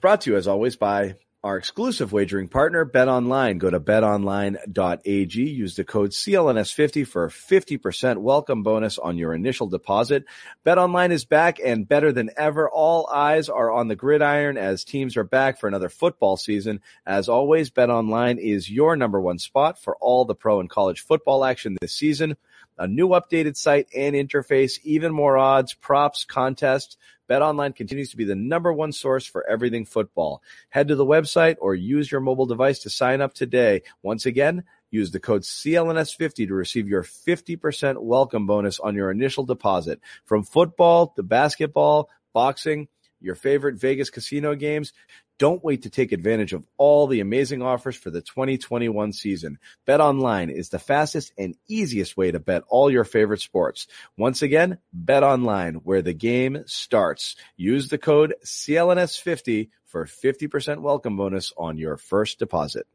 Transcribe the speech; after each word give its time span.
Brought 0.00 0.20
to 0.22 0.30
you 0.30 0.36
as 0.36 0.46
always 0.46 0.76
by 0.76 1.16
our 1.42 1.56
exclusive 1.56 2.12
wagering 2.12 2.46
partner, 2.46 2.84
Bet 2.84 3.08
Online. 3.08 3.58
Go 3.58 3.68
to 3.68 3.80
betonline.ag. 3.80 5.42
Use 5.42 5.74
the 5.74 5.82
code 5.82 6.10
CLNS50 6.10 7.04
for 7.04 7.24
a 7.24 7.30
50% 7.30 8.18
welcome 8.18 8.62
bonus 8.62 8.98
on 8.98 9.18
your 9.18 9.34
initial 9.34 9.66
deposit. 9.66 10.24
Bet 10.62 10.78
Online 10.78 11.10
is 11.10 11.24
back 11.24 11.58
and 11.64 11.88
better 11.88 12.12
than 12.12 12.30
ever. 12.36 12.70
All 12.70 13.08
eyes 13.12 13.48
are 13.48 13.72
on 13.72 13.88
the 13.88 13.96
gridiron 13.96 14.56
as 14.56 14.84
teams 14.84 15.16
are 15.16 15.24
back 15.24 15.58
for 15.58 15.66
another 15.66 15.88
football 15.88 16.36
season. 16.36 16.80
As 17.04 17.28
always, 17.28 17.70
Bet 17.70 17.90
Online 17.90 18.38
is 18.38 18.70
your 18.70 18.94
number 18.94 19.20
one 19.20 19.40
spot 19.40 19.82
for 19.82 19.96
all 19.96 20.24
the 20.24 20.36
pro 20.36 20.60
and 20.60 20.70
college 20.70 21.00
football 21.00 21.44
action 21.44 21.76
this 21.80 21.92
season. 21.92 22.36
A 22.80 22.86
new 22.86 23.08
updated 23.08 23.56
site 23.56 23.88
and 23.96 24.14
interface, 24.14 24.78
even 24.84 25.12
more 25.12 25.36
odds, 25.36 25.74
props, 25.74 26.24
contests. 26.24 26.96
BetOnline 27.28 27.74
continues 27.74 28.10
to 28.10 28.16
be 28.16 28.24
the 28.24 28.34
number 28.34 28.72
one 28.72 28.92
source 28.92 29.26
for 29.26 29.48
everything 29.48 29.84
football. 29.84 30.42
Head 30.70 30.88
to 30.88 30.96
the 30.96 31.04
website 31.04 31.56
or 31.60 31.74
use 31.74 32.10
your 32.10 32.20
mobile 32.20 32.46
device 32.46 32.80
to 32.80 32.90
sign 32.90 33.20
up 33.20 33.34
today. 33.34 33.82
Once 34.02 34.26
again, 34.26 34.64
use 34.90 35.10
the 35.10 35.20
code 35.20 35.42
CLNS50 35.42 36.48
to 36.48 36.54
receive 36.54 36.88
your 36.88 37.02
50% 37.02 38.02
welcome 38.02 38.46
bonus 38.46 38.80
on 38.80 38.94
your 38.94 39.10
initial 39.10 39.44
deposit. 39.44 40.00
From 40.24 40.42
football 40.42 41.08
to 41.08 41.22
basketball, 41.22 42.08
boxing, 42.32 42.88
your 43.20 43.34
favorite 43.34 43.76
Vegas 43.76 44.10
casino 44.10 44.54
games, 44.54 44.92
don't 45.38 45.62
wait 45.62 45.82
to 45.82 45.90
take 45.90 46.10
advantage 46.10 46.52
of 46.52 46.64
all 46.78 47.06
the 47.06 47.20
amazing 47.20 47.62
offers 47.62 47.96
for 47.96 48.10
the 48.10 48.20
2021 48.20 49.12
season. 49.12 49.58
Bet 49.86 50.00
online 50.00 50.50
is 50.50 50.68
the 50.68 50.78
fastest 50.78 51.32
and 51.38 51.54
easiest 51.68 52.16
way 52.16 52.30
to 52.32 52.40
bet 52.40 52.64
all 52.68 52.90
your 52.90 53.04
favorite 53.04 53.40
sports. 53.40 53.86
Once 54.16 54.42
again, 54.42 54.78
bet 54.92 55.22
online 55.22 55.74
where 55.76 56.02
the 56.02 56.12
game 56.12 56.64
starts. 56.66 57.36
Use 57.56 57.88
the 57.88 57.98
code 57.98 58.34
CLNS50 58.44 59.70
for 59.86 60.04
50% 60.04 60.80
welcome 60.80 61.16
bonus 61.16 61.52
on 61.56 61.78
your 61.78 61.96
first 61.96 62.38
deposit. 62.38 62.86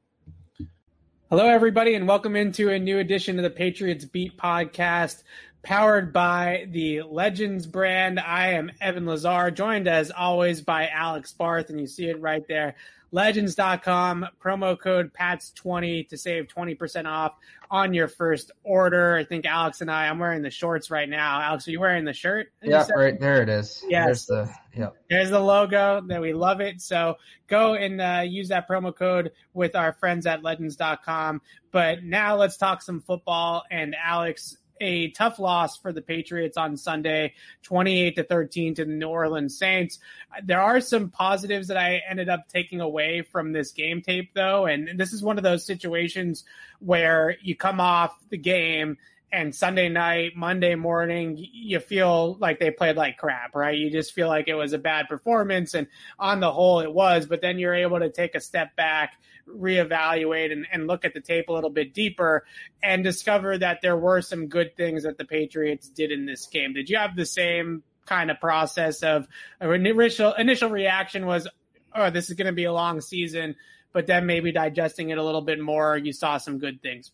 Hello, 1.30 1.48
everybody, 1.48 1.96
and 1.96 2.08
welcome 2.08 2.36
into 2.36 2.70
a 2.70 2.78
new 2.78 3.00
edition 3.00 3.40
of 3.40 3.44
the 3.44 3.50
Patriots 3.50 4.06
Beat 4.06 4.38
podcast 4.38 5.24
powered 5.64 6.12
by 6.12 6.68
the 6.70 7.02
Legends 7.02 7.66
brand. 7.66 8.20
I 8.20 8.50
am 8.52 8.72
Evan 8.82 9.06
Lazar, 9.06 9.50
joined 9.50 9.88
as 9.88 10.12
always 10.12 10.62
by 10.62 10.90
Alex 10.90 11.32
Barth, 11.32 11.70
and 11.70 11.80
you 11.80 11.88
see 11.88 12.08
it 12.08 12.22
right 12.22 12.46
there. 12.48 12.76
Legends.com, 13.12 14.26
promo 14.44 14.78
code 14.78 15.14
PATS20 15.14 16.10
to 16.10 16.18
save 16.18 16.48
20% 16.48 17.06
off 17.06 17.36
on 17.70 17.94
your 17.94 18.08
first 18.08 18.52
order. 18.64 19.16
I 19.16 19.24
think 19.24 19.46
Alex 19.46 19.82
and 19.82 19.92
I, 19.92 20.08
I'm 20.08 20.18
wearing 20.18 20.42
the 20.42 20.50
shorts 20.50 20.90
right 20.90 21.08
now. 21.08 21.40
Alex, 21.40 21.68
are 21.68 21.72
you 21.72 21.80
wearing 21.80 22.06
the 22.06 22.14
shirt? 22.14 22.52
Yeah, 22.64 22.88
right 22.96 23.20
there 23.20 23.44
it 23.44 23.50
is. 23.50 23.86
Yes. 23.88 24.06
There's 24.06 24.26
the, 24.26 24.56
yeah. 24.76 24.90
There's 25.12 25.30
the 25.30 25.40
logo 25.40 26.02
that 26.08 26.22
we 26.22 26.34
love 26.34 26.60
it. 26.60 26.82
So 26.82 27.18
go 27.48 27.76
and 27.76 28.02
uh, 28.02 28.24
use 28.26 28.50
that 28.50 28.68
promo 28.68 28.96
code 28.96 29.32
with 29.54 29.76
our 29.76 29.94
friends 29.94 30.26
at 30.26 30.42
legends.com. 30.42 31.42
But 31.72 32.04
now 32.04 32.36
let's 32.36 32.58
talk 32.58 32.82
some 32.82 33.00
football. 33.00 33.64
And 33.70 33.96
Alex, 34.04 34.58
a 34.84 35.10
tough 35.12 35.40
loss 35.40 35.78
for 35.78 35.94
the 35.94 36.02
Patriots 36.02 36.58
on 36.58 36.76
Sunday, 36.78 37.34
28 37.64 38.18
to 38.18 38.24
13 38.24 38.76
to 38.76 38.86
the 38.86 38.92
New 38.92 39.08
Orleans 39.08 39.58
Saints. 39.58 40.00
There 40.44 40.62
are 40.62 40.82
some 40.82 41.10
positives 41.10 41.70
that 41.70 41.78
I 41.78 42.02
ended 42.08 42.30
up 42.30 42.50
taking 42.50 42.82
away 42.82 43.22
from 43.22 43.54
this 43.54 43.72
game 43.72 44.02
tape 44.02 44.32
though. 44.34 44.66
And 44.66 45.00
this 45.00 45.14
is 45.14 45.24
one 45.24 45.38
of 45.38 45.44
those 45.44 45.66
situations 45.66 46.44
where 46.80 47.38
you 47.42 47.56
come 47.56 47.80
off 47.80 48.14
the 48.30 48.38
game 48.38 48.98
and 49.34 49.54
Sunday 49.54 49.90
night, 49.90 50.36
Monday 50.36 50.76
morning, 50.76 51.36
you 51.40 51.80
feel 51.80 52.38
like 52.40 52.60
they 52.60 52.70
played 52.70 52.96
like 52.96 53.18
crap, 53.18 53.56
right? 53.56 53.76
You 53.76 53.90
just 53.90 54.14
feel 54.14 54.28
like 54.28 54.48
it 54.48 54.54
was 54.54 54.74
a 54.74 54.78
bad 54.78 55.08
performance. 55.10 55.74
And 55.74 55.88
on 56.20 56.40
the 56.40 56.52
whole, 56.52 56.82
it 56.82 56.94
was, 56.94 57.26
but 57.26 57.42
then 57.42 57.58
you're 57.58 57.74
able 57.74 58.00
to 58.00 58.12
take 58.12 58.36
a 58.36 58.40
step 58.40 58.76
back, 58.76 59.14
reevaluate, 59.50 60.52
and, 60.52 60.68
and 60.72 60.86
look 60.86 61.04
at 61.04 61.16
the 61.16 61.20
tape 61.20 61.50
a 61.50 61.52
little 61.52 61.72
bit 61.72 61.96
deeper 61.96 62.46
and 62.84 63.04
discover 63.04 63.58
that 63.58 63.80
there 63.82 63.98
were 63.98 64.22
some 64.22 64.50
good 64.50 64.78
things 64.78 65.02
that 65.02 65.18
the 65.18 65.26
Patriots 65.26 65.90
did 65.90 66.12
in 66.12 66.28
this 66.28 66.46
game. 66.46 66.72
Did 66.74 66.88
you 66.88 66.98
have 66.98 67.16
the 67.16 67.26
same 67.26 67.82
kind 68.06 68.30
of 68.30 68.40
process 68.40 69.02
of 69.02 69.28
uh, 69.60 69.72
initial, 69.72 70.34
initial 70.34 70.70
reaction 70.70 71.26
was, 71.26 71.48
oh, 71.96 72.12
this 72.12 72.30
is 72.30 72.36
going 72.36 72.46
to 72.46 72.54
be 72.54 72.66
a 72.66 72.74
long 72.74 73.02
season, 73.02 73.56
but 73.94 74.06
then 74.06 74.28
maybe 74.28 74.52
digesting 74.52 75.10
it 75.10 75.18
a 75.18 75.24
little 75.24 75.42
bit 75.42 75.60
more, 75.60 75.98
you 75.98 76.14
saw 76.14 76.38
some 76.38 76.60
good 76.60 76.84
things? 76.84 77.12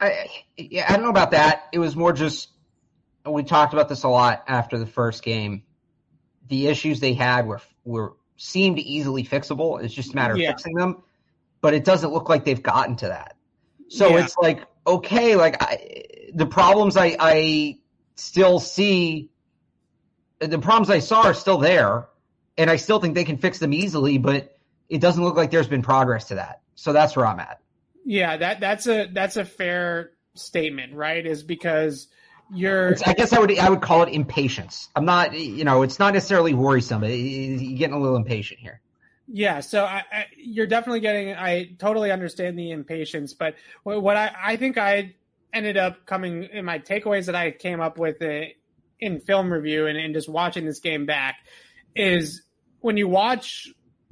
I, 0.00 0.28
yeah, 0.56 0.86
I 0.88 0.94
don't 0.94 1.02
know 1.02 1.10
about 1.10 1.32
that. 1.32 1.68
It 1.72 1.78
was 1.78 1.94
more 1.94 2.12
just 2.12 2.48
we 3.26 3.42
talked 3.42 3.72
about 3.74 3.88
this 3.88 4.02
a 4.02 4.08
lot 4.08 4.44
after 4.48 4.78
the 4.78 4.86
first 4.86 5.22
game. 5.22 5.62
The 6.48 6.68
issues 6.68 7.00
they 7.00 7.14
had 7.14 7.46
were 7.46 7.60
were 7.84 8.14
seemed 8.36 8.78
easily 8.78 9.24
fixable. 9.24 9.82
It's 9.82 9.94
just 9.94 10.12
a 10.12 10.16
matter 10.16 10.34
of 10.34 10.40
yeah. 10.40 10.50
fixing 10.50 10.74
them, 10.74 11.02
but 11.60 11.74
it 11.74 11.84
doesn't 11.84 12.12
look 12.12 12.28
like 12.28 12.44
they've 12.44 12.62
gotten 12.62 12.96
to 12.96 13.08
that. 13.08 13.36
So 13.88 14.08
yeah. 14.08 14.24
it's 14.24 14.36
like 14.36 14.66
okay, 14.86 15.36
like 15.36 15.62
I, 15.62 16.30
the 16.34 16.46
problems 16.46 16.96
I 16.96 17.16
I 17.18 17.78
still 18.14 18.58
see, 18.58 19.30
the 20.38 20.58
problems 20.58 20.90
I 20.90 21.00
saw 21.00 21.22
are 21.22 21.34
still 21.34 21.58
there, 21.58 22.08
and 22.56 22.70
I 22.70 22.76
still 22.76 23.00
think 23.00 23.14
they 23.14 23.24
can 23.24 23.36
fix 23.36 23.58
them 23.58 23.72
easily, 23.72 24.18
but 24.18 24.56
it 24.88 25.00
doesn't 25.00 25.22
look 25.22 25.36
like 25.36 25.50
there's 25.50 25.68
been 25.68 25.82
progress 25.82 26.26
to 26.28 26.36
that. 26.36 26.62
So 26.74 26.92
that's 26.92 27.14
where 27.14 27.26
I'm 27.26 27.40
at. 27.40 27.60
Yeah, 28.04 28.36
that 28.36 28.60
that's 28.60 28.86
a 28.86 29.06
that's 29.12 29.36
a 29.36 29.44
fair 29.44 30.12
statement, 30.34 30.94
right? 30.94 31.24
Is 31.24 31.42
because 31.42 32.08
you're. 32.52 32.88
It's, 32.88 33.02
I 33.02 33.12
guess 33.12 33.32
I 33.32 33.38
would 33.38 33.56
I 33.58 33.70
would 33.70 33.82
call 33.82 34.02
it 34.02 34.08
impatience. 34.10 34.88
I'm 34.96 35.04
not, 35.04 35.34
you 35.34 35.64
know, 35.64 35.82
it's 35.82 35.98
not 35.98 36.14
necessarily 36.14 36.54
worrisome. 36.54 37.04
You're 37.04 37.78
getting 37.78 37.94
a 37.94 37.98
little 37.98 38.16
impatient 38.16 38.60
here. 38.60 38.80
Yeah, 39.32 39.60
so 39.60 39.84
I, 39.84 40.02
I, 40.12 40.26
you're 40.36 40.66
definitely 40.66 41.00
getting. 41.00 41.34
I 41.34 41.76
totally 41.78 42.10
understand 42.10 42.58
the 42.58 42.72
impatience, 42.72 43.32
but 43.32 43.54
what, 43.84 44.02
what 44.02 44.16
I 44.16 44.32
I 44.42 44.56
think 44.56 44.76
I 44.76 45.14
ended 45.52 45.76
up 45.76 46.06
coming 46.06 46.44
in 46.44 46.64
my 46.64 46.78
takeaways 46.78 47.26
that 47.26 47.34
I 47.34 47.50
came 47.50 47.80
up 47.80 47.98
with 47.98 48.22
it 48.22 48.50
uh, 48.50 48.54
in 48.98 49.20
film 49.20 49.52
review 49.52 49.86
and, 49.86 49.96
and 49.96 50.14
just 50.14 50.28
watching 50.28 50.64
this 50.64 50.80
game 50.80 51.06
back 51.06 51.36
is 51.96 52.42
when 52.80 52.96
you 52.96 53.08
watch 53.08 53.68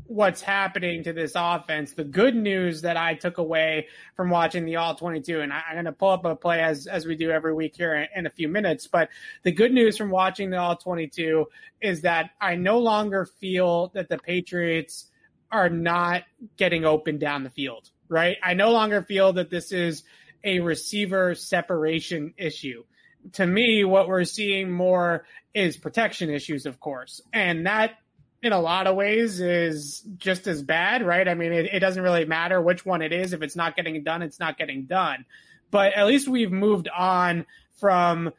what's 0.09 0.41
happening 0.41 1.05
to 1.05 1.13
this 1.13 1.33
offense. 1.37 1.93
The 1.93 2.03
good 2.03 2.35
news 2.35 2.81
that 2.83 2.97
I 2.97 3.15
took 3.15 3.37
away 3.37 3.89
from 4.17 4.31
watching 4.31 4.65
the 4.65 4.77
All 4.77 4.95
22, 4.95 5.41
and 5.41 5.53
I, 5.53 5.63
am 5.69 5.75
going 5.75 5.85
to 5.85 5.93
pull 5.93 6.09
up 6.09 6.25
a 6.25 6.35
play 6.35 6.61
as, 6.61 6.87
as 6.87 7.07
we 7.07 7.15
do 7.15 7.31
every 7.31 7.53
week 7.53 7.77
here 7.77 7.95
in, 7.95 8.09
in, 8.17 8.27
a 8.27 8.31
few 8.31 8.49
minutes. 8.49 8.87
But 8.87 9.11
the 9.43 9.53
good 9.53 9.71
news 9.71 9.99
from 9.99 10.11
watching 10.11 10.49
the 10.51 10.57
All 10.57 10.77
22 10.77 11.47
is 11.83 12.01
that 12.03 12.31
I 12.41 12.57
no 12.57 12.79
longer 12.79 13.27
feel 13.27 13.89
that 13.89 14.09
the 14.09 14.19
Patriots 14.19 15.11
are 15.53 15.69
not 15.69 16.25
getting 16.57 16.87
open 16.87 17.19
down 17.19 17.45
the 17.45 17.51
field, 17.51 17.91
right? 18.09 18.39
I 18.43 18.55
no 18.55 18.71
longer 18.71 19.03
feel 19.03 19.35
that 19.35 19.51
this 19.51 19.73
is 19.73 20.05
a 20.43 20.61
receiver 20.61 21.35
separation 21.35 22.33
issue. 22.39 22.85
To 23.35 23.47
me, 23.47 23.85
what 23.85 24.09
we're 24.09 24.25
seeing 24.25 24.71
more 24.71 25.27
is 25.53 25.77
protection 25.77 26.31
issues, 26.31 26.65
of 26.65 26.81
course. 26.81 27.21
And 27.33 27.67
that 27.67 27.99
in 28.43 28.53
a 28.53 28.61
lot 28.61 28.87
of 28.87 28.95
ways 28.95 29.41
is 29.41 30.03
just 30.17 30.47
as 30.47 30.63
bad, 30.63 31.05
right? 31.05 31.27
I 31.27 31.35
mean, 31.35 31.53
it, 31.53 31.67
it, 31.73 31.81
doesn't 31.81 32.03
really 32.03 32.25
matter 32.25 32.61
which 32.61 32.87
one 32.87 33.03
it 33.03 33.13
is. 33.13 33.33
If 33.33 33.43
it's 33.43 33.57
not 33.57 33.75
getting 33.75 34.03
done, 34.05 34.23
it's 34.23 34.39
not 34.39 34.57
getting 34.57 34.85
done. 34.85 35.25
But 35.71 35.93
at 35.95 36.07
least 36.07 36.29
we've 36.29 36.53
moved 36.53 36.89
on 36.89 37.47
from 37.81 38.33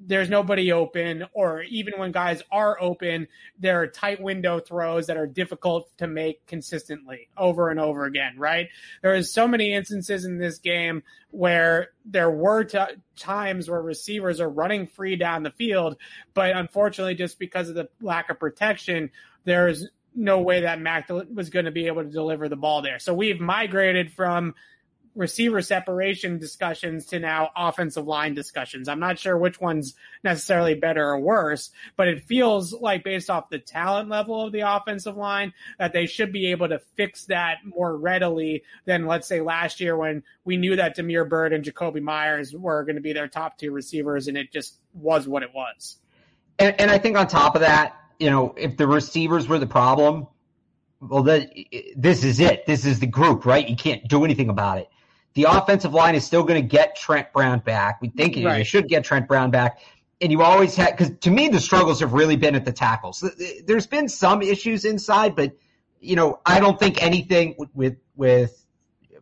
there's 0.00 0.28
nobody 0.28 0.72
open, 0.72 1.24
or 1.32 1.62
even 1.62 1.94
when 1.98 2.12
guys 2.12 2.42
are 2.50 2.80
open, 2.80 3.28
there 3.58 3.80
are 3.80 3.86
tight 3.86 4.20
window 4.20 4.60
throws 4.60 5.06
that 5.06 5.16
are 5.16 5.26
difficult 5.26 5.96
to 5.98 6.06
make 6.06 6.44
consistently 6.46 7.28
over 7.36 7.70
and 7.70 7.80
over 7.80 8.04
again, 8.04 8.34
right? 8.36 8.68
There 9.02 9.14
is 9.14 9.32
so 9.32 9.48
many 9.48 9.72
instances 9.72 10.24
in 10.24 10.38
this 10.38 10.58
game 10.58 11.02
where 11.30 11.90
there 12.04 12.30
were 12.30 12.64
t- 12.64 12.78
times 13.16 13.70
where 13.70 13.80
receivers 13.80 14.40
are 14.40 14.48
running 14.48 14.86
free 14.86 15.16
down 15.16 15.42
the 15.42 15.50
field, 15.50 15.96
but 16.34 16.56
unfortunately, 16.56 17.14
just 17.14 17.38
because 17.38 17.68
of 17.68 17.74
the 17.74 17.88
lack 18.02 18.30
of 18.30 18.38
protection, 18.38 19.10
there's 19.44 19.86
no 20.14 20.40
way 20.40 20.62
that 20.62 20.80
Mac 20.80 21.08
was 21.08 21.50
going 21.50 21.64
to 21.64 21.70
be 21.70 21.86
able 21.86 22.04
to 22.04 22.10
deliver 22.10 22.48
the 22.48 22.56
ball 22.56 22.82
there. 22.82 22.98
So 22.98 23.14
we've 23.14 23.40
migrated 23.40 24.12
from 24.12 24.54
receiver 25.14 25.62
separation 25.62 26.38
discussions 26.38 27.06
to 27.06 27.18
now 27.18 27.50
offensive 27.56 28.06
line 28.06 28.34
discussions. 28.34 28.88
I'm 28.88 28.98
not 28.98 29.18
sure 29.18 29.36
which 29.36 29.60
one's 29.60 29.94
necessarily 30.24 30.74
better 30.74 31.06
or 31.06 31.20
worse, 31.20 31.70
but 31.96 32.08
it 32.08 32.24
feels 32.24 32.72
like 32.72 33.04
based 33.04 33.30
off 33.30 33.48
the 33.48 33.58
talent 33.58 34.08
level 34.08 34.46
of 34.46 34.52
the 34.52 34.60
offensive 34.60 35.16
line 35.16 35.52
that 35.78 35.92
they 35.92 36.06
should 36.06 36.32
be 36.32 36.50
able 36.50 36.68
to 36.68 36.80
fix 36.96 37.26
that 37.26 37.58
more 37.64 37.96
readily 37.96 38.64
than 38.86 39.06
let's 39.06 39.28
say 39.28 39.40
last 39.40 39.80
year 39.80 39.96
when 39.96 40.22
we 40.44 40.56
knew 40.56 40.76
that 40.76 40.96
Damiere 40.96 41.24
Byrd 41.24 41.52
and 41.52 41.64
Jakobi 41.64 42.02
Meyers 42.02 42.52
were 42.52 42.82
going 42.84 42.96
to 42.96 43.02
be 43.02 43.12
their 43.12 43.28
top 43.28 43.56
two 43.56 43.70
receivers 43.70 44.26
and 44.26 44.36
it 44.36 44.52
just 44.52 44.80
was 44.94 45.28
what 45.28 45.42
it 45.42 45.54
was. 45.54 45.98
And, 46.58 46.80
and 46.80 46.90
I 46.90 46.98
think 46.98 47.16
on 47.16 47.28
top 47.28 47.54
of 47.54 47.60
that, 47.60 47.96
you 48.18 48.30
know, 48.30 48.54
if 48.56 48.76
the 48.76 48.86
receivers 48.86 49.48
were 49.48 49.58
the 49.58 49.66
problem, 49.66 50.26
well, 51.00 51.22
that 51.24 51.50
this 51.96 52.24
is 52.24 52.40
it. 52.40 52.66
This 52.66 52.86
is 52.86 53.00
the 53.00 53.06
group, 53.06 53.44
right? 53.44 53.68
You 53.68 53.76
can't 53.76 54.06
do 54.08 54.24
anything 54.24 54.48
about 54.48 54.78
it. 54.78 54.88
The 55.34 55.44
offensive 55.44 55.92
line 55.92 56.14
is 56.14 56.24
still 56.24 56.44
going 56.44 56.62
to 56.62 56.66
get 56.66 56.96
Trent 56.96 57.32
Brown 57.32 57.58
back. 57.58 58.00
We 58.00 58.08
think 58.08 58.36
right. 58.44 58.58
you 58.58 58.64
should 58.64 58.88
get 58.88 59.04
Trent 59.04 59.26
Brown 59.26 59.50
back. 59.50 59.80
And 60.20 60.30
you 60.30 60.42
always 60.42 60.76
had, 60.76 60.96
because 60.96 61.12
to 61.20 61.30
me, 61.30 61.48
the 61.48 61.60
struggles 61.60 62.00
have 62.00 62.12
really 62.12 62.36
been 62.36 62.54
at 62.54 62.64
the 62.64 62.72
tackles. 62.72 63.22
There's 63.66 63.86
been 63.86 64.08
some 64.08 64.42
issues 64.42 64.84
inside, 64.84 65.34
but, 65.34 65.52
you 66.00 66.14
know, 66.14 66.40
I 66.46 66.60
don't 66.60 66.78
think 66.78 67.02
anything 67.02 67.56
with, 67.58 67.68
with, 67.74 67.96
with 68.14 68.64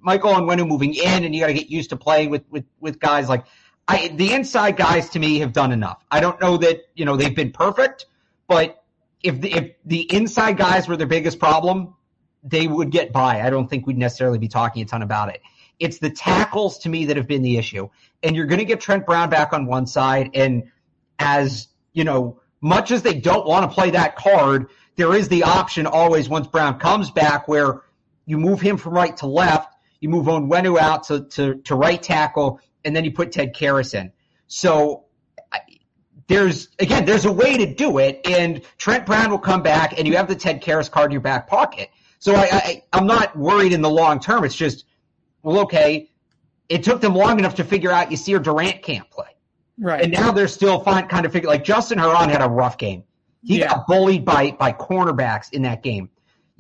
Michael 0.01 0.33
Onwenu 0.35 0.69
moving 0.69 0.95
in 0.95 1.25
and 1.25 1.35
you 1.35 1.41
got 1.41 1.47
to 1.47 1.55
get 1.55 1.71
used 1.71 1.91
to 1.91 1.97
playing 1.97 2.29
with, 2.29 2.45
with, 2.51 2.67
with 2.79 3.01
guys 3.01 3.29
like, 3.29 3.47
I, 3.89 4.09
the 4.09 4.33
inside 4.33 4.77
guys 4.77 5.09
to 5.11 5.19
me 5.19 5.39
have 5.39 5.55
done 5.55 5.73
enough. 5.73 6.05
I 6.11 6.21
don't 6.21 6.41
know 6.41 6.59
that, 6.59 6.83
you 6.95 7.07
know, 7.07 7.17
they've 7.17 7.35
been 7.35 7.53
perfect, 7.53 8.07
but 8.47 8.82
if 9.23 9.41
the, 9.41 9.53
if 9.53 9.73
the 9.85 10.13
inside 10.13 10.57
guys 10.57 10.89
were 10.89 10.97
their 10.97 11.07
biggest 11.07 11.39
problem, 11.39 11.95
they 12.43 12.67
would 12.67 12.91
get 12.91 13.13
by. 13.13 13.41
I 13.41 13.51
don't 13.51 13.69
think 13.69 13.87
we'd 13.87 13.99
necessarily 13.99 14.39
be 14.39 14.49
talking 14.49 14.83
a 14.83 14.85
ton 14.85 15.03
about 15.03 15.29
it. 15.29 15.43
It's 15.79 15.99
the 15.99 16.11
tackles 16.11 16.79
to 16.81 16.89
me 16.89 17.07
that 17.07 17.17
have 17.17 17.29
been 17.29 17.43
the 17.43 17.57
issue. 17.57 17.89
And 18.23 18.37
you're 18.37 18.47
going 18.47 18.59
to 18.59 18.65
get 18.65 18.81
Trent 18.81 19.07
Brown 19.07 19.31
back 19.31 19.53
on 19.53 19.67
one 19.67 19.87
side. 19.87 20.31
And 20.35 20.71
as, 21.19 21.69
you 21.93 22.05
know, 22.05 22.41
much 22.61 22.91
as 22.91 23.03
they 23.03 23.15
don't 23.15 23.47
want 23.47 23.69
to 23.69 23.75
play 23.75 23.91
that 23.91 24.17
card, 24.17 24.69
there 24.97 25.15
is 25.15 25.29
the 25.29 25.45
option 25.45 25.87
always 25.87 26.29
once 26.29 26.47
Brown 26.47 26.79
comes 26.79 27.11
back 27.11 27.49
where 27.49 27.83
you 28.27 28.39
move 28.39 28.61
him 28.61 28.77
from 28.77 28.95
right 28.95 29.17
to 29.19 29.27
left, 29.27 29.75
you 30.01 30.09
move 30.09 30.27
Onwenu 30.27 30.79
out 30.79 31.05
to, 31.05 31.25
to, 31.31 31.55
to 31.63 31.75
right 31.75 32.01
tackle, 32.03 32.61
and 32.85 32.95
then 32.95 33.05
you 33.05 33.13
put 33.13 33.33
Ted 33.33 33.55
Karras 33.55 33.95
in. 33.95 34.13
So 34.47 35.05
there's 36.29 36.69
again, 36.79 37.05
there's 37.05 37.25
a 37.25 37.33
way 37.33 37.57
to 37.59 37.75
do 37.75 37.99
it, 37.99 38.21
and 38.25 38.63
Trent 38.79 39.07
Brown 39.07 39.31
will 39.31 39.39
come 39.39 39.63
back, 39.63 39.99
and 39.99 40.07
you 40.07 40.17
have 40.17 40.29
the 40.29 40.37
Ted 40.37 40.63
Karras 40.63 40.91
card 40.91 41.07
in 41.07 41.13
your 41.13 41.21
back 41.21 41.49
pocket. 41.49 41.91
So 42.19 42.35
I, 42.35 42.49
I 42.53 42.83
I'm 42.93 43.07
not 43.07 43.37
worried 43.37 43.73
in 43.73 43.83
the 43.83 43.91
long 43.91 44.21
term. 44.21 44.45
It's 44.45 44.55
just 44.55 44.85
well, 45.43 45.61
okay, 45.61 46.11
it 46.69 46.85
took 46.85 47.01
them 47.01 47.15
long 47.15 47.39
enough 47.39 47.57
to 47.57 47.65
figure 47.65 47.91
out 47.91 48.11
You 48.11 48.17
see, 48.17 48.33
Yasir 48.33 48.43
Durant 48.43 48.83
can't 48.83 49.09
play. 49.11 49.27
Right. 49.79 50.03
And 50.03 50.13
now 50.13 50.33
they're 50.33 50.49
still 50.49 50.81
fine, 50.81 51.09
kind 51.09 51.27
of 51.27 51.33
figure 51.33 51.49
like 51.49 51.65
Justin 51.65 51.99
Herron 51.99 52.31
had 52.31 52.43
a 52.43 52.49
rough 52.49 52.79
game. 52.79 53.05
He 53.43 53.59
yeah. 53.59 53.69
got 53.69 53.87
bullied 53.87 54.25
by 54.25 54.53
by 54.53 54.73
cornerbacks 54.73 55.53
in 55.53 55.63
that 55.63 55.83
game. 55.83 56.11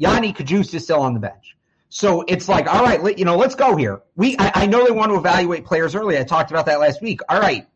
Yodny 0.00 0.34
Cajuste 0.34 0.74
is 0.74 0.84
still 0.84 1.00
on 1.00 1.14
the 1.14 1.20
bench. 1.20 1.56
So 1.88 2.24
it's 2.26 2.48
like, 2.48 2.66
all 2.66 2.82
right, 2.82 3.02
let, 3.02 3.18
you 3.18 3.26
know, 3.26 3.36
let's 3.36 3.54
go 3.54 3.76
here. 3.76 4.00
We, 4.16 4.34
I, 4.38 4.62
I, 4.62 4.66
know 4.66 4.82
they 4.82 4.90
want 4.90 5.12
to 5.12 5.18
evaluate 5.18 5.66
players 5.66 5.94
early. 5.94 6.18
I 6.18 6.24
talked 6.24 6.50
about 6.50 6.64
that 6.64 6.80
last 6.80 7.02
week. 7.02 7.20
All 7.28 7.38
right, 7.38 7.68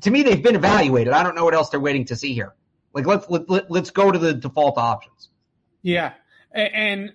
to 0.00 0.10
me, 0.10 0.22
they've 0.22 0.42
been 0.42 0.56
evaluated. 0.56 1.12
I 1.12 1.22
don't 1.22 1.34
know 1.34 1.44
what 1.44 1.54
else 1.54 1.70
they're 1.70 1.80
waiting 1.80 2.06
to 2.06 2.16
see 2.16 2.34
here. 2.34 2.54
Like 2.94 3.06
let's 3.06 3.28
let, 3.28 3.48
let, 3.48 3.70
let's 3.70 3.90
go 3.90 4.10
to 4.10 4.18
the 4.18 4.34
default 4.34 4.78
options. 4.78 5.28
Yeah, 5.82 6.14
and 6.52 7.12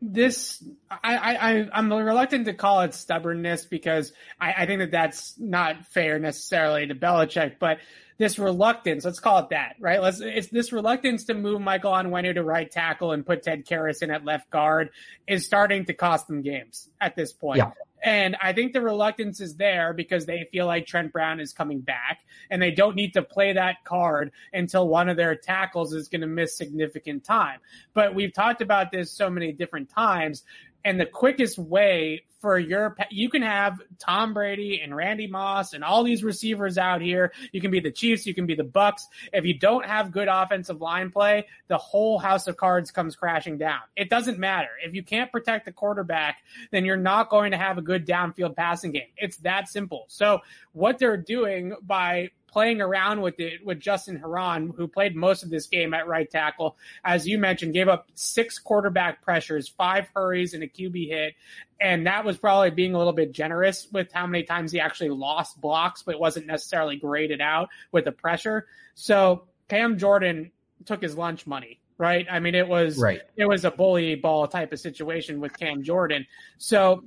this 0.00 0.62
I, 0.90 1.16
I 1.16 1.68
I'm 1.72 1.92
reluctant 1.92 2.46
to 2.46 2.54
call 2.54 2.82
it 2.82 2.94
stubbornness 2.94 3.64
because 3.64 4.12
I, 4.40 4.52
I 4.58 4.66
think 4.66 4.80
that 4.80 4.90
that's 4.90 5.34
not 5.38 5.86
fair 5.86 6.18
necessarily 6.18 6.86
to 6.86 6.94
Belichick, 6.94 7.56
but 7.58 7.78
this 8.16 8.38
reluctance, 8.38 9.04
let's 9.04 9.18
call 9.18 9.38
it 9.40 9.48
that, 9.50 9.74
right? 9.80 10.00
Let's 10.00 10.20
it's 10.20 10.48
this 10.48 10.72
reluctance 10.72 11.24
to 11.24 11.34
move 11.34 11.60
Michael 11.60 11.92
Onwenu 11.92 12.34
to 12.34 12.44
right 12.44 12.70
tackle 12.70 13.12
and 13.12 13.26
put 13.26 13.42
Ted 13.42 13.66
Karras 13.66 14.02
in 14.02 14.10
at 14.10 14.24
left 14.24 14.50
guard 14.50 14.90
is 15.26 15.44
starting 15.46 15.84
to 15.86 15.94
cost 15.94 16.28
them 16.28 16.42
games 16.42 16.88
at 17.00 17.16
this 17.16 17.32
point. 17.32 17.58
Yeah. 17.58 17.72
And 18.04 18.36
I 18.42 18.52
think 18.52 18.74
the 18.74 18.82
reluctance 18.82 19.40
is 19.40 19.56
there 19.56 19.94
because 19.94 20.26
they 20.26 20.46
feel 20.52 20.66
like 20.66 20.86
Trent 20.86 21.10
Brown 21.10 21.40
is 21.40 21.54
coming 21.54 21.80
back 21.80 22.20
and 22.50 22.60
they 22.60 22.70
don't 22.70 22.94
need 22.94 23.14
to 23.14 23.22
play 23.22 23.54
that 23.54 23.82
card 23.84 24.30
until 24.52 24.88
one 24.88 25.08
of 25.08 25.16
their 25.16 25.34
tackles 25.34 25.94
is 25.94 26.08
going 26.08 26.20
to 26.20 26.26
miss 26.26 26.54
significant 26.54 27.24
time. 27.24 27.60
But 27.94 28.14
we've 28.14 28.34
talked 28.34 28.60
about 28.60 28.92
this 28.92 29.10
so 29.10 29.30
many 29.30 29.52
different 29.52 29.88
times. 29.88 30.44
And 30.84 31.00
the 31.00 31.06
quickest 31.06 31.58
way 31.58 32.24
for 32.44 32.58
your 32.58 32.94
you 33.10 33.30
can 33.30 33.40
have 33.40 33.80
Tom 33.98 34.34
Brady 34.34 34.82
and 34.84 34.94
Randy 34.94 35.26
Moss 35.26 35.72
and 35.72 35.82
all 35.82 36.04
these 36.04 36.22
receivers 36.22 36.76
out 36.76 37.00
here. 37.00 37.32
You 37.52 37.60
can 37.62 37.70
be 37.70 37.80
the 37.80 37.90
Chiefs, 37.90 38.26
you 38.26 38.34
can 38.34 38.44
be 38.44 38.54
the 38.54 38.62
Bucks. 38.62 39.08
If 39.32 39.46
you 39.46 39.58
don't 39.58 39.86
have 39.86 40.12
good 40.12 40.28
offensive 40.30 40.82
line 40.82 41.10
play, 41.10 41.46
the 41.68 41.78
whole 41.78 42.18
house 42.18 42.46
of 42.46 42.58
cards 42.58 42.90
comes 42.90 43.16
crashing 43.16 43.56
down. 43.56 43.80
It 43.96 44.10
doesn't 44.10 44.38
matter. 44.38 44.68
If 44.84 44.94
you 44.94 45.02
can't 45.02 45.32
protect 45.32 45.64
the 45.64 45.72
quarterback, 45.72 46.42
then 46.70 46.84
you're 46.84 46.98
not 46.98 47.30
going 47.30 47.52
to 47.52 47.56
have 47.56 47.78
a 47.78 47.82
good 47.82 48.06
downfield 48.06 48.56
passing 48.56 48.92
game. 48.92 49.08
It's 49.16 49.38
that 49.38 49.70
simple. 49.70 50.04
So 50.08 50.40
what 50.72 50.98
they're 50.98 51.16
doing 51.16 51.74
by 51.80 52.28
playing 52.54 52.80
around 52.80 53.20
with 53.20 53.40
it 53.40 53.66
with 53.66 53.80
Justin 53.80 54.16
Herron, 54.16 54.72
who 54.76 54.86
played 54.86 55.16
most 55.16 55.42
of 55.42 55.50
this 55.50 55.66
game 55.66 55.92
at 55.92 56.06
right 56.06 56.30
tackle. 56.30 56.76
As 57.04 57.26
you 57.26 57.36
mentioned, 57.36 57.74
gave 57.74 57.88
up 57.88 58.06
six 58.14 58.60
quarterback 58.60 59.22
pressures, 59.22 59.68
five 59.68 60.08
hurries, 60.14 60.54
and 60.54 60.62
a 60.62 60.68
QB 60.68 61.08
hit. 61.08 61.34
And 61.80 62.06
that 62.06 62.24
was 62.24 62.38
probably 62.38 62.70
being 62.70 62.94
a 62.94 62.98
little 62.98 63.12
bit 63.12 63.32
generous 63.32 63.88
with 63.92 64.12
how 64.12 64.28
many 64.28 64.44
times 64.44 64.70
he 64.70 64.78
actually 64.78 65.10
lost 65.10 65.60
blocks, 65.60 66.04
but 66.04 66.20
wasn't 66.20 66.46
necessarily 66.46 66.94
graded 66.94 67.40
out 67.40 67.70
with 67.90 68.04
the 68.04 68.12
pressure. 68.12 68.68
So 68.94 69.48
Cam 69.68 69.98
Jordan 69.98 70.52
took 70.86 71.02
his 71.02 71.16
lunch 71.18 71.46
money 71.46 71.80
right? 71.96 72.26
I 72.28 72.40
mean, 72.40 72.56
it 72.56 72.66
was 72.66 72.98
right. 72.98 73.20
it 73.36 73.46
was 73.46 73.64
a 73.64 73.70
bully 73.70 74.16
ball 74.16 74.48
type 74.48 74.72
of 74.72 74.80
situation 74.80 75.38
with 75.38 75.56
Cam 75.56 75.84
Jordan. 75.84 76.26
So 76.58 77.04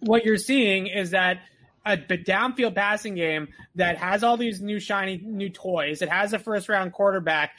what 0.00 0.24
you're 0.24 0.36
seeing 0.36 0.88
is 0.88 1.10
that 1.10 1.38
a 1.86 1.96
downfield 1.96 2.74
passing 2.74 3.14
game 3.14 3.48
that 3.74 3.98
has 3.98 4.22
all 4.22 4.36
these 4.36 4.60
new 4.60 4.80
shiny 4.80 5.18
new 5.18 5.50
toys. 5.50 6.02
It 6.02 6.08
has 6.08 6.32
a 6.32 6.38
first 6.38 6.68
round 6.68 6.92
quarterback 6.92 7.52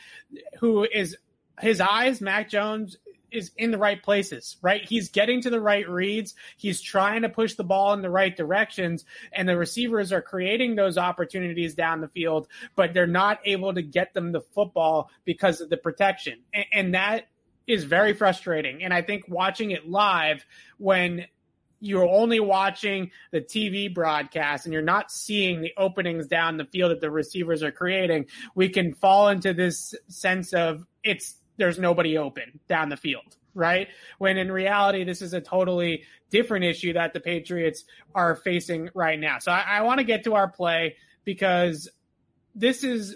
who 0.60 0.84
is 0.84 1.17
his 1.62 1.79
eyes, 1.79 2.22
Mac 2.22 2.50
Jones 2.50 2.98
is 3.32 3.51
in 3.58 3.72
the 3.72 3.77
right 3.77 4.01
places, 4.01 4.58
right? 4.62 4.84
He's 4.84 5.10
getting 5.10 5.41
to 5.41 5.50
the 5.50 5.60
right 5.60 5.88
reads. 5.88 6.36
He's 6.58 6.82
trying 6.82 7.24
to 7.24 7.29
push 7.29 7.55
the 7.55 7.63
ball 7.63 7.94
in 7.94 8.01
the 8.01 8.10
right 8.10 8.36
directions 8.36 9.05
and 9.34 9.48
the 9.48 9.58
receivers 9.58 10.12
are 10.12 10.22
creating 10.22 10.75
those 10.75 10.98
opportunities 10.98 11.75
down 11.75 12.01
the 12.01 12.08
field, 12.08 12.48
but 12.75 12.94
they're 12.94 13.08
not 13.08 13.39
able 13.46 13.74
to 13.74 13.82
get 13.82 14.13
them 14.13 14.32
the 14.32 14.41
football 14.41 15.10
because 15.25 15.62
of 15.62 15.70
the 15.70 15.77
protection. 15.77 16.39
And, 16.53 16.65
and 16.72 16.94
that 16.94 17.27
is 17.67 17.84
very 17.84 18.13
frustrating. 18.13 18.84
And 18.84 18.94
I 18.94 19.01
think 19.01 19.25
watching 19.27 19.72
it 19.72 19.89
live 19.89 20.46
when 20.77 21.25
you're 21.79 22.08
only 22.08 22.39
watching 22.39 23.12
the 23.32 23.41
TV 23.41 23.94
broadcast 23.94 24.65
and 24.65 24.74
you're 24.74 24.82
not 24.82 25.12
seeing 25.12 25.62
the 25.62 25.74
openings 25.77 26.27
down 26.27 26.58
the 26.58 26.65
field 26.65 26.91
that 26.91 27.01
the 27.01 27.12
receivers 27.12 27.63
are 27.63 27.72
creating, 27.72 28.25
we 28.55 28.70
can 28.70 28.94
fall 28.94 29.29
into 29.29 29.53
this 29.53 29.94
sense 30.08 30.53
of 30.53 30.86
it's 31.03 31.36
there's 31.58 31.79
nobody 31.79 32.17
open 32.17 32.60
down 32.67 32.89
the 32.89 32.98
field, 32.98 33.38
right? 33.53 33.88
When 34.17 34.38
in 34.38 34.51
reality, 34.51 35.03
this 35.03 35.22
is 35.22 35.34
a 35.34 35.41
totally 35.41 36.03
different 36.29 36.65
issue 36.65 36.94
that 36.94 37.13
the 37.13 37.20
Patriots 37.20 37.86
are 38.13 38.36
facing 38.36 38.89
right 38.94 39.20
now. 39.20 39.39
So 39.39 39.51
I, 39.51 39.62
I 39.62 39.82
want 39.82 40.00
to 40.00 40.03
get 40.03 40.24
to 40.25 40.36
our 40.36 40.50
play 40.50 40.96
because 41.24 41.89
this 42.53 42.84
is 42.84 43.15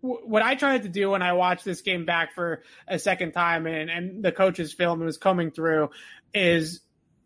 what 0.00 0.42
I 0.42 0.54
tried 0.54 0.82
to 0.82 0.88
do 0.88 1.10
when 1.10 1.22
I 1.22 1.32
watched 1.32 1.64
this 1.64 1.80
game 1.80 2.04
back 2.04 2.32
for 2.32 2.62
a 2.86 2.98
second 2.98 3.32
time 3.32 3.66
and, 3.66 3.90
and 3.90 4.24
the 4.24 4.32
coach's 4.32 4.72
film 4.72 5.00
was 5.00 5.16
coming 5.16 5.50
through 5.50 5.90
is 6.32 6.80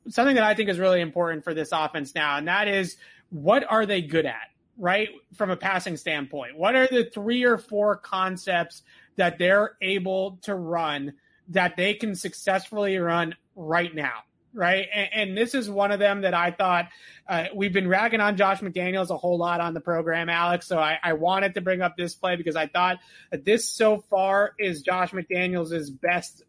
something 0.08 0.36
that 0.36 0.44
I 0.44 0.54
think 0.54 0.68
is 0.68 0.78
really 0.78 1.00
important 1.00 1.44
for 1.44 1.54
this 1.54 1.70
offense 1.72 2.14
now, 2.14 2.38
and 2.38 2.48
that 2.48 2.68
is 2.68 2.96
what 3.30 3.64
are 3.68 3.86
they 3.86 4.02
good 4.02 4.26
at, 4.26 4.48
right? 4.78 5.08
From 5.34 5.50
a 5.50 5.56
passing 5.56 5.96
standpoint, 5.96 6.56
what 6.56 6.74
are 6.74 6.86
the 6.86 7.10
three 7.12 7.44
or 7.44 7.58
four 7.58 7.96
concepts 7.96 8.82
that 9.16 9.38
they're 9.38 9.76
able 9.80 10.38
to 10.42 10.54
run 10.54 11.14
that 11.48 11.76
they 11.76 11.94
can 11.94 12.14
successfully 12.14 12.96
run 12.98 13.34
right 13.54 13.94
now? 13.94 14.24
right? 14.52 14.88
And, 14.92 15.08
and, 15.12 15.36
this 15.36 15.54
is 15.54 15.70
one 15.70 15.92
of 15.92 15.98
them 15.98 16.22
that 16.22 16.34
I 16.34 16.50
thought 16.50 16.88
uh, 17.28 17.46
we've 17.54 17.72
been 17.72 17.88
ragging 17.88 18.20
on 18.20 18.36
Josh 18.36 18.60
McDaniels 18.60 19.10
a 19.10 19.16
whole 19.16 19.38
lot 19.38 19.60
on 19.60 19.74
the 19.74 19.80
program, 19.80 20.28
Alex. 20.28 20.66
So 20.66 20.78
I, 20.78 20.98
I, 21.02 21.12
wanted 21.12 21.54
to 21.54 21.60
bring 21.60 21.82
up 21.82 21.96
this 21.96 22.14
play 22.14 22.36
because 22.36 22.56
I 22.56 22.66
thought 22.66 22.98
that 23.30 23.44
this 23.44 23.68
so 23.68 23.98
far 24.10 24.54
is 24.58 24.82
Josh 24.82 25.12
McDaniels' 25.12 25.88
best 26.00 26.42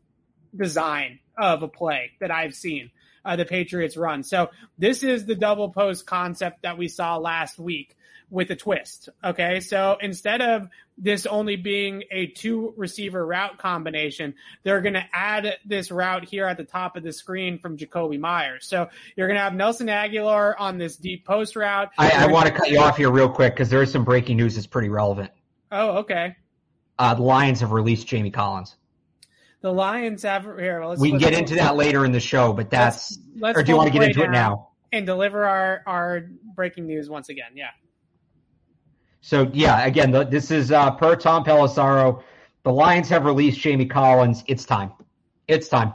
design 0.55 1.19
of 1.37 1.63
a 1.63 1.67
play 1.67 2.11
that 2.19 2.31
I've 2.31 2.55
seen. 2.55 2.91
Uh, 3.23 3.35
the 3.35 3.45
Patriots 3.45 3.97
run. 3.97 4.23
So 4.23 4.49
this 4.77 5.03
is 5.03 5.25
the 5.25 5.35
double 5.35 5.69
post 5.69 6.05
concept 6.05 6.63
that 6.63 6.77
we 6.77 6.87
saw 6.87 7.17
last 7.17 7.59
week 7.59 7.95
with 8.31 8.49
a 8.49 8.55
twist. 8.55 9.09
Okay. 9.23 9.59
So 9.59 9.97
instead 10.01 10.41
of 10.41 10.69
this 10.97 11.25
only 11.25 11.57
being 11.57 12.03
a 12.11 12.27
two 12.27 12.73
receiver 12.77 13.23
route 13.23 13.57
combination, 13.57 14.33
they're 14.63 14.81
going 14.81 14.93
to 14.93 15.05
add 15.13 15.57
this 15.65 15.91
route 15.91 16.23
here 16.23 16.45
at 16.45 16.57
the 16.57 16.63
top 16.63 16.95
of 16.95 17.03
the 17.03 17.11
screen 17.11 17.59
from 17.59 17.77
Jakobi 17.77 18.19
Meyers. 18.19 18.65
So 18.65 18.87
you're 19.15 19.27
going 19.27 19.37
to 19.37 19.43
have 19.43 19.53
Nelson 19.53 19.87
Agholor 19.87 20.55
on 20.57 20.77
this 20.77 20.95
deep 20.95 21.25
post 21.25 21.55
route. 21.55 21.89
I, 21.97 22.11
I 22.11 22.27
want 22.27 22.47
to 22.47 22.53
cut 22.53 22.71
you 22.71 22.79
off 22.79 22.97
here 22.97 23.11
real 23.11 23.29
quick 23.29 23.53
because 23.53 23.69
there 23.69 23.83
is 23.83 23.91
some 23.91 24.05
breaking 24.05 24.37
news 24.37 24.55
that's 24.55 24.67
pretty 24.67 24.89
relevant. 24.89 25.31
Oh, 25.71 25.97
okay. 25.99 26.37
Uh, 26.97 27.13
the 27.15 27.23
Lions 27.23 27.59
have 27.59 27.71
released 27.71 28.07
Jamie 28.07 28.31
Collins. 28.31 28.75
The 29.61 29.71
Lions 29.71 30.23
have 30.23 30.43
here. 30.43 30.83
Let's, 30.83 30.99
we 30.99 31.09
can 31.09 31.19
get 31.19 31.33
into 31.33 31.55
that 31.55 31.75
later 31.75 32.03
in 32.03 32.11
the 32.11 32.19
show, 32.19 32.51
but 32.51 32.69
that's. 32.69 33.11
Let's, 33.11 33.19
let's 33.39 33.59
or 33.59 33.63
do 33.63 33.71
you 33.71 33.77
want 33.77 33.87
to 33.87 33.93
get 33.93 34.03
into 34.03 34.23
it 34.23 34.31
now? 34.31 34.69
And 34.91 35.05
deliver 35.05 35.45
our 35.45 35.83
our 35.85 36.27
breaking 36.55 36.87
news 36.87 37.09
once 37.09 37.29
again. 37.29 37.51
Yeah. 37.55 37.69
So 39.21 39.49
yeah, 39.53 39.85
again, 39.85 40.11
the, 40.11 40.23
this 40.23 40.49
is 40.49 40.71
uh, 40.71 40.91
per 40.91 41.15
Tom 41.15 41.43
Pelissero. 41.43 42.23
The 42.63 42.71
Lions 42.71 43.07
have 43.09 43.25
released 43.25 43.59
Jamie 43.59 43.85
Collins. 43.85 44.43
It's 44.47 44.65
time. 44.65 44.91
It's 45.47 45.67
time. 45.67 45.93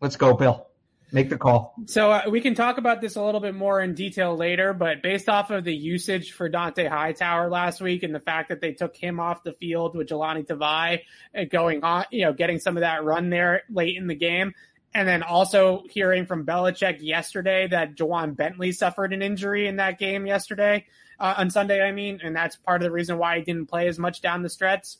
Let's 0.00 0.16
go, 0.16 0.34
Bill. 0.34 0.66
Make 1.12 1.28
the 1.28 1.38
call. 1.38 1.74
So 1.86 2.10
uh, 2.10 2.22
we 2.28 2.40
can 2.40 2.56
talk 2.56 2.78
about 2.78 3.00
this 3.00 3.14
a 3.14 3.22
little 3.22 3.40
bit 3.40 3.54
more 3.54 3.80
in 3.80 3.94
detail 3.94 4.36
later, 4.36 4.72
but 4.72 5.02
based 5.02 5.28
off 5.28 5.50
of 5.50 5.62
the 5.62 5.74
usage 5.74 6.32
for 6.32 6.50
Dont'a 6.50 6.88
Hightower 6.88 7.48
last 7.48 7.80
week 7.80 8.02
and 8.02 8.12
the 8.12 8.20
fact 8.20 8.48
that 8.48 8.60
they 8.60 8.72
took 8.72 8.96
him 8.96 9.20
off 9.20 9.44
the 9.44 9.52
field 9.52 9.96
with 9.96 10.08
Jahlani 10.08 10.44
Tavai 10.44 11.02
uh, 11.36 11.44
going 11.44 11.84
on, 11.84 12.06
you 12.10 12.24
know, 12.24 12.32
getting 12.32 12.58
some 12.58 12.76
of 12.76 12.80
that 12.80 13.04
run 13.04 13.30
there 13.30 13.62
late 13.70 13.96
in 13.96 14.08
the 14.08 14.16
game, 14.16 14.52
and 14.94 15.06
then 15.06 15.22
also 15.22 15.84
hearing 15.88 16.26
from 16.26 16.44
Belichick 16.44 16.98
yesterday 17.00 17.68
that 17.68 17.94
Ja'Whaun 17.94 18.34
Bentley 18.34 18.72
suffered 18.72 19.12
an 19.12 19.22
injury 19.22 19.68
in 19.68 19.76
that 19.76 20.00
game 20.00 20.26
yesterday 20.26 20.86
uh, 21.20 21.34
on 21.36 21.50
Sunday. 21.50 21.82
I 21.82 21.92
mean, 21.92 22.20
and 22.24 22.34
that's 22.34 22.56
part 22.56 22.82
of 22.82 22.86
the 22.86 22.92
reason 22.92 23.16
why 23.16 23.38
he 23.38 23.44
didn't 23.44 23.66
play 23.66 23.86
as 23.86 23.98
much 23.98 24.22
down 24.22 24.42
the 24.42 24.48
stretch. 24.48 24.96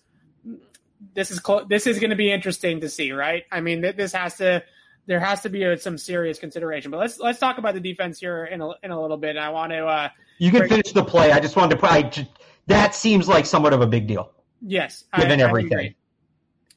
This 1.15 1.33
is 1.33 1.41
clo- 1.41 1.65
this 1.65 1.89
is 1.89 1.99
going 1.99 2.11
to 2.11 2.17
be 2.17 2.31
interesting 2.31 2.81
to 2.83 2.89
see, 2.89 3.11
right? 3.11 3.45
I 3.51 3.61
mean, 3.61 3.83
th- 3.83 3.97
this 3.97 4.13
has 4.13 4.37
to 4.37 4.63
there 5.07 5.21
has 5.21 5.43
to 5.43 5.49
be 5.49 5.63
a, 5.65 5.79
some 5.79 5.99
serious 5.99 6.39
consideration. 6.39 6.91
But 6.91 6.99
let's 6.99 7.19
let's 7.19 7.39
talk 7.39 7.59
about 7.59 7.75
the 7.75 7.81
defense 7.81 8.21
here 8.21 8.45
in 8.45 8.61
a, 8.61 8.71
in 8.83 8.91
a 8.91 9.01
little 9.01 9.17
bit. 9.17 9.37
I 9.37 9.51
want 9.51 9.73
to. 9.73 9.87
Uh, 9.87 10.09
you 10.39 10.51
can 10.51 10.61
break- 10.61 10.71
finish 10.71 10.93
the 10.93 11.05
play. 11.05 11.33
I 11.33 11.41
just 11.41 11.57
wanted 11.57 11.79
to. 11.79 11.87
I 11.87 12.03
just, 12.03 12.31
that 12.67 12.95
seems 12.95 13.29
like 13.29 13.47
somewhat 13.47 13.73
of 13.73 13.81
a 13.81 13.87
big 13.87 14.07
deal. 14.07 14.33
Yes, 14.61 15.05
given 15.17 15.41
I, 15.41 15.45
everything. 15.45 15.79
I 15.79 15.95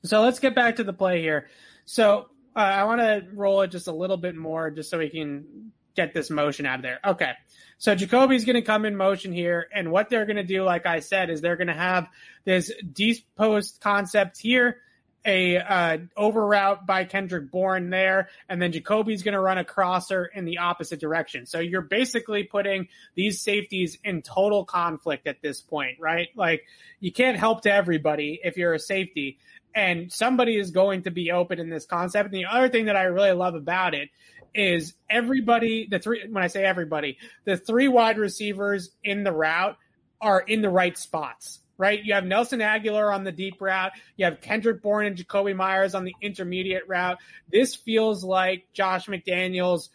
so 0.04 0.22
let's 0.22 0.40
get 0.40 0.56
back 0.56 0.78
to 0.78 0.84
the 0.84 0.94
play 0.94 1.22
here. 1.22 1.48
So 1.86 2.30
uh, 2.56 2.60
I 2.60 2.84
want 2.86 3.02
to 3.02 3.24
roll 3.34 3.62
it 3.62 3.70
just 3.70 3.88
a 3.88 3.92
little 3.92 4.18
bit 4.18 4.36
more, 4.36 4.72
just 4.72 4.90
so 4.90 4.98
we 4.98 5.10
can 5.10 5.72
get 5.96 6.14
this 6.14 6.30
motion 6.30 6.66
out 6.66 6.80
of 6.80 6.84
there. 6.84 7.00
Okay. 7.06 7.32
So 7.78 7.96
Jakobi's 7.96 8.46
going 8.46 8.56
to 8.56 8.62
come 8.62 8.86
in 8.86 8.96
motion 8.96 9.32
here. 9.32 9.68
And 9.74 9.92
what 9.92 10.10
they're 10.10 10.26
going 10.26 10.38
to 10.38 10.44
do, 10.44 10.64
like 10.64 10.86
I 10.86 11.00
said, 11.00 11.30
is 11.30 11.42
they're 11.42 11.58
going 11.58 11.68
to 11.68 11.74
have 11.74 12.08
this 12.46 12.72
deep 12.94 13.26
post 13.36 13.82
concept 13.82 14.38
here, 14.40 14.78
a 15.26 15.58
uh, 15.58 15.98
over 16.16 16.46
route 16.46 16.86
by 16.86 17.04
Kendrick 17.04 17.52
Bourne 17.52 17.90
there, 17.90 18.30
and 18.48 18.62
then 18.62 18.72
Jakobi's 18.72 19.24
going 19.24 19.34
to 19.34 19.40
run 19.40 19.58
a 19.58 19.66
crosser 19.66 20.26
in 20.26 20.46
the 20.46 20.60
opposite 20.60 21.00
direction. 21.00 21.46
So 21.46 21.60
you're 21.60 21.82
basically 21.82 22.44
putting 22.44 22.88
these 23.16 23.42
safeties 23.42 23.98
in 24.04 24.22
total 24.22 24.66
conflict 24.66 25.28
at 25.28 25.42
this 25.42 25.62
point, 25.62 25.98
right? 26.00 26.30
Like 26.36 26.64
you 27.00 27.12
can't 27.12 27.38
help 27.38 27.62
to 27.62 27.74
everybody 27.74 28.40
if 28.44 28.58
you're 28.58 28.74
a 28.74 28.80
safety 28.80 29.40
and 29.76 30.12
somebody 30.12 30.58
is 30.58 30.72
going 30.72 31.04
to 31.04 31.12
be 31.12 31.32
open 31.32 31.60
in 31.60 31.70
this 31.70 31.86
concept. 31.86 32.34
And 32.34 32.36
the 32.36 32.46
other 32.46 32.70
thing 32.70 32.86
that 32.86 32.96
I 32.96 33.04
really 33.04 33.32
love 33.32 33.56
about 33.56 33.94
it 33.94 34.10
is 34.54 34.94
everybody 35.10 35.88
the 35.90 36.00
three 36.00 36.24
when 36.30 36.44
I 36.44 36.48
say 36.48 36.64
everybody, 36.64 37.18
the 37.46 37.58
three 37.58 37.88
wide 37.88 38.18
receivers 38.18 38.90
in 39.04 39.24
the 39.24 39.32
route 39.32 39.78
are 40.22 40.40
in 40.40 40.62
the 40.62 40.70
right 40.70 40.98
spots. 40.98 41.60
Right? 41.80 42.04
You 42.04 42.14
have 42.14 42.26
Nelson 42.26 42.60
Agholor 42.60 43.12
on 43.12 43.24
the 43.24 43.32
deep 43.32 43.60
route. 43.60 43.94
You 44.18 44.26
have 44.26 44.42
Kendrick 44.42 44.84
Bourne 44.84 45.08
and 45.08 45.16
Jakobi 45.16 45.56
Meyers 45.56 45.96
on 45.96 46.04
the 46.04 46.14
intermediate 46.22 46.84
route. 46.88 47.18
This 47.52 47.74
feels 47.74 48.24
like 48.24 48.66
Josh 48.74 49.08
McDaniels 49.08 49.90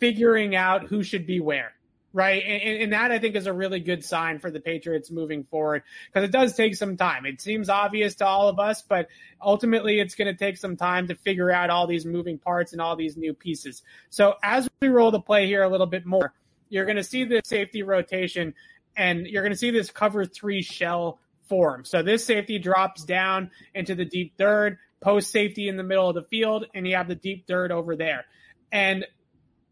figuring 0.00 0.56
out 0.56 0.86
who 0.86 1.04
should 1.04 1.26
be 1.26 1.40
where 1.40 1.76
right? 2.16 2.42
And, 2.46 2.82
and, 2.82 2.92
that 2.94 3.12
I 3.12 3.18
think 3.18 3.36
is 3.36 3.46
a 3.46 3.52
really 3.52 3.78
good 3.78 4.02
sign 4.02 4.38
for 4.38 4.50
the 4.50 4.58
Patriots 4.58 5.10
moving 5.10 5.44
forward 5.44 5.82
because 6.06 6.26
it 6.26 6.32
does 6.32 6.54
take 6.54 6.74
some 6.74 6.96
time. 6.96 7.26
It 7.26 7.42
seems 7.42 7.68
obvious 7.68 8.14
to 8.16 8.26
all 8.26 8.48
of 8.48 8.58
us, 8.58 8.80
but 8.80 9.08
ultimately 9.42 10.00
it's 10.00 10.14
going 10.14 10.32
to 10.32 10.38
take 10.38 10.56
some 10.56 10.78
time 10.78 11.08
to 11.08 11.14
figure 11.14 11.50
out 11.50 11.68
all 11.68 11.86
these 11.86 12.06
moving 12.06 12.38
parts 12.38 12.72
and 12.72 12.80
all 12.80 12.96
these 12.96 13.18
new 13.18 13.34
pieces. 13.34 13.82
So 14.08 14.36
as 14.42 14.66
we 14.80 14.88
roll 14.88 15.10
the 15.10 15.20
play 15.20 15.46
here 15.46 15.62
a 15.62 15.68
little 15.68 15.86
bit 15.86 16.06
more, 16.06 16.32
you're 16.70 16.86
going 16.86 16.96
to 16.96 17.04
see 17.04 17.24
the 17.24 17.42
safety 17.44 17.82
rotation 17.82 18.54
and 18.96 19.26
you're 19.26 19.42
going 19.42 19.52
to 19.52 19.58
see 19.58 19.70
this 19.70 19.90
cover 19.90 20.24
three 20.24 20.62
shell 20.62 21.18
form. 21.48 21.84
So 21.84 22.02
this 22.02 22.24
safety 22.24 22.58
drops 22.58 23.04
down 23.04 23.50
into 23.74 23.94
the 23.94 24.04
deep 24.04 24.36
third, 24.36 24.78
post 25.00 25.30
safety 25.30 25.68
in 25.68 25.76
the 25.76 25.82
middle 25.82 26.08
of 26.08 26.14
the 26.14 26.22
field, 26.22 26.66
and 26.74 26.86
you 26.86 26.96
have 26.96 27.08
the 27.08 27.14
deep 27.14 27.46
third 27.46 27.72
over 27.72 27.96
there. 27.96 28.24
And 28.72 29.06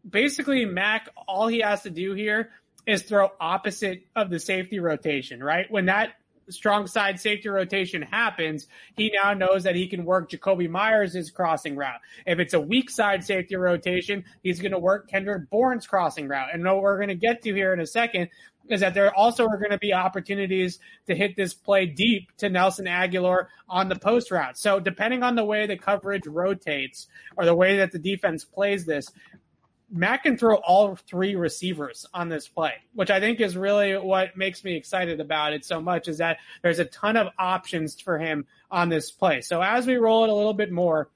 basically 0.07 0.65
Mac, 0.65 1.09
all 1.27 1.47
he 1.47 1.59
has 1.59 1.83
to 1.83 1.89
do 1.89 2.13
here 2.13 2.49
is 2.85 3.01
throw 3.03 3.31
opposite 3.39 4.03
of 4.15 4.29
the 4.29 4.39
safety 4.39 4.79
rotation, 4.79 5.43
right? 5.43 5.69
When 5.71 5.85
that 5.85 6.13
strong 6.49 6.85
side 6.85 7.19
safety 7.19 7.49
rotation 7.49 8.03
happens, 8.03 8.67
he 8.95 9.11
now 9.11 9.33
knows 9.33 9.63
that 9.63 9.75
he 9.75 9.87
can 9.87 10.05
work 10.05 10.29
Jakobi 10.29 10.69
Meyers' 10.69 11.31
crossing 11.31 11.75
route. 11.75 11.99
If 12.25 12.39
it's 12.39 12.53
a 12.53 12.59
weak 12.59 12.89
side 12.89 13.23
safety 13.23 13.55
rotation, 13.55 14.23
he's 14.43 14.59
going 14.59 14.71
to 14.71 14.79
work 14.79 15.09
Kendrick 15.09 15.49
Bourne's 15.49 15.87
crossing 15.87 16.27
route. 16.27 16.49
And 16.53 16.63
what 16.63 16.81
we're 16.81 16.97
going 16.97 17.09
to 17.09 17.15
get 17.15 17.41
to 17.43 17.53
here 17.53 17.73
in 17.73 17.79
a 17.79 17.87
second 17.87 18.29
is 18.69 18.81
that 18.81 18.93
there 18.93 19.13
also 19.13 19.45
are 19.45 19.57
going 19.57 19.71
to 19.71 19.77
be 19.77 19.93
opportunities 19.93 20.79
to 21.07 21.15
hit 21.15 21.35
this 21.35 21.53
play 21.53 21.85
deep 21.85 22.35
to 22.37 22.49
Nelson 22.49 22.85
Agholor 22.85 23.47
on 23.69 23.89
the 23.89 23.95
post 23.95 24.31
route. 24.31 24.57
So 24.57 24.79
depending 24.79 25.23
on 25.23 25.35
the 25.35 25.45
way 25.45 25.67
the 25.67 25.77
coverage 25.77 26.27
rotates 26.27 27.07
or 27.37 27.45
the 27.45 27.55
way 27.55 27.77
that 27.77 27.91
the 27.91 27.99
defense 27.99 28.43
plays 28.43 28.85
this, 28.85 29.11
Mac 29.91 30.23
can 30.23 30.37
throw 30.37 30.55
all 30.55 30.95
three 30.95 31.35
receivers 31.35 32.05
on 32.13 32.27
this 32.27 32.47
play, 32.47 32.73
which 32.93 33.11
I 33.11 33.19
think 33.19 33.39
is 33.39 33.55
really 33.55 33.93
what 33.93 34.35
makes 34.35 34.63
me 34.63 34.75
excited 34.75 35.19
about 35.19 35.53
it 35.53 35.63
so 35.63 35.79
much 35.79 36.07
is 36.07 36.17
that 36.17 36.37
there's 36.63 36.79
a 36.79 36.85
ton 36.85 37.15
of 37.15 37.27
options 37.37 37.99
for 38.01 38.17
him 38.17 38.45
on 38.71 38.89
this 38.89 39.11
play. 39.11 39.41
So 39.41 39.61
as 39.61 39.85
we 39.85 39.95
roll 39.95 40.23
it 40.23 40.29
a 40.29 40.33
little 40.33 40.53
bit 40.53 40.71
more, 40.71 41.09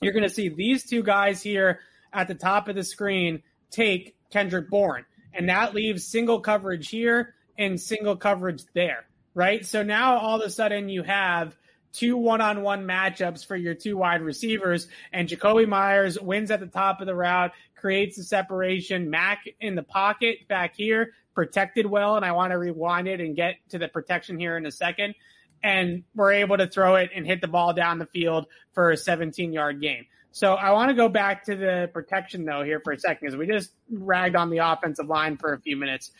you're 0.00 0.12
going 0.12 0.28
to 0.28 0.34
see 0.34 0.50
these 0.50 0.84
two 0.84 1.02
guys 1.02 1.42
here 1.42 1.80
at 2.12 2.28
the 2.28 2.34
top 2.34 2.68
of 2.68 2.76
the 2.76 2.84
screen 2.84 3.42
take 3.70 4.14
Kendrick 4.30 4.68
Bourne, 4.68 5.04
and 5.36 5.48
that 5.48 5.74
leaves 5.74 6.04
single 6.04 6.40
coverage 6.40 6.88
here 6.88 7.34
and 7.58 7.80
single 7.80 8.16
coverage 8.16 8.62
there, 8.74 9.06
right? 9.34 9.64
So 9.64 9.82
now 9.82 10.18
all 10.18 10.40
of 10.40 10.46
a 10.46 10.50
sudden 10.50 10.88
you 10.88 11.02
have 11.02 11.56
two 11.92 12.16
one-on-one 12.16 12.86
matchups 12.86 13.46
for 13.46 13.56
your 13.56 13.74
two 13.74 13.96
wide 13.96 14.22
receivers, 14.22 14.86
and 15.12 15.28
Jakobi 15.28 15.66
Meyers 15.66 16.20
wins 16.20 16.50
at 16.50 16.60
the 16.60 16.66
top 16.66 17.00
of 17.00 17.06
the 17.06 17.14
route, 17.14 17.52
creates 17.74 18.16
the 18.16 18.24
separation. 18.24 19.10
Mac 19.10 19.44
in 19.60 19.74
the 19.74 19.82
pocket 19.82 20.46
back 20.48 20.74
here, 20.76 21.12
protected 21.34 21.86
well, 21.86 22.16
and 22.16 22.24
I 22.24 22.32
want 22.32 22.50
to 22.50 22.58
rewind 22.58 23.08
it 23.08 23.20
and 23.20 23.34
get 23.34 23.56
to 23.70 23.78
the 23.78 23.88
protection 23.88 24.38
here 24.38 24.56
in 24.56 24.66
a 24.66 24.70
second. 24.70 25.14
And 25.62 26.04
we're 26.14 26.32
able 26.32 26.58
to 26.58 26.66
throw 26.66 26.96
it 26.96 27.10
and 27.14 27.26
hit 27.26 27.40
the 27.40 27.48
ball 27.48 27.72
down 27.72 27.98
the 27.98 28.06
field 28.06 28.46
for 28.72 28.90
a 28.90 28.96
17 28.96 29.52
yard 29.52 29.80
game. 29.80 30.06
So 30.36 30.52
I 30.52 30.72
want 30.72 30.90
to 30.90 30.94
go 30.94 31.08
back 31.08 31.44
to 31.44 31.56
the 31.56 31.88
protection 31.94 32.44
though 32.44 32.62
here 32.62 32.78
for 32.84 32.92
a 32.92 32.98
second 32.98 33.20
because 33.22 33.38
we 33.38 33.46
just 33.46 33.70
ragged 33.90 34.36
on 34.36 34.50
the 34.50 34.58
offensive 34.58 35.06
line 35.06 35.38
for 35.38 35.54
a 35.54 35.58
few 35.58 35.78
minutes. 35.78 36.10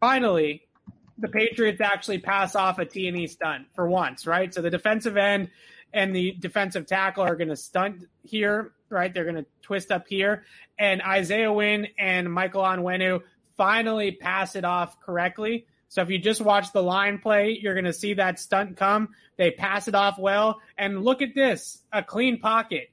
Finally, 0.00 0.68
the 1.16 1.28
Patriots 1.28 1.80
actually 1.80 2.18
pass 2.18 2.54
off 2.54 2.78
a 2.78 2.84
T&E 2.84 3.26
stunt 3.26 3.68
for 3.74 3.88
once, 3.88 4.26
right? 4.26 4.52
So 4.52 4.60
the 4.60 4.68
defensive 4.68 5.16
end 5.16 5.48
and 5.94 6.14
the 6.14 6.32
defensive 6.38 6.84
tackle 6.84 7.24
are 7.24 7.36
going 7.36 7.48
to 7.48 7.56
stunt 7.56 8.04
here, 8.22 8.72
right? 8.90 9.14
They're 9.14 9.24
going 9.24 9.36
to 9.36 9.46
twist 9.62 9.90
up 9.90 10.08
here. 10.08 10.44
And 10.78 11.00
Isaiah 11.00 11.50
Wynn 11.50 11.86
and 11.98 12.30
Michael 12.30 12.64
Onwenu 12.64 13.22
finally 13.56 14.12
pass 14.12 14.56
it 14.56 14.66
off 14.66 15.00
correctly. 15.00 15.64
So 15.88 16.02
if 16.02 16.10
you 16.10 16.18
just 16.18 16.42
watch 16.42 16.74
the 16.74 16.82
line 16.82 17.16
play, 17.16 17.58
you're 17.58 17.72
going 17.72 17.86
to 17.86 17.94
see 17.94 18.12
that 18.12 18.38
stunt 18.38 18.76
come. 18.76 19.08
They 19.38 19.52
pass 19.52 19.88
it 19.88 19.94
off 19.94 20.18
well. 20.18 20.60
And 20.76 21.02
look 21.02 21.22
at 21.22 21.34
this 21.34 21.82
a 21.90 22.02
clean 22.02 22.40
pocket, 22.40 22.90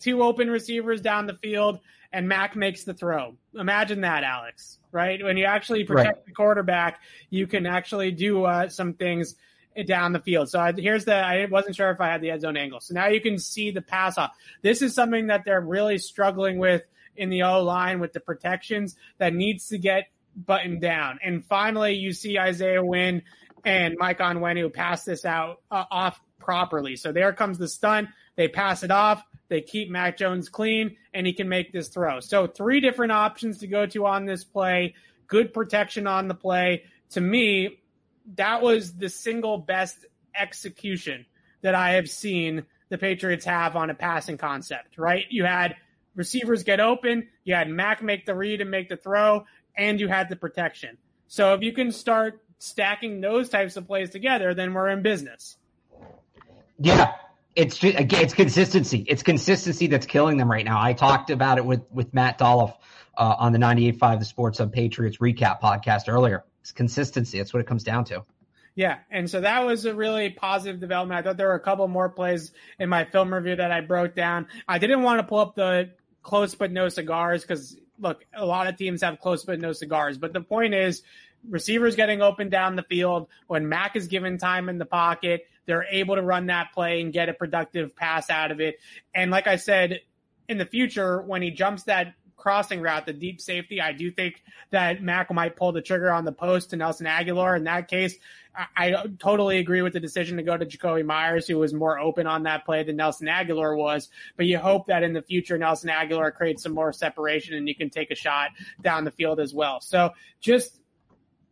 two 0.00 0.22
open 0.22 0.50
receivers 0.50 1.00
down 1.00 1.26
the 1.26 1.34
field, 1.34 1.80
and 2.12 2.28
Mac 2.28 2.56
makes 2.56 2.84
the 2.84 2.94
throw. 2.94 3.36
Imagine 3.54 4.02
that, 4.02 4.24
Alex, 4.24 4.78
right? 4.92 5.22
When 5.22 5.36
you 5.36 5.44
actually 5.44 5.84
protect 5.84 6.16
right. 6.16 6.26
the 6.26 6.32
quarterback, 6.32 7.00
you 7.30 7.46
can 7.46 7.66
actually 7.66 8.12
do 8.12 8.44
uh, 8.44 8.68
some 8.68 8.94
things 8.94 9.34
down 9.86 10.12
the 10.12 10.20
field. 10.20 10.48
So 10.48 10.58
I, 10.58 10.72
here's 10.72 11.04
the, 11.04 11.14
I 11.14 11.46
wasn't 11.46 11.76
sure 11.76 11.90
if 11.90 12.00
I 12.00 12.08
had 12.08 12.20
the 12.20 12.30
end 12.30 12.40
zone 12.40 12.56
angle. 12.56 12.80
So 12.80 12.94
now 12.94 13.08
you 13.08 13.20
can 13.20 13.38
see 13.38 13.70
the 13.70 13.82
pass 13.82 14.18
off. 14.18 14.32
This 14.62 14.82
is 14.82 14.94
something 14.94 15.28
that 15.28 15.44
they're 15.44 15.60
really 15.60 15.98
struggling 15.98 16.58
with 16.58 16.82
in 17.16 17.30
the 17.30 17.42
O 17.42 17.62
line 17.62 18.00
with 18.00 18.12
the 18.12 18.20
protections 18.20 18.96
that 19.18 19.34
needs 19.34 19.68
to 19.68 19.78
get 19.78 20.08
buttoned 20.34 20.80
down. 20.80 21.18
And 21.22 21.44
finally, 21.44 21.94
you 21.94 22.12
see 22.12 22.38
Isaiah 22.38 22.84
Wynn 22.84 23.22
and 23.64 23.96
Mike 23.98 24.18
Onwenu 24.18 24.72
pass 24.72 25.04
this 25.04 25.24
out 25.24 25.60
uh, 25.70 25.84
off 25.90 26.20
properly. 26.38 26.96
So 26.96 27.12
there 27.12 27.32
comes 27.32 27.58
the 27.58 27.68
stunt. 27.68 28.08
They 28.36 28.48
pass 28.48 28.82
it 28.82 28.90
off. 28.90 29.22
They 29.48 29.60
keep 29.60 29.90
Mac 29.90 30.16
Jones 30.16 30.48
clean, 30.48 30.96
and 31.14 31.26
he 31.26 31.32
can 31.32 31.48
make 31.48 31.72
this 31.72 31.88
throw. 31.88 32.20
So 32.20 32.46
three 32.46 32.80
different 32.80 33.12
options 33.12 33.58
to 33.58 33.66
go 33.66 33.86
to 33.86 34.06
on 34.06 34.26
this 34.26 34.44
play. 34.44 34.94
Good 35.26 35.52
protection 35.52 36.06
on 36.06 36.28
the 36.28 36.34
play. 36.34 36.84
To 37.10 37.20
me, 37.20 37.80
that 38.36 38.62
was 38.62 38.94
the 38.94 39.08
single 39.08 39.58
best 39.58 40.04
execution 40.34 41.26
that 41.62 41.74
I 41.74 41.92
have 41.92 42.08
seen 42.10 42.64
the 42.90 42.98
Patriots 42.98 43.44
have 43.44 43.76
on 43.76 43.90
a 43.90 43.94
passing 43.94 44.38
concept, 44.38 44.98
right? 44.98 45.24
You 45.30 45.44
had 45.44 45.76
receivers 46.14 46.62
get 46.62 46.80
open, 46.80 47.28
you 47.44 47.54
had 47.54 47.68
Mac 47.68 48.02
make 48.02 48.26
the 48.26 48.34
read 48.34 48.60
and 48.60 48.70
make 48.70 48.88
the 48.88 48.96
throw, 48.96 49.44
and 49.76 50.00
you 50.00 50.08
had 50.08 50.28
the 50.28 50.36
protection. 50.36 50.98
So 51.26 51.54
if 51.54 51.62
you 51.62 51.72
can 51.72 51.92
start 51.92 52.42
stacking 52.58 53.20
those 53.20 53.48
types 53.48 53.76
of 53.76 53.86
plays 53.86 54.10
together, 54.10 54.54
then 54.54 54.74
we're 54.74 54.88
in 54.88 55.02
business. 55.02 55.56
Yeah, 56.78 57.12
it's 57.58 57.76
just, 57.76 57.98
again, 57.98 58.22
it's 58.22 58.34
consistency. 58.34 59.04
It's 59.08 59.24
consistency 59.24 59.88
that's 59.88 60.06
killing 60.06 60.36
them 60.36 60.48
right 60.48 60.64
now. 60.64 60.80
I 60.80 60.92
talked 60.92 61.30
about 61.30 61.58
it 61.58 61.64
with 61.64 61.82
with 61.90 62.14
Matt 62.14 62.38
Dolloff 62.38 62.76
uh, 63.16 63.34
on 63.36 63.52
the 63.52 63.58
98.5 63.58 64.20
The 64.20 64.24
Sports 64.24 64.58
Hub 64.58 64.72
Patriots 64.72 65.18
recap 65.18 65.60
podcast 65.60 66.02
earlier. 66.06 66.44
It's 66.60 66.70
consistency. 66.70 67.38
That's 67.38 67.52
what 67.52 67.60
it 67.60 67.66
comes 67.66 67.82
down 67.82 68.04
to. 68.06 68.22
Yeah, 68.76 68.98
and 69.10 69.28
so 69.28 69.40
that 69.40 69.66
was 69.66 69.86
a 69.86 69.94
really 69.94 70.30
positive 70.30 70.80
development. 70.80 71.18
I 71.18 71.22
thought 71.22 71.36
there 71.36 71.48
were 71.48 71.54
a 71.54 71.60
couple 71.60 71.88
more 71.88 72.08
plays 72.08 72.52
in 72.78 72.88
my 72.88 73.04
film 73.04 73.34
review 73.34 73.56
that 73.56 73.72
I 73.72 73.80
broke 73.80 74.14
down. 74.14 74.46
I 74.68 74.78
didn't 74.78 75.02
want 75.02 75.18
to 75.18 75.24
pull 75.24 75.40
up 75.40 75.56
the 75.56 75.90
close 76.22 76.54
but 76.54 76.70
no 76.70 76.88
cigars 76.88 77.42
because 77.42 77.76
look, 77.98 78.24
a 78.32 78.46
lot 78.46 78.68
of 78.68 78.76
teams 78.76 79.02
have 79.02 79.18
close 79.18 79.44
but 79.44 79.58
no 79.58 79.72
cigars. 79.72 80.16
But 80.16 80.32
the 80.32 80.42
point 80.42 80.74
is, 80.74 81.02
receivers 81.48 81.96
getting 81.96 82.22
open 82.22 82.50
down 82.50 82.76
the 82.76 82.84
field 82.84 83.26
when 83.48 83.68
Mac 83.68 83.96
is 83.96 84.06
given 84.06 84.38
time 84.38 84.68
in 84.68 84.78
the 84.78 84.86
pocket, 84.86 85.48
they're 85.68 85.86
able 85.90 86.16
to 86.16 86.22
run 86.22 86.46
that 86.46 86.72
play 86.72 87.02
and 87.02 87.12
get 87.12 87.28
a 87.28 87.34
productive 87.34 87.94
pass 87.94 88.30
out 88.30 88.50
of 88.50 88.58
it. 88.58 88.80
And 89.14 89.30
like 89.30 89.46
I 89.46 89.56
said, 89.56 90.00
in 90.48 90.56
the 90.56 90.64
future, 90.64 91.20
when 91.20 91.42
he 91.42 91.50
jumps 91.50 91.84
that 91.84 92.14
crossing 92.36 92.80
route, 92.80 93.04
the 93.04 93.12
deep 93.12 93.38
safety, 93.38 93.78
I 93.78 93.92
do 93.92 94.10
think 94.10 94.42
that 94.70 95.02
Mac 95.02 95.30
might 95.30 95.56
pull 95.56 95.72
the 95.72 95.82
trigger 95.82 96.10
on 96.10 96.24
the 96.24 96.32
post 96.32 96.70
to 96.70 96.76
Nelson 96.76 97.06
Agholor. 97.06 97.54
In 97.54 97.64
that 97.64 97.86
case, 97.86 98.16
I, 98.56 98.94
I 98.94 99.04
totally 99.18 99.58
agree 99.58 99.82
with 99.82 99.92
the 99.92 100.00
decision 100.00 100.38
to 100.38 100.42
go 100.42 100.56
to 100.56 100.64
Jakobi 100.64 101.04
Meyers, 101.04 101.46
who 101.46 101.58
was 101.58 101.74
more 101.74 101.98
open 101.98 102.26
on 102.26 102.44
that 102.44 102.64
play 102.64 102.82
than 102.82 102.96
Nelson 102.96 103.26
Agholor 103.26 103.76
was. 103.76 104.08
But 104.38 104.46
you 104.46 104.56
hope 104.56 104.86
that 104.86 105.02
in 105.02 105.12
the 105.12 105.20
future, 105.20 105.58
Nelson 105.58 105.90
Agholor 105.90 106.32
creates 106.32 106.62
some 106.62 106.72
more 106.72 106.94
separation 106.94 107.54
and 107.56 107.68
you 107.68 107.74
can 107.74 107.90
take 107.90 108.10
a 108.10 108.14
shot 108.14 108.52
down 108.80 109.04
the 109.04 109.10
field 109.10 109.38
as 109.38 109.52
well. 109.52 109.82
So 109.82 110.12
just 110.40 110.80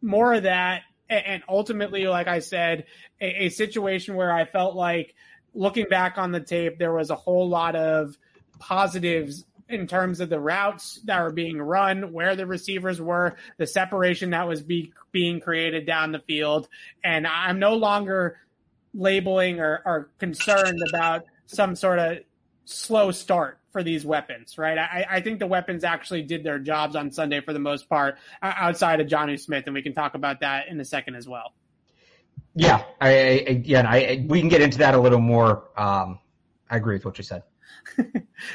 more 0.01 0.33
of 0.33 0.45
that. 0.45 0.85
And 1.09 1.43
ultimately, 1.49 2.07
like 2.07 2.27
I 2.27 2.41
said, 2.41 2.87
a, 3.21 3.45
a 3.47 3.49
situation 3.49 4.17
where 4.17 4.33
I 4.33 4.45
felt 4.45 4.75
like 4.75 5.15
looking 5.55 5.87
back 5.89 6.19
on 6.19 6.33
the 6.33 6.41
tape, 6.41 6.79
there 6.79 6.93
was 6.93 7.11
a 7.11 7.15
whole 7.15 7.49
lot 7.49 7.77
of 7.77 8.17
positives 8.59 9.45
in 9.69 9.87
terms 9.87 10.21
of 10.21 10.29
the 10.29 10.39
routes 10.39 11.01
that 11.05 11.21
were 11.23 11.33
being 11.33 11.61
run, 11.61 12.13
where 12.13 12.37
the 12.37 12.47
receivers 12.47 13.01
were, 13.01 13.37
the 13.57 13.67
separation 13.67 14.31
that 14.31 14.47
was 14.47 14.63
be, 14.63 14.93
being 15.13 15.41
created 15.41 15.87
down 15.87 16.13
the 16.13 16.21
field. 16.21 16.69
And 17.03 17.27
I'm 17.27 17.59
no 17.59 17.75
longer 17.75 18.39
labeling 18.95 19.61
or, 19.61 19.83
or 19.85 20.11
concerned 20.19 20.79
about 20.89 21.25
some 21.47 21.75
sort 21.75 21.99
of 21.99 22.19
slow 22.67 23.13
start 23.13 23.59
for 23.71 23.83
these 23.83 24.05
weapons, 24.05 24.59
right? 24.59 24.77
I, 24.77 25.07
I, 25.09 25.21
think 25.21 25.39
the 25.39 25.47
weapons 25.47 25.85
actually 25.85 26.23
did 26.23 26.43
their 26.43 26.59
jobs 26.59 26.97
on 26.97 27.13
Sunday 27.13 27.41
for 27.41 27.53
the 27.53 27.59
most 27.59 27.89
part, 27.89 28.19
outside 28.43 29.01
of 29.01 29.07
Jonnu 29.07 29.39
Smith, 29.39 29.65
and 29.67 29.75
we 29.75 29.83
can 29.83 29.95
talk 29.95 30.15
about 30.15 30.41
that 30.41 30.69
in 30.69 30.79
a 30.81 30.85
second 30.85 31.15
as 31.15 31.29
well. 31.29 31.53
Yeah, 32.55 32.83
I, 33.01 33.11
I 33.11 33.63
yeah, 33.65 33.89
I, 33.89 34.27
we 34.27 34.41
can 34.41 34.49
get 34.49 34.63
into 34.63 34.79
that 34.79 34.95
a 34.95 34.99
little 34.99 35.21
more. 35.21 35.65
Um, 35.77 36.19
I 36.69 36.77
agree 36.77 36.97
with 36.97 37.05
what 37.05 37.19
you 37.19 37.25
said. 37.25 37.43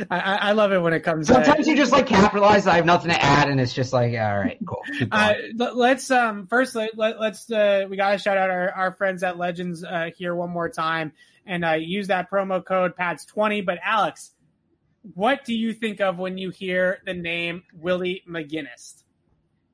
I, 0.09 0.19
I, 0.19 0.51
love 0.51 0.71
it 0.71 0.79
when 0.79 0.93
it 0.93 1.01
comes. 1.01 1.27
Sometimes 1.27 1.67
you 1.67 1.75
just 1.75 1.91
like 1.91 2.07
capitalize. 2.07 2.67
I 2.67 2.75
have 2.75 2.85
nothing 2.85 3.11
to 3.11 3.21
add, 3.21 3.49
and 3.49 3.59
it's 3.59 3.73
just 3.73 3.93
like, 3.93 4.13
all 4.13 4.37
right, 4.37 4.57
cool. 4.65 4.81
Uh, 5.11 5.33
let's 5.55 6.11
um 6.11 6.47
first 6.47 6.75
let, 6.75 6.97
let 6.97 7.17
us 7.17 7.51
uh, 7.51 7.85
we 7.89 7.97
gotta 7.97 8.17
shout 8.17 8.37
out 8.37 8.49
our, 8.49 8.71
our 8.71 8.93
friends 8.93 9.23
at 9.23 9.37
Legends 9.37 9.83
uh, 9.83 10.09
here 10.15 10.35
one 10.35 10.49
more 10.49 10.69
time 10.69 11.13
and 11.45 11.65
uh, 11.65 11.73
use 11.73 12.07
that 12.07 12.29
promo 12.29 12.63
code 12.63 12.95
Pats 12.95 13.25
twenty. 13.25 13.61
But 13.61 13.79
Alex, 13.83 14.31
what 15.15 15.45
do 15.45 15.53
you 15.53 15.73
think 15.73 16.01
of 16.01 16.17
when 16.17 16.37
you 16.37 16.49
hear 16.49 16.99
the 17.05 17.13
name 17.13 17.63
Willie 17.73 18.23
McGinest? 18.29 19.03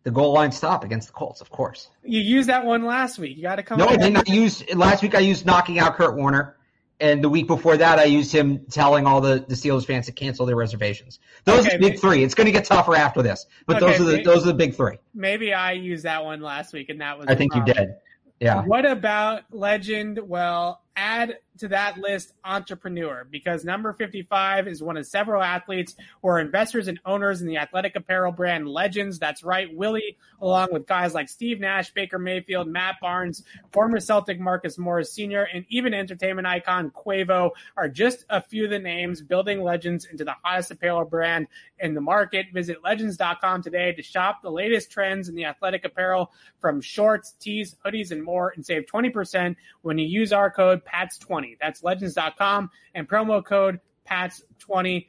The 0.04 0.12
goal 0.12 0.32
line 0.32 0.54
stop 0.54 0.86
against 0.86 1.08
the 1.08 1.14
Colts, 1.14 1.42
of 1.42 1.50
course. 1.50 1.90
You 2.04 2.22
used 2.22 2.48
that 2.48 2.66
one 2.66 2.86
last 2.86 3.20
week. 3.20 3.36
You 3.36 3.44
got 3.44 3.58
to 3.58 3.64
come. 3.64 3.78
No, 3.78 3.88
I 3.88 3.98
did 3.98 4.14
not 4.14 4.30
use 4.30 4.64
last 4.74 5.04
week. 5.04 5.16
I 5.16 5.20
used 5.20 5.46
knocking 5.46 5.80
out 5.80 5.98
Kurt 5.98 6.16
Warner 6.16 6.57
and 7.00 7.24
the 7.24 7.30
week 7.30 7.48
before 7.48 7.78
that, 7.78 8.00
I 8.00 8.06
used 8.06 8.32
him 8.32 8.66
telling 8.70 9.06
all 9.06 9.22
the, 9.22 9.46
the 9.48 9.56
Steelers 9.56 9.86
fans 9.86 10.08
to 10.08 10.12
cancel 10.12 10.46
their 10.46 10.56
reservations. 10.56 11.20
Those 11.46 11.60
okay, 11.60 11.68
are 11.68 11.72
the 11.74 11.78
big 11.78 11.90
maybe, 11.92 11.98
three. 11.98 12.24
It's 12.24 12.34
going 12.34 12.46
to 12.46 12.52
get 12.52 12.66
tougher 12.66 12.96
after 12.96 13.22
this, 13.22 13.46
but 13.66 13.82
okay, 13.82 13.86
those 13.86 14.02
are 14.02 14.04
the 14.04 14.12
maybe, 14.14 14.24
those 14.24 14.44
are 14.44 14.48
the 14.48 14.54
big 14.54 14.76
three. 14.76 14.98
Maybe 15.14 15.54
I 15.54 15.74
used 15.74 16.04
that 16.04 16.26
one 16.26 16.42
last 16.42 16.74
week, 16.74 16.90
and 16.90 17.02
that 17.02 17.18
was. 17.18 17.28
I 17.28 17.36
think 17.36 17.52
problem. 17.52 17.78
you 17.78 17.86
did. 17.86 17.96
Yeah. 18.40 18.64
What 18.64 18.86
about 18.86 19.44
legend? 19.52 20.20
Well, 20.20 20.82
add 20.96 21.38
to 21.58 21.67
that 21.70 21.98
list 21.98 22.34
entrepreneur 22.43 23.26
because 23.30 23.65
number 23.65 23.93
55 23.93 24.67
is 24.67 24.82
one 24.82 24.98
of 24.98 25.06
several 25.06 25.41
athletes 25.41 25.96
who 26.22 26.30
are 26.30 26.39
investors 26.39 26.88
and 26.88 27.00
owners 27.06 27.41
in 27.41 27.48
the 27.48 27.58
athletic 27.58 27.96
apparel 27.96 28.32
brand 28.32 28.67
Legends. 28.67 29.20
That's 29.20 29.43
right. 29.43 29.74
Willie, 29.74 30.17
along 30.41 30.70
with 30.72 30.88
guys 30.88 31.13
like 31.13 31.30
Steve 31.30 31.60
Nash, 31.60 31.93
Baker 31.93 32.20
Mayfield, 32.20 32.67
Matt 32.67 32.96
Barnes, 33.02 33.43
former 33.72 34.00
Celtic 34.00 34.39
Marcus 34.39 34.78
Morris 34.78 35.13
Sr., 35.13 35.48
and 35.54 35.65
even 35.70 35.93
entertainment 35.93 36.48
icon 36.48 36.91
Quavo 36.91 37.52
are 37.76 37.89
just 37.89 38.26
a 38.30 38.41
few 38.41 38.65
of 38.65 38.72
the 38.72 38.80
names 38.80 39.22
building 39.22 39.63
Legends 39.63 40.06
into 40.06 40.24
the 40.24 40.36
hottest 40.43 40.72
apparel 40.72 41.06
brand 41.06 41.48
in 41.80 41.93
the 41.93 42.02
market. 42.02 42.48
Visit 42.54 42.84
legends.com 42.84 43.62
today 43.62 43.93
to 43.93 44.02
shop 44.02 44.41
the 44.41 44.52
latest 44.52 44.91
trends 44.91 45.30
in 45.30 45.36
the 45.36 45.46
athletic 45.46 45.86
apparel 45.86 46.32
from 46.60 46.82
shorts, 46.82 47.34
tees, 47.39 47.76
hoodies, 47.86 48.12
and 48.12 48.24
more 48.24 48.54
and 48.56 48.65
save 48.65 48.86
20% 48.86 49.56
when 49.82 49.98
you 49.98 50.06
use 50.06 50.34
our 50.34 50.52
code 50.52 50.82
PATS20. 50.86 51.47
That's 51.62 51.84
legends.com 51.84 52.70
and 52.96 53.08
promo 53.08 53.44
code 53.44 53.80
PATS20. 54.10 55.08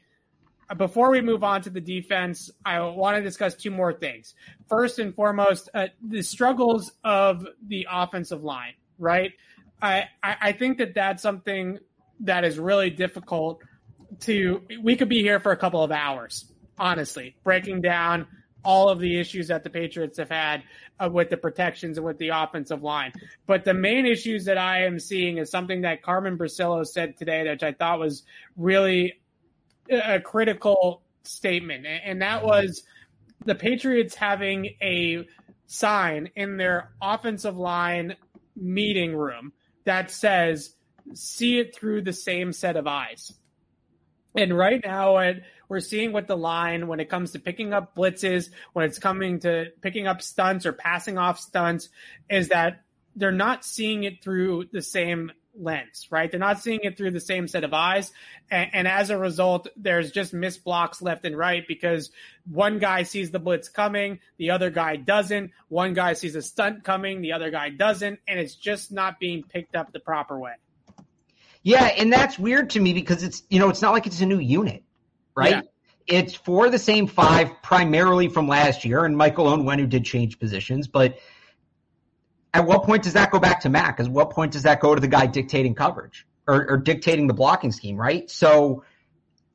Before 0.76 1.10
we 1.10 1.22
move 1.22 1.42
on 1.42 1.62
to 1.62 1.70
the 1.70 1.80
defense, 1.80 2.50
I 2.64 2.80
want 2.80 3.16
to 3.16 3.22
discuss 3.22 3.54
two 3.54 3.70
more 3.70 3.92
things. 3.92 4.34
First 4.68 4.98
and 4.98 5.14
foremost, 5.14 5.70
uh, 5.72 5.86
the 6.06 6.22
struggles 6.22 6.92
of 7.02 7.46
the 7.66 7.86
offensive 7.90 8.44
line, 8.44 8.74
right? 8.98 9.32
I, 9.80 10.08
I 10.22 10.52
think 10.52 10.78
that 10.78 10.94
that's 10.94 11.22
something 11.22 11.78
that 12.20 12.44
is 12.44 12.58
really 12.58 12.90
difficult 12.90 13.62
to. 14.20 14.62
We 14.82 14.96
could 14.96 15.08
be 15.08 15.22
here 15.22 15.40
for 15.40 15.52
a 15.52 15.56
couple 15.56 15.82
of 15.82 15.92
hours, 15.92 16.52
honestly, 16.78 17.36
breaking 17.44 17.80
down 17.80 18.26
all 18.64 18.88
of 18.88 18.98
the 18.98 19.18
issues 19.18 19.48
that 19.48 19.64
the 19.64 19.70
Patriots 19.70 20.18
have 20.18 20.30
had 20.30 20.62
uh, 20.98 21.08
with 21.10 21.30
the 21.30 21.36
protections 21.36 21.96
and 21.96 22.06
with 22.06 22.18
the 22.18 22.28
offensive 22.28 22.82
line. 22.82 23.12
But 23.46 23.64
the 23.64 23.74
main 23.74 24.06
issues 24.06 24.44
that 24.46 24.58
I 24.58 24.84
am 24.84 24.98
seeing 24.98 25.38
is 25.38 25.50
something 25.50 25.82
that 25.82 26.02
Carmen 26.02 26.36
Bricillo 26.36 26.86
said 26.86 27.16
today, 27.16 27.48
which 27.48 27.62
I 27.62 27.72
thought 27.72 27.98
was 27.98 28.24
really 28.56 29.20
a 29.90 30.20
critical 30.20 31.02
statement. 31.22 31.86
And 31.86 32.20
that 32.22 32.44
was 32.44 32.82
the 33.44 33.54
Patriots 33.54 34.14
having 34.14 34.76
a 34.82 35.26
sign 35.66 36.30
in 36.34 36.56
their 36.56 36.90
offensive 37.00 37.56
line 37.56 38.16
meeting 38.56 39.14
room 39.14 39.52
that 39.84 40.10
says, 40.10 40.74
see 41.14 41.58
it 41.58 41.74
through 41.74 42.02
the 42.02 42.12
same 42.12 42.52
set 42.52 42.76
of 42.76 42.86
eyes. 42.86 43.32
And 44.36 44.56
right 44.56 44.80
now, 44.84 45.18
at 45.18 45.36
we're 45.68 45.80
seeing 45.80 46.12
with 46.12 46.26
the 46.26 46.36
line 46.36 46.86
when 46.88 47.00
it 47.00 47.08
comes 47.08 47.32
to 47.32 47.38
picking 47.38 47.72
up 47.72 47.94
blitzes, 47.94 48.50
when 48.72 48.84
it's 48.84 48.98
coming 48.98 49.40
to 49.40 49.66
picking 49.80 50.06
up 50.06 50.22
stunts 50.22 50.66
or 50.66 50.72
passing 50.72 51.18
off 51.18 51.38
stunts, 51.38 51.88
is 52.30 52.48
that 52.48 52.82
they're 53.16 53.32
not 53.32 53.64
seeing 53.64 54.04
it 54.04 54.22
through 54.22 54.68
the 54.72 54.82
same 54.82 55.32
lens, 55.58 56.06
right? 56.10 56.30
They're 56.30 56.40
not 56.40 56.60
seeing 56.60 56.80
it 56.82 56.96
through 56.96 57.10
the 57.10 57.20
same 57.20 57.48
set 57.48 57.64
of 57.64 57.74
eyes. 57.74 58.12
And, 58.50 58.70
and, 58.72 58.88
as 58.88 59.10
a 59.10 59.18
result, 59.18 59.68
there's 59.76 60.12
just 60.12 60.32
missed 60.32 60.64
blocks 60.64 61.02
left 61.02 61.24
and 61.24 61.36
right 61.36 61.66
because 61.66 62.10
one 62.48 62.78
guy 62.78 63.02
sees 63.02 63.30
the 63.30 63.38
blitz 63.38 63.68
coming, 63.68 64.20
the 64.36 64.50
other 64.50 64.70
guy 64.70 64.96
doesn't. 64.96 65.50
One 65.68 65.94
guy 65.94 66.12
sees 66.12 66.36
a 66.36 66.42
stunt 66.42 66.84
coming, 66.84 67.20
the 67.20 67.32
other 67.32 67.50
guy 67.50 67.70
doesn't. 67.70 68.20
And 68.28 68.38
it's 68.38 68.54
just 68.54 68.92
not 68.92 69.18
being 69.18 69.42
picked 69.42 69.74
up 69.74 69.92
the 69.92 70.00
proper 70.00 70.38
way. 70.38 70.54
Yeah. 71.62 71.84
And 71.84 72.12
that's 72.12 72.38
weird 72.38 72.70
to 72.70 72.80
me 72.80 72.94
because 72.94 73.22
it's, 73.22 73.42
you 73.50 73.58
know, 73.58 73.68
it's 73.68 73.82
not 73.82 73.92
like 73.92 74.06
it's 74.06 74.20
a 74.20 74.26
new 74.26 74.38
unit 74.38 74.84
right? 75.38 75.50
Yeah. 75.50 75.60
It's 76.20 76.34
for 76.34 76.70
the 76.70 76.78
same 76.78 77.06
five, 77.06 77.50
primarily 77.62 78.28
from 78.28 78.48
last 78.48 78.84
year, 78.84 79.04
and 79.04 79.16
Michael 79.16 79.46
Onwenu 79.46 79.88
did 79.88 80.04
change 80.04 80.38
positions, 80.38 80.88
but 80.88 81.18
at 82.54 82.66
what 82.66 82.82
point 82.84 83.02
does 83.02 83.12
that 83.12 83.30
go 83.30 83.38
back 83.38 83.60
to 83.60 83.68
Mac? 83.68 84.00
At 84.00 84.08
what 84.08 84.30
point 84.30 84.52
does 84.52 84.62
that 84.62 84.80
go 84.80 84.94
to 84.94 85.00
the 85.00 85.08
guy 85.08 85.26
dictating 85.26 85.74
coverage 85.74 86.26
or, 86.46 86.70
or 86.70 86.76
dictating 86.78 87.26
the 87.26 87.34
blocking 87.34 87.72
scheme, 87.72 87.96
right? 87.96 88.28
So 88.30 88.84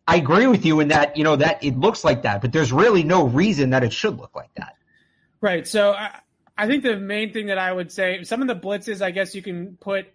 I 0.08 0.17
agree 0.17 0.48
with 0.48 0.65
you 0.65 0.80
in 0.80 0.89
that, 0.89 1.17
you 1.17 1.24
know, 1.24 1.36
that 1.36 1.63
it 1.63 1.78
looks 1.78 2.04
like 2.04 2.22
that, 2.22 2.41
but 2.41 2.52
there's 2.52 2.72
really 2.72 3.04
no 3.04 3.26
reason 3.26 3.72
that 3.72 3.84
it 3.84 3.91
should 3.91 4.17
look 4.17 4.36
like 4.36 4.54
that. 4.56 4.76
Right. 5.41 5.67
So 5.67 5.93
I, 5.93 6.19
I 6.56 6.67
think 6.67 6.84
the 6.84 6.96
main 6.96 7.34
thing 7.34 7.48
that 7.48 7.58
I 7.58 7.74
would 7.74 7.91
say, 7.91 8.24
some 8.24 8.41
of 8.41 8.48
the 8.48 8.56
blitzes, 8.56 9.02
I 9.02 9.12
guess 9.12 9.34
you 9.34 9.41
can 9.41 9.76
put 9.82 10.06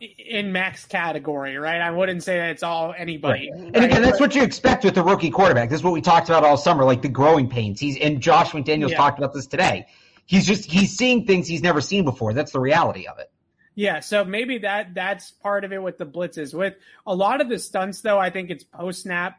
in 0.00 0.52
max 0.52 0.84
category, 0.86 1.56
right? 1.56 1.80
I 1.80 1.90
wouldn't 1.90 2.22
say 2.22 2.36
that 2.36 2.50
it's 2.50 2.62
all 2.62 2.94
anybody. 2.96 3.50
Right. 3.50 3.60
And 3.60 3.76
right? 3.76 3.84
again, 3.84 4.02
that's 4.02 4.20
what 4.20 4.34
you 4.34 4.42
expect 4.42 4.84
with 4.84 4.94
the 4.94 5.02
rookie 5.02 5.30
quarterback. 5.30 5.70
This 5.70 5.80
is 5.80 5.84
what 5.84 5.92
we 5.92 6.00
talked 6.00 6.28
about 6.28 6.44
all 6.44 6.56
summer, 6.56 6.84
like 6.84 7.02
the 7.02 7.08
growing 7.08 7.48
pains. 7.48 7.80
He's 7.80 7.98
and 7.98 8.20
Josh 8.20 8.52
McDaniels 8.52 8.90
yeah. 8.90 8.96
talked 8.96 9.18
about 9.18 9.32
this 9.32 9.46
today. 9.46 9.86
He's 10.26 10.46
just 10.46 10.70
he's 10.70 10.96
seeing 10.96 11.26
things 11.26 11.48
he's 11.48 11.62
never 11.62 11.80
seen 11.80 12.04
before. 12.04 12.32
That's 12.32 12.52
the 12.52 12.60
reality 12.60 13.06
of 13.06 13.18
it. 13.18 13.30
Yeah, 13.74 14.00
so 14.00 14.24
maybe 14.24 14.58
that 14.58 14.94
that's 14.94 15.30
part 15.30 15.64
of 15.64 15.72
it 15.72 15.82
with 15.82 15.98
the 15.98 16.06
blitzes. 16.06 16.52
With 16.52 16.74
a 17.06 17.14
lot 17.14 17.40
of 17.40 17.48
the 17.48 17.58
stunts, 17.58 18.00
though, 18.00 18.18
I 18.18 18.30
think 18.30 18.50
it's 18.50 18.64
post 18.64 19.02
snap 19.02 19.38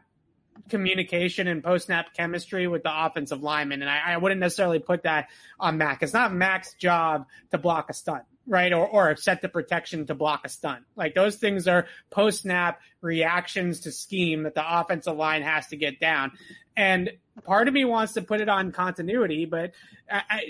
communication 0.68 1.46
and 1.46 1.62
post 1.62 1.86
snap 1.86 2.14
chemistry 2.14 2.66
with 2.66 2.82
the 2.82 3.04
offensive 3.04 3.42
lineman, 3.42 3.82
and 3.82 3.90
I, 3.90 4.14
I, 4.14 4.16
wouldn't 4.16 4.40
necessarily 4.40 4.78
put 4.78 5.04
that 5.04 5.28
on 5.58 5.78
Mac. 5.78 6.02
It's 6.02 6.12
not 6.12 6.34
Mac's 6.34 6.74
job 6.74 7.26
to 7.50 7.58
block 7.58 7.90
a 7.90 7.92
stunt 7.92 8.24
right? 8.50 8.72
Or, 8.72 8.86
or 8.86 9.14
set 9.14 9.42
the 9.42 9.48
protection 9.48 10.06
to 10.06 10.14
block 10.14 10.40
a 10.44 10.48
stunt. 10.48 10.82
Like 10.96 11.14
those 11.14 11.36
things 11.36 11.68
are 11.68 11.86
post 12.10 12.42
snap 12.42 12.80
reactions 13.00 13.80
to 13.82 13.92
scheme 13.92 14.42
that 14.42 14.56
the 14.56 14.80
offensive 14.80 15.16
line 15.16 15.42
has 15.42 15.68
to 15.68 15.76
get 15.76 16.00
down. 16.00 16.32
And 16.76 17.12
part 17.44 17.68
of 17.68 17.74
me 17.74 17.84
wants 17.84 18.14
to 18.14 18.22
put 18.22 18.40
it 18.40 18.48
on 18.48 18.72
continuity, 18.72 19.44
but 19.44 19.70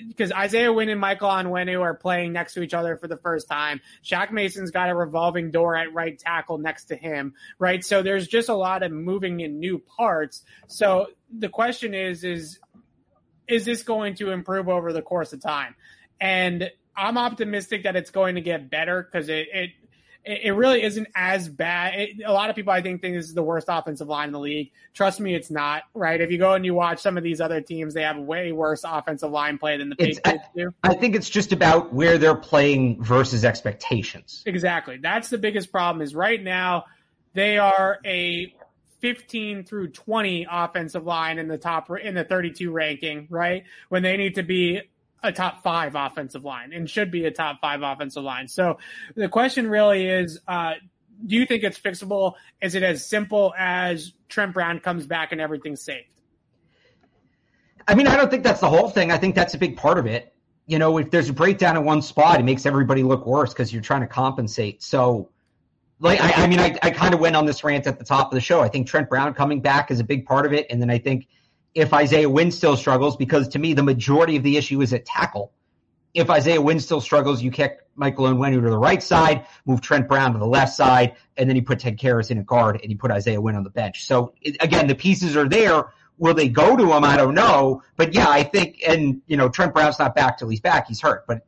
because 0.09 0.33
Isaiah 0.33 0.73
Wynn 0.73 0.89
and 0.89 0.99
Michael 0.99 1.29
Onwenu 1.29 1.83
are 1.83 1.93
playing 1.93 2.33
next 2.33 2.55
to 2.55 2.63
each 2.63 2.73
other 2.73 2.97
for 2.97 3.07
the 3.07 3.19
first 3.19 3.49
time, 3.49 3.83
Shaq 4.03 4.33
Mason's 4.33 4.71
got 4.71 4.89
a 4.89 4.95
revolving 4.95 5.51
door 5.51 5.77
at 5.77 5.93
right 5.93 6.19
tackle 6.19 6.57
next 6.57 6.87
to 6.87 6.97
him, 6.97 7.35
right? 7.59 7.85
So 7.85 8.03
there's 8.03 8.27
just 8.27 8.49
a 8.49 8.55
lot 8.55 8.83
of 8.83 8.93
moving 8.93 9.41
in 9.41 9.61
new 9.61 9.79
parts. 9.79 10.43
So 10.69 11.09
the 11.31 11.51
question 11.51 11.93
is, 11.93 12.25
is, 12.25 12.59
is 13.47 13.67
this 13.67 13.83
going 13.83 14.15
to 14.15 14.31
improve 14.31 14.71
over 14.71 14.95
the 14.95 15.03
course 15.03 15.35
of 15.35 15.43
time? 15.43 15.75
And 16.19 16.71
I'm 17.01 17.17
optimistic 17.17 17.85
that 17.85 17.97
it's 17.97 18.11
going 18.11 18.35
to 18.35 18.41
get 18.43 18.71
better 18.71 19.03
because 19.03 19.29
it, 19.29 19.49
it 19.53 19.71
it 20.23 20.55
really 20.55 20.83
isn't 20.83 21.09
as 21.15 21.49
bad. 21.49 21.95
It, 21.99 22.23
a 22.27 22.33
lot 22.33 22.51
of 22.51 22.57
people, 22.57 22.73
I 22.73 22.83
think, 22.83 23.01
think 23.01 23.17
this 23.17 23.27
is 23.27 23.33
the 23.33 23.43
worst 23.43 23.69
offensive 23.71 24.07
line 24.07 24.29
in 24.29 24.33
the 24.33 24.39
league. 24.39 24.71
Trust 24.93 25.19
me, 25.19 25.35
it's 25.35 25.51
not. 25.51 25.85
Right? 25.95 26.21
If 26.21 26.31
you 26.31 26.37
go 26.37 26.53
and 26.53 26.65
you 26.65 26.75
watch 26.75 27.01
some 27.01 27.17
of 27.17 27.23
these 27.25 27.41
other 27.41 27.63
teams, 27.63 27.95
they 27.95 28.03
have 28.03 28.19
way 28.19 28.53
worse 28.53 28.85
offensive 28.85 29.31
line 29.31 29.57
play 29.57 29.79
than 29.79 29.89
the 29.89 29.97
Patriots 29.97 30.45
do. 30.55 30.75
I 30.83 30.95
think 30.95 31.17
it's 31.17 31.31
just 31.31 31.53
about 31.53 31.95
where 31.95 32.19
they're 32.19 32.35
playing 32.35 33.03
versus 33.03 33.47
expectations. 33.47 34.43
Exactly. 34.45 34.99
That's 34.99 35.31
the 35.31 35.39
biggest 35.39 35.73
problem. 35.73 36.03
Is 36.03 36.15
right 36.15 36.43
now 36.43 36.85
they 37.33 37.57
are 37.57 37.99
a 38.05 38.55
15 38.99 39.65
through 39.65 39.89
20 39.89 40.47
offensive 40.51 41.07
line 41.07 41.39
in 41.39 41.49
the 41.49 41.57
top 41.57 41.91
in 41.99 42.15
the 42.15 42.25
32 42.25 42.71
ranking. 42.71 43.27
Right 43.31 43.65
when 43.89 44.03
they 44.03 44.19
need 44.19 44.35
to 44.35 44.43
be 44.43 44.83
a 45.23 45.33
top 45.33 45.63
five 45.63 45.95
offensive 45.95 46.45
line 46.45 46.73
and 46.73 46.89
should 46.89 47.11
be 47.11 47.25
a 47.27 47.31
top 47.31 47.61
five 47.61 47.83
offensive 47.83 48.23
line. 48.23 48.49
So 48.49 48.79
the 49.15 49.29
question 49.29 49.69
really 49.69 50.07
is, 50.07 50.41
uh, 50.49 50.75
do 51.27 51.37
you 51.37 51.45
think 51.45 51.63
it's 51.63 51.79
fixable? 51.79 52.35
Is 52.63 52.75
it 52.75 52.83
as 52.83 53.05
simple 53.05 53.53
as 53.59 54.13
Trent 54.29 54.55
Brown 54.55 54.81
comes 54.81 55.07
back 55.07 55.33
and 55.33 55.41
everything's 55.41 55.83
saved? 55.83 56.07
I 57.87 57.95
mean, 57.95 58.07
I 58.07 58.17
don't 58.17 58.31
think 58.31 58.45
that's 58.45 58.61
the 58.61 58.71
whole 58.71 58.89
thing. 58.89 59.13
I 59.13 59.19
think 59.19 59.35
that's 59.35 59.55
a 59.55 59.59
big 59.59 59.77
part 59.77 59.99
of 59.99 60.07
it. 60.07 60.33
You 60.67 60.79
know, 60.79 60.97
if 60.99 61.11
there's 61.11 61.29
a 61.29 61.33
breakdown 61.33 61.77
in 61.77 61.85
one 61.85 62.01
spot, 62.01 62.41
it 62.41 62.45
makes 62.45 62.65
everybody 62.65 63.03
look 63.03 63.27
worse 63.27 63.53
because 63.53 63.73
you're 63.73 63.83
trying 63.83 64.03
to 64.03 64.07
compensate. 64.07 64.83
So, 64.83 65.29
like, 65.99 66.21
I, 66.21 66.45
I 66.45 66.47
mean, 66.47 66.61
I, 66.61 66.79
I 66.83 66.91
kind 66.91 67.13
of 67.13 67.21
went 67.21 67.37
on 67.37 67.45
this 67.45 67.63
rant 67.65 67.87
at 67.87 67.99
the 67.99 68.05
top 68.05 68.33
of 68.33 68.35
the 68.35 68.41
show. 68.41 68.61
I 68.61 68.69
think 68.69 68.87
Trent 68.87 69.09
Brown 69.09 69.35
coming 69.35 69.61
back 69.61 69.91
is 69.91 70.01
a 70.01 70.05
big 70.05 70.25
part 70.25 70.47
of 70.47 70.53
it. 70.53 70.67
And 70.71 70.81
then 70.81 70.91
I 70.91 70.99
think– 70.99 71.29
if 71.75 71.93
Isaiah 71.93 72.29
Wynn 72.29 72.51
still 72.51 72.77
struggles, 72.77 73.17
because 73.17 73.49
to 73.49 73.59
me, 73.59 73.75
the 73.75 73.83
majority 73.83 74.37
of 74.37 74.43
the 74.43 74.57
issue 74.57 74.81
is 74.81 74.93
at 74.93 75.05
tackle. 75.05 75.53
If 76.13 76.29
Isaiah 76.29 76.61
Wynn 76.61 76.81
still 76.81 77.01
struggles, 77.01 77.41
you 77.43 77.53
kick 77.53 77.79
Michael 77.95 78.25
Onwenu 78.25 78.63
to 78.63 78.71
the 78.71 78.79
right 78.79 79.03
side, 79.03 79.47
move 79.65 79.81
Trent 79.81 80.09
Brown 80.09 80.33
to 80.33 80.39
the 80.39 80.47
left 80.47 80.75
side, 80.75 81.15
and 81.37 81.49
then 81.49 81.55
you 81.55 81.63
put 81.63 81.79
Ted 81.79 81.99
Karras 81.99 82.31
in 82.31 82.39
a 82.39 82.43
guard 82.43 82.81
and 82.83 82.91
you 82.91 82.99
put 82.99 83.13
Isaiah 83.13 83.41
Wynn 83.41 83.55
on 83.55 83.63
the 83.63 83.71
bench. 83.71 84.05
So 84.05 84.35
it, 84.43 84.57
again, 84.61 84.89
the 84.89 84.97
pieces 84.97 85.37
are 85.37 85.49
there. 85.49 85.85
Will 86.19 86.35
they 86.35 86.49
go 86.49 86.77
to 86.77 86.93
him? 86.93 87.05
I 87.05 87.17
don't 87.17 87.35
know. 87.35 87.83
But 87.97 88.15
yeah, 88.15 88.29
I 88.29 88.43
think, 88.43 88.83
and 88.87 89.23
you 89.27 89.37
know, 89.37 89.49
Trent 89.49 89.73
Brown's 89.73 89.99
not 89.99 90.15
back 90.17 90.39
till 90.39 90.49
he's 90.49 90.61
back. 90.61 90.89
He's 90.89 91.01
hurt, 91.01 91.27
but 91.29 91.47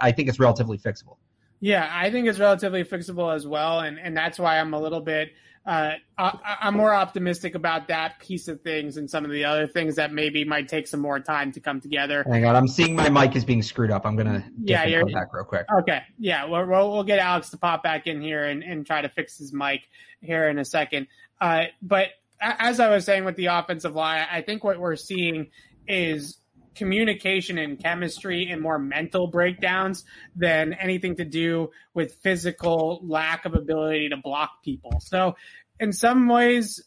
I 0.00 0.10
think 0.12 0.28
it's 0.28 0.40
relatively 0.40 0.78
fixable. 0.78 1.16
Yeah, 1.60 1.88
I 1.90 2.10
think 2.10 2.26
it's 2.26 2.38
relatively 2.38 2.84
fixable 2.84 3.34
as 3.34 3.46
well, 3.46 3.80
and 3.80 3.98
and 3.98 4.14
that's 4.14 4.38
why 4.38 4.58
I'm 4.58 4.74
a 4.74 4.80
little 4.80 5.00
bit 5.00 5.32
uh, 5.66 5.94
I, 6.16 6.58
am 6.62 6.76
more 6.76 6.94
optimistic 6.94 7.56
about 7.56 7.88
that 7.88 8.20
piece 8.20 8.46
of 8.46 8.60
things 8.60 8.96
and 8.96 9.10
some 9.10 9.24
of 9.24 9.32
the 9.32 9.44
other 9.44 9.66
things 9.66 9.96
that 9.96 10.12
maybe 10.12 10.44
might 10.44 10.68
take 10.68 10.86
some 10.86 11.00
more 11.00 11.18
time 11.18 11.50
to 11.52 11.60
come 11.60 11.80
together. 11.80 12.24
Hang 12.30 12.44
on, 12.44 12.54
I'm 12.54 12.68
seeing 12.68 12.94
my 12.94 13.08
mic 13.08 13.34
is 13.34 13.44
being 13.44 13.62
screwed 13.62 13.90
up. 13.90 14.06
I'm 14.06 14.14
gonna 14.14 14.48
yeah, 14.62 14.84
you're, 14.84 15.00
come 15.00 15.12
back 15.12 15.32
real 15.32 15.44
quick. 15.44 15.66
Okay, 15.80 16.02
yeah, 16.18 16.44
we'll, 16.44 16.66
we'll, 16.66 16.92
we'll 16.92 17.04
get 17.04 17.18
Alex 17.18 17.50
to 17.50 17.56
pop 17.56 17.82
back 17.82 18.06
in 18.06 18.20
here 18.20 18.44
and, 18.44 18.62
and 18.62 18.86
try 18.86 19.02
to 19.02 19.08
fix 19.08 19.38
his 19.38 19.52
mic 19.52 19.88
here 20.20 20.48
in 20.48 20.58
a 20.58 20.64
second. 20.64 21.08
Uh, 21.40 21.64
but 21.82 22.08
as 22.40 22.78
I 22.78 22.88
was 22.90 23.04
saying 23.04 23.24
with 23.24 23.36
the 23.36 23.46
offensive 23.46 23.94
line, 23.94 24.24
I 24.30 24.42
think 24.42 24.62
what 24.62 24.78
we're 24.78 24.96
seeing 24.96 25.48
is 25.88 26.38
communication 26.76 27.58
and 27.58 27.82
chemistry 27.82 28.48
and 28.50 28.60
more 28.60 28.78
mental 28.78 29.26
breakdowns 29.26 30.04
than 30.34 30.72
anything 30.74 31.16
to 31.16 31.24
do 31.24 31.70
with 31.94 32.14
physical 32.22 33.00
lack 33.02 33.44
of 33.44 33.54
ability 33.54 34.10
to 34.10 34.16
block 34.16 34.62
people. 34.64 35.00
So, 35.00 35.36
in 35.80 35.92
some 35.92 36.28
ways, 36.28 36.82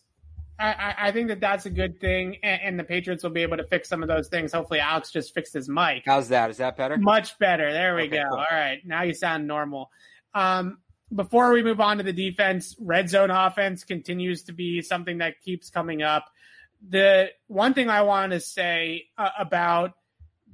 I, 0.59 0.95
I 0.97 1.11
think 1.11 1.29
that 1.29 1.39
that's 1.39 1.65
a 1.65 1.69
good 1.69 2.01
thing, 2.01 2.37
and, 2.43 2.61
and, 2.61 2.79
the 2.79 2.83
Patriots 2.83 3.23
will 3.23 3.29
be 3.29 3.43
able 3.43 3.57
to 3.57 3.63
fix 3.63 3.87
some 3.87 4.01
of 4.01 4.09
those 4.09 4.27
things. 4.27 4.51
Hopefully, 4.51 4.81
Alex 4.81 5.09
just 5.09 5.33
fixed 5.33 5.53
his 5.53 5.69
mic. 5.69 6.03
How's 6.05 6.29
that? 6.29 6.49
Is 6.49 6.57
that 6.57 6.75
better? 6.75 6.97
Much 6.97 7.39
better. 7.39 7.71
There 7.71 7.95
we 7.95 8.03
okay, 8.03 8.17
go. 8.17 8.23
Cool. 8.29 8.37
All 8.39 8.45
right, 8.51 8.79
now 8.85 9.03
you 9.03 9.13
sound 9.13 9.47
normal. 9.47 9.89
Um, 10.33 10.79
before 11.15 11.53
we 11.53 11.63
move 11.63 11.79
on 11.79 11.97
to 11.97 12.03
the 12.03 12.13
defense, 12.13 12.75
red 12.79 13.09
zone 13.09 13.31
offense 13.31 13.83
continues 13.85 14.43
to 14.43 14.53
be 14.53 14.81
something 14.81 15.19
that 15.19 15.41
keeps 15.41 15.69
coming 15.69 16.01
up 16.01 16.25
the 16.87 17.29
one 17.47 17.73
thing 17.73 17.89
I 17.89 18.03
want 18.03 18.31
to 18.31 18.39
say 18.39 19.07
uh, 19.17 19.29
about 19.37 19.93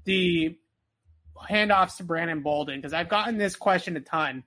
the 0.06 0.58
handoffs 1.50 1.98
to 1.98 2.04
Brandon 2.04 2.42
Bolden, 2.42 2.78
because 2.78 2.94
I've 2.94 3.10
gotten 3.10 3.38
this 3.38 3.56
question 3.56 3.98
a 3.98 4.00
ton 4.00 4.44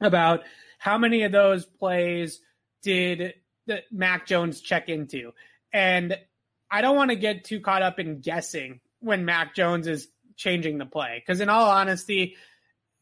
about 0.00 0.42
how 0.78 0.98
many 0.98 1.22
of 1.22 1.32
those 1.32 1.64
plays 1.64 2.40
did 2.82 3.34
the 3.66 3.82
Mac 3.90 4.26
Jones 4.26 4.60
check 4.60 4.88
into. 4.88 5.32
And 5.72 6.16
I 6.70 6.80
don't 6.80 6.96
want 6.96 7.10
to 7.10 7.16
get 7.16 7.44
too 7.44 7.60
caught 7.60 7.82
up 7.82 7.98
in 7.98 8.20
guessing 8.20 8.80
when 9.00 9.24
Mac 9.24 9.54
Jones 9.54 9.86
is 9.86 10.08
changing 10.36 10.78
the 10.78 10.86
play. 10.86 11.20
Because 11.24 11.40
in 11.40 11.48
all 11.48 11.70
honesty, 11.70 12.36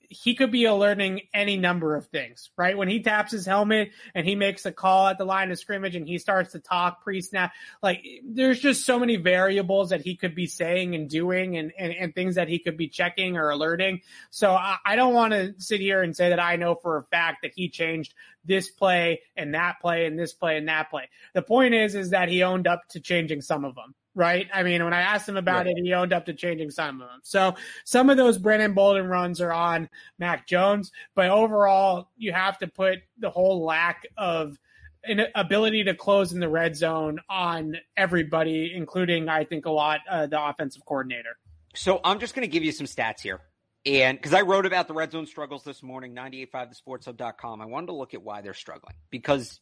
he 0.08 0.34
could 0.34 0.50
be 0.50 0.64
alerting 0.64 1.22
any 1.32 1.56
number 1.56 1.96
of 1.96 2.06
things, 2.06 2.50
right? 2.56 2.76
When 2.76 2.88
he 2.88 3.02
taps 3.02 3.32
his 3.32 3.46
helmet 3.46 3.90
and 4.14 4.26
he 4.26 4.34
makes 4.34 4.66
a 4.66 4.72
call 4.72 5.08
at 5.08 5.18
the 5.18 5.24
line 5.24 5.50
of 5.50 5.58
scrimmage 5.58 5.96
and 5.96 6.06
he 6.06 6.18
starts 6.18 6.52
to 6.52 6.60
talk 6.60 7.02
pre 7.02 7.20
snap, 7.20 7.52
like 7.82 8.04
there's 8.24 8.60
just 8.60 8.84
so 8.84 8.98
many 8.98 9.16
variables 9.16 9.90
that 9.90 10.00
he 10.00 10.16
could 10.16 10.34
be 10.34 10.46
saying 10.46 10.94
and 10.94 11.08
doing 11.08 11.56
and, 11.56 11.72
and, 11.78 11.92
and 11.92 12.14
things 12.14 12.36
that 12.36 12.48
he 12.48 12.58
could 12.58 12.76
be 12.76 12.88
checking 12.88 13.36
or 13.36 13.50
alerting. 13.50 14.00
So 14.30 14.52
I, 14.52 14.76
I 14.84 14.96
don't 14.96 15.14
want 15.14 15.32
to 15.32 15.54
sit 15.58 15.80
here 15.80 16.02
and 16.02 16.16
say 16.16 16.30
that 16.30 16.40
I 16.40 16.56
know 16.56 16.74
for 16.74 16.98
a 16.98 17.04
fact 17.04 17.42
that 17.42 17.52
he 17.54 17.68
changed 17.68 18.14
this 18.44 18.70
play 18.70 19.22
and 19.36 19.54
that 19.54 19.80
play 19.80 20.06
and 20.06 20.18
this 20.18 20.32
play 20.32 20.56
and 20.56 20.68
that 20.68 20.90
play. 20.90 21.08
The 21.34 21.42
point 21.42 21.74
is, 21.74 21.94
is 21.94 22.10
that 22.10 22.28
he 22.28 22.42
owned 22.42 22.66
up 22.66 22.82
to 22.90 23.00
changing 23.00 23.42
some 23.42 23.64
of 23.64 23.74
them 23.74 23.94
right? 24.16 24.48
I 24.52 24.64
mean, 24.64 24.82
when 24.82 24.94
I 24.94 25.02
asked 25.02 25.28
him 25.28 25.36
about 25.36 25.66
right. 25.66 25.76
it, 25.76 25.84
he 25.84 25.92
owned 25.92 26.12
up 26.12 26.26
to 26.26 26.34
changing 26.34 26.70
some 26.70 27.00
of 27.00 27.08
them. 27.08 27.20
So 27.22 27.54
some 27.84 28.10
of 28.10 28.16
those 28.16 28.38
Brandon 28.38 28.72
Bolden 28.72 29.06
runs 29.06 29.40
are 29.40 29.52
on 29.52 29.88
Mac 30.18 30.48
Jones, 30.48 30.90
but 31.14 31.30
overall, 31.30 32.08
you 32.16 32.32
have 32.32 32.58
to 32.58 32.66
put 32.66 33.00
the 33.18 33.30
whole 33.30 33.64
lack 33.64 34.06
of 34.16 34.58
an 35.04 35.26
ability 35.34 35.84
to 35.84 35.94
close 35.94 36.32
in 36.32 36.40
the 36.40 36.48
red 36.48 36.74
zone 36.74 37.20
on 37.28 37.76
everybody, 37.96 38.72
including, 38.74 39.28
I 39.28 39.44
think, 39.44 39.66
a 39.66 39.70
lot 39.70 40.00
uh, 40.10 40.26
the 40.26 40.42
offensive 40.42 40.84
coordinator. 40.84 41.36
So 41.74 42.00
I'm 42.02 42.18
just 42.18 42.34
going 42.34 42.42
to 42.42 42.50
give 42.50 42.64
you 42.64 42.72
some 42.72 42.86
stats 42.86 43.20
here. 43.20 43.40
And 43.84 44.18
because 44.18 44.32
I 44.32 44.40
wrote 44.40 44.66
about 44.66 44.88
the 44.88 44.94
red 44.94 45.12
zone 45.12 45.26
struggles 45.26 45.62
this 45.62 45.82
morning, 45.82 46.12
985thesportshub.com, 46.14 47.60
I 47.60 47.66
wanted 47.66 47.88
to 47.88 47.92
look 47.92 48.14
at 48.14 48.22
why 48.22 48.40
they're 48.40 48.54
struggling 48.54 48.96
because 49.10 49.60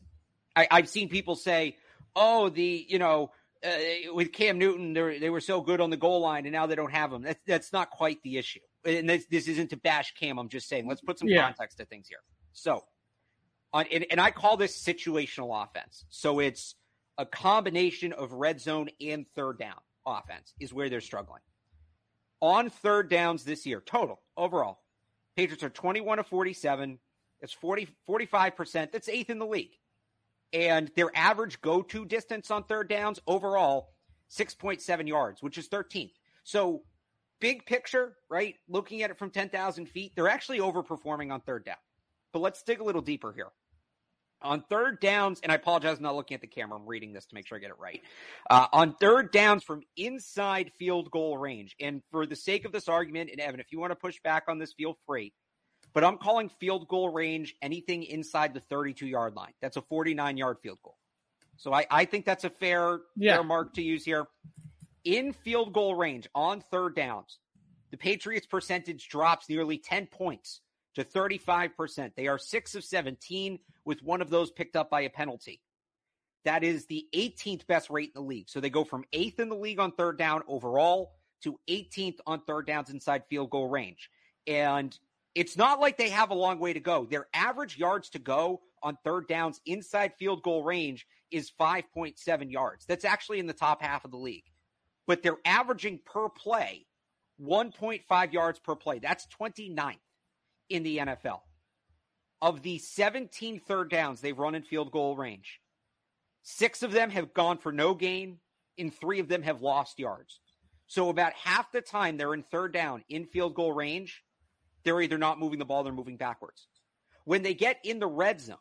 I, 0.56 0.66
I've 0.70 0.88
seen 0.88 1.10
people 1.10 1.34
say, 1.34 1.76
oh, 2.16 2.48
the, 2.48 2.86
you 2.88 2.98
know, 2.98 3.32
uh, 3.64 4.12
with 4.12 4.32
Cam 4.32 4.58
Newton, 4.58 4.92
they 4.92 5.30
were 5.30 5.40
so 5.40 5.60
good 5.60 5.80
on 5.80 5.90
the 5.90 5.96
goal 5.96 6.20
line, 6.20 6.44
and 6.44 6.52
now 6.52 6.66
they 6.66 6.74
don't 6.74 6.92
have 6.92 7.12
him. 7.12 7.22
That's 7.22 7.40
that's 7.46 7.72
not 7.72 7.90
quite 7.90 8.22
the 8.22 8.36
issue. 8.36 8.60
And 8.84 9.08
this, 9.08 9.26
this 9.26 9.48
isn't 9.48 9.70
to 9.70 9.76
bash 9.76 10.12
Cam. 10.14 10.38
I'm 10.38 10.48
just 10.48 10.68
saying, 10.68 10.86
let's 10.86 11.00
put 11.00 11.18
some 11.18 11.28
yeah. 11.28 11.42
context 11.42 11.78
to 11.78 11.86
things 11.86 12.06
here. 12.08 12.18
So, 12.52 12.84
on 13.72 13.86
and, 13.90 14.04
and 14.10 14.20
I 14.20 14.30
call 14.30 14.56
this 14.56 14.82
situational 14.82 15.64
offense. 15.64 16.04
So 16.10 16.40
it's 16.40 16.74
a 17.16 17.24
combination 17.24 18.12
of 18.12 18.32
red 18.32 18.60
zone 18.60 18.90
and 19.00 19.26
third 19.34 19.58
down 19.58 19.78
offense 20.06 20.52
is 20.60 20.72
where 20.72 20.90
they're 20.90 21.00
struggling. 21.00 21.40
On 22.40 22.68
third 22.68 23.08
downs 23.08 23.44
this 23.44 23.64
year, 23.64 23.80
total 23.80 24.20
overall, 24.36 24.80
Patriots 25.36 25.64
are 25.64 25.70
21 25.70 26.18
of 26.18 26.26
47. 26.26 26.98
It's 27.40 27.52
40, 27.52 27.88
45%. 28.08 28.92
That's 28.92 29.08
eighth 29.08 29.30
in 29.30 29.38
the 29.38 29.46
league. 29.46 29.72
And 30.52 30.90
their 30.94 31.10
average 31.16 31.60
go 31.60 31.82
to 31.82 32.04
distance 32.04 32.50
on 32.50 32.64
third 32.64 32.88
downs 32.88 33.18
overall, 33.26 33.90
6.7 34.30 35.08
yards, 35.08 35.42
which 35.42 35.58
is 35.58 35.68
13th. 35.68 36.12
So, 36.44 36.82
big 37.40 37.66
picture, 37.66 38.16
right? 38.28 38.54
Looking 38.68 39.02
at 39.02 39.10
it 39.10 39.18
from 39.18 39.30
10,000 39.30 39.86
feet, 39.86 40.12
they're 40.14 40.28
actually 40.28 40.58
overperforming 40.58 41.32
on 41.32 41.40
third 41.40 41.64
down. 41.64 41.76
But 42.32 42.40
let's 42.40 42.62
dig 42.62 42.80
a 42.80 42.84
little 42.84 43.02
deeper 43.02 43.32
here. 43.32 43.48
On 44.42 44.62
third 44.68 45.00
downs, 45.00 45.40
and 45.42 45.50
I 45.50 45.54
apologize, 45.54 45.96
I'm 45.96 46.02
not 46.02 46.16
looking 46.16 46.34
at 46.34 46.42
the 46.42 46.46
camera. 46.46 46.78
I'm 46.78 46.86
reading 46.86 47.14
this 47.14 47.24
to 47.26 47.34
make 47.34 47.46
sure 47.46 47.56
I 47.56 47.60
get 47.60 47.70
it 47.70 47.78
right. 47.78 48.02
Uh, 48.50 48.66
on 48.74 48.94
third 48.94 49.32
downs 49.32 49.64
from 49.64 49.82
inside 49.96 50.70
field 50.78 51.10
goal 51.10 51.38
range, 51.38 51.74
and 51.80 52.02
for 52.10 52.26
the 52.26 52.36
sake 52.36 52.66
of 52.66 52.72
this 52.72 52.86
argument, 52.86 53.30
and 53.30 53.40
Evan, 53.40 53.58
if 53.58 53.72
you 53.72 53.80
want 53.80 53.92
to 53.92 53.96
push 53.96 54.20
back 54.22 54.44
on 54.48 54.58
this, 54.58 54.74
feel 54.74 54.98
free. 55.06 55.32
But 55.94 56.04
I'm 56.04 56.18
calling 56.18 56.48
field 56.48 56.88
goal 56.88 57.08
range 57.08 57.54
anything 57.62 58.02
inside 58.02 58.52
the 58.52 58.60
32 58.60 59.06
yard 59.06 59.34
line. 59.34 59.52
That's 59.62 59.76
a 59.76 59.82
49 59.82 60.36
yard 60.36 60.58
field 60.62 60.78
goal. 60.82 60.96
So 61.56 61.72
I, 61.72 61.86
I 61.90 62.04
think 62.04 62.24
that's 62.24 62.44
a 62.44 62.50
fair, 62.50 63.00
Yeah. 63.16 63.36
fair 63.36 63.44
mark 63.44 63.74
to 63.74 63.82
use 63.82 64.04
here. 64.04 64.26
In 65.04 65.32
field 65.32 65.72
goal 65.72 65.94
range 65.94 66.28
on 66.34 66.60
third 66.60 66.96
downs, 66.96 67.38
the 67.90 67.96
Patriots 67.96 68.46
percentage 68.46 69.08
drops 69.08 69.48
nearly 69.48 69.78
10 69.78 70.06
points 70.06 70.60
to 70.96 71.04
35%. 71.04 72.12
They 72.16 72.26
are 72.26 72.38
6 72.38 72.74
of 72.74 72.84
17 72.84 73.58
with 73.84 74.02
one 74.02 74.20
of 74.20 74.30
those 74.30 74.50
picked 74.50 74.74
up 74.74 74.90
by 74.90 75.02
a 75.02 75.10
penalty. 75.10 75.60
That 76.44 76.64
is 76.64 76.86
the 76.86 77.06
18th 77.14 77.66
best 77.66 77.88
rate 77.88 78.10
in 78.14 78.20
the 78.22 78.26
league. 78.26 78.48
So 78.48 78.60
they 78.60 78.70
go 78.70 78.82
from 78.84 79.04
8th 79.12 79.38
in 79.38 79.48
the 79.48 79.54
league 79.56 79.78
on 79.78 79.92
third 79.92 80.18
down 80.18 80.42
overall 80.48 81.12
to 81.42 81.58
18th 81.68 82.18
on 82.26 82.40
third 82.40 82.66
downs 82.66 82.90
inside 82.90 83.22
field 83.28 83.50
goal 83.50 83.68
range. 83.68 84.10
And 84.46 84.96
it's 85.34 85.56
not 85.56 85.80
like 85.80 85.96
they 85.96 86.10
have 86.10 86.30
a 86.30 86.34
long 86.34 86.58
way 86.58 86.72
to 86.72 86.80
go. 86.80 87.06
Their 87.06 87.26
average 87.34 87.76
yards 87.76 88.10
to 88.10 88.18
go 88.18 88.60
on 88.82 88.96
third 89.02 89.26
downs 89.26 89.60
inside 89.66 90.12
field 90.18 90.42
goal 90.42 90.62
range 90.62 91.06
is 91.30 91.50
5.7 91.60 92.52
yards. 92.52 92.86
That's 92.86 93.04
actually 93.04 93.40
in 93.40 93.46
the 93.46 93.52
top 93.52 93.82
half 93.82 94.04
of 94.04 94.10
the 94.10 94.16
league. 94.16 94.44
But 95.06 95.22
they're 95.22 95.38
averaging 95.44 96.00
per 96.04 96.28
play 96.28 96.86
1.5 97.42 98.32
yards 98.32 98.58
per 98.58 98.76
play. 98.76 98.98
That's 99.00 99.26
29th 99.40 99.96
in 100.68 100.82
the 100.82 100.98
NFL. 100.98 101.40
Of 102.40 102.62
the 102.62 102.78
17 102.78 103.60
third 103.60 103.90
downs 103.90 104.20
they've 104.20 104.38
run 104.38 104.54
in 104.54 104.62
field 104.62 104.92
goal 104.92 105.16
range, 105.16 105.60
six 106.42 106.82
of 106.82 106.92
them 106.92 107.10
have 107.10 107.34
gone 107.34 107.58
for 107.58 107.72
no 107.72 107.94
gain, 107.94 108.38
and 108.78 108.94
three 108.94 109.18
of 109.18 109.28
them 109.28 109.42
have 109.42 109.62
lost 109.62 109.98
yards. 109.98 110.40
So 110.86 111.08
about 111.08 111.32
half 111.32 111.72
the 111.72 111.80
time 111.80 112.16
they're 112.16 112.34
in 112.34 112.42
third 112.42 112.72
down 112.72 113.02
in 113.08 113.24
field 113.24 113.54
goal 113.54 113.72
range, 113.72 114.22
they're 114.84 115.00
either 115.00 115.18
not 115.18 115.38
moving 115.38 115.58
the 115.58 115.64
ball, 115.64 115.82
they're 115.82 115.92
moving 115.92 116.16
backwards. 116.16 116.66
When 117.24 117.42
they 117.42 117.54
get 117.54 117.78
in 117.84 117.98
the 117.98 118.06
red 118.06 118.40
zone, 118.40 118.56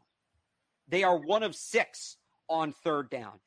they 0.88 1.04
are 1.04 1.18
one 1.18 1.44
of 1.44 1.56
six 1.56 2.18
on 2.50 2.74
third 2.84 3.10
down. 3.10 3.40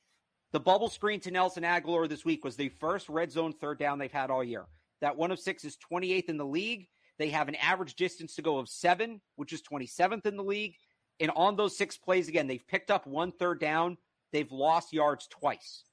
The 0.52 0.60
bubble 0.60 0.88
screen 0.88 1.20
to 1.20 1.30
Nelson 1.30 1.64
Agholor 1.64 2.08
this 2.08 2.24
week 2.24 2.44
was 2.44 2.56
the 2.56 2.68
first 2.68 3.08
red 3.08 3.30
zone 3.30 3.52
third 3.52 3.78
down 3.78 3.98
they've 3.98 4.12
had 4.12 4.30
all 4.30 4.44
year. 4.44 4.64
That 5.00 5.16
one 5.16 5.30
of 5.30 5.38
six 5.38 5.64
is 5.64 5.76
28th 5.92 6.28
in 6.28 6.38
the 6.38 6.46
league. 6.46 6.88
They 7.18 7.30
have 7.30 7.48
an 7.48 7.56
average 7.56 7.94
distance 7.94 8.34
to 8.36 8.42
go 8.42 8.58
of 8.58 8.68
seven, 8.68 9.20
which 9.36 9.52
is 9.52 9.62
27th 9.62 10.26
in 10.26 10.36
the 10.36 10.44
league. 10.44 10.76
And 11.20 11.30
on 11.34 11.56
those 11.56 11.76
six 11.76 11.96
plays, 11.96 12.28
again, 12.28 12.46
they've 12.46 12.66
picked 12.66 12.90
up 12.90 13.06
one 13.06 13.32
third 13.32 13.60
down. 13.60 13.96
They've 14.32 14.50
lost 14.50 14.92
yards 14.92 15.26
twice. 15.28 15.84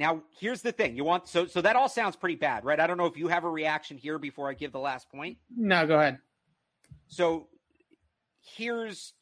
Now, 0.00 0.22
here's 0.38 0.62
the 0.62 0.72
thing. 0.72 0.96
You 0.96 1.04
want 1.04 1.28
so 1.28 1.46
so 1.46 1.60
that 1.60 1.76
all 1.76 1.90
sounds 1.90 2.16
pretty 2.16 2.36
bad, 2.36 2.64
right? 2.64 2.80
I 2.80 2.86
don't 2.86 2.96
know 2.96 3.04
if 3.04 3.18
you 3.18 3.28
have 3.28 3.44
a 3.44 3.50
reaction 3.50 3.98
here 3.98 4.18
before 4.18 4.48
I 4.48 4.54
give 4.54 4.72
the 4.72 4.80
last 4.80 5.10
point. 5.10 5.36
No, 5.54 5.86
go 5.86 6.00
ahead. 6.00 6.20
So 7.08 7.48
here's 8.56 9.12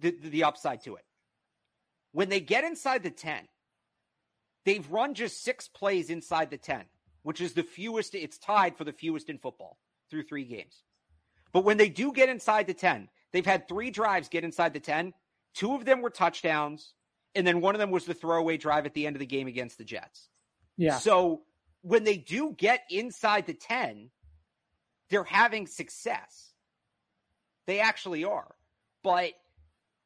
the, 0.00 0.16
the 0.22 0.44
upside 0.44 0.82
to 0.84 0.96
it. 0.96 1.04
When 2.12 2.30
they 2.30 2.40
get 2.40 2.64
inside 2.64 3.02
the 3.02 3.10
10, 3.10 3.46
they've 4.64 4.90
run 4.90 5.12
just 5.12 5.44
six 5.44 5.68
plays 5.68 6.08
inside 6.08 6.48
the 6.48 6.56
10, 6.56 6.84
which 7.24 7.42
is 7.42 7.52
the 7.52 7.62
fewest. 7.62 8.14
It's 8.14 8.38
tied 8.38 8.78
for 8.78 8.84
the 8.84 8.92
fewest 8.92 9.28
in 9.28 9.36
football 9.36 9.76
through 10.10 10.22
three 10.22 10.44
games. 10.44 10.82
But 11.52 11.64
when 11.64 11.76
they 11.76 11.90
do 11.90 12.10
get 12.10 12.30
inside 12.30 12.66
the 12.66 12.74
10, 12.74 13.10
they've 13.32 13.44
had 13.44 13.68
three 13.68 13.90
drives 13.90 14.30
get 14.30 14.44
inside 14.44 14.72
the 14.72 14.80
10. 14.80 15.12
Two 15.52 15.74
of 15.74 15.84
them 15.84 16.00
were 16.00 16.08
touchdowns, 16.08 16.94
and 17.34 17.46
then 17.46 17.60
one 17.60 17.74
of 17.74 17.78
them 17.78 17.90
was 17.90 18.04
the 18.04 18.14
throwaway 18.14 18.56
drive 18.56 18.86
at 18.86 18.94
the 18.94 19.06
end 19.06 19.16
of 19.16 19.20
the 19.20 19.26
game 19.26 19.46
against 19.46 19.78
the 19.78 19.84
Jets. 19.84 20.28
Yeah. 20.76 20.98
So 20.98 21.42
when 21.82 22.04
they 22.04 22.16
do 22.16 22.54
get 22.56 22.84
inside 22.90 23.46
the 23.46 23.54
10, 23.54 24.10
they're 25.10 25.24
having 25.24 25.66
success. 25.66 26.52
They 27.66 27.80
actually 27.80 28.24
are. 28.24 28.54
But 29.02 29.32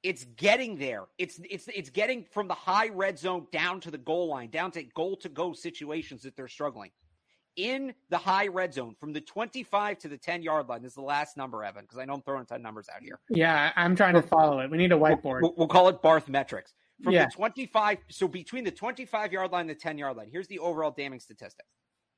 it's 0.03 0.25
getting 0.37 0.77
there. 0.77 1.05
It's 1.19 1.41
it's 1.51 1.69
it's 1.75 1.91
getting 1.91 2.25
from 2.31 2.49
the 2.49 2.55
high 2.55 2.89
red 2.89 3.19
zone 3.19 3.47
down 3.51 3.81
to 3.81 3.91
the 3.91 3.99
goal 3.99 4.29
line, 4.29 4.51
down 4.51 4.71
to 4.73 4.83
goal 4.83 5.17
to 5.17 5.29
go 5.29 5.53
situations 5.53 6.23
that 6.23 6.37
they're 6.37 6.49
struggling. 6.49 6.91
In 7.57 7.95
the 8.11 8.19
high 8.19 8.49
red 8.49 8.75
zone, 8.75 8.95
from 9.01 9.15
the 9.15 9.21
25 9.21 9.99
to 10.01 10.09
the 10.09 10.19
10 10.19 10.43
yard 10.43 10.69
line, 10.69 10.83
this 10.83 10.91
is 10.91 10.97
the 10.97 11.01
last 11.01 11.39
number, 11.39 11.65
Evan, 11.65 11.85
because 11.85 11.99
I 11.99 12.05
know 12.05 12.12
I'm 12.12 12.21
throwing 12.21 12.43
a 12.43 12.45
ton 12.45 12.57
of 12.57 12.62
numbers 12.62 12.87
out 12.95 13.03
here. 13.03 13.19
Yeah, 13.31 13.73
I'm 13.77 13.97
trying 13.97 14.12
to 14.15 14.23
follow 14.23 14.61
it. 14.61 14.71
We 14.71 14.77
need 14.77 14.93
a 14.93 14.97
whiteboard. 14.97 15.41
We'll, 15.41 15.55
we'll 15.57 15.69
call 15.69 15.89
it 15.89 16.03
Barth 16.03 16.29
metrics. 16.29 16.75
From 17.03 17.13
Yeah. 17.13 17.27
the 17.27 17.31
25, 17.33 17.99
so 18.11 18.27
between 18.27 18.65
the 18.65 18.71
25 18.71 19.33
yard 19.33 19.53
line 19.53 19.63
and 19.63 19.71
the 19.71 19.75
10 19.75 19.99
yard 19.99 20.17
line, 20.17 20.29
here's 20.31 20.49
the 20.49 20.59
overall 20.59 20.91
damning 20.91 21.21
statistic. 21.21 21.67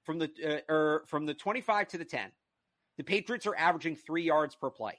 From 0.04 0.18
the 0.18 0.30
uh, 0.68 0.72
or 0.72 1.04
from 1.06 1.26
the 1.26 1.34
25 1.34 1.88
to 1.88 1.98
the 1.98 2.04
10, 2.04 2.30
the 2.96 3.04
Patriots 3.04 3.46
are 3.46 3.56
averaging 3.56 3.96
three 3.96 4.22
yards 4.22 4.54
per 4.54 4.70
play. 4.70 4.98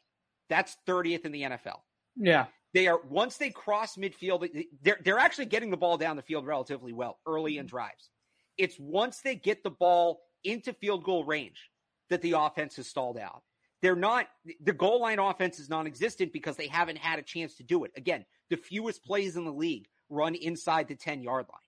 That's 0.49 0.77
30th 0.87 1.25
in 1.25 1.31
the 1.31 1.43
NFL. 1.43 1.81
Yeah. 2.15 2.47
They 2.73 2.87
are 2.87 2.99
once 3.01 3.37
they 3.37 3.49
cross 3.49 3.95
midfield, 3.95 4.47
they're 4.81 4.99
they're 5.03 5.17
actually 5.17 5.45
getting 5.45 5.71
the 5.71 5.77
ball 5.77 5.97
down 5.97 6.15
the 6.15 6.21
field 6.21 6.45
relatively 6.45 6.93
well 6.93 7.19
early 7.25 7.57
in 7.57 7.65
drives. 7.65 8.11
It's 8.57 8.77
once 8.79 9.21
they 9.21 9.35
get 9.35 9.63
the 9.63 9.71
ball 9.71 10.21
into 10.43 10.73
field 10.73 11.03
goal 11.03 11.23
range 11.23 11.71
that 12.09 12.21
the 12.21 12.33
offense 12.33 12.75
has 12.75 12.87
stalled 12.87 13.17
out. 13.17 13.41
They're 13.81 13.95
not 13.95 14.27
the 14.61 14.73
goal 14.73 15.01
line 15.01 15.17
offense 15.19 15.57
is 15.59 15.69
non-existent 15.69 16.33
because 16.33 16.57
they 16.57 16.67
haven't 16.67 16.97
had 16.97 17.17
a 17.17 17.23
chance 17.23 17.55
to 17.55 17.63
do 17.63 17.85
it. 17.85 17.91
Again, 17.95 18.25
the 18.49 18.57
fewest 18.57 19.03
plays 19.03 19.35
in 19.35 19.45
the 19.45 19.51
league 19.53 19.87
run 20.09 20.35
inside 20.35 20.87
the 20.87 20.95
10 20.95 21.21
yard 21.21 21.45
line. 21.49 21.59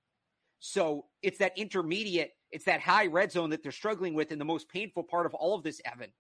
So 0.60 1.06
it's 1.22 1.40
that 1.40 1.58
intermediate, 1.58 2.32
it's 2.52 2.66
that 2.66 2.82
high 2.82 3.08
red 3.08 3.32
zone 3.32 3.50
that 3.52 3.64
they're 3.64 3.72
struggling 3.72 4.14
with. 4.14 4.32
And 4.32 4.40
the 4.40 4.46
most 4.46 4.70
painful 4.70 5.04
part 5.04 5.26
of 5.26 5.34
all 5.34 5.56
of 5.56 5.64
this, 5.64 5.82
Evan, 5.86 6.12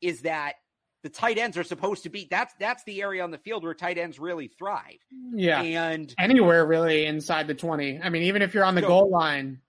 is 0.00 0.22
that 0.22 0.54
the 1.02 1.08
tight 1.08 1.38
ends 1.38 1.56
are 1.56 1.62
supposed 1.64 2.02
to 2.04 2.08
be 2.10 2.26
that's 2.30 2.52
that's 2.58 2.82
the 2.84 3.02
area 3.02 3.22
on 3.22 3.30
the 3.30 3.38
field 3.38 3.62
where 3.64 3.74
tight 3.74 3.98
ends 3.98 4.18
really 4.18 4.48
thrive. 4.48 4.98
Yeah. 5.32 5.62
And 5.62 6.12
Anywhere 6.18 6.66
really 6.66 7.06
inside 7.06 7.46
the 7.46 7.54
20. 7.54 8.00
I 8.02 8.08
mean, 8.08 8.24
even 8.24 8.42
if 8.42 8.54
you're 8.54 8.64
on 8.64 8.74
the 8.74 8.80
So- 8.82 8.88
goal 8.88 9.10
line. 9.10 9.60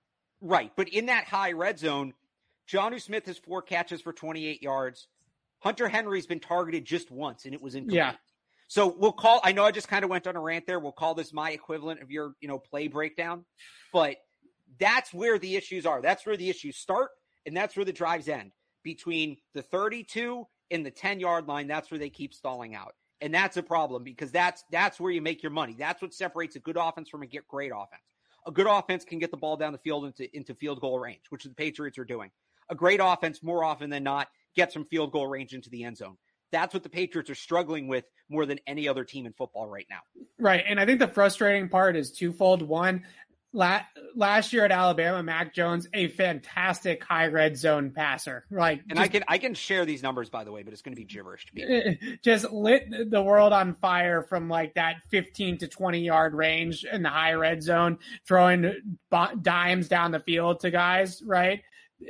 right, 0.41 0.71
but 0.75 0.89
in 0.89 1.07
that 1.07 1.25
high 1.25 1.51
red 1.51 1.77
zone, 1.79 2.13
Jonnu 2.67 3.01
Smith 3.01 3.25
has 3.27 3.37
four 3.37 3.61
catches 3.61 4.01
for 4.01 4.13
28 4.13 4.61
yards. 4.61 5.07
Hunter 5.59 5.87
Henry's 5.87 6.27
been 6.27 6.39
targeted 6.39 6.85
just 6.85 7.09
once, 7.09 7.45
and 7.45 7.53
it 7.53 7.61
was 7.61 7.73
incomplete. 7.75 7.97
Yeah. 7.97 8.13
So 8.67 8.87
we'll 8.87 9.13
call. 9.13 9.39
I 9.43 9.53
know 9.53 9.63
I 9.63 9.71
just 9.71 9.87
kind 9.87 10.03
of 10.03 10.09
went 10.09 10.27
on 10.27 10.35
a 10.35 10.41
rant 10.41 10.67
there. 10.67 10.79
We'll 10.79 10.91
call 10.91 11.15
this 11.15 11.33
my 11.33 11.51
equivalent 11.51 12.01
of 12.01 12.11
your, 12.11 12.33
you 12.41 12.47
know, 12.47 12.59
play 12.59 12.87
breakdown. 12.87 13.45
But 13.93 14.17
that's 14.79 15.13
where 15.13 15.39
the 15.39 15.55
issues 15.55 15.85
are. 15.85 16.01
That's 16.01 16.25
where 16.25 16.37
the 16.37 16.49
issues 16.49 16.77
start, 16.77 17.11
and 17.45 17.55
that's 17.55 17.75
where 17.75 17.85
the 17.85 17.93
drives 17.93 18.27
end. 18.27 18.51
Between 18.83 19.37
the 19.53 19.61
32 19.61 20.45
and 20.71 20.85
the 20.85 20.91
10 20.91 21.19
yard 21.19 21.47
line, 21.47 21.67
that's 21.67 21.89
where 21.89 21.99
they 21.99 22.09
keep 22.09 22.33
stalling 22.33 22.75
out, 22.75 22.93
and 23.21 23.33
that's 23.33 23.57
a 23.57 23.63
problem 23.63 24.03
because 24.03 24.31
that's 24.31 24.63
that's 24.71 24.99
where 24.99 25.11
you 25.11 25.21
make 25.21 25.41
your 25.41 25.51
money. 25.51 25.75
That's 25.77 26.01
what 26.01 26.13
separates 26.13 26.55
a 26.55 26.59
good 26.59 26.77
offense 26.77 27.09
from 27.09 27.23
a 27.23 27.27
great 27.47 27.71
offense. 27.73 28.03
A 28.45 28.51
good 28.51 28.67
offense 28.67 29.03
can 29.03 29.19
get 29.19 29.31
the 29.31 29.37
ball 29.37 29.57
down 29.57 29.73
the 29.73 29.79
field 29.79 30.05
into 30.05 30.33
into 30.35 30.53
field 30.55 30.81
goal 30.81 30.99
range, 30.99 31.23
which 31.29 31.43
the 31.43 31.49
Patriots 31.51 31.97
are 31.97 32.05
doing. 32.05 32.31
A 32.69 32.75
great 32.75 32.99
offense, 33.01 33.41
more 33.41 33.63
often 33.63 33.89
than 33.89 34.03
not, 34.03 34.27
gets 34.55 34.73
from 34.73 34.85
field 34.85 35.11
goal 35.11 35.27
range 35.27 35.53
into 35.53 35.69
the 35.69 35.83
end 35.83 35.97
zone. 35.97 36.17
That's 36.51 36.73
what 36.73 36.83
the 36.83 36.89
Patriots 36.89 37.29
are 37.29 37.35
struggling 37.35 37.87
with 37.87 38.05
more 38.29 38.45
than 38.45 38.59
any 38.67 38.87
other 38.87 39.03
team 39.03 39.25
in 39.25 39.33
football 39.33 39.67
right 39.67 39.87
now. 39.89 39.99
Right. 40.39 40.63
And 40.67 40.79
I 40.79 40.85
think 40.85 40.99
the 40.99 41.07
frustrating 41.07 41.69
part 41.69 41.95
is 41.95 42.11
twofold. 42.11 42.61
One, 42.61 43.03
last 43.53 44.53
year 44.53 44.65
at 44.65 44.71
Alabama, 44.71 45.23
Mac 45.23 45.53
Jones, 45.53 45.87
a 45.93 46.07
fantastic 46.09 47.03
high 47.03 47.27
red 47.27 47.57
zone 47.57 47.91
passer. 47.91 48.45
Like, 48.51 48.81
And 48.89 48.99
I 48.99 49.07
can 49.07 49.23
I 49.27 49.37
can 49.37 49.53
share 49.53 49.85
these 49.85 50.03
numbers 50.03 50.29
by 50.29 50.43
the 50.43 50.51
way, 50.51 50.63
but 50.63 50.73
it's 50.73 50.81
going 50.81 50.95
to 50.95 51.01
be 51.01 51.05
gibberish 51.05 51.45
to 51.47 51.53
people. 51.53 52.17
just 52.23 52.51
lit 52.51 52.89
the 53.09 53.21
world 53.21 53.53
on 53.53 53.75
fire 53.75 54.21
from 54.21 54.49
like 54.49 54.73
that 54.75 54.97
15 55.09 55.59
to 55.59 55.67
20 55.67 55.99
yard 55.99 56.33
range 56.33 56.85
in 56.85 57.01
the 57.01 57.09
high 57.09 57.33
red 57.33 57.63
zone, 57.63 57.97
throwing 58.27 58.73
dimes 59.41 59.87
down 59.87 60.11
the 60.11 60.19
field 60.19 60.59
to 60.61 60.71
guys, 60.71 61.21
right? 61.25 61.61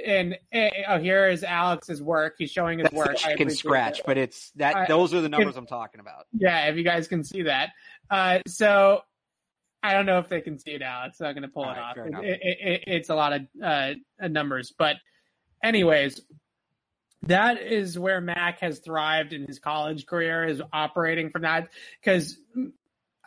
And 0.05 0.37
eh, 0.51 0.69
oh, 0.87 0.99
here 0.99 1.29
is 1.29 1.43
Alex's 1.43 2.01
work. 2.01 2.35
He's 2.37 2.51
showing 2.51 2.79
his 2.79 2.85
That's 2.85 2.95
work. 2.95 3.25
I 3.25 3.31
appreciate 3.31 3.57
scratch, 3.57 3.97
that. 3.97 4.05
but 4.05 4.17
it's 4.17 4.51
that 4.57 4.75
I- 4.75 4.85
those 4.85 5.13
are 5.13 5.21
the 5.21 5.29
numbers 5.29 5.55
I'm 5.55 5.67
talking 5.67 6.01
about. 6.01 6.25
Yeah, 6.33 6.67
if 6.67 6.75
you 6.75 6.83
guys 6.83 7.07
can 7.07 7.23
see 7.23 7.43
that. 7.43 7.69
Uh, 8.09 8.39
so 8.47 9.01
I 9.81 9.93
don't 9.93 10.05
know 10.05 10.19
if 10.19 10.27
they 10.27 10.41
can 10.41 10.59
see 10.59 10.71
it, 10.71 10.81
Alex. 10.81 11.21
I'm 11.21 11.33
going 11.33 11.43
to 11.43 11.47
pull 11.47 11.63
All 11.63 11.71
it 11.71 11.77
right, 11.77 12.13
off. 12.13 12.23
It, 12.23 12.39
it, 12.41 12.57
it, 12.59 12.83
it's 12.87 13.09
a 13.09 13.15
lot 13.15 13.33
of 13.33 13.41
uh, 13.63 13.93
numbers, 14.27 14.73
but 14.77 14.97
anyways, 15.63 16.21
that 17.23 17.61
is 17.61 17.97
where 17.97 18.21
Mac 18.21 18.59
has 18.59 18.79
thrived 18.79 19.33
in 19.33 19.45
his 19.45 19.59
college 19.59 20.05
career, 20.05 20.45
is 20.45 20.61
operating 20.73 21.29
from 21.29 21.43
that 21.43 21.69
because 22.01 22.37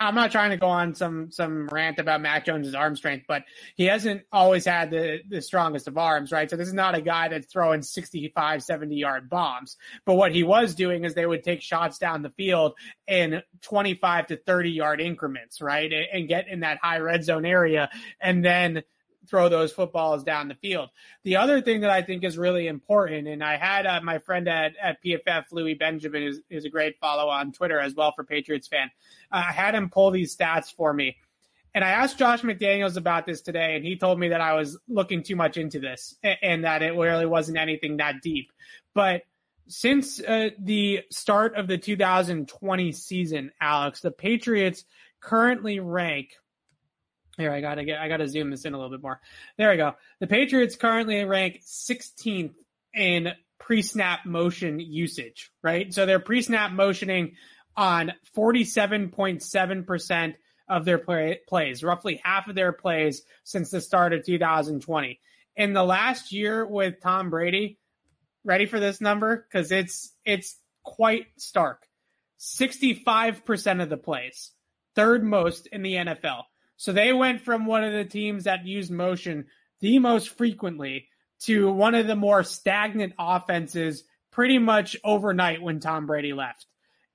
I'm 0.01 0.15
not 0.15 0.33
trying 0.33 0.51
to 0.51 0.57
go 0.57 0.67
on 0.67 0.95
some 0.95 1.31
some 1.31 1.69
rant 1.69 1.99
about 1.99 2.23
Mac 2.23 2.47
Jones's 2.47 2.75
arm 2.75 2.97
strength, 2.97 3.27
but 3.29 3.45
he 3.77 3.85
hasn't 3.85 4.23
always 4.33 4.65
had 4.65 4.91
the 4.91 5.21
the 5.29 5.43
strongest 5.43 5.87
of 5.89 5.99
arms, 5.99 6.33
right? 6.33 6.49
So 6.49 6.57
this 6.57 6.69
is 6.69 6.75
not 6.75 6.95
a 6.95 7.03
guy 7.03 7.29
that's 7.29 7.47
throwing 7.53 7.83
65, 7.83 8.63
70 8.63 8.97
yard 8.97 9.29
bombs. 9.29 9.77
But 10.07 10.15
what 10.15 10.33
he 10.33 10.43
was 10.43 10.75
doing 10.75 11.05
is 11.05 11.15
they 11.15 11.27
would 11.27 11.45
take 11.45 11.61
shots 11.61 11.99
down 11.99 12.23
the 12.23 12.31
field 12.31 12.75
in 13.07 13.43
25 13.61 14.29
to 14.29 14.37
30 14.39 14.71
yard 14.71 15.01
increments, 15.03 15.61
right? 15.61 15.93
And, 15.93 16.07
and 16.13 16.29
get 16.29 16.49
in 16.49 16.61
that 16.61 16.79
high 16.83 16.99
red 16.99 17.23
zone 17.23 17.45
area 17.45 17.91
and 18.21 18.43
then 18.43 18.83
throw 19.29 19.49
those 19.49 19.73
footballs 19.73 20.25
down 20.25 20.49
the 20.49 20.55
field. 20.55 20.89
The 21.25 21.37
other 21.37 21.61
thing 21.61 21.81
that 21.81 21.91
I 21.91 22.03
think 22.03 22.25
is 22.25 22.39
really 22.39 22.67
important, 22.67 23.29
and 23.29 23.45
I 23.45 23.57
had 23.57 23.87
uh, 23.87 24.01
my 24.03 24.19
friend 24.19 24.49
at, 24.49 24.73
at 24.81 25.03
PFF, 25.03 25.45
Louis 25.53 25.75
Benjamin, 25.75 26.23
is, 26.23 26.41
is 26.49 26.65
a 26.65 26.71
great 26.71 26.99
follow 27.01 27.29
on 27.29 27.53
Twitter 27.53 27.79
as 27.79 27.95
well 27.95 28.13
for 28.15 28.25
Patriots 28.25 28.69
fan. 28.69 28.91
Uh, 29.31 29.45
I 29.49 29.53
had 29.53 29.75
him 29.75 29.91
pull 29.91 30.11
these 30.11 30.37
stats 30.37 30.75
for 30.75 30.93
me. 30.93 31.17
And 31.73 31.85
I 31.85 31.91
asked 31.91 32.19
Josh 32.19 32.43
McDaniels 32.43 32.97
about 32.97 33.27
this 33.27 33.43
today, 33.43 33.77
and 33.77 33.85
he 33.85 33.97
told 33.97 34.19
me 34.19 34.29
that 34.29 34.41
I 34.41 34.55
was 34.55 34.77
looking 34.89 35.23
too 35.23 35.37
much 35.37 35.57
into 35.57 35.79
this 35.79 36.17
and, 36.23 36.39
and 36.43 36.65
that 36.65 36.83
it 36.83 36.97
really 36.97 37.27
wasn't 37.27 37.59
anything 37.59 37.99
that 37.99 38.23
deep. 38.23 38.53
But 38.95 39.23
since 39.69 40.21
uh, 40.21 40.51
the 40.59 41.03
start 41.11 41.55
of 41.55 41.69
the 41.69 41.79
2020 41.79 42.93
season, 42.93 43.53
Alex, 43.61 44.01
the 44.01 44.11
Patriots 44.11 44.85
currently 45.21 45.79
rank 45.79 46.31
here, 47.41 47.53
I 47.53 47.61
gotta 47.61 47.85
get, 47.85 48.01
I 48.01 48.09
gotta 48.09 48.29
zoom 48.29 48.51
this 48.51 48.65
in 48.65 48.75
a 48.75 48.77
little 48.77 48.91
bit 48.91 49.03
more. 49.03 49.21
There 49.57 49.71
we 49.71 49.77
go. 49.77 49.95
The 50.21 50.27
Patriots 50.27 50.77
currently 50.77 51.25
rank 51.25 51.63
16th 51.65 52.55
in 52.95 53.33
pre-snap 53.59 54.27
motion 54.27 54.81
usage, 54.81 55.51
right? 55.63 55.93
So 55.93 56.07
they're 56.07 56.21
pre-snap 56.21 56.73
motioning 56.73 57.37
on 57.77 58.13
47.7% 58.37 60.35
of 60.69 60.85
their 60.85 60.99
play, 60.99 61.41
plays, 61.49 61.83
roughly 61.83 62.21
half 62.23 62.49
of 62.49 62.55
their 62.55 62.73
plays 62.73 63.23
since 63.45 63.71
the 63.71 63.81
start 63.81 64.13
of 64.13 64.25
2020. 64.25 65.21
In 65.57 65.73
the 65.73 65.85
last 65.85 66.33
year 66.33 66.65
with 66.65 67.01
Tom 67.03 67.31
Brady, 67.31 67.79
ready 68.45 68.67
for 68.67 68.81
this 68.81 69.01
number? 69.01 69.47
Cause 69.53 69.73
it's, 69.73 70.13
it's 70.25 70.57
quite 70.83 71.27
stark. 71.37 71.87
65% 72.41 73.83
of 73.83 73.89
the 73.91 73.97
plays, 73.97 74.53
third 74.95 75.23
most 75.23 75.67
in 75.67 75.83
the 75.83 75.95
NFL. 75.95 76.45
So 76.81 76.95
they 76.95 77.13
went 77.13 77.43
from 77.43 77.67
one 77.67 77.85
of 77.85 77.93
the 77.93 78.07
teams 78.07 78.45
that 78.45 78.65
used 78.65 78.91
motion 78.91 79.49
the 79.81 79.99
most 79.99 80.31
frequently 80.31 81.09
to 81.41 81.71
one 81.71 81.95
of 81.95 82.07
the 82.07 82.17
more 82.17 82.43
stagnant 82.43 83.13
offenses 83.19 84.05
pretty 84.31 84.59
much 84.59 84.97
overnight 85.05 85.61
when 85.61 85.81
Tom 85.81 86.07
Brady 86.07 86.33
left. 86.33 86.65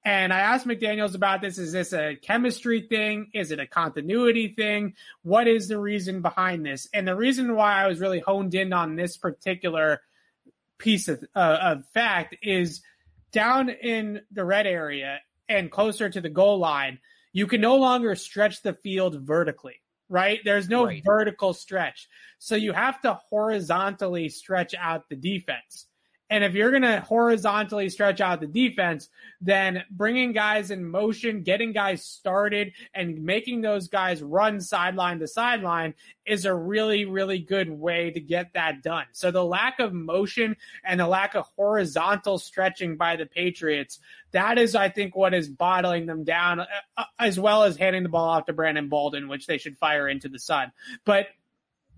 And 0.04 0.32
I 0.32 0.42
asked 0.42 0.68
McDaniels 0.68 1.16
about 1.16 1.42
this. 1.42 1.58
Is 1.58 1.72
this 1.72 1.94
a 1.94 2.16
chemistry 2.16 2.82
thing? 2.82 3.32
Is 3.34 3.50
it 3.50 3.60
a 3.60 3.66
continuity 3.66 4.50
thing? 4.50 4.94
What 5.24 5.48
is 5.48 5.68
the 5.68 5.80
reason 5.80 6.22
behind 6.22 6.64
this? 6.64 6.88
And 6.94 7.08
the 7.08 7.16
reason 7.16 7.56
why 7.56 7.82
I 7.82 7.88
was 7.88 8.00
really 8.00 8.20
honed 8.20 8.54
in 8.54 8.72
on 8.72 8.96
this 8.96 9.18
particular 9.18 10.00
piece 10.78 11.08
of, 11.08 11.24
uh, 11.36 11.58
of 11.60 11.88
fact 11.88 12.36
is 12.44 12.84
down 13.32 13.70
in 13.70 14.22
the 14.32 14.46
red 14.46 14.68
area 14.68 15.22
and 15.50 15.72
closer 15.72 16.08
to 16.08 16.22
the 16.22 16.30
goal 16.30 16.60
line, 16.60 17.00
you 17.36 17.48
can 17.48 17.60
no 17.60 17.76
longer 17.76 18.16
stretch 18.16 18.62
the 18.62 18.72
field 18.72 19.20
vertically, 19.20 19.76
right? 20.08 20.40
There's 20.46 20.70
no 20.70 20.86
right. 20.86 21.04
vertical 21.04 21.54
stretch. 21.54 22.08
So 22.40 22.56
you 22.56 22.72
have 22.72 23.02
to 23.02 23.20
horizontally 23.30 24.30
stretch 24.30 24.74
out 24.74 25.10
the 25.10 25.18
defense. 25.18 25.88
And 26.30 26.44
if 26.44 26.56
you're 26.56 26.72
going 26.72 26.82
to 26.82 27.02
horizontally 27.02 27.90
stretch 27.90 28.20
out 28.20 28.40
the 28.40 28.48
defense, 28.48 29.10
then 29.42 29.84
bringing 29.92 30.32
guys 30.32 30.72
in 30.72 30.84
motion, 30.84 31.44
getting 31.44 31.72
guys 31.72 32.04
started, 32.04 32.74
and 32.96 33.24
making 33.24 33.62
those 33.62 33.88
guys 33.88 34.24
run 34.24 34.60
sideline 34.60 35.20
to 35.20 35.28
sideline 35.28 35.94
is 36.26 36.46
a 36.46 36.54
really, 36.54 37.06
really 37.06 37.38
good 37.38 37.70
way 37.70 38.10
to 38.10 38.20
get 38.20 38.54
that 38.54 38.82
done. 38.82 39.06
So 39.12 39.30
the 39.30 39.46
lack 39.46 39.80
of 39.80 39.94
motion 39.94 40.56
and 40.84 41.00
the 41.00 41.08
lack 41.08 41.36
of 41.36 41.48
horizontal 41.56 42.40
stretching 42.40 42.98
by 42.98 43.18
the 43.18 43.28
Patriots, 43.28 44.00
that 44.32 44.58
is, 44.58 44.74
I 44.74 44.90
think, 44.90 45.16
what 45.16 45.36
is 45.36 45.48
bottling 45.48 46.08
them 46.08 46.24
down, 46.24 46.62
uh, 46.62 46.66
uh, 46.98 47.04
as 47.20 47.40
well 47.40 47.64
as 47.64 47.78
handing 47.78 48.02
the 48.02 48.10
ball 48.10 48.30
off 48.30 48.48
to 48.48 48.54
Brandon 48.54 48.90
Bolden, 48.90 49.28
which 49.28 49.46
they 49.46 49.60
should 49.60 49.78
fire 49.78 50.10
into 50.10 50.28
the 50.28 50.40
sun. 50.40 50.72
But 51.06 51.28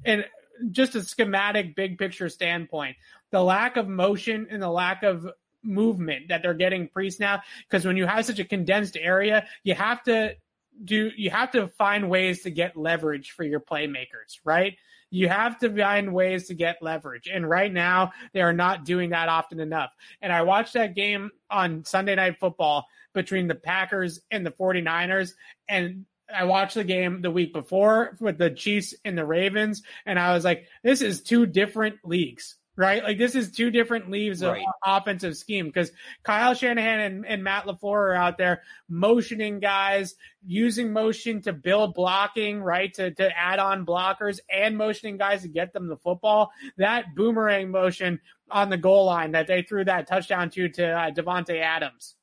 and 0.04 0.26
just 0.72 0.96
a 0.96 1.04
schematic 1.04 1.76
big 1.76 1.98
picture 1.98 2.30
standpoint, 2.30 2.98
the 3.32 3.42
lack 3.42 3.78
of 3.78 3.88
motion 3.88 4.48
and 4.50 4.62
the 4.62 4.70
lack 4.70 5.04
of 5.04 5.28
movement 5.63 6.30
that 6.30 6.42
they're 6.42 6.54
getting 6.54 6.88
pre 6.88 7.10
snap. 7.10 7.44
Because 7.70 7.86
when 7.86 7.98
you 7.98 8.06
have 8.06 8.26
such 8.26 8.40
a 8.40 8.46
condensed 8.46 8.98
area, 8.98 9.46
you 9.63 9.74
have 9.74 10.04
to 10.04 10.36
do, 10.84 11.12
you 11.16 11.30
have 11.30 11.52
to 11.52 11.68
find 11.68 12.10
ways 12.10 12.44
to 12.44 12.52
get 12.52 12.78
leverage 12.78 13.32
for 13.32 13.44
your 13.44 13.60
playmakers, 13.60 14.40
right? 14.44 14.78
You 15.10 15.30
have 15.30 15.58
to 15.60 15.74
find 15.74 16.13
ways 16.13 16.48
to 16.48 16.54
get 16.54 16.82
leverage. 16.82 17.30
And 17.32 17.50
right 17.50 17.72
now, 17.72 18.12
they 18.34 18.42
are 18.42 18.54
not 18.54 18.84
doing 18.84 19.12
that 19.12 19.30
often 19.30 19.60
enough. 19.60 19.92
And 20.22 20.34
I 20.34 20.42
watched 20.42 20.74
that 20.74 20.96
game 20.96 21.32
on 21.50 21.86
Sunday 21.86 22.16
Night 22.16 22.40
Football 22.40 22.86
between 23.13 23.48
the 23.48 23.56
Packers 23.56 24.22
and 24.32 24.46
the 24.46 24.52
49ers, 24.52 25.34
and 25.68 26.06
I 26.34 26.44
watched 26.44 26.76
the 26.76 26.84
game 26.84 27.22
the 27.22 27.32
week 27.32 27.54
before 27.54 28.16
with 28.20 28.38
the 28.38 28.52
Chiefs 28.52 28.94
and 29.04 29.18
the 29.18 29.26
Ravens, 29.26 29.82
and 30.06 30.20
I 30.20 30.34
was 30.34 30.44
like, 30.46 30.68
this 30.84 31.02
is 31.02 31.22
two 31.22 31.46
different 31.46 31.98
leagues, 32.04 32.56
right? 32.78 33.04
Like 33.04 33.18
this 33.18 33.36
is 33.36 33.52
two 33.52 33.72
different 33.72 34.10
leagues 34.10 34.44
right. 34.44 34.62
of 34.62 35.02
offensive 35.02 35.36
scheme 35.36 35.66
because 35.66 35.92
Kyle 36.24 36.54
Shanahan 36.54 37.00
and, 37.00 37.26
and 37.26 37.44
Matt 37.44 37.66
LaFleur 37.66 37.84
are 37.84 38.13
out 38.13 38.38
there 38.38 38.62
motioning 38.88 39.60
guys, 39.60 40.16
using 40.46 40.94
motion 40.94 41.42
to 41.42 41.54
build 41.54 41.96
blocking, 41.96 42.62
right? 42.62 42.94
To, 42.94 43.12
to 43.12 43.38
add 43.38 43.60
on 43.60 43.86
blockers 43.86 44.40
and 44.50 44.78
motioning 44.78 45.18
guys 45.18 45.42
to 45.42 45.48
get 45.48 45.74
them 45.74 45.88
the 45.88 45.98
football. 45.98 46.52
That 46.78 47.16
boomerang 47.16 47.72
motion 47.72 48.22
on 48.50 48.70
the 48.70 48.78
goal 48.78 49.06
line 49.06 49.32
that 49.32 49.48
they 49.48 49.63
threw 49.63 49.84
that 49.86 50.08
touchdown 50.08 50.52
to, 50.52 50.70
to 50.70 50.88
uh, 50.88 51.12
Davante 51.12 51.60
Adams 51.60 52.16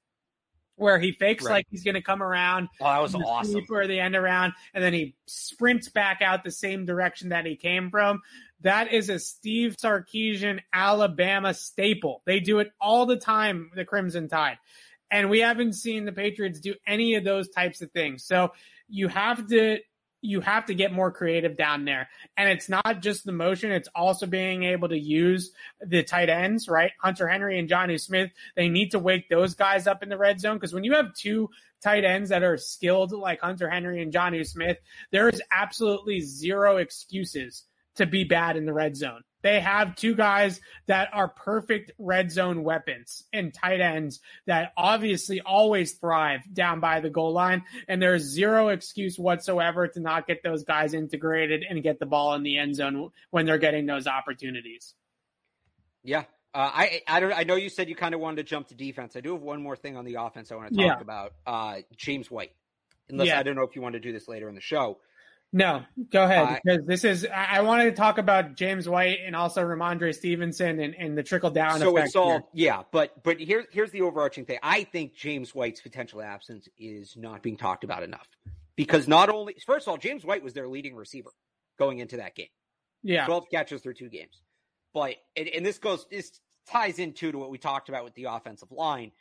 where 0.76 0.98
he 0.98 1.12
fakes 1.12 1.44
right. 1.44 1.52
like 1.52 1.66
he's 1.70 1.84
going 1.84 1.94
to 1.94 2.02
come 2.02 2.22
around. 2.22 2.68
Oh, 2.80 2.84
that 2.84 3.00
was 3.00 3.14
awesome. 3.14 3.64
For 3.66 3.86
the 3.86 4.00
end 4.00 4.16
around, 4.16 4.54
and 4.72 4.82
then 4.82 4.92
he 4.92 5.14
sprints 5.26 5.88
back 5.88 6.20
out 6.20 6.42
the 6.42 6.50
same 6.50 6.84
direction 6.84 7.28
that 7.28 7.46
he 7.46 7.56
came 7.56 7.90
from. 7.90 8.22
That 8.60 8.92
is 8.92 9.10
a 9.10 9.18
Steve 9.18 9.76
Sarkisian 9.76 10.60
Alabama 10.72 11.52
staple. 11.54 12.22
They 12.26 12.40
do 12.40 12.60
it 12.60 12.72
all 12.80 13.06
the 13.06 13.16
time, 13.16 13.70
the 13.74 13.84
Crimson 13.84 14.28
Tide. 14.28 14.58
And 15.10 15.30
we 15.30 15.40
haven't 15.40 15.74
seen 15.74 16.04
the 16.04 16.12
Patriots 16.12 16.60
do 16.60 16.74
any 16.86 17.14
of 17.14 17.24
those 17.24 17.48
types 17.50 17.82
of 17.82 17.90
things. 17.92 18.24
So 18.24 18.52
you 18.88 19.08
have 19.08 19.46
to 19.48 19.78
you 20.24 20.40
have 20.40 20.64
to 20.64 20.74
get 20.74 20.90
more 20.90 21.12
creative 21.12 21.54
down 21.54 21.84
there. 21.84 22.08
And 22.38 22.48
it's 22.48 22.70
not 22.70 23.02
just 23.02 23.26
the 23.26 23.32
motion, 23.32 23.70
it's 23.70 23.90
also 23.94 24.26
being 24.26 24.64
able 24.64 24.88
to 24.88 24.98
use 24.98 25.52
the 25.82 26.02
tight 26.02 26.30
ends, 26.30 26.66
right? 26.66 26.92
Hunter 26.98 27.28
Henry 27.28 27.58
and 27.58 27.68
Jonnu 27.68 28.00
Smith. 28.00 28.30
They 28.56 28.68
need 28.68 28.92
to 28.92 28.98
wake 28.98 29.28
those 29.28 29.54
guys 29.54 29.86
up 29.86 30.02
in 30.02 30.08
the 30.08 30.16
red 30.16 30.40
zone 30.40 30.56
because 30.56 30.72
when 30.72 30.82
you 30.82 30.94
have 30.94 31.14
two 31.14 31.50
tight 31.82 32.04
ends 32.04 32.30
that 32.30 32.42
are 32.42 32.56
skilled 32.56 33.12
like 33.12 33.42
Hunter 33.42 33.68
Henry 33.68 34.00
and 34.00 34.14
Jonnu 34.14 34.46
Smith, 34.46 34.78
there 35.12 35.28
is 35.28 35.42
absolutely 35.52 36.20
zero 36.20 36.78
excuses 36.78 37.64
to 37.96 38.06
be 38.06 38.24
bad 38.24 38.56
in 38.56 38.66
the 38.66 38.72
red 38.72 38.96
zone. 38.96 39.22
They 39.44 39.60
have 39.60 39.94
two 39.94 40.14
guys 40.14 40.58
that 40.86 41.10
are 41.12 41.28
perfect 41.28 41.92
red 41.98 42.32
zone 42.32 42.64
weapons 42.64 43.24
and 43.30 43.52
tight 43.52 43.82
ends 43.82 44.20
that 44.46 44.72
obviously 44.74 45.42
always 45.42 45.92
thrive 45.92 46.40
down 46.50 46.80
by 46.80 47.00
the 47.00 47.10
goal 47.10 47.32
line. 47.32 47.62
And 47.86 48.00
there's 48.00 48.22
zero 48.22 48.68
excuse 48.68 49.18
whatsoever 49.18 49.86
to 49.86 50.00
not 50.00 50.26
get 50.26 50.42
those 50.42 50.64
guys 50.64 50.94
integrated 50.94 51.62
and 51.68 51.82
get 51.82 51.98
the 51.98 52.06
ball 52.06 52.32
in 52.32 52.42
the 52.42 52.56
end 52.56 52.76
zone 52.76 53.10
when 53.30 53.44
they're 53.44 53.58
getting 53.58 53.84
those 53.84 54.06
opportunities. 54.06 54.94
Yeah. 56.02 56.24
Uh, 56.54 56.70
I 56.72 57.02
I 57.06 57.20
don't 57.20 57.32
I 57.32 57.42
know 57.42 57.56
you 57.56 57.68
said 57.68 57.90
you 57.90 57.96
kind 57.96 58.14
of 58.14 58.20
wanted 58.20 58.36
to 58.36 58.44
jump 58.44 58.68
to 58.68 58.74
defense. 58.74 59.14
I 59.14 59.20
do 59.20 59.32
have 59.32 59.42
one 59.42 59.60
more 59.60 59.76
thing 59.76 59.98
on 59.98 60.06
the 60.06 60.14
offense 60.14 60.52
I 60.52 60.54
want 60.54 60.70
to 60.70 60.76
talk 60.76 60.86
yeah. 60.86 61.00
about. 61.00 61.32
Uh, 61.46 61.80
James 61.96 62.30
White. 62.30 62.52
Unless 63.10 63.28
yeah. 63.28 63.40
I 63.40 63.42
don't 63.42 63.56
know 63.56 63.64
if 63.64 63.76
you 63.76 63.82
want 63.82 63.92
to 63.92 64.00
do 64.00 64.12
this 64.12 64.26
later 64.26 64.48
in 64.48 64.54
the 64.54 64.62
show. 64.62 64.98
No, 65.56 65.84
go 66.10 66.24
ahead. 66.24 66.48
Uh, 66.48 66.58
because 66.64 66.84
this 66.84 67.04
is 67.04 67.24
I, 67.32 67.60
wanted 67.60 67.84
to 67.84 67.92
talk 67.92 68.18
about 68.18 68.56
James 68.56 68.88
White 68.88 69.20
and 69.24 69.36
also 69.36 69.62
Rhamondre 69.62 70.12
Stevenson 70.12 70.80
and, 70.80 70.96
and 70.96 71.16
the 71.16 71.22
trickle 71.22 71.50
down. 71.50 71.78
So 71.78 71.96
it's 71.96 72.16
all 72.16 72.30
here. 72.30 72.42
yeah, 72.52 72.82
but 72.90 73.22
but 73.22 73.38
here's 73.38 73.66
here's 73.70 73.92
the 73.92 74.02
overarching 74.02 74.46
thing. 74.46 74.58
I 74.64 74.82
think 74.82 75.14
James 75.14 75.54
White's 75.54 75.80
potential 75.80 76.20
absence 76.20 76.68
is 76.76 77.16
not 77.16 77.40
being 77.40 77.56
talked 77.56 77.84
about 77.84 78.02
enough 78.02 78.26
because 78.74 79.06
not 79.06 79.28
only 79.28 79.54
first 79.64 79.86
of 79.86 79.92
all, 79.92 79.96
James 79.96 80.24
White 80.24 80.42
was 80.42 80.54
their 80.54 80.66
leading 80.66 80.96
receiver 80.96 81.30
going 81.78 82.00
into 82.00 82.16
that 82.16 82.34
game. 82.34 82.48
Yeah, 83.04 83.24
twelve 83.24 83.44
catches 83.48 83.80
through 83.80 83.94
two 83.94 84.08
games. 84.08 84.42
But 84.92 85.14
and, 85.36 85.46
and 85.46 85.64
this 85.64 85.78
goes 85.78 86.04
this 86.10 86.32
ties 86.68 86.98
into 86.98 87.30
to 87.30 87.38
what 87.38 87.50
we 87.50 87.58
talked 87.58 87.88
about 87.88 88.02
with 88.02 88.14
the 88.14 88.24
offensive 88.24 88.72
line. 88.72 89.12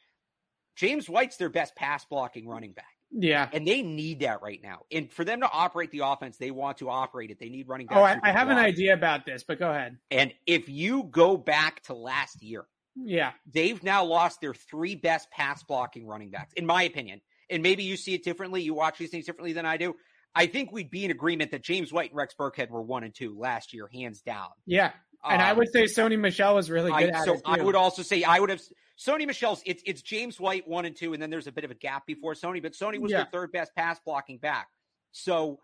James 0.76 1.08
White's 1.08 1.38
their 1.38 1.50
best 1.50 1.76
pass 1.76 2.06
blocking 2.06 2.48
running 2.48 2.74
back. 2.74 2.93
Yeah. 3.16 3.48
And 3.54 3.68
they 3.68 3.84
need 3.84 4.22
that 4.22 4.42
right 4.42 4.60
now. 4.62 4.80
And 4.92 5.12
for 5.12 5.24
them 5.24 5.42
to 5.42 5.50
operate 5.50 5.92
the 5.92 6.00
offense, 6.00 6.38
they 6.38 6.52
want 6.52 6.80
to 6.80 6.90
operate 6.90 7.30
it. 7.30 7.38
They 7.40 7.50
need 7.50 7.68
running 7.68 7.88
backs. 7.88 8.00
Oh, 8.00 8.04
I, 8.04 8.20
I 8.24 8.32
have 8.32 8.50
an 8.50 8.58
idea 8.58 8.94
about 8.94 9.26
this, 9.26 9.44
but 9.44 9.60
go 9.60 9.70
ahead. 9.70 9.98
And 10.10 10.34
if 10.48 10.68
you 10.68 11.04
go 11.04 11.38
back 11.38 11.84
to 11.84 11.94
last 11.94 12.42
year, 12.42 12.66
yeah, 12.96 13.32
they've 13.52 13.82
now 13.84 14.04
lost 14.04 14.42
their 14.42 14.54
three 14.54 14.96
best 14.96 15.30
pass 15.32 15.64
blocking 15.64 16.08
running 16.08 16.32
backs, 16.32 16.54
in 16.56 16.66
my 16.66 16.84
opinion. 16.84 17.22
and 17.50 17.64
maybe 17.64 17.84
you 17.84 17.98
see 17.98 18.14
it 18.14 18.24
differently, 18.24 18.62
you 18.62 18.74
watch 18.74 18.98
these 18.98 19.10
things 19.10 19.26
differently 19.26 19.54
than 19.54 19.66
I 19.66 19.78
do. 19.78 19.96
I 20.36 20.48
think 20.48 20.72
we'd 20.72 20.90
be 20.90 21.06
in 21.06 21.12
agreement 21.12 21.52
that 21.52 21.64
James 21.64 21.94
White 21.94 22.10
and 22.10 22.18
Rex 22.18 22.34
Burkhead 22.38 22.70
were 22.72 22.82
one 22.82 23.04
and 23.04 23.14
two 23.14 23.38
last 23.38 23.74
year, 23.74 23.88
hands 23.94 24.22
down. 24.22 24.48
Yeah. 24.66 24.92
And 25.24 25.42
um, 25.42 25.48
I 25.48 25.54
would 25.54 25.72
say 25.72 25.84
Sony 25.84 26.20
Michel 26.20 26.56
was 26.56 26.70
really 26.72 26.92
good 26.92 27.14
I, 27.14 27.20
at 27.20 27.26
so. 27.26 27.40
I 27.46 27.62
would 27.62 27.76
also 27.76 28.02
say 28.02 28.24
I 28.24 28.40
would 28.40 28.50
have 28.50 28.62
Sony 29.06 29.26
Michel's 29.26 29.62
it's 29.66 29.84
it's 29.86 30.02
James 30.02 30.40
White 30.40 30.68
one 30.68 30.86
and 30.86 30.96
two, 30.96 31.14
and 31.14 31.22
then 31.22 31.30
there's 31.30 31.48
a 31.48 31.52
bit 31.52 31.64
of 31.64 31.72
a 31.72 31.76
gap 31.76 32.06
before 32.06 32.34
Sony, 32.34 32.62
but 32.62 32.74
Sony 32.74 33.00
was 33.00 33.12
yeah. 33.12 33.24
the 33.24 33.30
third 33.32 33.52
best 33.52 33.76
pass 33.76 34.00
blocking 34.06 34.38
back. 34.38 34.68
So 35.12 35.60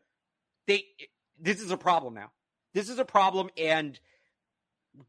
they 0.67 0.85
this 1.39 1.61
is 1.61 1.71
a 1.71 1.77
problem 1.77 2.13
now. 2.13 2.31
This 2.73 2.89
is 2.89 2.99
a 2.99 3.05
problem, 3.05 3.49
and 3.57 3.99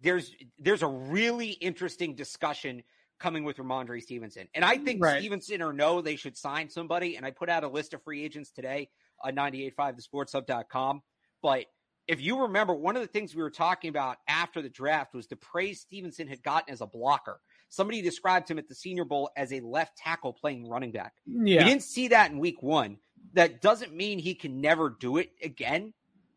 there's 0.02 0.32
there's 0.58 0.82
a 0.82 0.88
really 0.88 1.50
interesting 1.50 2.14
discussion 2.14 2.82
coming 3.18 3.44
with 3.44 3.58
Rhamondre 3.58 4.02
Stevenson. 4.02 4.48
And 4.54 4.64
I 4.64 4.78
think 4.78 5.02
right. 5.02 5.18
Stevenson 5.20 5.62
or 5.62 5.72
no, 5.72 6.00
they 6.00 6.16
should 6.16 6.36
sign 6.36 6.70
somebody. 6.70 7.16
And 7.16 7.26
I 7.26 7.30
put 7.30 7.50
out 7.50 7.64
a 7.64 7.68
list 7.68 7.92
of 7.92 8.02
free 8.02 8.24
agents 8.24 8.50
today 8.50 8.88
on 9.22 9.34
985thesportshub.com. 9.36 11.02
But 11.42 11.66
if 12.08 12.20
you 12.20 12.42
remember, 12.42 12.74
one 12.74 12.96
of 12.96 13.02
the 13.02 13.08
things 13.08 13.36
we 13.36 13.42
were 13.42 13.50
talking 13.50 13.90
about 13.90 14.16
after 14.26 14.62
the 14.62 14.70
draft 14.70 15.14
was 15.14 15.26
the 15.26 15.36
praise 15.36 15.80
Stevenson 15.80 16.26
had 16.26 16.42
gotten 16.42 16.72
as 16.72 16.80
a 16.80 16.86
blocker. 16.86 17.40
Somebody 17.70 18.02
described 18.02 18.50
him 18.50 18.58
at 18.58 18.68
the 18.68 18.74
Senior 18.74 19.04
Bowl 19.04 19.30
as 19.36 19.52
a 19.52 19.60
left 19.60 19.96
tackle 19.96 20.32
playing 20.32 20.68
running 20.68 20.90
back. 20.90 21.14
Yeah. 21.24 21.62
We 21.62 21.70
didn't 21.70 21.84
see 21.84 22.08
that 22.08 22.30
in 22.30 22.38
week 22.38 22.62
one. 22.62 22.98
That 23.34 23.62
doesn't 23.62 23.94
mean 23.94 24.18
he 24.18 24.34
can 24.34 24.60
never 24.60 24.90
do 24.90 25.18
it 25.18 25.30
again. 25.42 25.94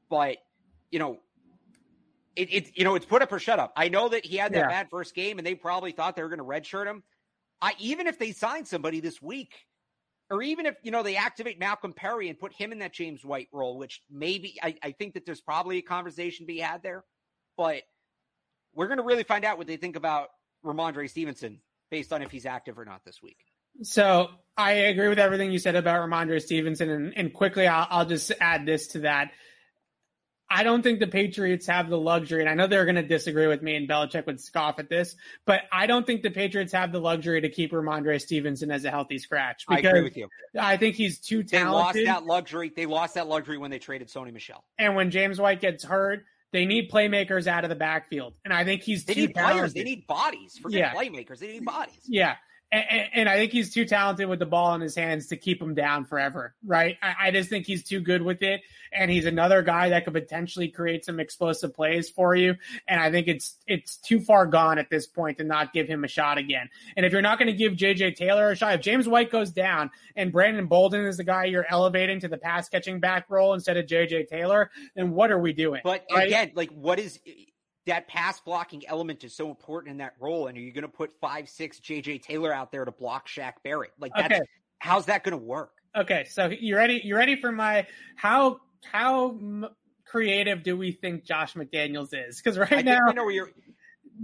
But, 0.09 0.37
you 0.91 0.99
know, 0.99 1.17
it, 2.35 2.53
it, 2.53 2.77
you 2.77 2.83
know, 2.83 2.93
it's 2.93 3.05
put 3.05 3.23
up 3.23 3.31
or 3.31 3.39
shut 3.39 3.57
up. 3.57 3.73
I 3.75 3.89
know 3.89 4.09
that 4.09 4.25
he 4.25 4.37
had 4.37 4.53
that 4.53 4.59
yeah. 4.59 4.67
bad 4.67 4.89
first 4.91 5.15
game, 5.15 5.39
and 5.39 5.45
they 5.45 5.55
probably 5.55 5.91
thought 5.91 6.15
they 6.15 6.21
were 6.21 6.29
going 6.29 6.37
to 6.37 6.45
redshirt 6.45 6.85
him. 6.85 7.03
I 7.61 7.73
even 7.79 8.07
if 8.07 8.19
they 8.19 8.31
sign 8.31 8.65
somebody 8.65 8.99
this 8.99 9.21
week, 9.21 9.53
or 10.29 10.41
even 10.43 10.65
if 10.65 10.75
you 10.83 10.91
know 10.91 11.01
they 11.01 11.15
activate 11.15 11.59
Malcolm 11.59 11.93
Perry 11.93 12.29
and 12.29 12.37
put 12.37 12.53
him 12.53 12.71
in 12.71 12.79
that 12.79 12.93
James 12.93 13.23
White 13.23 13.47
role, 13.51 13.77
which 13.77 14.01
maybe 14.11 14.59
I, 14.61 14.75
I 14.83 14.91
think 14.91 15.13
that 15.13 15.25
there's 15.25 15.41
probably 15.41 15.77
a 15.77 15.81
conversation 15.81 16.45
to 16.45 16.47
be 16.47 16.59
had 16.59 16.83
there, 16.83 17.03
but 17.57 17.83
we're 18.75 18.87
going 18.87 18.97
to 18.97 19.03
really 19.03 19.23
find 19.23 19.45
out 19.45 19.57
what 19.57 19.67
they 19.67 19.77
think 19.77 19.95
about 19.95 20.29
Rhamondre 20.63 21.09
Stevenson 21.09 21.59
based 21.91 22.11
on 22.13 22.21
if 22.21 22.31
he's 22.31 22.45
active 22.45 22.79
or 22.79 22.85
not 22.85 23.03
this 23.05 23.21
week. 23.21 23.37
So 23.81 24.29
I 24.55 24.71
agree 24.71 25.07
with 25.07 25.19
everything 25.19 25.51
you 25.51 25.59
said 25.59 25.75
about 25.75 26.07
Rhamondre 26.07 26.41
Stevenson, 26.41 26.89
and, 26.89 27.13
and 27.15 27.33
quickly 27.33 27.67
I'll, 27.67 27.87
I'll 27.89 28.05
just 28.05 28.31
add 28.39 28.65
this 28.65 28.87
to 28.89 28.99
that. 28.99 29.31
I 30.55 30.61
don't 30.61 30.83
think 30.83 30.99
the 30.99 31.07
Patriots 31.07 31.65
have 31.65 31.89
the 31.89 31.97
luxury, 31.97 32.41
and 32.41 32.49
I 32.49 32.53
know 32.53 32.67
they're 32.67 32.85
going 32.85 32.95
to 32.95 33.01
disagree 33.01 33.47
with 33.47 33.63
me, 33.63 33.75
and 33.75 33.89
Belichick 33.89 34.27
would 34.27 34.39
scoff 34.39 34.77
at 34.77 34.87
this, 34.87 35.15
but 35.47 35.61
I 35.71 35.87
don't 35.87 36.05
think 36.05 36.21
the 36.21 36.29
Patriots 36.29 36.71
have 36.73 36.91
the 36.91 36.99
luxury 36.99 37.41
to 37.41 37.49
keep 37.49 37.71
Rhamondre 37.71 38.21
Stevenson 38.21 38.69
as 38.69 38.85
a 38.85 38.91
healthy 38.91 39.17
scratch. 39.17 39.65
I 39.67 39.79
agree 39.79 40.03
with 40.03 40.15
you. 40.15 40.27
I 40.59 40.77
think 40.77 40.95
he's 40.95 41.19
too 41.19 41.41
talented. 41.41 42.03
They 42.03 42.07
lost 42.07 42.21
that 42.21 42.27
luxury. 42.27 42.71
They 42.75 42.85
lost 42.85 43.15
that 43.15 43.27
luxury 43.27 43.57
when 43.57 43.71
they 43.71 43.79
traded 43.79 44.09
Sony 44.09 44.31
Michel. 44.31 44.63
And 44.77 44.95
when 44.95 45.09
James 45.09 45.41
White 45.41 45.59
gets 45.59 45.83
hurt, 45.83 46.23
they 46.53 46.65
need 46.65 46.89
playmakers 46.89 47.47
out 47.47 47.65
of 47.65 47.69
the 47.69 47.75
backfield, 47.75 48.35
and 48.45 48.53
I 48.53 48.63
think 48.63 48.83
he's 48.83 49.03
they 49.03 49.15
too 49.15 49.21
need 49.27 49.35
talented. 49.35 49.57
players. 49.57 49.73
They 49.73 49.83
need 49.83 50.07
bodies. 50.07 50.57
Forget 50.61 50.79
yeah. 50.79 50.93
playmakers. 50.93 51.39
They 51.39 51.47
need 51.47 51.65
bodies. 51.65 51.99
Yeah, 52.05 52.35
and, 52.73 53.09
and, 53.13 53.29
I 53.29 53.37
think 53.37 53.51
he's 53.51 53.71
too 53.71 53.85
talented 53.85 54.27
with 54.27 54.39
the 54.39 54.47
ball 54.47 54.73
in 54.73 54.81
his 54.81 54.95
hands 54.95 55.27
to 55.27 55.37
keep 55.37 55.61
him 55.61 55.75
down 55.75 56.05
forever, 56.05 56.55
right? 56.65 56.97
I, 57.03 57.27
I, 57.27 57.31
just 57.31 57.49
think 57.49 57.67
he's 57.67 57.83
too 57.83 57.99
good 57.99 58.23
with 58.23 58.41
it, 58.41 58.61
and 58.91 59.11
he's 59.11 59.25
another 59.25 59.61
guy 59.61 59.89
that 59.89 60.05
could 60.05 60.13
potentially 60.13 60.69
create 60.69 61.05
some 61.05 61.19
explosive 61.19 61.75
plays 61.75 62.09
for 62.09 62.35
you. 62.35 62.55
And 62.87 62.99
I 62.99 63.11
think 63.11 63.27
it's 63.27 63.57
it's 63.67 63.97
too 63.97 64.19
far 64.19 64.47
gone 64.47 64.79
at 64.79 64.89
this 64.89 65.05
point 65.05 65.37
to 65.37 65.43
not 65.43 65.71
give 65.71 65.87
him 65.87 66.03
a 66.03 66.07
shot 66.07 66.39
again. 66.39 66.69
And 66.97 67.05
if 67.05 67.11
you're 67.11 67.21
not 67.21 67.37
going 67.37 67.51
to 67.51 67.57
give 67.57 67.75
J.J. 67.75 68.13
Taylor 68.13 68.51
a 68.51 68.55
shot, 68.55 68.73
if 68.73 68.81
James 68.81 69.07
White 69.07 69.31
goes 69.31 69.51
down 69.51 69.91
and 70.15 70.31
Brandon 70.31 70.65
Bolden 70.65 71.05
is 71.05 71.17
the 71.17 71.23
guy 71.23 71.45
you're 71.45 71.67
elevating 71.69 72.19
to 72.21 72.27
the 72.27 72.37
pass 72.37 72.69
catching 72.69 72.99
back 72.99 73.29
role 73.29 73.53
instead 73.53 73.77
of 73.77 73.85
J.J. 73.85 74.25
Taylor, 74.25 74.71
then 74.95 75.11
what 75.11 75.31
are 75.31 75.39
we 75.39 75.53
doing? 75.53 75.81
But 75.83 76.05
right? 76.11 76.27
again, 76.27 76.51
like 76.55 76.71
what 76.71 76.99
is 76.99 77.19
that 77.85 78.07
pass 78.07 78.39
blocking 78.39 78.83
element 78.87 79.23
is 79.23 79.35
so 79.35 79.49
important 79.49 79.91
in 79.91 79.97
that 79.97 80.13
role. 80.19 80.47
And 80.47 80.57
are 80.57 80.61
you 80.61 80.71
going 80.71 80.83
to 80.83 80.87
put 80.87 81.11
five, 81.19 81.49
six 81.49 81.79
JJ 81.79 82.21
Taylor 82.21 82.53
out 82.53 82.71
there 82.71 82.85
to 82.85 82.91
block 82.91 83.27
Shaq 83.27 83.53
Barrett? 83.63 83.91
Like 83.99 84.13
that's, 84.15 84.33
okay. 84.33 84.41
how's 84.79 85.07
that 85.07 85.23
going 85.23 85.37
to 85.37 85.43
work? 85.43 85.71
Okay. 85.95 86.25
So 86.29 86.47
you 86.47 86.75
ready? 86.75 87.01
You 87.03 87.15
ready 87.15 87.35
for 87.35 87.51
my, 87.51 87.87
how, 88.15 88.59
how 88.91 89.31
m- 89.31 89.67
creative 90.05 90.63
do 90.63 90.77
we 90.77 90.91
think 90.91 91.25
Josh 91.25 91.53
McDaniels 91.55 92.09
is? 92.13 92.41
Cause 92.41 92.57
right 92.57 92.71
I 92.71 92.81
now, 92.81 92.99
know 93.13 93.23
where 93.23 93.33
you're, 93.33 93.51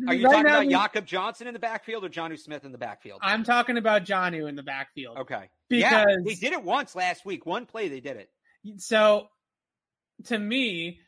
are 0.07 0.13
you 0.13 0.25
right 0.25 0.31
talking 0.31 0.49
about 0.49 0.65
we, 0.65 0.71
Jakob 0.71 1.05
Johnson 1.05 1.47
in 1.47 1.53
the 1.53 1.59
backfield 1.59 2.05
or 2.05 2.09
Jonnu 2.09 2.39
Smith 2.39 2.63
in 2.63 2.71
the 2.71 2.77
backfield? 2.77 3.19
I'm 3.23 3.43
talking 3.43 3.77
about 3.77 4.05
Jonnu 4.05 4.47
in 4.47 4.55
the 4.55 4.63
backfield. 4.63 5.17
Okay. 5.17 5.49
Because 5.67 5.91
yeah, 5.91 6.05
they 6.25 6.35
did 6.35 6.53
it 6.53 6.63
once 6.63 6.95
last 6.95 7.25
week. 7.25 7.45
One 7.45 7.65
play 7.65 7.89
they 7.89 7.99
did 7.99 8.17
it. 8.17 8.29
So 8.77 9.27
to 10.25 10.37
me, 10.37 10.99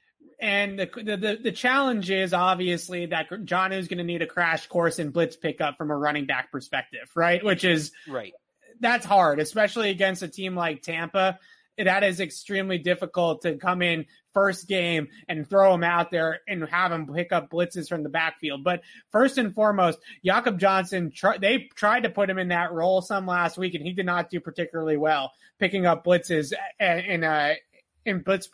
and 0.41 0.79
the, 0.79 0.89
the 0.95 1.39
the 1.41 1.51
challenge 1.51 2.09
is 2.09 2.33
obviously 2.33 3.05
that 3.07 3.27
John 3.45 3.71
is 3.71 3.87
going 3.87 3.99
to 3.99 4.03
need 4.03 4.23
a 4.23 4.27
crash 4.27 4.65
course 4.67 4.97
in 4.97 5.11
blitz 5.11 5.35
pickup 5.35 5.77
from 5.77 5.91
a 5.91 5.95
running 5.95 6.25
back 6.25 6.51
perspective, 6.51 7.09
right? 7.15 7.43
Which 7.43 7.63
is 7.63 7.91
right. 8.07 8.33
That's 8.79 9.05
hard, 9.05 9.39
especially 9.39 9.91
against 9.91 10.23
a 10.23 10.27
team 10.27 10.55
like 10.55 10.81
Tampa. 10.81 11.37
That 11.77 12.03
is 12.03 12.19
extremely 12.19 12.79
difficult 12.79 13.43
to 13.43 13.55
come 13.57 13.81
in 13.81 14.05
first 14.33 14.67
game 14.67 15.07
and 15.27 15.47
throw 15.47 15.73
him 15.73 15.83
out 15.83 16.11
there 16.11 16.39
and 16.47 16.67
have 16.69 16.91
him 16.91 17.07
pick 17.07 17.31
up 17.31 17.49
blitzes 17.49 17.87
from 17.87 18.03
the 18.03 18.09
backfield. 18.09 18.63
But 18.63 18.81
first 19.11 19.37
and 19.37 19.53
foremost, 19.53 19.99
Jakob 20.25 20.59
Johnson, 20.59 21.11
try, 21.11 21.37
they 21.37 21.69
tried 21.75 22.03
to 22.03 22.09
put 22.09 22.29
him 22.29 22.37
in 22.37 22.49
that 22.49 22.71
role 22.71 23.01
some 23.01 23.25
last 23.25 23.57
week, 23.57 23.73
and 23.75 23.85
he 23.85 23.93
did 23.93 24.05
not 24.05 24.29
do 24.29 24.39
particularly 24.39 24.97
well 24.97 25.31
picking 25.59 25.85
up 25.85 26.03
blitzes 26.03 26.53
in 26.79 27.23
a 27.23 27.55
in 28.05 28.21
blitz 28.21 28.49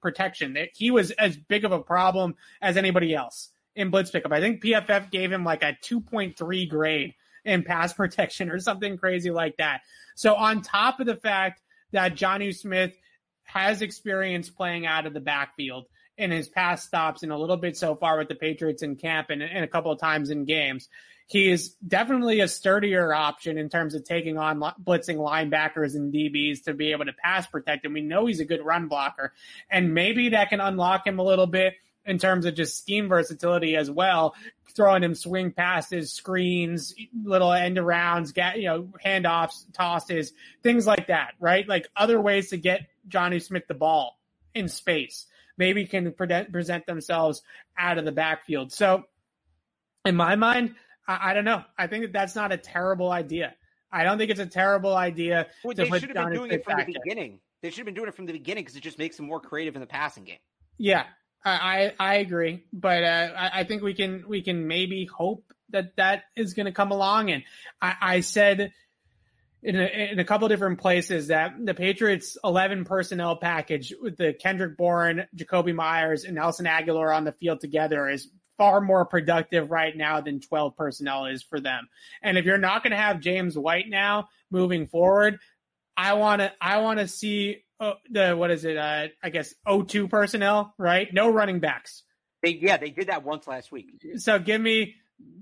protection. 0.00 0.56
He 0.74 0.90
was 0.90 1.10
as 1.12 1.36
big 1.36 1.64
of 1.64 1.72
a 1.72 1.80
problem 1.80 2.34
as 2.62 2.76
anybody 2.76 3.14
else 3.14 3.50
in 3.74 3.90
blitz 3.90 4.10
pickup. 4.10 4.32
I 4.32 4.40
think 4.40 4.62
PFF 4.62 5.10
gave 5.10 5.30
him 5.30 5.44
like 5.44 5.62
a 5.62 5.76
2.3 5.82 6.68
grade 6.68 7.14
in 7.44 7.62
pass 7.62 7.92
protection 7.94 8.50
or 8.50 8.58
something 8.58 8.96
crazy 8.96 9.30
like 9.30 9.56
that. 9.58 9.80
So 10.14 10.34
on 10.34 10.62
top 10.62 11.00
of 11.00 11.06
the 11.06 11.16
fact 11.16 11.62
that 11.92 12.14
Jonnu 12.14 12.54
Smith 12.54 12.96
has 13.44 13.82
experience 13.82 14.48
playing 14.48 14.86
out 14.86 15.06
of 15.06 15.14
the 15.14 15.20
backfield 15.20 15.86
in 16.20 16.30
his 16.30 16.48
past 16.48 16.86
stops 16.86 17.22
and 17.22 17.32
a 17.32 17.36
little 17.36 17.56
bit 17.56 17.76
so 17.76 17.94
far 17.94 18.18
with 18.18 18.28
the 18.28 18.34
Patriots 18.34 18.82
in 18.82 18.94
camp 18.94 19.30
and, 19.30 19.42
and 19.42 19.64
a 19.64 19.68
couple 19.68 19.90
of 19.90 19.98
times 19.98 20.28
in 20.28 20.44
games. 20.44 20.88
He 21.26 21.50
is 21.50 21.70
definitely 21.86 22.40
a 22.40 22.48
sturdier 22.48 23.14
option 23.14 23.56
in 23.56 23.70
terms 23.70 23.94
of 23.94 24.04
taking 24.04 24.36
on 24.36 24.60
blitzing 24.60 25.16
linebackers 25.16 25.94
and 25.94 26.12
DBs 26.12 26.64
to 26.64 26.74
be 26.74 26.92
able 26.92 27.06
to 27.06 27.12
pass 27.12 27.46
protect 27.46 27.84
And 27.86 27.94
We 27.94 28.02
know 28.02 28.26
he's 28.26 28.40
a 28.40 28.44
good 28.44 28.62
run 28.64 28.88
blocker, 28.88 29.32
and 29.70 29.94
maybe 29.94 30.30
that 30.30 30.50
can 30.50 30.60
unlock 30.60 31.06
him 31.06 31.18
a 31.18 31.24
little 31.24 31.46
bit 31.46 31.74
in 32.04 32.18
terms 32.18 32.44
of 32.44 32.54
just 32.54 32.76
scheme 32.76 33.08
versatility 33.08 33.76
as 33.76 33.90
well, 33.90 34.34
throwing 34.74 35.02
him 35.02 35.14
swing 35.14 35.52
passes, 35.52 36.12
screens, 36.12 36.94
little 37.24 37.52
end 37.52 37.76
arounds, 37.78 38.36
you 38.56 38.64
know, 38.64 38.88
handoffs, 39.04 39.64
tosses, 39.72 40.32
things 40.62 40.86
like 40.86 41.06
that, 41.06 41.32
right? 41.40 41.66
Like 41.66 41.88
other 41.96 42.20
ways 42.20 42.50
to 42.50 42.56
get 42.56 42.88
Jonnu 43.08 43.40
Smith 43.40 43.68
the 43.68 43.74
ball 43.74 44.18
in 44.54 44.68
space. 44.68 45.26
Maybe 45.60 45.84
can 45.84 46.12
present 46.14 46.86
themselves 46.86 47.42
out 47.76 47.98
of 47.98 48.06
the 48.06 48.12
backfield. 48.12 48.72
So 48.72 49.04
in 50.06 50.16
my 50.16 50.34
mind, 50.34 50.74
I, 51.06 51.30
I, 51.30 51.34
don't 51.34 51.44
know. 51.44 51.62
I 51.76 51.86
think 51.86 52.04
that 52.04 52.12
that's 52.14 52.34
not 52.34 52.50
a 52.50 52.56
terrible 52.56 53.12
idea. 53.12 53.54
I 53.92 54.04
don't 54.04 54.16
think 54.16 54.30
it's 54.30 54.40
a 54.40 54.46
terrible 54.46 54.96
idea. 54.96 55.48
Well, 55.62 55.74
they 55.74 55.84
should 55.84 56.04
have 56.04 56.14
been 56.14 56.32
doing 56.32 56.50
it 56.50 56.64
from 56.64 56.78
the 56.78 56.96
beginning. 57.04 57.40
They 57.60 57.68
should 57.68 57.80
have 57.80 57.84
been 57.84 57.94
doing 57.94 58.08
it 58.08 58.14
from 58.14 58.24
the 58.24 58.32
beginning 58.32 58.64
because 58.64 58.74
it 58.74 58.82
just 58.82 58.98
makes 58.98 59.18
them 59.18 59.26
more 59.26 59.38
creative 59.38 59.74
in 59.74 59.82
the 59.82 59.86
passing 59.86 60.24
game. 60.24 60.38
Yeah, 60.78 61.04
I 61.44 61.92
I 62.00 62.14
agree, 62.14 62.64
but 62.72 63.04
uh, 63.04 63.28
I, 63.36 63.60
I 63.60 63.64
think 63.64 63.82
we 63.82 63.92
can 63.92 64.24
we 64.26 64.40
can 64.40 64.66
maybe 64.66 65.04
hope 65.04 65.52
that 65.68 65.96
that 65.96 66.22
is 66.36 66.54
going 66.54 66.66
to 66.66 66.72
come 66.72 66.90
along. 66.90 67.30
And 67.30 67.42
I, 67.82 67.96
I 68.00 68.20
said 68.20 68.72
in 69.62 69.76
a, 69.76 70.12
in 70.12 70.18
a 70.18 70.24
couple 70.24 70.48
different 70.48 70.80
places 70.80 71.28
that 71.28 71.54
the 71.62 71.74
Patriots 71.74 72.38
11 72.42 72.84
personnel 72.84 73.36
package 73.36 73.92
with 74.00 74.16
the 74.16 74.32
Kendrick 74.32 74.76
Bourne, 74.76 75.26
Jakobi 75.36 75.74
Meyers, 75.74 76.24
and 76.24 76.34
Nelson 76.34 76.66
Agholor 76.66 77.14
on 77.14 77.24
the 77.24 77.32
field 77.32 77.60
together 77.60 78.08
is 78.08 78.28
far 78.56 78.80
more 78.80 79.04
productive 79.04 79.70
right 79.70 79.96
now 79.96 80.20
than 80.20 80.40
12 80.40 80.76
personnel 80.76 81.26
is 81.26 81.42
for 81.42 81.60
them. 81.60 81.88
And 82.22 82.36
if 82.36 82.44
you're 82.44 82.58
not 82.58 82.82
going 82.82 82.90
to 82.90 82.96
have 82.96 83.20
James 83.20 83.56
White 83.56 83.88
now 83.88 84.28
moving 84.50 84.86
forward, 84.86 85.38
I 85.96 86.14
want 86.14 86.40
to 86.40 86.52
I 86.60 86.78
want 86.78 86.98
to 86.98 87.08
see 87.08 87.64
uh, 87.78 87.94
the 88.10 88.34
what 88.36 88.50
is 88.50 88.64
it? 88.64 88.76
Uh, 88.76 89.08
I 89.22 89.30
guess 89.30 89.54
O2 89.66 90.08
personnel, 90.08 90.74
right? 90.78 91.08
No 91.12 91.30
running 91.30 91.60
backs. 91.60 92.02
They, 92.42 92.50
yeah, 92.50 92.78
they 92.78 92.90
did 92.90 93.08
that 93.08 93.24
once 93.24 93.46
last 93.46 93.70
week. 93.70 93.86
So 94.16 94.38
give 94.38 94.60
me 94.60 94.94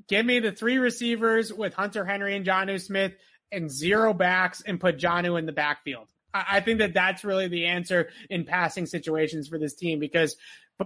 give 0.09 0.27
me 0.27 0.41
the 0.41 0.53
three 0.53 0.79
receivers 0.79 1.53
with 1.53 1.75
Hunter 1.75 2.05
Henry 2.05 2.35
and 2.35 2.45
Jonnu 2.45 2.81
Smith 2.81 3.13
and 3.53 3.71
zero 3.71 4.13
backs 4.13 4.63
and 4.67 4.81
put 4.81 4.99
Jonnu 4.99 5.39
in 5.39 5.47
the 5.47 5.53
backfield. 5.53 6.09
I, 6.35 6.61
think 6.61 6.79
that 6.81 6.95
that's 6.95 7.25
really 7.25 7.49
the 7.49 7.67
answer 7.67 8.11
in 8.29 8.45
passing 8.45 8.87
situations 8.87 9.49
for 9.49 9.59
this 9.59 9.75
team 9.75 9.99
because 9.99 10.37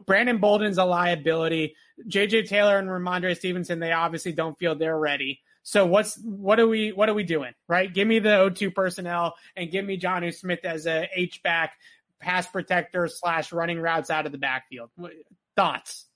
Brandon 0.06 0.38
Bolden's 0.38 0.78
a 0.78 0.84
liability. 0.84 1.74
JJ 2.08 2.48
Taylor 2.48 2.78
and 2.78 2.88
Rhamondre 2.88 3.36
Stevenson, 3.36 3.80
they 3.80 3.92
obviously 3.92 4.32
don't 4.32 4.58
feel 4.58 4.74
they're 4.74 4.98
ready. 4.98 5.40
So 5.64 5.86
what's 5.86 6.16
what 6.22 6.58
are 6.58 6.66
we 6.66 6.92
what 6.92 7.08
are 7.08 7.14
we 7.14 7.24
doing? 7.24 7.52
Right? 7.68 7.92
Give 7.92 8.06
me 8.06 8.18
the 8.18 8.30
O2 8.30 8.74
personnel 8.74 9.34
and 9.56 9.70
give 9.70 9.84
me 9.84 9.98
Jonnu 9.98 10.34
Smith 10.34 10.64
as 10.64 10.86
a 10.86 11.08
H 11.14 11.42
back 11.42 11.74
pass 12.20 12.46
protector 12.46 13.08
slash 13.08 13.52
running 13.52 13.80
routes 13.80 14.10
out 14.10 14.26
of 14.26 14.32
the 14.32 14.38
backfield. 14.38 14.90
Thoughts? 15.56 16.06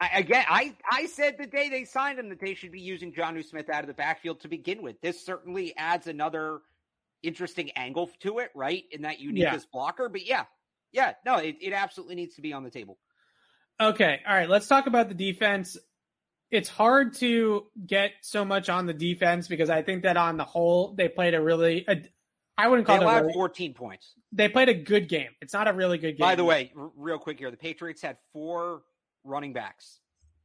I, 0.00 0.10
again, 0.18 0.44
I, 0.48 0.74
I 0.90 1.06
said 1.06 1.36
the 1.38 1.46
day 1.46 1.68
they 1.70 1.84
signed 1.84 2.18
him 2.18 2.28
that 2.28 2.40
they 2.40 2.54
should 2.54 2.70
be 2.72 2.80
using 2.80 3.12
Jonnu 3.12 3.44
Smith 3.44 3.70
out 3.70 3.82
of 3.82 3.86
the 3.88 3.94
backfield 3.94 4.40
to 4.40 4.48
begin 4.48 4.82
with. 4.82 5.00
This 5.00 5.24
certainly 5.24 5.74
adds 5.76 6.06
another 6.06 6.60
interesting 7.22 7.70
angle 7.72 8.10
to 8.20 8.40
it, 8.40 8.50
right? 8.54 8.84
In 8.92 9.02
that 9.02 9.20
you 9.20 9.32
need 9.32 9.40
Yeah. 9.42 9.54
this 9.54 9.64
blocker. 9.64 10.08
But 10.10 10.26
yeah, 10.26 10.44
yeah, 10.92 11.14
no, 11.24 11.36
it, 11.36 11.56
it 11.62 11.72
absolutely 11.72 12.14
needs 12.14 12.34
to 12.36 12.42
be 12.42 12.52
on 12.52 12.62
the 12.62 12.70
table. 12.70 12.98
Okay. 13.80 14.20
All 14.26 14.34
right. 14.34 14.48
Let's 14.48 14.66
talk 14.68 14.86
about 14.86 15.08
the 15.08 15.14
defense. 15.14 15.76
It's 16.50 16.68
hard 16.68 17.14
to 17.16 17.66
get 17.86 18.12
so 18.20 18.44
much 18.44 18.68
on 18.68 18.86
the 18.86 18.94
defense 18.94 19.48
because 19.48 19.70
I 19.70 19.82
think 19.82 20.02
that 20.02 20.16
on 20.16 20.36
the 20.36 20.44
whole, 20.44 20.94
they 20.94 21.08
played 21.08 21.34
a 21.34 21.40
really, 21.40 21.86
I 22.58 22.68
wouldn't 22.68 22.86
They 22.86 22.98
call 22.98 23.08
it, 23.08 23.12
a 23.18 23.22
really- 23.22 23.32
14 23.32 23.74
points. 23.74 24.12
they 24.30 24.48
played 24.48 24.68
a 24.68 24.74
good 24.74 25.08
game. 25.08 25.30
It's 25.40 25.52
not 25.54 25.68
a 25.68 25.72
really 25.72 25.96
good 25.98 26.12
game. 26.12 26.20
By 26.24 26.34
the 26.36 26.44
way, 26.44 26.70
r- 26.78 26.90
real 26.96 27.18
quick 27.18 27.38
here, 27.38 27.50
the 27.50 27.56
Patriots 27.56 28.00
had 28.02 28.18
four 28.32 28.82
running 29.26 29.52
backs 29.52 30.00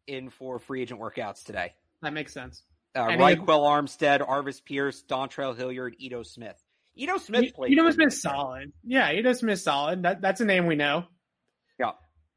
in 0.08 0.30
for 0.30 0.60
free 0.60 0.82
agent 0.82 1.00
workouts 1.00 1.44
today. 1.44 1.74
that 2.02 2.14
makes 2.14 2.34
sense. 2.34 2.64
Uh, 2.94 3.08
Ryquell 3.08 3.46
Armstead, 3.46 4.20
Artavis 4.28 4.64
Pierce, 4.64 5.04
Dontrell 5.04 5.56
Hilliard, 5.56 5.96
Ito 6.00 6.24
Smith. 6.24 6.62
Ito 6.96 7.18
Smith 7.20 7.54
played. 7.54 7.78
pretty 7.78 7.92
Smith 7.94 8.14
solid. 8.14 8.74
Yeah, 8.84 9.12
Ito 9.12 9.34
Smith 9.34 9.60
solid. 9.62 10.04
That, 10.04 10.22
that's 10.22 10.42
a 10.42 10.46
name 10.46 10.66
we 10.68 10.76
know. 10.76 11.06
Yeah. 11.80 11.92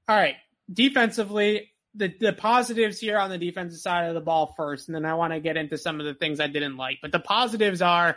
All 0.09 0.17
right. 0.17 0.37
Defensively, 0.73 1.71
the, 1.95 2.15
the 2.21 2.33
positives 2.33 3.01
here 3.01 3.19
on 3.19 3.31
the 3.31 3.39
defensive 3.39 3.81
side 3.81 4.07
of 4.07 4.15
the 4.15 4.21
ball 4.21 4.55
first, 4.57 4.89
and 4.89 4.95
then 4.95 5.05
I 5.05 5.15
want 5.15 5.33
to 5.33 5.41
get 5.41 5.57
into 5.57 5.77
some 5.77 5.99
of 5.99 6.07
the 6.07 6.15
things 6.15 6.39
I 6.39 6.47
didn't 6.47 6.77
like. 6.77 6.99
But 7.03 7.11
the 7.11 7.21
positives 7.21 7.83
are 7.83 8.17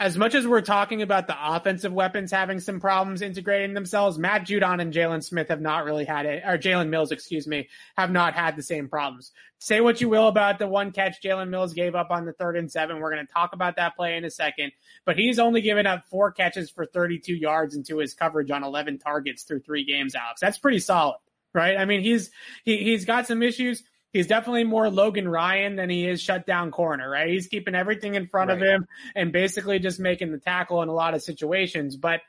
as 0.00 0.16
much 0.16 0.34
as 0.34 0.46
we're 0.46 0.62
talking 0.62 1.02
about 1.02 1.26
the 1.26 1.36
offensive 1.38 1.92
weapons 1.92 2.32
having 2.32 2.58
some 2.58 2.80
problems 2.80 3.20
integrating 3.20 3.74
themselves, 3.74 4.18
Matt 4.18 4.46
Judon 4.46 4.80
and 4.80 4.94
Jalen 4.94 5.22
Smith 5.22 5.48
have 5.48 5.60
not 5.60 5.84
really 5.84 6.06
had 6.06 6.24
it, 6.24 6.42
or 6.46 6.56
Jalen 6.56 6.88
Mills, 6.88 7.12
excuse 7.12 7.46
me, 7.46 7.68
have 7.98 8.10
not 8.10 8.32
had 8.32 8.56
the 8.56 8.62
same 8.62 8.88
problems. 8.88 9.30
Say 9.58 9.82
what 9.82 10.00
you 10.00 10.08
will 10.08 10.26
about 10.26 10.58
the 10.58 10.66
one 10.66 10.90
catch 10.90 11.22
Jalen 11.22 11.50
Mills 11.50 11.74
gave 11.74 11.94
up 11.94 12.10
on 12.10 12.24
the 12.24 12.32
third 12.32 12.56
and 12.56 12.72
seven. 12.72 12.98
We're 12.98 13.12
going 13.12 13.26
to 13.26 13.32
talk 13.32 13.52
about 13.52 13.76
that 13.76 13.94
play 13.94 14.16
in 14.16 14.24
a 14.24 14.30
second, 14.30 14.72
but 15.04 15.18
he's 15.18 15.38
only 15.38 15.60
given 15.60 15.86
up 15.86 16.06
four 16.06 16.32
catches 16.32 16.70
for 16.70 16.86
32 16.86 17.34
yards 17.34 17.76
into 17.76 17.98
his 17.98 18.14
coverage 18.14 18.50
on 18.50 18.64
11 18.64 19.00
targets 19.00 19.42
through 19.42 19.60
three 19.60 19.84
games, 19.84 20.14
Alex. 20.14 20.40
That's 20.40 20.58
pretty 20.58 20.78
solid, 20.78 21.18
right? 21.52 21.76
I 21.76 21.84
mean, 21.84 22.00
he's, 22.00 22.30
he, 22.64 22.78
he's 22.78 23.04
got 23.04 23.26
some 23.26 23.42
issues. 23.42 23.82
He's 24.12 24.26
definitely 24.26 24.64
more 24.64 24.90
Logan 24.90 25.28
Ryan 25.28 25.76
than 25.76 25.88
he 25.88 26.06
is 26.06 26.20
shut 26.20 26.46
down 26.46 26.70
corner, 26.72 27.08
right? 27.08 27.28
He's 27.28 27.46
keeping 27.46 27.74
everything 27.74 28.16
in 28.16 28.26
front 28.26 28.50
of 28.50 28.60
him 28.60 28.86
and 29.14 29.32
basically 29.32 29.78
just 29.78 30.00
making 30.00 30.32
the 30.32 30.38
tackle 30.38 30.82
in 30.82 30.88
a 30.88 30.94
lot 30.94 31.14
of 31.14 31.22
situations. 31.22 31.96
But 31.96 32.20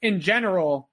in 0.00 0.20
general, 0.20 0.88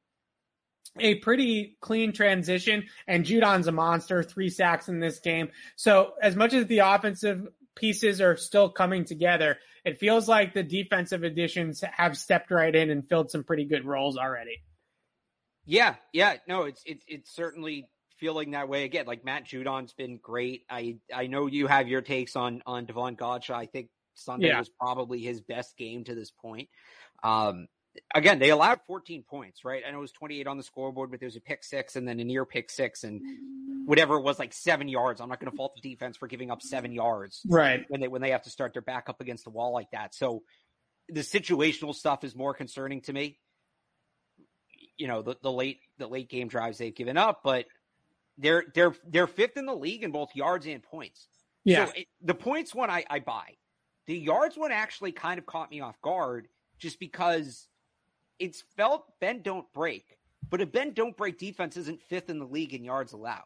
a 0.99 1.15
pretty 1.15 1.78
clean 1.80 2.11
transition 2.11 2.86
and 3.07 3.25
Judon's 3.25 3.67
a 3.67 3.71
monster, 3.71 4.21
three 4.21 4.49
sacks 4.49 4.89
in 4.89 4.99
this 4.99 5.19
game. 5.19 5.49
So 5.75 6.13
as 6.21 6.36
much 6.36 6.53
as 6.53 6.65
the 6.67 6.80
offensive 6.80 7.47
pieces 7.75 8.19
are 8.19 8.36
still 8.36 8.69
coming 8.69 9.05
together, 9.05 9.57
it 9.86 9.99
feels 9.99 10.28
like 10.28 10.53
the 10.53 10.63
defensive 10.63 11.23
additions 11.23 11.82
have 11.95 12.17
stepped 12.17 12.51
right 12.51 12.75
in 12.75 12.89
and 12.89 13.07
filled 13.07 13.32
some 13.32 13.43
pretty 13.43 13.65
good 13.65 13.86
roles 13.86 14.17
already. 14.17 14.61
Yeah, 15.65 15.95
yeah, 16.13 16.36
no, 16.47 16.63
it's 16.63 16.82
it's 16.86 17.03
it's 17.07 17.36
certainly 17.36 17.89
feeling 18.20 18.51
that 18.51 18.70
way 18.70 18.84
again. 18.84 19.05
Like 19.05 19.24
Matt 19.26 19.45
Judon's 19.45 19.93
been 19.93 20.18
great. 20.18 20.65
I 20.70 20.97
I 21.13 21.28
know 21.28 21.47
you 21.47 21.68
have 21.68 21.88
your 21.88 22.01
takes 22.01 22.36
on 22.36 22.61
on 22.65 22.86
Davon 22.86 23.15
Godchaux. 23.15 23.53
I 23.55 23.65
think 23.65 23.89
Sunday 24.15 24.47
Yeah. 24.47 24.59
was 24.59 24.70
probably 24.70 25.20
his 25.20 25.41
best 25.41 25.78
game 25.78 26.03
to 26.05 26.15
this 26.15 26.32
point. 26.32 26.70
Um, 27.24 27.68
again, 28.13 28.39
they 28.39 28.49
allowed 28.49 28.82
14 28.88 29.24
points, 29.24 29.63
right? 29.63 29.84
I 29.88 29.91
know 29.91 29.99
it 29.99 30.01
was 30.01 30.11
28 30.11 30.47
on 30.47 30.57
the 30.57 30.63
scoreboard, 30.63 31.11
but 31.11 31.20
there 31.20 31.28
was 31.28 31.36
a 31.36 31.41
pick 31.41 31.63
six 31.63 31.95
and 31.95 32.07
then 32.07 32.20
a 32.20 32.24
near 32.24 32.45
pick 32.45 32.70
six 32.70 33.03
and 33.03 33.22
whatever 33.88 34.15
it 34.15 34.22
was, 34.22 34.38
like 34.39 34.53
seven 34.53 34.88
yards. 34.88 35.22
I'm 35.22 35.30
not 35.30 35.39
going 35.39 35.51
to 35.51 35.55
fault 35.57 35.74
the 35.82 35.88
defense 35.89 36.18
for 36.18 36.28
giving 36.28 36.51
up 36.51 36.61
seven 36.61 36.91
yards 36.91 37.41
Right. 37.47 37.86
when 37.89 38.01
they 38.01 38.07
when 38.07 38.22
they 38.22 38.32
have 38.32 38.43
to 38.43 38.49
start 38.49 38.74
their 38.74 38.82
back 38.82 39.09
up 39.09 39.22
against 39.22 39.43
the 39.45 39.49
wall 39.49 39.72
like 39.72 39.91
that. 39.91 40.13
So 40.13 40.43
the 41.09 41.22
situational 41.22 41.95
stuff 41.95 42.24
is 42.24 42.36
more 42.36 42.53
concerning 42.53 43.01
to 43.01 43.13
me. 43.13 43.39
You 44.97 45.07
know, 45.07 45.22
the, 45.22 45.36
the 45.41 45.51
late 45.51 45.80
the 45.99 46.07
late 46.07 46.30
game 46.30 46.47
drives 46.47 46.78
they've 46.80 46.93
given 46.93 47.18
up, 47.18 47.41
but 47.43 47.65
they're 48.38 48.65
they're 48.73 48.95
they're 49.07 49.27
fifth 49.27 49.57
in 49.57 49.65
the 49.65 49.75
league 49.75 50.03
in 50.03 50.11
both 50.11 50.29
yards 50.35 50.65
and 50.65 50.83
points. 50.83 51.27
Yeah. 51.63 51.85
So 51.85 51.91
it, 51.95 52.07
the 52.21 52.35
points 52.35 52.73
one 52.73 52.89
I, 52.89 53.03
I 53.09 53.19
buy. 53.19 53.55
The 54.05 54.17
yards 54.17 54.57
one 54.57 54.71
actually 54.71 55.11
kind 55.11 55.38
of 55.38 55.45
caught 55.45 55.69
me 55.69 55.81
off 55.81 55.99
guard 56.01 56.47
just 56.79 56.99
because 56.99 57.67
it's 58.39 58.63
felt 58.77 59.05
bend 59.19 59.43
don't 59.43 59.65
break, 59.73 60.17
but 60.49 60.61
a 60.61 60.65
bend 60.65 60.95
don't 60.95 61.17
break 61.17 61.38
defense 61.38 61.75
isn't 61.75 62.01
fifth 62.03 62.29
in 62.29 62.39
the 62.39 62.45
league 62.45 62.73
in 62.73 62.83
yards 62.83 63.13
allowed 63.13 63.43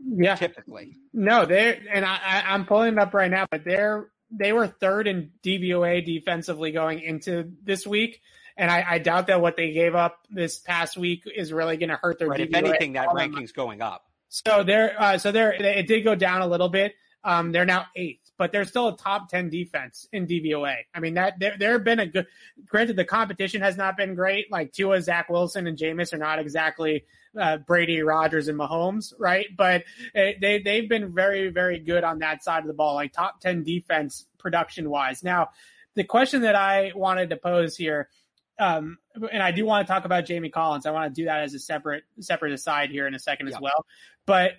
yeah. 0.00 0.36
typically. 0.36 0.96
No, 1.12 1.46
they're 1.46 1.78
and 1.92 2.04
I, 2.04 2.18
I 2.24 2.42
I'm 2.48 2.66
pulling 2.66 2.94
it 2.94 2.98
up 2.98 3.14
right 3.14 3.30
now, 3.30 3.46
but 3.50 3.64
they're 3.64 4.08
they 4.30 4.52
were 4.52 4.66
third 4.66 5.06
in 5.06 5.30
DVOA 5.44 6.04
defensively 6.04 6.70
going 6.70 7.00
into 7.00 7.50
this 7.62 7.86
week, 7.86 8.20
and 8.58 8.70
I, 8.70 8.84
I 8.86 8.98
doubt 8.98 9.28
that 9.28 9.40
what 9.40 9.56
they 9.56 9.72
gave 9.72 9.94
up 9.94 10.26
this 10.28 10.58
past 10.58 10.96
week 10.96 11.22
is 11.34 11.52
really 11.52 11.76
going 11.76 11.90
to 11.90 11.96
hurt 11.96 12.18
their 12.18 12.28
Right. 12.28 12.40
If 12.40 12.52
anything, 12.52 12.94
that 12.94 13.08
ranking's 13.14 13.52
going 13.52 13.80
up. 13.80 14.04
So 14.28 14.64
they're 14.64 15.00
uh, 15.00 15.16
so 15.16 15.32
they're 15.32 15.52
it 15.52 15.86
did 15.86 16.02
go 16.02 16.14
down 16.14 16.42
a 16.42 16.46
little 16.46 16.68
bit. 16.68 16.94
Um, 17.24 17.52
they're 17.52 17.64
now 17.64 17.86
eighth, 17.96 18.30
but 18.36 18.52
they're 18.52 18.66
still 18.66 18.88
a 18.88 18.96
top 18.96 19.30
ten 19.30 19.48
defense 19.48 20.06
in 20.12 20.26
DVOA. 20.26 20.76
I 20.94 21.00
mean 21.00 21.14
that 21.14 21.38
there 21.38 21.56
there 21.58 21.72
have 21.72 21.84
been 21.84 22.00
a 22.00 22.06
good. 22.06 22.26
Granted, 22.66 22.96
the 22.96 23.06
competition 23.06 23.62
has 23.62 23.78
not 23.78 23.96
been 23.96 24.14
great. 24.14 24.52
Like 24.52 24.72
Tua, 24.72 25.00
Zach 25.00 25.30
Wilson, 25.30 25.66
and 25.66 25.78
Jameis 25.78 26.12
are 26.12 26.18
not 26.18 26.38
exactly 26.38 27.04
uh, 27.38 27.56
Brady, 27.58 28.02
Rodgers, 28.02 28.48
and 28.48 28.58
Mahomes, 28.58 29.14
right? 29.18 29.46
But 29.56 29.84
uh, 30.14 30.36
they 30.40 30.60
they've 30.62 30.88
been 30.88 31.14
very 31.14 31.48
very 31.48 31.78
good 31.78 32.04
on 32.04 32.18
that 32.18 32.44
side 32.44 32.60
of 32.60 32.66
the 32.66 32.74
ball, 32.74 32.94
like 32.94 33.12
top 33.14 33.40
ten 33.40 33.62
defense 33.62 34.26
production 34.38 34.90
wise. 34.90 35.24
Now, 35.24 35.48
the 35.94 36.04
question 36.04 36.42
that 36.42 36.54
I 36.54 36.92
wanted 36.94 37.30
to 37.30 37.36
pose 37.36 37.76
here 37.76 38.10
um, 38.58 38.98
and 39.32 39.42
I 39.42 39.50
do 39.52 39.64
want 39.64 39.86
to 39.86 39.92
talk 39.92 40.04
about 40.04 40.26
Jamie 40.26 40.50
Collins. 40.50 40.86
I 40.86 40.90
want 40.90 41.14
to 41.14 41.20
do 41.20 41.26
that 41.26 41.42
as 41.42 41.54
a 41.54 41.58
separate 41.58 42.04
separate 42.20 42.52
aside 42.52 42.90
here 42.90 43.06
in 43.06 43.14
a 43.14 43.18
second 43.18 43.48
Yeah. 43.48 43.56
as 43.56 43.60
well. 43.60 43.86
But 44.26 44.52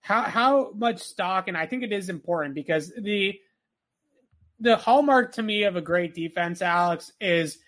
how 0.00 0.22
how 0.22 0.72
much 0.72 1.00
stock, 1.00 1.48
and 1.48 1.56
I 1.56 1.66
think 1.66 1.82
it 1.82 1.92
is 1.92 2.08
important 2.08 2.54
because 2.54 2.92
the 2.96 3.38
the 4.58 4.76
hallmark 4.76 5.32
to 5.34 5.42
me 5.42 5.64
of 5.64 5.76
a 5.76 5.80
great 5.80 6.14
defense, 6.14 6.62
Alex, 6.62 7.12
is 7.20 7.58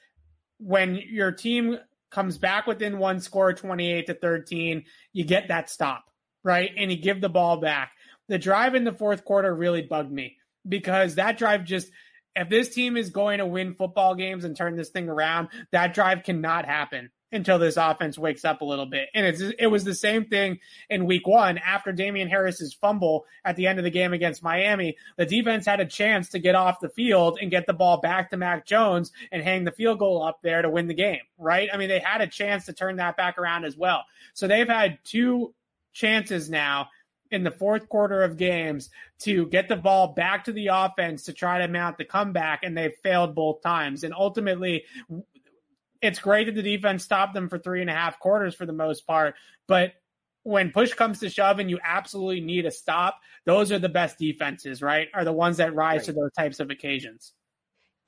when 0.58 0.96
your 0.96 1.32
team 1.32 1.78
comes 2.10 2.38
back 2.38 2.66
within 2.66 2.98
one 2.98 3.20
score, 3.20 3.52
twenty 3.52 3.90
eight 3.90 4.06
to 4.06 4.14
thirteen, 4.14 4.84
you 5.12 5.24
get 5.24 5.48
that 5.48 5.70
stop 5.70 6.04
right, 6.44 6.70
and 6.76 6.90
you 6.90 6.96
give 6.96 7.20
the 7.20 7.28
ball 7.28 7.58
back. 7.58 7.92
The 8.28 8.38
drive 8.38 8.74
in 8.74 8.84
the 8.84 8.92
fourth 8.92 9.24
quarter 9.24 9.54
really 9.54 9.82
bugged 9.82 10.12
me 10.12 10.36
because 10.68 11.16
that 11.16 11.38
drive 11.38 11.64
just 11.64 11.90
if 12.34 12.48
this 12.48 12.74
team 12.74 12.96
is 12.96 13.10
going 13.10 13.38
to 13.38 13.46
win 13.46 13.74
football 13.74 14.14
games 14.14 14.44
and 14.44 14.56
turn 14.56 14.76
this 14.76 14.90
thing 14.90 15.08
around, 15.08 15.48
that 15.70 15.94
drive 15.94 16.22
cannot 16.22 16.64
happen 16.64 17.10
until 17.32 17.58
this 17.58 17.78
offense 17.78 18.18
wakes 18.18 18.44
up 18.44 18.60
a 18.60 18.64
little 18.64 18.86
bit. 18.86 19.08
And 19.14 19.26
it's, 19.26 19.40
it 19.58 19.66
was 19.66 19.84
the 19.84 19.94
same 19.94 20.26
thing 20.26 20.58
in 20.90 21.06
week 21.06 21.26
one 21.26 21.58
after 21.58 21.90
Damien 21.90 22.28
Harris's 22.28 22.74
fumble 22.74 23.24
at 23.44 23.56
the 23.56 23.66
end 23.66 23.78
of 23.78 23.84
the 23.84 23.90
game 23.90 24.12
against 24.12 24.42
Miami. 24.42 24.96
The 25.16 25.24
defense 25.24 25.64
had 25.64 25.80
a 25.80 25.86
chance 25.86 26.28
to 26.30 26.38
get 26.38 26.54
off 26.54 26.80
the 26.80 26.90
field 26.90 27.38
and 27.40 27.50
get 27.50 27.66
the 27.66 27.72
ball 27.72 28.00
back 28.00 28.30
to 28.30 28.36
Mac 28.36 28.66
Jones 28.66 29.12
and 29.30 29.42
hang 29.42 29.64
the 29.64 29.72
field 29.72 29.98
goal 29.98 30.22
up 30.22 30.40
there 30.42 30.60
to 30.60 30.68
win 30.68 30.88
the 30.88 30.94
game, 30.94 31.22
right? 31.38 31.70
I 31.72 31.78
mean, 31.78 31.88
they 31.88 32.00
had 32.00 32.20
a 32.20 32.26
chance 32.26 32.66
to 32.66 32.74
turn 32.74 32.96
that 32.96 33.16
back 33.16 33.38
around 33.38 33.64
as 33.64 33.76
well. 33.76 34.04
So 34.34 34.46
they've 34.46 34.68
had 34.68 34.98
two 35.04 35.54
chances 35.94 36.50
now 36.50 36.88
in 37.32 37.42
the 37.42 37.50
fourth 37.50 37.88
quarter 37.88 38.22
of 38.22 38.36
games 38.36 38.90
to 39.20 39.46
get 39.46 39.68
the 39.68 39.76
ball 39.76 40.08
back 40.12 40.44
to 40.44 40.52
the 40.52 40.68
offense 40.68 41.24
to 41.24 41.32
try 41.32 41.58
to 41.58 41.66
mount 41.68 41.98
the 41.98 42.04
comeback, 42.04 42.62
and 42.62 42.76
they've 42.76 42.94
failed 43.02 43.34
both 43.34 43.62
times. 43.62 44.04
And 44.04 44.14
ultimately, 44.14 44.84
it's 46.00 46.18
great 46.18 46.44
that 46.46 46.54
the 46.54 46.62
defense 46.62 47.02
stopped 47.02 47.34
them 47.34 47.48
for 47.48 47.58
three 47.58 47.80
and 47.80 47.90
a 47.90 47.94
half 47.94 48.18
quarters 48.20 48.54
for 48.54 48.66
the 48.66 48.72
most 48.72 49.06
part, 49.06 49.34
but 49.66 49.92
when 50.44 50.72
push 50.72 50.92
comes 50.92 51.20
to 51.20 51.30
shove 51.30 51.60
and 51.60 51.70
you 51.70 51.78
absolutely 51.84 52.40
need 52.40 52.66
a 52.66 52.70
stop, 52.70 53.20
those 53.46 53.70
are 53.70 53.78
the 53.78 53.88
best 53.88 54.18
defenses, 54.18 54.82
right? 54.82 55.06
Are 55.14 55.24
the 55.24 55.32
ones 55.32 55.58
that 55.58 55.72
rise 55.74 56.00
Right. 56.00 56.06
to 56.06 56.12
those 56.12 56.32
types 56.36 56.58
of 56.58 56.68
occasions. 56.70 57.32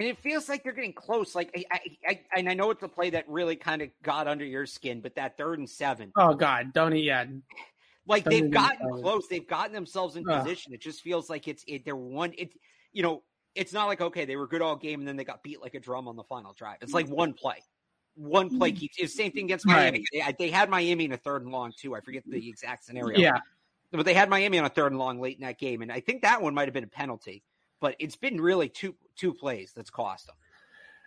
And 0.01 0.09
it 0.09 0.19
feels 0.19 0.49
like 0.49 0.65
they're 0.65 0.73
getting 0.73 0.93
close. 0.93 1.37
Like 1.37 1.57
I, 1.57 1.65
I, 1.71 1.81
I 2.09 2.21
and 2.37 2.49
I 2.49 2.55
know 2.55 2.73
it's 2.73 2.83
a 2.83 2.89
play 2.89 3.11
that 3.11 3.29
really 3.29 3.55
kind 3.55 3.81
of 3.81 3.91
got 4.03 4.27
under 4.27 4.45
your 4.45 4.67
skin, 4.67 5.01
but 5.01 5.15
that 5.15 5.37
third 5.37 5.61
and 5.61 5.71
seven, 5.71 6.11
Oh 6.19 6.35
God, 6.35 6.73
don't 6.73 6.93
eat 6.97 7.05
yet. 7.05 7.29
Like 8.07 8.25
they've 8.25 8.51
gotten 8.51 8.91
close. 8.91 9.27
They've 9.29 9.47
gotten 9.47 9.73
themselves 9.73 10.17
in 10.17 10.25
position. 10.25 10.73
It 10.73 10.81
just 10.81 11.01
feels 11.03 11.31
like 11.31 11.49
it's 11.49 11.65
it. 11.67 11.85
They're 11.85 11.97
one. 11.97 12.33
It 12.37 12.53
you 12.93 13.03
know. 13.03 13.23
It's 13.55 13.73
not 13.73 13.87
like 13.87 14.01
okay, 14.01 14.25
they 14.25 14.35
were 14.35 14.49
good 14.49 14.63
all 14.63 14.75
game 14.75 14.99
and 14.99 15.07
then 15.07 15.15
they 15.17 15.23
got 15.23 15.45
beat 15.45 15.63
like 15.63 15.75
a 15.75 15.81
drum 15.81 16.09
on 16.09 16.17
the 16.17 16.25
final 16.25 16.53
drive. 16.55 16.79
It's 16.81 16.93
like 16.93 17.07
one 17.09 17.33
play, 17.33 17.63
one 18.17 18.59
play 18.59 18.73
keeps. 18.73 18.97
It's 18.99 19.13
the 19.15 19.23
same 19.23 19.31
thing 19.31 19.45
against 19.45 19.65
Right. 19.65 19.93
Miami. 19.93 20.05
They, 20.13 20.35
they 20.37 20.51
had 20.51 20.69
Miami 20.69 21.05
in 21.05 21.13
a 21.13 21.17
third 21.17 21.43
and 21.43 21.53
long 21.53 21.73
too. 21.79 21.95
I 21.95 22.01
forget 22.01 22.25
the 22.27 22.49
exact 22.49 22.85
scenario. 22.85 23.17
Yeah. 23.17 23.39
but 23.93 24.05
they 24.05 24.13
had 24.15 24.29
Miami 24.29 24.59
on 24.59 24.65
a 24.65 24.69
third 24.69 24.91
and 24.91 24.99
long 24.99 25.21
late 25.21 25.37
in 25.37 25.45
that 25.45 25.59
game, 25.61 25.83
and 25.83 25.93
I 25.93 26.01
think 26.01 26.23
that 26.23 26.43
one 26.43 26.53
might 26.53 26.67
have 26.67 26.75
been 26.75 26.83
a 26.83 26.89
penalty. 26.89 27.45
But 27.81 27.95
it's 28.01 28.17
been 28.17 28.41
really 28.41 28.69
two 28.69 28.97
two 29.15 29.33
plays 29.33 29.73
that's 29.73 29.91
cost 29.91 30.27
them. 30.27 30.35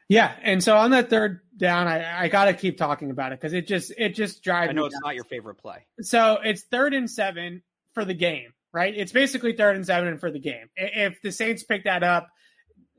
Yeah, 0.09 0.33
and 0.41 0.63
so 0.63 0.77
on 0.77 0.91
that 0.91 1.09
third 1.09 1.41
down, 1.57 1.87
I, 1.87 2.23
I 2.23 2.27
got 2.29 2.45
to 2.45 2.53
keep 2.53 2.77
talking 2.77 3.11
about 3.11 3.33
it 3.33 3.39
because 3.41 3.53
it 3.53 3.67
just 3.67 3.91
it 3.97 4.15
just 4.15 4.41
drives. 4.41 4.69
I 4.69 4.73
know 4.73 4.85
it's 4.85 4.95
down. 4.95 5.01
not 5.03 5.15
your 5.15 5.25
favorite 5.25 5.55
play. 5.55 5.85
So 6.01 6.39
it's 6.43 6.61
third 6.63 6.93
and 6.93 7.09
seven 7.09 7.61
for 7.93 8.05
the 8.05 8.13
game, 8.13 8.53
right? 8.73 8.93
It's 8.95 9.11
basically 9.11 9.53
third 9.53 9.75
and 9.75 9.85
seven 9.85 10.17
for 10.17 10.31
the 10.31 10.39
game. 10.39 10.69
If 10.77 11.21
the 11.21 11.31
Saints 11.31 11.63
pick 11.63 11.83
that 11.83 12.03
up, 12.03 12.29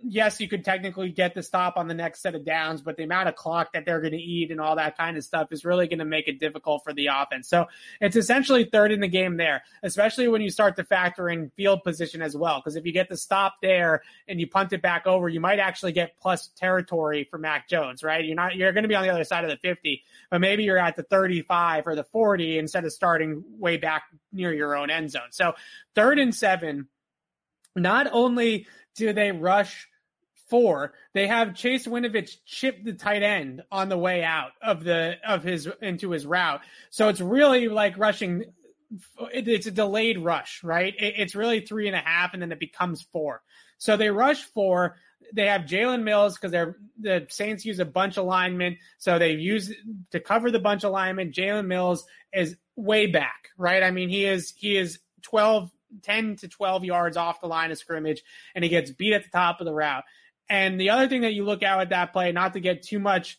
yes, 0.03 0.41
you 0.41 0.49
could 0.49 0.65
technically 0.65 1.11
get 1.11 1.35
the 1.35 1.43
stop 1.43 1.77
on 1.77 1.89
the 1.89 1.95
next 1.95 2.21
set 2.21 2.35
of 2.35 2.45
downs, 2.45 2.81
but 2.83 2.97
the 2.97 3.03
amount 3.03 3.29
of 3.29 3.35
clock 3.35 3.73
that 3.73 3.85
they're 3.85 4.01
going 4.01 4.13
to 4.13 4.19
eat 4.19 4.51
and 4.51 4.61
all 4.61 4.77
that 4.77 4.97
kind 4.97 5.17
of 5.17 5.25
stuff 5.25 5.49
is 5.51 5.65
really 5.65 5.89
going 5.89 5.99
to 5.99 6.05
make 6.05 6.29
it 6.29 6.39
difficult 6.39 6.85
for 6.85 6.93
the 6.93 7.09
offense. 7.09 7.49
So 7.49 7.67
it's 8.01 8.17
essentially 8.17 8.65
third 8.65 8.93
in 8.93 9.01
the 9.01 9.09
game 9.09 9.37
there, 9.37 9.63
especially 9.83 10.29
when 10.29 10.41
you 10.41 10.51
start 10.51 10.77
to 10.77 10.85
factor 10.85 11.29
in 11.29 11.51
field 11.57 11.83
position 11.83 12.23
as 12.23 12.37
well. 12.37 12.61
Because 12.61 12.77
if 12.77 12.87
you 12.87 12.93
get 12.93 13.09
the 13.09 13.17
stop 13.17 13.57
there 13.61 14.03
and 14.29 14.41
you 14.41 14.47
punt 14.47 14.73
it 14.73 14.83
back 14.83 15.07
over, 15.07 15.29
you 15.29 15.41
might 15.41 15.59
actually 15.59 15.93
get 15.93 16.17
plus 16.21 16.49
territory 16.57 17.25
for 17.25 17.39
Mac 17.39 17.69
Jones, 17.69 18.03
right? 18.05 18.25
You're 18.25 18.37
not, 18.37 18.55
you're 18.55 18.73
going 18.73 18.85
to 18.85 18.89
be 18.89 18.95
on 18.95 19.03
the 19.03 19.11
other 19.11 19.25
side 19.25 19.45
of 19.45 19.51
the 19.51 19.57
50, 19.57 20.03
but 20.31 20.41
maybe 20.41 20.63
you're 20.63 20.79
at 20.79 20.95
the 20.95 21.03
35 21.03 21.87
or 21.87 21.97
the 21.97 22.05
40 22.05 22.59
instead 22.59 22.85
of 22.85 22.93
starting 22.93 23.43
way 23.59 23.77
back 23.77 24.05
near 24.33 24.53
your 24.53 24.77
own 24.77 24.91
end 24.91 25.11
zone. 25.11 25.31
So 25.31 25.55
third 25.95 26.19
and 26.19 26.35
seven, 26.35 26.87
not 27.75 28.09
only 28.13 28.67
do 28.99 29.13
they 29.13 29.33
rush 29.33 29.88
four, 30.49 30.95
they 31.15 31.27
have 31.27 31.55
Chase 31.55 31.87
Winovich 31.87 32.37
chip 32.45 32.83
the 32.85 32.95
tight 32.95 33.23
end 33.23 33.63
on 33.71 33.89
the 33.89 33.99
way 33.99 34.23
out 34.23 34.53
of 34.63 34.85
the 34.85 35.17
of 35.27 35.43
his 35.43 35.69
into 35.81 36.11
his 36.11 36.27
route. 36.27 36.61
So 36.91 37.09
it's 37.09 37.21
really 37.21 37.69
like 37.69 37.99
rushing. 37.99 38.45
It's 39.33 39.67
a 39.67 39.71
delayed 39.71 40.19
rush, 40.19 40.63
right? 40.65 40.95
It's 40.99 41.35
really 41.35 41.61
three 41.61 41.89
and 41.89 41.97
a 41.97 42.01
half, 42.01 42.33
and 42.33 42.43
then 42.43 42.53
it 42.53 42.61
becomes 42.61 43.03
four. 43.13 43.43
So 43.77 43.97
they 43.97 44.11
rush 44.11 44.43
four. 44.43 44.97
They 45.35 45.47
have 45.47 45.63
Jalen 45.63 46.05
Mills 46.05 46.37
because 46.37 46.53
they're 46.53 46.77
the 46.99 47.27
Saints 47.29 47.65
use 47.65 47.79
a 47.81 47.85
bunch 47.85 48.17
alignment, 48.17 48.79
so 48.97 49.19
they 49.19 49.33
use 49.33 49.73
to 50.11 50.21
cover 50.21 50.51
the 50.51 50.59
bunch 50.59 50.85
alignment. 50.85 51.35
Jalen 51.35 51.67
Mills 51.67 52.07
is 52.33 52.57
way 52.77 53.07
back, 53.07 53.49
right? 53.59 53.83
I 53.83 53.91
mean, 53.91 54.09
he 54.09 54.25
is 54.25 54.55
he 54.57 54.77
is 54.77 54.99
twelve 55.23 55.71
10 56.03 56.37
to 56.37 56.49
12 56.49 56.85
yards 56.85 57.17
off 57.17 57.41
the 57.41 57.47
line 57.47 57.71
of 57.71 57.79
scrimmage 57.79 58.23
and 58.55 58.63
he 58.63 58.71
gets 58.71 58.91
beat 58.91 59.15
at 59.15 59.25
the 59.25 59.31
top 59.31 59.61
of 59.61 59.65
the 59.65 59.73
route. 59.73 60.05
And 60.49 60.81
the 60.81 60.91
other 60.91 61.09
thing 61.09 61.23
that 61.23 61.35
you 61.35 61.45
look 61.45 61.63
at 61.63 61.79
with 61.79 61.91
that 61.91 62.13
play, 62.13 62.33
not 62.33 62.55
to 62.55 62.61
get 62.61 62.83
too 62.83 62.99
much 62.99 63.39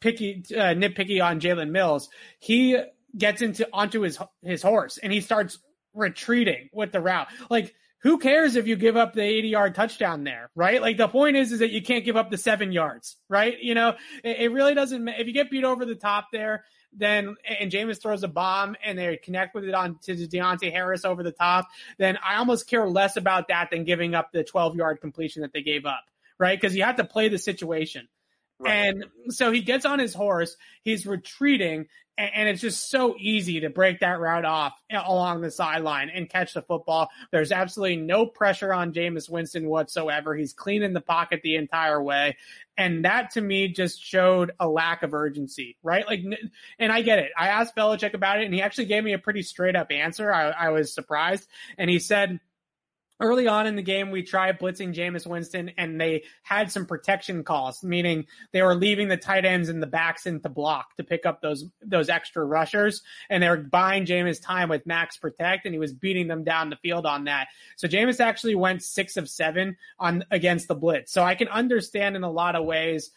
picky, 0.00 0.44
uh, 0.50 0.74
nitpicky 0.74 1.22
on 1.24 1.40
Jalen 1.40 1.70
Mills, 1.70 2.08
he 2.38 2.78
gets 3.16 3.42
into 3.42 3.68
onto 3.72 4.00
his 4.00 4.18
his 4.42 4.62
horse 4.62 4.98
and 4.98 5.12
he 5.12 5.20
starts 5.20 5.58
retreating 5.94 6.70
with 6.72 6.92
the 6.92 7.00
route. 7.00 7.28
Like, 7.50 7.74
who 8.02 8.18
cares 8.18 8.56
if 8.56 8.66
you 8.66 8.76
give 8.76 8.96
up 8.96 9.12
the 9.12 9.22
80 9.22 9.48
yard 9.48 9.74
touchdown 9.74 10.24
there, 10.24 10.50
right? 10.54 10.82
Like 10.82 10.96
the 10.96 11.08
point 11.08 11.36
is, 11.36 11.52
is 11.52 11.60
that 11.60 11.70
you 11.70 11.82
can't 11.82 12.04
give 12.04 12.16
up 12.16 12.30
the 12.30 12.38
seven 12.38 12.72
yards, 12.72 13.16
right? 13.28 13.56
You 13.60 13.74
know, 13.74 13.94
it, 14.24 14.40
it 14.40 14.52
really 14.52 14.74
doesn't. 14.74 15.06
If 15.08 15.26
you 15.26 15.32
get 15.32 15.50
beat 15.50 15.64
over 15.64 15.84
the 15.84 15.94
top 15.94 16.28
there, 16.32 16.64
then 16.96 17.36
and 17.48 17.70
Jameis 17.70 18.00
throws 18.00 18.22
a 18.22 18.28
bomb 18.28 18.76
and 18.84 18.98
they 18.98 19.16
connect 19.16 19.54
with 19.54 19.64
it 19.64 19.74
on 19.74 19.98
to 20.02 20.14
Deonte 20.14 20.70
Harris 20.70 21.04
over 21.04 21.22
the 21.22 21.32
top, 21.32 21.68
then 21.98 22.18
I 22.26 22.36
almost 22.36 22.68
care 22.68 22.86
less 22.86 23.16
about 23.16 23.48
that 23.48 23.70
than 23.70 23.84
giving 23.84 24.14
up 24.14 24.32
the 24.32 24.44
12 24.44 24.76
yard 24.76 25.00
completion 25.00 25.42
that 25.42 25.52
they 25.52 25.62
gave 25.62 25.86
up, 25.86 26.04
right? 26.38 26.60
Because 26.60 26.76
you 26.76 26.82
have 26.82 26.96
to 26.96 27.04
play 27.04 27.28
the 27.28 27.38
situation. 27.38 28.08
And 28.66 29.04
so 29.28 29.50
he 29.50 29.62
gets 29.62 29.84
on 29.84 29.98
his 29.98 30.14
horse, 30.14 30.56
he's 30.82 31.06
retreating, 31.06 31.86
and 32.18 32.46
it's 32.46 32.60
just 32.60 32.90
so 32.90 33.16
easy 33.18 33.60
to 33.60 33.70
break 33.70 34.00
that 34.00 34.20
route 34.20 34.44
off 34.44 34.74
along 34.90 35.40
the 35.40 35.50
sideline 35.50 36.10
and 36.10 36.28
catch 36.28 36.52
the 36.52 36.60
football. 36.60 37.08
There's 37.30 37.50
absolutely 37.50 37.96
no 37.96 38.26
pressure 38.26 38.72
on 38.72 38.92
Jameis 38.92 39.30
Winston 39.30 39.66
whatsoever. 39.66 40.34
He's 40.34 40.52
clean 40.52 40.82
in 40.82 40.92
the 40.92 41.00
pocket 41.00 41.40
the 41.42 41.56
entire 41.56 42.02
way. 42.02 42.36
And 42.76 43.06
that 43.06 43.30
to 43.32 43.40
me 43.40 43.68
just 43.68 44.02
showed 44.02 44.52
a 44.60 44.68
lack 44.68 45.02
of 45.02 45.14
urgency, 45.14 45.78
right? 45.82 46.06
Like, 46.06 46.22
and 46.78 46.92
I 46.92 47.00
get 47.00 47.18
it. 47.18 47.32
I 47.36 47.48
asked 47.48 47.74
Belichick 47.74 48.12
about 48.12 48.40
it 48.40 48.44
and 48.44 48.54
he 48.54 48.60
actually 48.60 48.86
gave 48.86 49.04
me 49.04 49.14
a 49.14 49.18
pretty 49.18 49.42
straight 49.42 49.74
up 49.74 49.90
answer. 49.90 50.32
I, 50.32 50.50
I 50.50 50.68
was 50.68 50.92
surprised. 50.92 51.48
And 51.78 51.88
he 51.88 51.98
said, 51.98 52.40
early 53.22 53.46
on 53.46 53.66
in 53.66 53.76
the 53.76 53.82
game, 53.82 54.10
we 54.10 54.22
tried 54.22 54.58
blitzing 54.58 54.92
Jameis 54.94 55.26
Winston 55.26 55.70
and 55.78 56.00
they 56.00 56.24
had 56.42 56.70
some 56.70 56.84
protection 56.84 57.44
calls, 57.44 57.82
meaning 57.82 58.26
they 58.52 58.62
were 58.62 58.74
leaving 58.74 59.08
the 59.08 59.16
tight 59.16 59.44
ends 59.44 59.68
and 59.68 59.82
the 59.82 59.86
backs 59.86 60.26
into 60.26 60.48
block 60.48 60.96
to 60.96 61.04
pick 61.04 61.24
up 61.24 61.40
those, 61.40 61.64
those 61.80 62.08
extra 62.08 62.44
rushers. 62.44 63.02
And 63.30 63.42
they 63.42 63.48
were 63.48 63.58
buying 63.58 64.04
Jameis 64.04 64.42
time 64.42 64.68
with 64.68 64.84
max 64.86 65.16
protect 65.16 65.64
and 65.64 65.74
he 65.74 65.78
was 65.78 65.92
beating 65.92 66.26
them 66.26 66.44
down 66.44 66.68
the 66.68 66.76
field 66.76 67.06
on 67.06 67.24
that. 67.24 67.48
So 67.76 67.88
Jameis 67.88 68.20
actually 68.20 68.56
went 68.56 68.82
six 68.82 69.16
of 69.16 69.28
seven 69.28 69.76
on 69.98 70.24
against 70.30 70.68
the 70.68 70.74
blitz. 70.74 71.12
So 71.12 71.22
I 71.22 71.34
can 71.36 71.48
understand 71.48 72.16
in 72.16 72.24
a 72.24 72.30
lot 72.30 72.56
of 72.56 72.64
ways 72.64 73.10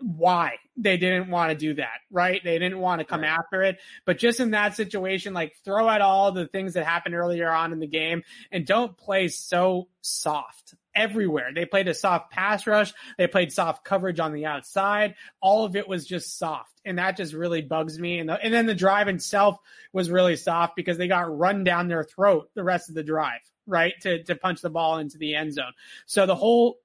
why 0.00 0.56
they 0.76 0.96
didn't 0.96 1.30
want 1.30 1.50
to 1.50 1.56
do 1.56 1.74
that, 1.74 2.00
right? 2.10 2.40
They 2.42 2.58
didn't 2.58 2.78
want 2.78 3.00
to 3.00 3.04
come 3.04 3.20
right. 3.20 3.30
after 3.30 3.62
it. 3.62 3.78
But 4.04 4.18
just 4.18 4.40
in 4.40 4.52
that 4.52 4.76
situation, 4.76 5.34
like 5.34 5.54
throw 5.64 5.88
out 5.88 6.00
all 6.00 6.32
the 6.32 6.46
things 6.46 6.74
that 6.74 6.86
happened 6.86 7.14
earlier 7.14 7.50
on 7.50 7.72
in 7.72 7.80
the 7.80 7.86
game 7.86 8.22
and 8.50 8.66
don't 8.66 8.96
play 8.96 9.28
so 9.28 9.88
soft 10.00 10.74
everywhere. 10.94 11.50
They 11.54 11.66
played 11.66 11.88
a 11.88 11.94
soft 11.94 12.30
pass 12.30 12.66
rush. 12.66 12.92
They 13.18 13.26
played 13.26 13.52
soft 13.52 13.84
coverage 13.84 14.20
on 14.20 14.32
the 14.32 14.46
outside. 14.46 15.14
All 15.40 15.64
of 15.64 15.76
it 15.76 15.88
was 15.88 16.06
just 16.06 16.38
soft. 16.38 16.80
And 16.84 16.98
that 16.98 17.16
just 17.16 17.34
really 17.34 17.62
bugs 17.62 17.98
me. 17.98 18.18
And, 18.18 18.28
the, 18.28 18.42
and 18.42 18.52
then 18.52 18.66
the 18.66 18.74
drive 18.74 19.08
itself 19.08 19.58
was 19.92 20.10
really 20.10 20.36
soft 20.36 20.76
because 20.76 20.98
they 20.98 21.08
got 21.08 21.36
run 21.36 21.62
down 21.64 21.88
their 21.88 22.04
throat 22.04 22.50
the 22.54 22.64
rest 22.64 22.88
of 22.88 22.94
the 22.94 23.02
drive, 23.02 23.40
right? 23.66 23.92
To, 24.02 24.22
to 24.24 24.34
punch 24.34 24.62
the 24.62 24.70
ball 24.70 24.98
into 24.98 25.18
the 25.18 25.34
end 25.34 25.54
zone. 25.54 25.72
So 26.06 26.26
the 26.26 26.34
whole 26.34 26.78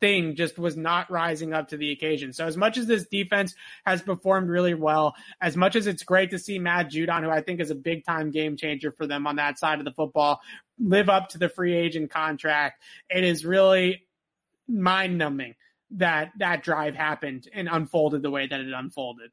thing 0.00 0.36
just 0.36 0.58
was 0.58 0.76
not 0.76 1.10
rising 1.10 1.52
up 1.52 1.68
to 1.68 1.76
the 1.76 1.90
occasion. 1.90 2.32
So 2.32 2.46
as 2.46 2.56
much 2.56 2.76
as 2.76 2.86
this 2.86 3.06
defense 3.06 3.54
has 3.84 4.02
performed 4.02 4.48
really 4.48 4.74
well, 4.74 5.14
as 5.40 5.56
much 5.56 5.76
as 5.76 5.86
it's 5.86 6.02
great 6.02 6.30
to 6.30 6.38
see 6.38 6.58
Matt 6.58 6.90
Judon, 6.90 7.22
who 7.22 7.30
I 7.30 7.40
think 7.40 7.60
is 7.60 7.70
a 7.70 7.74
big 7.74 8.04
time 8.04 8.30
game 8.30 8.56
changer 8.56 8.92
for 8.92 9.06
them 9.06 9.26
on 9.26 9.36
that 9.36 9.58
side 9.58 9.78
of 9.78 9.84
the 9.84 9.92
football, 9.92 10.40
live 10.78 11.08
up 11.08 11.30
to 11.30 11.38
the 11.38 11.48
free 11.48 11.74
agent 11.74 12.10
contract, 12.10 12.82
it 13.08 13.24
is 13.24 13.44
really 13.44 14.04
mind 14.68 15.18
numbing 15.18 15.54
that 15.92 16.30
that 16.38 16.62
drive 16.62 16.94
happened 16.94 17.48
and 17.52 17.68
unfolded 17.70 18.22
the 18.22 18.30
way 18.30 18.46
that 18.46 18.60
it 18.60 18.72
unfolded. 18.72 19.30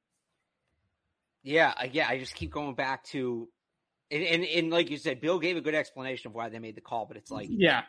Yeah, 1.44 1.74
yeah, 1.92 2.08
I 2.10 2.18
just 2.18 2.36
keep 2.36 2.52
going 2.52 2.76
back 2.76 3.04
to 3.06 3.48
and, 4.10 4.24
and, 4.24 4.44
and 4.46 4.72
like 4.72 4.90
you 4.90 4.98
said, 4.98 5.20
Bill 5.20 5.40
gave 5.40 5.58
a 5.58 5.62
good 5.62 5.76
explanation 5.76 6.30
of 6.30 6.36
why 6.36 6.50
they 6.50 6.60
made 6.60 6.76
the 6.76 6.82
call, 6.82 7.06
but 7.06 7.18
it's 7.18 7.32
like 7.32 7.48
yeah, 7.50 7.84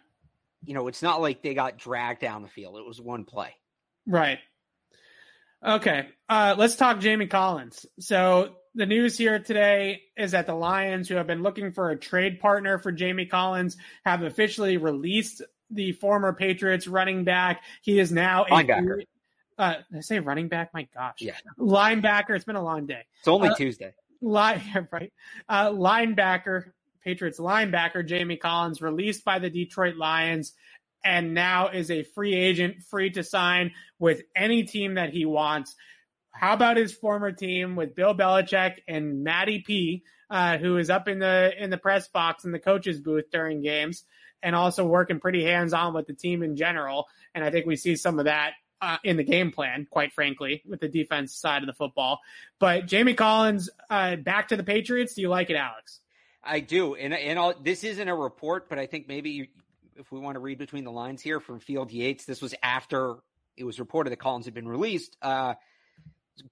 you 0.65 0.75
know, 0.75 0.89
it's 0.89 1.03
not 1.03 1.21
like 1.21 1.43
they 1.43 1.55
got 1.55 1.79
dragged 1.79 2.21
down 2.21 2.43
the 2.43 2.49
field. 2.49 2.77
It 2.77 2.87
was 2.87 3.01
one 3.01 3.25
play. 3.25 3.55
Right. 4.07 4.39
Okay. 5.65 6.09
Uh, 6.29 6.55
let's 6.57 6.77
talk 6.77 7.01
Jamie 7.01 7.27
Collins. 7.27 7.87
So 8.01 8.57
the 8.75 8.87
news 8.87 9.19
here 9.19 9.39
today 9.39 10.03
is 10.17 10.33
that 10.33 10.47
the 10.47 10.55
Lions, 10.55 11.09
who 11.09 11.17
have 11.17 11.27
been 11.27 11.43
looking 11.43 11.73
for 11.73 11.91
a 11.91 11.97
trade 11.97 12.41
partner 12.41 12.79
for 12.79 12.93
Jamie 12.93 13.27
Collins, 13.27 13.77
have 14.05 14.23
officially 14.23 14.77
released 14.77 15.43
the 15.71 15.93
former 15.93 16.33
Patriots 16.33 16.87
running 16.87 17.25
back. 17.25 17.63
He 17.83 17.99
is 17.99 18.13
now 18.13 18.45
a 18.45 18.51
linebacker. 18.51 19.03
Uh, 19.59 19.75
I 19.95 20.01
say 20.01 20.21
running 20.21 20.49
back? 20.49 20.71
My 20.73 20.87
gosh. 20.95 21.17
Yeah. 21.19 21.35
Linebacker. 21.59 22.37
It's 22.37 22.45
been 22.45 22.57
a 22.57 22.63
long 22.63 22.87
day. 22.87 23.03
It's 23.19 23.29
only 23.29 23.49
uh, 23.49 23.55
Tuesday. 23.55 23.93
Line, 24.21 24.89
right. 24.93 25.13
Uh, 25.49 25.71
linebacker 25.71 26.73
Patriots 27.09 27.41
linebacker 27.41 28.07
Jamie 28.07 28.37
Collins 28.37 28.83
released 28.83 29.25
by 29.25 29.39
the 29.39 29.49
Detroit 29.49 29.97
Lions 29.97 30.53
and 31.03 31.33
now 31.33 31.69
is 31.69 31.91
a 31.91 32.03
free 32.03 32.35
agent, 32.35 32.83
free 32.83 33.09
to 33.09 33.25
sign 33.25 33.73
with 33.99 34.21
any 34.37 34.65
team 34.65 34.97
that 34.97 35.09
he 35.09 35.25
wants. 35.25 35.75
How 36.33 36.53
about 36.53 36.77
his 36.77 36.93
former 36.93 37.33
team 37.33 37.77
with 37.77 37.95
Bill 37.95 38.15
Belichick 38.15 38.81
and 38.87 39.25
Matty 39.25 39.61
P, 39.67 40.03
uh, 40.29 40.59
who 40.59 40.77
is 40.77 40.91
up 40.91 41.09
in 41.09 41.19
the 41.19 41.51
in 41.59 41.71
the 41.71 41.79
press 41.79 42.09
box 42.09 42.45
in 42.45 42.53
the 42.53 42.59
coach's 42.59 43.01
booth 43.01 43.31
during 43.33 43.63
games, 43.63 44.05
and 44.43 44.55
also 44.55 44.85
working 44.85 45.19
pretty 45.19 45.43
hands 45.43 45.73
on 45.73 45.95
with 45.95 46.07
the 46.07 46.13
team 46.13 46.43
in 46.43 46.57
general. 46.57 47.07
And 47.35 47.43
I 47.43 47.51
think 47.51 47.65
we 47.65 47.77
see 47.77 47.97
some 47.97 48.19
of 48.19 48.27
that 48.27 48.53
uh, 48.83 48.99
in 49.03 49.17
the 49.17 49.25
game 49.25 49.51
plan, 49.51 49.87
quite 49.91 50.13
frankly, 50.13 50.63
with 50.69 50.81
the 50.81 50.89
defense 50.89 51.35
side 51.35 51.63
of 51.63 51.69
the 51.69 51.73
football. 51.73 52.21
But 52.59 52.85
Jamie 52.85 53.15
Collins, 53.15 53.71
uh, 53.89 54.17
back 54.17 54.49
to 54.49 54.59
the 54.59 54.63
Patriots. 54.63 55.15
Do 55.15 55.23
you 55.23 55.31
like 55.31 55.49
it, 55.49 55.57
Alex? 55.57 56.01
I 56.43 56.61
do, 56.61 56.95
and 56.95 57.13
and 57.13 57.39
all, 57.39 57.55
this 57.61 57.85
isn't 57.85 58.09
a 58.09 58.15
report, 58.15 58.69
but 58.69 58.79
I 58.79 58.87
think 58.87 59.09
maybe 59.09 59.31
you, 59.31 59.47
if 59.97 60.11
we 60.13 60.21
want 60.21 60.37
to 60.37 60.41
read 60.41 60.59
between 60.59 60.85
the 60.85 60.93
lines 60.93 61.21
here 61.21 61.41
from 61.41 61.59
Field 61.61 61.91
Yates, 61.91 62.25
this 62.25 62.41
was 62.41 62.55
after 62.63 63.17
it 63.57 63.65
was 63.65 63.81
reported 63.81 64.11
that 64.11 64.19
Collins 64.19 64.45
had 64.45 64.55
been 64.55 64.69
released. 64.69 65.17
Uh, 65.21 65.55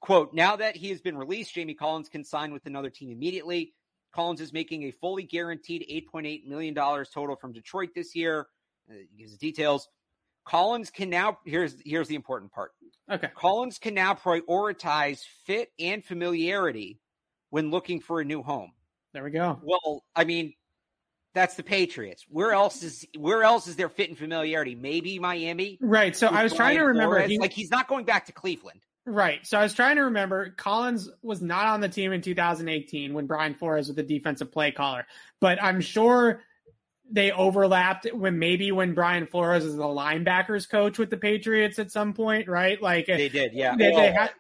quote: 0.01 0.35
Now 0.35 0.57
that 0.57 0.77
he 0.77 0.91
has 0.91 1.01
been 1.01 1.17
released, 1.17 1.55
Jamie 1.55 1.75
Collins 1.75 2.09
can 2.09 2.25
sign 2.25 2.53
with 2.53 2.67
another 2.67 2.91
team 2.91 3.11
immediately. 3.11 3.75
Collins 4.13 4.41
is 4.41 4.53
making 4.53 4.85
a 4.85 4.91
fully 4.91 5.23
guaranteed 5.23 5.85
$8.8 6.15 6.47
million 6.47 6.75
total 6.75 7.37
from 7.37 7.53
Detroit 7.53 7.91
this 7.95 8.17
year. 8.17 8.47
Uh, 8.91 8.95
gives 9.17 9.33
the 9.33 9.39
details. 9.39 9.89
Collins 10.45 10.91
can 10.91 11.11
now 11.11 11.39
here's 11.45 11.75
here's 11.85 12.09
the 12.09 12.15
important 12.15 12.53
part. 12.53 12.73
Okay. 13.11 13.29
Collins 13.35 13.79
can 13.79 13.95
now 13.95 14.15
prioritize 14.15 15.21
fit 15.45 15.71
and 15.79 16.05
familiarity 16.05 17.01
when 17.51 17.71
looking 17.71 18.01
for 18.01 18.21
a 18.21 18.25
new 18.25 18.43
home. 18.43 18.73
There 19.17 19.25
we 19.25 19.31
go. 19.31 19.59
Well, 19.63 20.05
I 20.15 20.25
mean, 20.25 20.53
that's 21.33 21.55
the 21.55 21.63
Patriots. 21.63 22.27
Where 22.29 22.53
else 22.53 22.83
is 22.83 23.07
where 23.17 23.45
else 23.45 23.67
is 23.67 23.75
there 23.75 23.89
fit 23.89 24.11
and 24.11 24.19
familiarity? 24.19 24.75
Maybe 24.75 25.19
Miami. 25.19 25.79
Right. 25.81 26.15
So 26.15 26.27
I 26.27 26.43
was 26.43 26.53
trying 26.53 26.77
to 26.77 26.83
remember. 26.83 27.19
He, 27.23 27.39
like 27.39 27.55
he's 27.55 27.71
not 27.71 27.89
going 27.89 28.05
back 28.05 28.27
to 28.27 28.33
Cleveland. 28.33 28.81
Right. 29.07 29.39
So 29.47 29.59
I 29.59 29.63
was 29.63 29.73
trying 29.73 29.97
to 29.97 30.03
remember. 30.03 30.51
Collins 30.51 31.09
was 31.23 31.41
not 31.41 31.65
on 31.65 31.81
the 31.81 31.89
team 31.89 32.13
in 32.13 32.21
2018 32.21 33.15
when 33.15 33.27
Brian 33.27 33.55
Flores 33.55 33.87
was 33.87 33.97
the 33.97 34.03
defensive 34.03 34.53
play 34.53 34.71
caller, 34.71 35.07
but 35.41 35.63
I'm 35.63 35.81
sure 35.81 36.43
they 37.11 37.33
overlapped 37.33 38.07
when 38.13 38.39
maybe 38.39 38.71
when 38.71 38.93
Brian 38.93 39.27
Flores 39.27 39.65
is 39.65 39.77
the 39.77 39.83
linebackers 39.83 40.69
coach 40.69 40.99
with 40.99 41.09
the 41.09 41.17
Patriots 41.17 41.79
at 41.79 41.91
some 41.91 42.13
point, 42.13 42.49
right? 42.49 42.83
Like 42.83 43.07
they 43.07 43.31
did, 43.31 43.55
yeah. 43.55 43.77
They, 43.77 43.93
well, 43.93 44.01
they 44.03 44.13
had, 44.13 44.33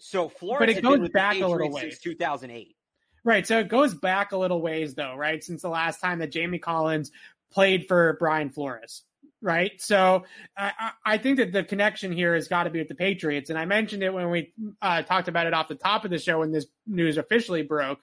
so 0.00 0.30
Flores, 0.30 0.60
but 0.60 0.70
it 0.70 0.82
goes 0.82 1.10
back 1.10 1.38
a 1.38 1.46
little 1.46 1.70
ways. 1.70 1.98
2008. 1.98 2.74
Right. 3.24 3.46
So 3.46 3.58
it 3.58 3.68
goes 3.68 3.94
back 3.94 4.32
a 4.32 4.36
little 4.36 4.60
ways 4.60 4.94
though, 4.94 5.16
right? 5.16 5.42
Since 5.42 5.62
the 5.62 5.70
last 5.70 6.00
time 6.00 6.18
that 6.18 6.30
Jamie 6.30 6.58
Collins 6.58 7.10
played 7.50 7.88
for 7.88 8.16
Brian 8.20 8.50
Flores. 8.50 9.02
Right. 9.40 9.72
So 9.80 10.24
I, 10.56 10.92
I 11.04 11.18
think 11.18 11.38
that 11.38 11.52
the 11.52 11.64
connection 11.64 12.12
here 12.12 12.34
has 12.34 12.48
got 12.48 12.64
to 12.64 12.70
be 12.70 12.78
with 12.78 12.88
the 12.88 12.94
Patriots. 12.94 13.50
And 13.50 13.58
I 13.58 13.66
mentioned 13.66 14.02
it 14.02 14.12
when 14.12 14.30
we 14.30 14.52
uh, 14.80 15.02
talked 15.02 15.28
about 15.28 15.46
it 15.46 15.52
off 15.54 15.68
the 15.68 15.74
top 15.74 16.04
of 16.04 16.10
the 16.10 16.18
show 16.18 16.40
when 16.40 16.50
this 16.50 16.66
news 16.86 17.18
officially 17.18 17.62
broke. 17.62 17.98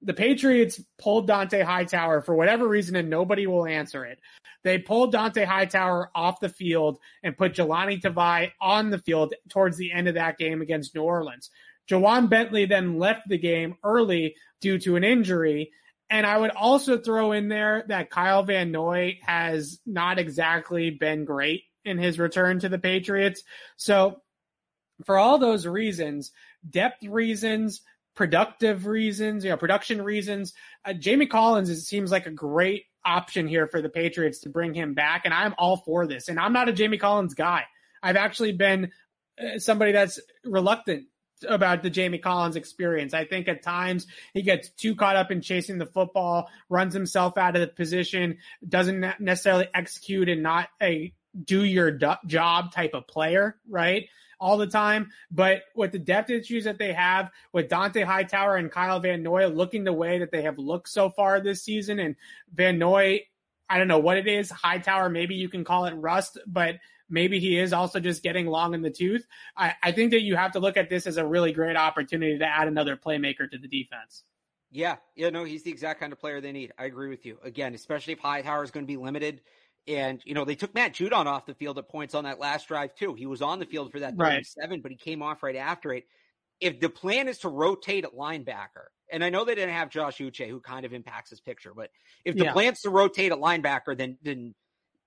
The 0.00 0.14
Patriots 0.14 0.80
pulled 0.98 1.28
Dont'a 1.28 1.62
Hightower 1.62 2.22
for 2.22 2.34
whatever 2.34 2.66
reason, 2.66 2.96
and 2.96 3.08
nobody 3.08 3.46
will 3.46 3.66
answer 3.66 4.04
it. 4.04 4.18
They 4.64 4.78
pulled 4.78 5.14
Dont'a 5.14 5.44
Hightower 5.44 6.10
off 6.14 6.40
the 6.40 6.48
field 6.48 6.98
and 7.22 7.36
put 7.36 7.54
Jahlani 7.54 8.00
Tavai 8.00 8.52
on 8.60 8.90
the 8.90 8.98
field 8.98 9.34
towards 9.48 9.76
the 9.76 9.92
end 9.92 10.08
of 10.08 10.14
that 10.14 10.38
game 10.38 10.60
against 10.62 10.94
New 10.94 11.02
Orleans. 11.02 11.50
Ja'Whaun 11.90 12.28
Bentley 12.28 12.66
then 12.66 12.98
left 12.98 13.28
the 13.28 13.38
game 13.38 13.76
early 13.84 14.34
due 14.60 14.78
to 14.80 14.96
an 14.96 15.04
injury. 15.04 15.72
And 16.08 16.26
I 16.26 16.36
would 16.36 16.50
also 16.50 16.98
throw 16.98 17.32
in 17.32 17.48
there 17.48 17.84
that 17.88 18.10
Kyle 18.10 18.42
Van 18.42 18.70
Noy 18.70 19.18
has 19.22 19.80
not 19.86 20.18
exactly 20.18 20.90
been 20.90 21.24
great 21.24 21.62
in 21.84 21.98
his 21.98 22.18
return 22.18 22.60
to 22.60 22.68
the 22.68 22.78
Patriots. 22.78 23.42
So 23.76 24.20
for 25.04 25.18
all 25.18 25.38
those 25.38 25.66
reasons, 25.66 26.32
depth 26.68 27.02
reasons, 27.02 27.80
productive 28.14 28.86
reasons, 28.86 29.44
you 29.44 29.50
know, 29.50 29.56
production 29.56 30.02
reasons, 30.02 30.52
uh, 30.84 30.92
Jamie 30.92 31.26
Collins 31.26 31.70
it 31.70 31.80
seems 31.80 32.10
like 32.10 32.26
a 32.26 32.30
great 32.30 32.84
option 33.04 33.48
here 33.48 33.66
for 33.66 33.80
the 33.80 33.88
Patriots 33.88 34.40
to 34.40 34.50
bring 34.50 34.74
him 34.74 34.94
back. 34.94 35.22
And 35.24 35.34
I'm 35.34 35.54
all 35.58 35.78
for 35.78 36.06
this. 36.06 36.28
And 36.28 36.38
I'm 36.38 36.52
not 36.52 36.68
a 36.68 36.72
Jamie 36.72 36.98
Collins 36.98 37.34
guy. 37.34 37.64
I've 38.02 38.16
actually 38.16 38.52
been 38.52 38.92
uh, 39.40 39.58
somebody 39.58 39.92
that's 39.92 40.20
reluctant 40.44 41.06
about 41.48 41.82
the 41.82 41.90
Jamie 41.90 42.18
Collins 42.18 42.56
experience. 42.56 43.14
I 43.14 43.24
think 43.24 43.48
at 43.48 43.62
times 43.62 44.06
he 44.34 44.42
gets 44.42 44.70
too 44.70 44.94
caught 44.94 45.16
up 45.16 45.30
in 45.30 45.40
chasing 45.40 45.78
the 45.78 45.86
football, 45.86 46.48
runs 46.68 46.94
himself 46.94 47.36
out 47.38 47.56
of 47.56 47.60
the 47.60 47.68
position, 47.68 48.38
doesn't 48.68 49.20
necessarily 49.20 49.68
execute 49.74 50.28
and 50.28 50.42
not 50.42 50.68
a 50.80 51.12
do 51.44 51.64
your 51.64 51.90
do- 51.90 52.14
job 52.26 52.72
type 52.72 52.94
of 52.94 53.06
player, 53.06 53.56
right? 53.68 54.08
All 54.38 54.58
the 54.58 54.66
time. 54.66 55.10
But 55.30 55.62
with 55.74 55.92
the 55.92 55.98
depth 55.98 56.30
issues 56.30 56.64
that 56.64 56.78
they 56.78 56.92
have 56.92 57.30
with 57.52 57.68
Dont'a 57.68 58.04
Hightower 58.04 58.56
and 58.56 58.70
Kyle 58.70 59.00
Van 59.00 59.22
Noy 59.22 59.46
looking 59.46 59.84
the 59.84 59.92
way 59.92 60.18
that 60.18 60.30
they 60.30 60.42
have 60.42 60.58
looked 60.58 60.88
so 60.88 61.10
far 61.10 61.40
this 61.40 61.62
season 61.62 61.98
and 61.98 62.16
Van 62.52 62.78
Noy, 62.78 63.20
I 63.68 63.78
don't 63.78 63.88
know 63.88 64.00
what 64.00 64.18
it 64.18 64.26
is. 64.26 64.50
Hightower, 64.50 65.08
maybe 65.08 65.36
you 65.36 65.48
can 65.48 65.64
call 65.64 65.86
it 65.86 65.92
rust, 65.92 66.38
but 66.46 66.76
maybe 67.12 67.38
he 67.38 67.58
is 67.58 67.72
also 67.72 68.00
just 68.00 68.22
getting 68.22 68.46
long 68.46 68.74
in 68.74 68.82
the 68.82 68.90
tooth. 68.90 69.24
I, 69.56 69.74
I 69.82 69.92
think 69.92 70.10
that 70.10 70.22
you 70.22 70.34
have 70.34 70.52
to 70.52 70.60
look 70.60 70.76
at 70.76 70.88
this 70.88 71.06
as 71.06 71.18
a 71.18 71.26
really 71.26 71.52
great 71.52 71.76
opportunity 71.76 72.38
to 72.38 72.46
add 72.46 72.66
another 72.66 72.96
playmaker 72.96 73.48
to 73.50 73.58
the 73.58 73.68
defense. 73.68 74.24
Yeah, 74.70 74.96
yeah, 75.14 75.28
no, 75.28 75.44
he's 75.44 75.62
the 75.62 75.70
exact 75.70 76.00
kind 76.00 76.12
of 76.12 76.18
player 76.18 76.40
they 76.40 76.50
need. 76.50 76.72
I 76.78 76.86
agree 76.86 77.10
with 77.10 77.26
you. 77.26 77.38
Again, 77.44 77.74
especially 77.74 78.14
if 78.14 78.20
Hightower 78.20 78.64
is 78.64 78.70
going 78.70 78.86
to 78.86 78.90
be 78.90 78.96
limited. 78.96 79.42
And, 79.86 80.22
you 80.24 80.32
know, 80.34 80.44
they 80.44 80.54
took 80.54 80.74
Matt 80.74 80.94
Judon 80.94 81.26
off 81.26 81.44
the 81.44 81.54
field 81.54 81.76
at 81.76 81.88
points 81.88 82.14
on 82.14 82.24
that 82.24 82.38
last 82.38 82.68
drive, 82.68 82.94
too. 82.94 83.14
He 83.14 83.26
was 83.26 83.42
on 83.42 83.58
the 83.58 83.66
field 83.66 83.92
for 83.92 84.00
that 84.00 84.16
37, 84.16 84.70
right. 84.70 84.82
but 84.82 84.90
he 84.90 84.96
came 84.96 85.22
off 85.22 85.42
right 85.42 85.56
after 85.56 85.92
it. 85.92 86.04
If 86.60 86.80
the 86.80 86.88
plan 86.88 87.28
is 87.28 87.38
to 87.40 87.48
rotate 87.48 88.04
at 88.04 88.14
linebacker, 88.14 88.86
and 89.10 89.22
I 89.22 89.28
know 89.28 89.44
they 89.44 89.56
didn't 89.56 89.74
have 89.74 89.90
Josh 89.90 90.18
Uche, 90.18 90.48
who 90.48 90.60
kind 90.60 90.86
of 90.86 90.94
impacts 90.94 91.30
his 91.30 91.40
picture, 91.40 91.72
but 91.76 91.90
if 92.24 92.36
the 92.36 92.44
yeah. 92.44 92.52
plan's 92.52 92.80
to 92.82 92.90
rotate 92.90 93.32
at 93.32 93.38
linebacker, 93.38 93.98
then 93.98 94.16
then 94.22 94.54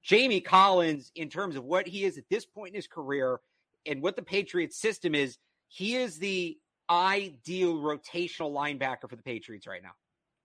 Jamie 0.06 0.39
Collins, 0.39 1.12
in 1.16 1.30
terms 1.30 1.56
of 1.56 1.64
what 1.66 1.88
he 1.88 2.03
is 2.03 2.20
at 2.20 2.26
this 2.30 2.45
point 2.45 2.70
in 2.70 2.76
his 2.76 2.88
career 2.88 3.39
and 3.88 4.03
what 4.03 4.16
the 4.16 4.22
Patriots 4.22 4.78
system 4.78 5.16
is, 5.16 5.38
he 5.68 5.95
is 5.95 6.20
the 6.20 6.58
ideal 6.89 7.76
rotational 7.78 8.53
linebacker 8.53 9.10
for 9.10 9.16
the 9.16 9.24
Patriots 9.24 9.66
right 9.66 9.82
now. 9.82 9.93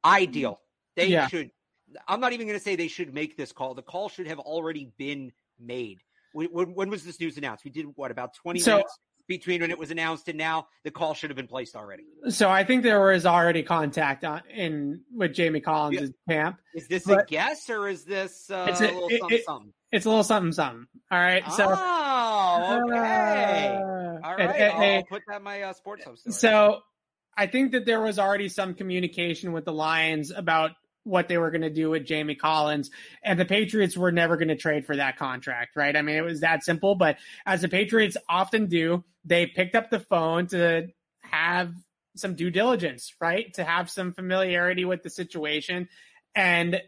Ideal. 0.03 0.59
They 0.97 1.09
yeah. 1.09 1.29
should. 1.29 1.51
I'm 2.09 2.21
not 2.21 2.33
even 2.33 2.47
going 2.47 2.59
to 2.59 2.65
say 2.65 2.75
they 2.75 2.89
should 2.89 3.13
make 3.13 3.37
this 3.37 3.53
call. 3.53 3.75
The 3.75 3.83
call 3.83 4.09
should 4.09 4.27
have 4.29 4.39
already 4.39 4.93
been 4.97 5.31
made. 5.59 5.99
When, 6.33 6.75
when, 6.75 6.89
was 6.89 7.05
this 7.05 7.21
news 7.21 7.37
announced? 7.37 7.65
We 7.65 7.71
did 7.71 7.87
what 7.97 8.11
about 8.11 8.35
20 8.35 8.61
so, 8.61 8.77
minutes 8.77 8.99
between 9.31 9.61
when 9.61 9.71
it 9.71 9.79
was 9.79 9.93
announced 9.93 10.29
and 10.29 10.37
now 10.37 10.67
the 10.83 10.91
call 10.91 11.15
should 11.15 11.31
have 11.31 11.37
been 11.37 11.47
placed 11.47 11.77
already. 11.77 12.03
So 12.31 12.51
I 12.51 12.65
think 12.65 12.83
there 12.83 13.01
was 13.01 13.25
already 13.25 13.63
contact 13.63 14.25
on, 14.25 14.43
in 14.53 15.03
with 15.15 15.33
Jamie 15.33 15.61
Collins' 15.61 16.11
yeah. 16.29 16.35
camp. 16.35 16.57
Is 16.75 16.89
this 16.89 17.09
a 17.09 17.25
guess 17.27 17.71
or 17.71 17.89
is 17.89 18.05
this 18.05 18.51
uh, 18.51 18.67
it's 18.69 18.81
a, 18.81 18.85
a 18.85 18.87
little 18.87 19.09
it, 19.09 19.21
something, 19.21 19.39
it, 19.39 19.45
something? 19.45 19.73
It's 19.93 20.05
a 20.05 20.09
little 20.09 20.25
something 20.25 20.53
something. 20.53 20.87
All 21.13 21.19
right. 21.19 21.49
So 21.53 21.65
oh, 21.69 22.81
okay. 22.89 23.69
Uh, 23.69 24.27
All 24.27 24.37
right. 24.37 24.51
I'll, 24.51 24.97
I'll, 24.97 25.03
put 25.05 25.23
that 25.29 25.37
in 25.37 25.43
my 25.45 25.63
uh, 25.63 25.73
sports 25.75 26.05
hub 26.05 26.19
story. 26.19 26.33
So 26.33 26.81
I 27.37 27.47
think 27.47 27.73
that 27.73 27.87
there 27.87 28.01
was 28.01 28.19
already 28.19 28.49
some 28.49 28.75
communication 28.75 29.53
with 29.53 29.65
the 29.65 29.73
Lions 29.73 30.33
about 30.33 30.73
what 31.05 31.29
they 31.29 31.39
were 31.39 31.51
going 31.51 31.63
to 31.63 31.71
do 31.71 31.91
with 31.91 32.05
Jamie 32.05 32.35
Collins. 32.35 32.91
And 33.25 33.39
the 33.39 33.45
Patriots 33.45 33.97
were 33.97 34.13
never 34.13 34.37
going 34.37 34.49
to 34.49 34.57
trade 34.57 34.87
for 34.87 34.97
that 34.97 35.17
contract, 35.17 35.77
right? 35.77 35.97
I 35.97 36.03
mean, 36.03 36.17
it 36.17 36.25
was 36.25 36.41
that 36.41 36.65
simple. 36.65 36.95
But 36.95 37.17
as 37.47 37.63
the 37.63 37.69
Patriots 37.69 38.17
often 38.29 38.67
do, 38.67 39.05
they 39.25 39.47
picked 39.47 39.75
up 39.75 39.91
the 39.91 40.01
phone 40.01 40.47
to 40.49 40.89
have 41.23 41.73
some 42.17 42.35
due 42.35 42.51
diligence, 42.51 43.15
right? 43.21 43.53
To 43.55 43.65
have 43.65 43.91
some 43.91 44.13
familiarity 44.13 44.85
with 44.85 45.03
the 45.03 45.11
situation. 45.11 45.89
And 46.35 46.81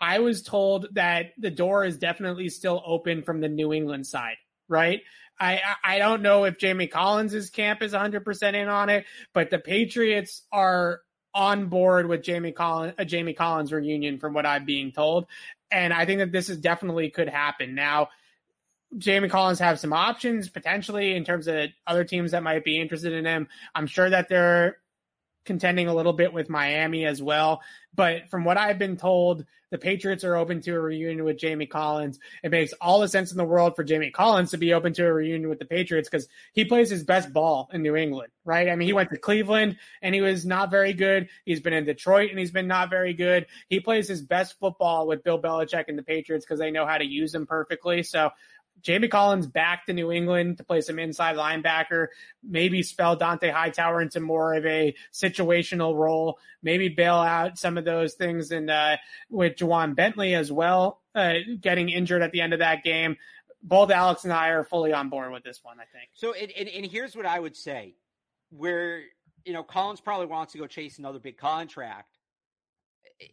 I 0.00 0.18
was 0.18 0.42
told 0.42 0.88
that 0.92 1.32
the 1.38 1.50
door 1.50 1.84
is 1.84 1.98
definitely 1.98 2.48
still 2.48 2.82
open 2.84 3.22
from 3.22 3.40
the 3.40 3.48
New 3.48 3.72
England 3.72 4.06
side, 4.06 4.36
right? 4.68 5.00
I, 5.38 5.60
I 5.82 5.98
don't 5.98 6.22
know 6.22 6.44
if 6.44 6.58
Jamie 6.58 6.86
Collins' 6.86 7.50
camp 7.50 7.82
is 7.82 7.92
100% 7.92 8.54
in 8.54 8.68
on 8.68 8.88
it, 8.88 9.04
but 9.32 9.50
the 9.50 9.58
Patriots 9.58 10.42
are 10.52 11.00
on 11.34 11.66
board 11.66 12.06
with 12.06 12.22
Jamie 12.22 12.52
Collins, 12.52 12.94
a 12.98 13.02
uh, 13.02 13.04
Jamie 13.04 13.34
Collins 13.34 13.72
reunion, 13.72 14.18
from 14.18 14.34
what 14.34 14.46
I'm 14.46 14.64
being 14.64 14.92
told. 14.92 15.26
And 15.70 15.92
I 15.92 16.04
think 16.04 16.20
that 16.20 16.32
this 16.32 16.48
is 16.48 16.58
definitely 16.58 17.10
could 17.10 17.28
happen. 17.28 17.74
Now, 17.74 18.08
Jamie 18.96 19.28
Collins 19.28 19.58
have 19.58 19.80
some 19.80 19.92
options 19.92 20.48
potentially 20.48 21.16
in 21.16 21.24
terms 21.24 21.48
of 21.48 21.70
other 21.86 22.04
teams 22.04 22.30
that 22.30 22.42
might 22.42 22.64
be 22.64 22.80
interested 22.80 23.12
in 23.12 23.24
him. 23.24 23.48
I'm 23.74 23.88
sure 23.88 24.08
that 24.08 24.28
they're 24.28 24.76
contending 25.44 25.88
a 25.88 25.94
little 25.94 26.12
bit 26.12 26.32
with 26.32 26.48
Miami 26.48 27.06
as 27.06 27.22
well. 27.22 27.62
But 27.94 28.28
from 28.30 28.44
what 28.44 28.58
I've 28.58 28.78
been 28.78 28.96
told, 28.96 29.44
the 29.74 29.78
Patriots 29.78 30.22
are 30.22 30.36
open 30.36 30.60
to 30.60 30.70
a 30.72 30.78
reunion 30.78 31.24
with 31.24 31.36
Jamie 31.36 31.66
Collins. 31.66 32.20
It 32.44 32.52
makes 32.52 32.72
all 32.80 33.00
the 33.00 33.08
sense 33.08 33.32
in 33.32 33.38
the 33.38 33.44
world 33.44 33.74
for 33.74 33.82
Jamie 33.82 34.12
Collins 34.12 34.52
to 34.52 34.56
be 34.56 34.72
open 34.72 34.92
to 34.92 35.04
a 35.04 35.12
reunion 35.12 35.48
with 35.48 35.58
the 35.58 35.64
Patriots 35.64 36.08
because 36.08 36.28
he 36.52 36.64
plays 36.64 36.90
his 36.90 37.02
best 37.02 37.32
ball 37.32 37.68
in 37.72 37.82
New 37.82 37.96
England, 37.96 38.30
right? 38.44 38.68
I 38.68 38.76
mean, 38.76 38.86
he 38.86 38.92
went 38.92 39.10
to 39.10 39.16
Cleveland 39.16 39.78
and 40.00 40.14
he 40.14 40.20
was 40.20 40.46
not 40.46 40.70
very 40.70 40.92
good. 40.92 41.28
He's 41.44 41.58
been 41.58 41.72
in 41.72 41.84
Detroit 41.84 42.30
and 42.30 42.38
he's 42.38 42.52
been 42.52 42.68
not 42.68 42.88
very 42.88 43.14
good. 43.14 43.46
He 43.68 43.80
plays 43.80 44.06
his 44.06 44.22
best 44.22 44.60
football 44.60 45.08
with 45.08 45.24
Bill 45.24 45.42
Belichick 45.42 45.86
and 45.88 45.98
the 45.98 46.04
Patriots 46.04 46.44
because 46.44 46.60
they 46.60 46.70
know 46.70 46.86
how 46.86 46.98
to 46.98 47.04
use 47.04 47.34
him 47.34 47.44
perfectly. 47.44 48.04
So 48.04 48.30
Jamie 48.82 49.08
Collins 49.08 49.46
back 49.46 49.86
to 49.86 49.92
New 49.92 50.12
England 50.12 50.58
to 50.58 50.64
play 50.64 50.80
some 50.82 50.98
inside 50.98 51.36
linebacker, 51.36 52.08
maybe 52.42 52.82
spell 52.82 53.16
Dont'a 53.16 53.50
Hightower 53.50 54.02
into 54.02 54.20
more 54.20 54.54
of 54.54 54.66
a 54.66 54.94
situational 55.12 55.96
role, 55.96 56.38
maybe 56.62 56.88
bail 56.88 57.14
out 57.14 57.58
some 57.58 57.78
of 57.78 57.84
those 57.84 58.14
things 58.14 58.50
and 58.50 58.68
uh, 58.68 58.98
with 59.30 59.56
Ja'Whaun 59.56 59.94
Bentley 59.94 60.34
as 60.34 60.52
well, 60.52 61.00
uh, 61.14 61.34
getting 61.60 61.88
injured 61.88 62.20
at 62.20 62.32
the 62.32 62.42
end 62.42 62.52
of 62.52 62.58
that 62.58 62.84
game. 62.84 63.16
Both 63.62 63.90
Alex 63.90 64.24
and 64.24 64.32
I 64.32 64.48
are 64.48 64.64
fully 64.64 64.92
on 64.92 65.08
board 65.08 65.32
with 65.32 65.44
this 65.44 65.60
one, 65.62 65.78
I 65.80 65.84
think. 65.84 66.10
So, 66.12 66.34
and, 66.34 66.52
and, 66.52 66.68
and 66.68 66.84
here's 66.84 67.16
what 67.16 67.24
I 67.24 67.40
would 67.40 67.56
say 67.56 67.94
where, 68.50 69.00
you 69.46 69.54
know, 69.54 69.62
Collins 69.62 70.00
probably 70.00 70.26
wants 70.26 70.52
to 70.52 70.58
go 70.58 70.66
chase 70.66 70.98
another 70.98 71.18
big 71.18 71.38
contract 71.38 72.18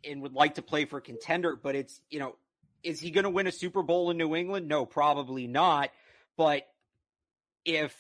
and 0.06 0.22
would 0.22 0.34
like 0.34 0.56
to 0.56 0.62
play 0.62 0.86
for 0.86 0.98
a 0.98 1.02
contender, 1.02 1.58
but 1.62 1.76
it's, 1.76 2.00
you 2.10 2.20
know, 2.20 2.36
is 2.84 3.00
he 3.00 3.12
going 3.12 3.24
to 3.24 3.30
win 3.30 3.48
a 3.48 3.52
Super 3.52 3.84
Bowl 3.84 4.10
in 4.10 4.18
New 4.18 4.36
England? 4.36 4.68
No, 4.68 4.86
probably 4.86 5.48
not. 5.48 5.90
But 6.38 6.64
if 7.66 7.96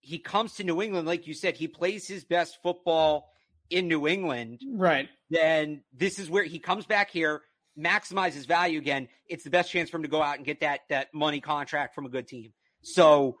he 0.00 0.18
comes 0.18 0.54
to 0.54 0.64
New 0.64 0.82
England, 0.82 1.06
like 1.06 1.26
you 1.26 1.34
said, 1.34 1.56
he 1.56 1.68
plays 1.68 2.06
his 2.06 2.24
best 2.24 2.58
football 2.62 3.30
in 3.70 3.88
New 3.88 4.06
England. 4.06 4.60
Right. 4.70 5.08
Then 5.30 5.82
this 5.92 6.18
is 6.18 6.30
where 6.30 6.44
he 6.44 6.58
comes 6.58 6.86
back 6.86 7.10
here, 7.10 7.42
maximizes 7.78 8.46
value 8.46 8.78
again. 8.78 9.08
It's 9.26 9.44
the 9.44 9.50
best 9.50 9.70
chance 9.70 9.90
for 9.90 9.96
him 9.98 10.04
to 10.04 10.08
go 10.08 10.22
out 10.22 10.36
and 10.36 10.44
get 10.46 10.60
that 10.60 10.80
that 10.88 11.12
money 11.12 11.40
contract 11.40 11.94
from 11.94 12.06
a 12.06 12.08
good 12.08 12.26
team. 12.26 12.52
So 12.82 13.38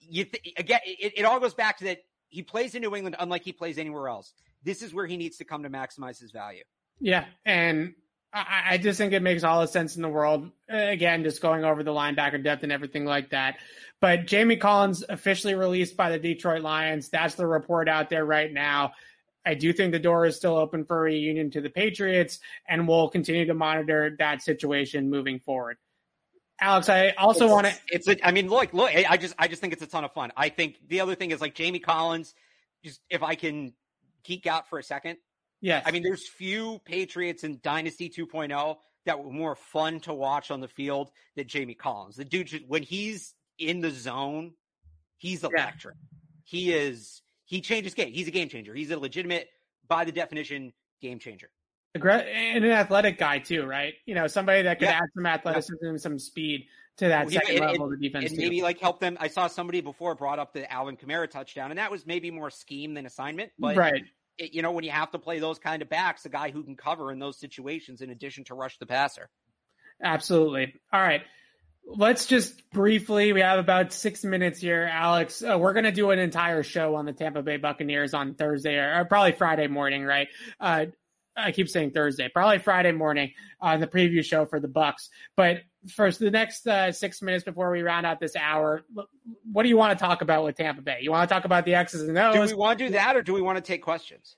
you 0.00 0.24
th- 0.24 0.54
again, 0.56 0.80
it, 0.84 1.12
it 1.18 1.24
all 1.24 1.40
goes 1.40 1.54
back 1.54 1.78
to 1.78 1.84
that 1.84 1.98
he 2.28 2.42
plays 2.42 2.74
in 2.74 2.82
New 2.82 2.94
England 2.94 3.16
unlike 3.18 3.44
he 3.44 3.52
plays 3.52 3.78
anywhere 3.78 4.08
else. 4.08 4.32
this 4.62 4.80
is 4.82 4.94
where 4.94 5.06
he 5.06 5.16
needs 5.16 5.36
to 5.38 5.44
come 5.44 5.64
to 5.64 5.70
maximize 5.70 6.20
his 6.20 6.30
value. 6.30 6.62
Yeah, 7.00 7.24
and 7.44 7.94
I, 8.32 8.62
I 8.70 8.78
just 8.78 8.98
think 8.98 9.12
it 9.12 9.22
makes 9.22 9.44
all 9.44 9.60
the 9.60 9.66
sense 9.66 9.96
in 9.96 10.02
the 10.02 10.08
world. 10.08 10.50
Uh, 10.72 10.76
again, 10.76 11.22
just 11.22 11.42
going 11.42 11.64
over 11.64 11.82
the 11.82 11.90
linebacker 11.90 12.42
depth 12.42 12.62
and 12.62 12.72
everything 12.72 13.04
like 13.04 13.30
that. 13.30 13.58
But 14.00 14.26
Jamie 14.26 14.56
Collins 14.56 15.04
officially 15.08 15.54
released 15.54 15.96
by 15.96 16.10
the 16.10 16.18
Detroit 16.18 16.62
Lions. 16.62 17.08
That's 17.08 17.34
the 17.34 17.46
report 17.46 17.88
out 17.88 18.10
there 18.10 18.24
right 18.24 18.52
now. 18.52 18.92
I 19.44 19.54
do 19.54 19.72
think 19.72 19.92
the 19.92 19.98
door 19.98 20.24
is 20.24 20.36
still 20.36 20.56
open 20.56 20.84
for 20.84 20.98
a 20.98 21.02
reunion 21.02 21.50
to 21.52 21.60
the 21.60 21.70
Patriots, 21.70 22.38
and 22.68 22.86
we'll 22.86 23.08
continue 23.08 23.44
to 23.46 23.54
monitor 23.54 24.14
that 24.18 24.40
situation 24.42 25.10
moving 25.10 25.40
forward. 25.40 25.78
Alex, 26.60 26.88
I 26.88 27.10
also 27.10 27.48
want 27.48 27.66
to. 27.66 27.74
It's. 27.88 28.06
A, 28.06 28.24
I 28.26 28.30
mean, 28.30 28.48
look, 28.48 28.72
look. 28.72 28.90
I 28.94 29.16
just, 29.16 29.34
I 29.36 29.48
just 29.48 29.60
think 29.60 29.72
it's 29.72 29.82
a 29.82 29.86
ton 29.86 30.04
of 30.04 30.12
fun. 30.12 30.32
I 30.36 30.48
think 30.48 30.76
the 30.86 31.00
other 31.00 31.16
thing 31.16 31.32
is 31.32 31.40
like 31.40 31.54
Jamie 31.54 31.80
Collins. 31.80 32.34
Just 32.84 33.00
if 33.10 33.22
I 33.22 33.34
can 33.34 33.72
geek 34.22 34.46
out 34.46 34.68
for 34.68 34.78
a 34.78 34.82
second. 34.82 35.18
Yes. 35.62 35.84
I 35.86 35.90
mean, 35.90 36.02
there's 36.02 36.28
few 36.28 36.80
Patriots 36.84 37.44
in 37.44 37.60
Dynasty 37.62 38.10
2.0 38.10 38.76
that 39.06 39.24
were 39.24 39.30
more 39.30 39.56
fun 39.56 40.00
to 40.00 40.12
watch 40.12 40.50
on 40.50 40.60
the 40.60 40.68
field 40.68 41.10
than 41.34 41.48
Jamie 41.48 41.74
Collins. 41.74 42.16
The 42.16 42.24
dude, 42.26 42.64
when 42.68 42.82
he's 42.82 43.32
in 43.58 43.80
the 43.80 43.90
zone, 43.90 44.52
he's 45.16 45.42
electric. 45.44 45.96
Yeah. 45.96 46.18
He 46.44 46.72
is. 46.74 47.22
He 47.46 47.62
changes 47.62 47.94
game. 47.94 48.12
He's 48.12 48.28
a 48.28 48.30
game 48.30 48.48
changer. 48.50 48.74
He's 48.74 48.90
a 48.90 48.98
legitimate, 48.98 49.48
by 49.88 50.04
the 50.04 50.12
definition, 50.12 50.74
game 51.00 51.18
changer 51.18 51.48
and 51.94 52.64
an 52.64 52.70
athletic 52.70 53.18
guy 53.18 53.38
too, 53.38 53.64
right? 53.64 53.94
You 54.06 54.14
know, 54.14 54.26
somebody 54.26 54.62
that 54.62 54.78
could 54.78 54.86
yeah. 54.86 55.00
add 55.02 55.08
some 55.14 55.26
athleticism 55.26 55.76
yeah. 55.82 55.96
some 55.96 56.18
speed 56.18 56.66
to 56.96 57.08
that 57.08 57.26
well, 57.26 57.34
second 57.34 57.60
level 57.60 57.84
of 57.84 57.90
the 57.90 57.96
defense. 58.08 58.30
And 58.30 58.38
maybe 58.38 58.62
like 58.62 58.80
help 58.80 59.00
them. 59.00 59.16
I 59.20 59.28
saw 59.28 59.46
somebody 59.46 59.80
before 59.80 60.14
brought 60.14 60.38
up 60.38 60.52
the 60.52 60.70
Alvin 60.72 60.96
Kamara 60.96 61.30
touchdown, 61.30 61.70
and 61.70 61.78
that 61.78 61.90
was 61.90 62.06
maybe 62.06 62.30
more 62.30 62.50
scheme 62.50 62.94
than 62.94 63.06
assignment. 63.06 63.52
But 63.58 63.76
right. 63.76 64.04
It, 64.38 64.54
you 64.54 64.62
know, 64.62 64.72
when 64.72 64.84
you 64.84 64.90
have 64.90 65.10
to 65.12 65.18
play 65.18 65.38
those 65.38 65.58
kind 65.58 65.82
of 65.82 65.88
backs, 65.88 66.24
a 66.24 66.28
guy 66.28 66.50
who 66.50 66.62
can 66.62 66.76
cover 66.76 67.12
in 67.12 67.18
those 67.18 67.38
situations 67.38 68.00
in 68.00 68.10
addition 68.10 68.44
to 68.44 68.54
rush 68.54 68.78
the 68.78 68.86
passer. 68.86 69.28
Absolutely. 70.02 70.74
All 70.92 71.00
right. 71.00 71.22
Let's 71.84 72.26
just 72.26 72.70
briefly, 72.70 73.32
we 73.32 73.40
have 73.40 73.58
about 73.58 73.92
six 73.92 74.22
minutes 74.24 74.60
here, 74.60 74.88
Alex. 74.90 75.42
Uh, 75.42 75.58
we're 75.58 75.72
going 75.72 75.84
to 75.84 75.92
do 75.92 76.10
an 76.10 76.18
entire 76.18 76.62
show 76.62 76.94
on 76.94 77.06
the 77.06 77.12
Tampa 77.12 77.42
Bay 77.42 77.56
Buccaneers 77.56 78.14
on 78.14 78.34
Thursday 78.34 78.76
or, 78.76 79.00
or 79.00 79.04
probably 79.04 79.32
Friday 79.32 79.66
morning, 79.66 80.04
right? 80.04 80.28
Uh, 80.60 80.86
I 81.36 81.50
keep 81.50 81.68
saying 81.68 81.90
Thursday, 81.90 82.28
probably 82.28 82.58
Friday 82.58 82.92
morning 82.92 83.32
on 83.60 83.80
the 83.80 83.86
preview 83.86 84.24
show 84.24 84.46
for 84.46 84.60
the 84.60 84.68
Bucks. 84.68 85.08
But 85.36 85.58
first, 85.88 86.20
the 86.20 86.30
next 86.30 86.66
uh, 86.66 86.92
six 86.92 87.22
minutes 87.22 87.44
before 87.44 87.70
we 87.70 87.82
round 87.82 88.06
out 88.06 88.20
this 88.20 88.36
hour, 88.36 88.82
what 89.50 89.62
do 89.62 89.68
you 89.68 89.76
want 89.76 89.98
to 89.98 90.04
talk 90.04 90.22
about 90.22 90.44
with 90.44 90.56
Tampa 90.56 90.82
Bay? 90.82 90.98
You 91.00 91.10
want 91.10 91.28
to 91.28 91.34
talk 91.34 91.44
about 91.44 91.64
the 91.64 91.74
X's 91.74 92.08
and 92.08 92.16
O's? 92.18 92.34
Do 92.34 92.40
we 92.40 92.60
want 92.60 92.78
to 92.78 92.86
do 92.86 92.92
that, 92.92 93.16
or 93.16 93.22
do 93.22 93.32
we 93.32 93.42
want 93.42 93.56
to 93.56 93.62
take 93.62 93.82
questions? 93.82 94.36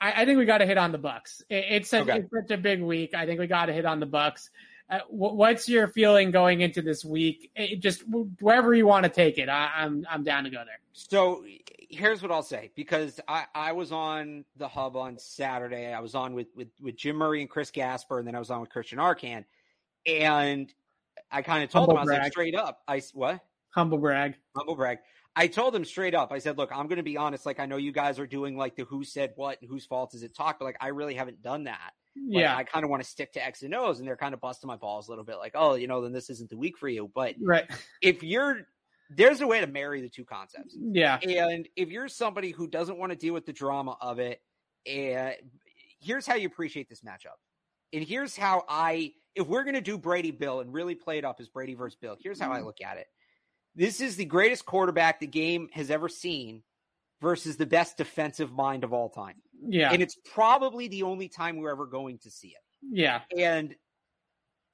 I, 0.00 0.22
I 0.22 0.24
think 0.24 0.38
we 0.38 0.44
got 0.44 0.58
to 0.58 0.66
hit 0.66 0.78
on 0.78 0.92
the 0.92 0.98
Bucks. 0.98 1.42
It, 1.48 1.64
it's, 1.70 1.90
such, 1.90 2.02
okay. 2.02 2.18
it's 2.18 2.30
such 2.30 2.50
a 2.50 2.60
big 2.60 2.82
week. 2.82 3.14
I 3.14 3.26
think 3.26 3.40
we 3.40 3.46
got 3.46 3.66
to 3.66 3.72
hit 3.72 3.86
on 3.86 4.00
the 4.00 4.06
Bucks. 4.06 4.50
Uh, 4.88 5.00
what's 5.08 5.68
your 5.68 5.88
feeling 5.88 6.30
going 6.30 6.60
into 6.60 6.80
this 6.80 7.04
week? 7.04 7.50
It 7.56 7.80
just 7.80 8.04
wherever 8.40 8.72
you 8.72 8.86
want 8.86 9.02
to 9.02 9.10
take 9.10 9.36
it, 9.38 9.48
I, 9.48 9.70
I'm 9.76 10.06
I'm 10.08 10.22
down 10.22 10.44
to 10.44 10.50
go 10.50 10.62
there. 10.64 10.78
So 10.92 11.44
here's 11.88 12.22
what 12.22 12.30
I'll 12.30 12.42
say 12.42 12.70
because 12.74 13.20
I, 13.28 13.44
I 13.54 13.72
was 13.72 13.92
on 13.92 14.44
the 14.56 14.68
hub 14.68 14.96
on 14.96 15.18
Saturday. 15.18 15.92
I 15.92 16.00
was 16.00 16.14
on 16.14 16.34
with, 16.34 16.48
with, 16.54 16.68
with 16.80 16.96
Jim 16.96 17.16
Murray 17.16 17.40
and 17.40 17.50
Chris 17.50 17.70
Gasper, 17.70 18.18
and 18.18 18.26
then 18.26 18.34
I 18.34 18.38
was 18.38 18.50
on 18.50 18.60
with 18.60 18.70
Christian 18.70 18.98
Arcand. 18.98 19.44
And 20.06 20.72
I 21.30 21.42
kind 21.42 21.64
of 21.64 21.70
told 21.70 21.88
Humble 21.88 22.02
him. 22.02 22.08
I 22.08 22.12
was 22.12 22.22
like, 22.22 22.32
straight 22.32 22.54
up, 22.54 22.80
I 22.86 23.02
what? 23.12 23.40
Humble 23.70 23.98
brag. 23.98 24.36
Humble 24.54 24.76
brag. 24.76 24.98
I 25.38 25.48
told 25.48 25.76
him 25.76 25.84
straight 25.84 26.14
up, 26.14 26.32
I 26.32 26.38
said, 26.38 26.56
look, 26.56 26.70
I'm 26.72 26.86
going 26.86 26.96
to 26.96 27.02
be 27.02 27.16
honest. 27.16 27.44
Like, 27.44 27.60
I 27.60 27.66
know 27.66 27.76
you 27.76 27.92
guys 27.92 28.18
are 28.18 28.26
doing 28.26 28.56
like 28.56 28.74
the 28.74 28.84
who 28.84 29.04
said 29.04 29.32
what 29.36 29.60
and 29.60 29.68
whose 29.68 29.84
fault 29.84 30.14
is 30.14 30.22
it 30.22 30.34
talk, 30.34 30.58
but 30.58 30.64
like, 30.64 30.78
I 30.80 30.88
really 30.88 31.14
haven't 31.14 31.42
done 31.42 31.64
that. 31.64 31.92
Like, 32.16 32.40
yeah. 32.40 32.56
I 32.56 32.64
kind 32.64 32.84
of 32.84 32.90
want 32.90 33.02
to 33.02 33.08
stick 33.08 33.34
to 33.34 33.44
X 33.44 33.62
and 33.62 33.74
O's, 33.74 33.98
and 33.98 34.08
they're 34.08 34.16
kind 34.16 34.32
of 34.32 34.40
busting 34.40 34.66
my 34.66 34.76
balls 34.76 35.08
a 35.08 35.10
little 35.10 35.24
bit. 35.24 35.36
Like, 35.36 35.52
oh, 35.54 35.74
you 35.74 35.88
know, 35.88 36.00
then 36.00 36.12
this 36.12 36.30
isn't 36.30 36.48
the 36.48 36.56
week 36.56 36.78
for 36.78 36.88
you. 36.88 37.10
But 37.14 37.34
right. 37.42 37.70
if 38.00 38.22
you're 38.22 38.66
there's 39.10 39.40
a 39.40 39.46
way 39.46 39.60
to 39.60 39.66
marry 39.66 40.00
the 40.00 40.08
two 40.08 40.24
concepts. 40.24 40.76
Yeah. 40.78 41.18
And 41.18 41.68
if 41.76 41.90
you're 41.90 42.08
somebody 42.08 42.50
who 42.50 42.66
doesn't 42.66 42.98
want 42.98 43.12
to 43.12 43.16
deal 43.16 43.34
with 43.34 43.46
the 43.46 43.52
drama 43.52 43.96
of 44.00 44.18
it, 44.18 44.40
and 44.86 45.34
here's 46.00 46.26
how 46.26 46.34
you 46.34 46.46
appreciate 46.46 46.88
this 46.88 47.02
matchup. 47.02 47.36
And 47.92 48.02
here's 48.02 48.36
how 48.36 48.64
I, 48.68 49.12
if 49.36 49.46
we're 49.46 49.62
going 49.62 49.74
to 49.74 49.80
do 49.80 49.98
Brady 49.98 50.32
Bill 50.32 50.60
and 50.60 50.72
really 50.72 50.94
play 50.94 51.18
it 51.18 51.24
up 51.24 51.36
as 51.40 51.48
Brady 51.48 51.74
versus 51.74 51.96
Bill, 52.00 52.16
here's 52.20 52.40
how 52.40 52.50
I 52.50 52.56
mm-hmm. 52.56 52.66
look 52.66 52.80
at 52.84 52.96
it. 52.96 53.06
This 53.74 54.00
is 54.00 54.16
the 54.16 54.24
greatest 54.24 54.64
quarterback 54.64 55.20
the 55.20 55.26
game 55.26 55.68
has 55.72 55.90
ever 55.90 56.08
seen 56.08 56.62
versus 57.20 57.56
the 57.56 57.66
best 57.66 57.96
defensive 57.96 58.50
mind 58.50 58.82
of 58.82 58.92
all 58.92 59.10
time. 59.10 59.36
Yeah. 59.62 59.92
And 59.92 60.02
it's 60.02 60.16
probably 60.34 60.88
the 60.88 61.02
only 61.04 61.28
time 61.28 61.58
we're 61.58 61.70
ever 61.70 61.86
going 61.86 62.18
to 62.20 62.30
see 62.30 62.48
it. 62.48 62.62
Yeah. 62.82 63.20
And 63.36 63.74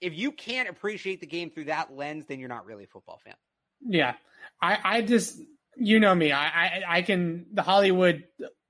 if 0.01 0.17
you 0.17 0.33
can't 0.33 0.69
appreciate 0.69 1.21
the 1.21 1.27
game 1.27 1.51
through 1.51 1.65
that 1.65 1.95
lens, 1.95 2.25
then 2.29 2.39
you're 2.39 2.49
not 2.49 2.65
really 2.65 2.85
a 2.85 2.89
football 2.89 3.21
fan. 3.25 3.35
Yeah, 3.85 4.15
I, 4.61 4.79
I 4.83 5.03
just, 5.03 5.41
you 5.77 6.01
know 6.01 6.15
me, 6.15 6.33
I, 6.33 6.47
I, 6.47 6.83
I 6.89 7.03
can, 7.03 7.47
the 7.53 7.63
Hollywood 7.63 8.25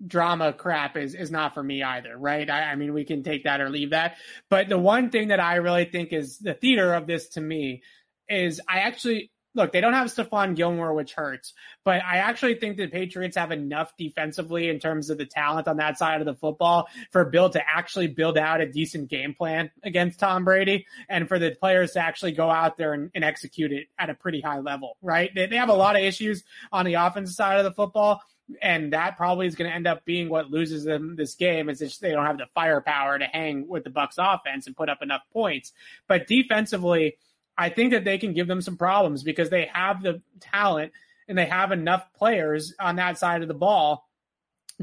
drama 0.06 0.52
crap 0.52 0.96
is, 0.96 1.14
is 1.14 1.30
not 1.30 1.54
for 1.54 1.62
me 1.62 1.82
either, 1.82 2.16
right? 2.16 2.48
I, 2.48 2.70
I 2.70 2.76
mean, 2.76 2.92
we 2.92 3.04
can 3.04 3.22
take 3.22 3.44
that 3.44 3.60
or 3.60 3.70
leave 3.70 3.90
that. 3.90 4.16
But 4.48 4.68
the 4.68 4.78
one 4.78 5.10
thing 5.10 5.28
that 5.28 5.40
I 5.40 5.56
really 5.56 5.84
think 5.84 6.12
is 6.12 6.38
the 6.38 6.54
theater 6.54 6.94
of 6.94 7.06
this 7.06 7.30
to 7.30 7.40
me 7.40 7.82
is 8.28 8.60
I 8.68 8.80
actually, 8.80 9.31
look, 9.54 9.72
they 9.72 9.80
don't 9.80 9.92
have 9.92 10.08
Stephon 10.08 10.56
Gilmore, 10.56 10.94
which 10.94 11.12
hurts, 11.12 11.52
but 11.84 12.02
I 12.02 12.18
actually 12.18 12.54
think 12.54 12.76
the 12.76 12.86
Patriots 12.86 13.36
have 13.36 13.52
enough 13.52 13.92
defensively 13.96 14.68
in 14.68 14.78
terms 14.78 15.10
of 15.10 15.18
the 15.18 15.26
talent 15.26 15.68
on 15.68 15.76
that 15.76 15.98
side 15.98 16.20
of 16.20 16.26
the 16.26 16.34
football 16.34 16.88
for 17.10 17.24
Bill 17.24 17.50
to 17.50 17.62
actually 17.66 18.06
build 18.06 18.38
out 18.38 18.60
a 18.60 18.66
decent 18.66 19.08
game 19.08 19.34
plan 19.34 19.70
against 19.82 20.18
Tom 20.18 20.44
Brady 20.44 20.86
and 21.08 21.28
for 21.28 21.38
the 21.38 21.50
players 21.50 21.92
to 21.92 22.00
actually 22.00 22.32
go 22.32 22.50
out 22.50 22.76
there 22.76 22.94
and, 22.94 23.10
and 23.14 23.24
execute 23.24 23.72
it 23.72 23.88
at 23.98 24.10
a 24.10 24.14
pretty 24.14 24.40
high 24.40 24.60
level, 24.60 24.96
right? 25.02 25.30
They, 25.34 25.46
they 25.46 25.56
have 25.56 25.68
a 25.68 25.74
lot 25.74 25.96
of 25.96 26.02
issues 26.02 26.44
on 26.72 26.86
the 26.86 26.94
offensive 26.94 27.34
side 27.34 27.58
of 27.58 27.64
the 27.64 27.72
football. 27.72 28.22
And 28.60 28.92
that 28.92 29.16
probably 29.16 29.46
is 29.46 29.54
going 29.54 29.70
to 29.70 29.74
end 29.74 29.86
up 29.86 30.04
being 30.04 30.28
what 30.28 30.50
loses 30.50 30.84
them 30.84 31.16
this 31.16 31.36
game 31.36 31.70
is 31.70 31.78
just 31.78 32.00
they 32.02 32.10
don't 32.10 32.26
have 32.26 32.38
the 32.38 32.48
firepower 32.54 33.18
to 33.18 33.24
hang 33.24 33.66
with 33.68 33.84
the 33.84 33.88
Bucks 33.88 34.16
offense 34.18 34.66
and 34.66 34.76
put 34.76 34.90
up 34.90 35.00
enough 35.00 35.22
points. 35.32 35.72
But 36.06 36.26
defensively, 36.26 37.16
I 37.56 37.68
think 37.68 37.92
that 37.92 38.04
they 38.04 38.18
can 38.18 38.32
give 38.32 38.46
them 38.48 38.62
some 38.62 38.76
problems 38.76 39.22
because 39.22 39.50
they 39.50 39.68
have 39.72 40.02
the 40.02 40.22
talent 40.40 40.92
and 41.28 41.36
they 41.36 41.46
have 41.46 41.72
enough 41.72 42.04
players 42.14 42.74
on 42.80 42.96
that 42.96 43.18
side 43.18 43.42
of 43.42 43.48
the 43.48 43.54
ball 43.54 44.08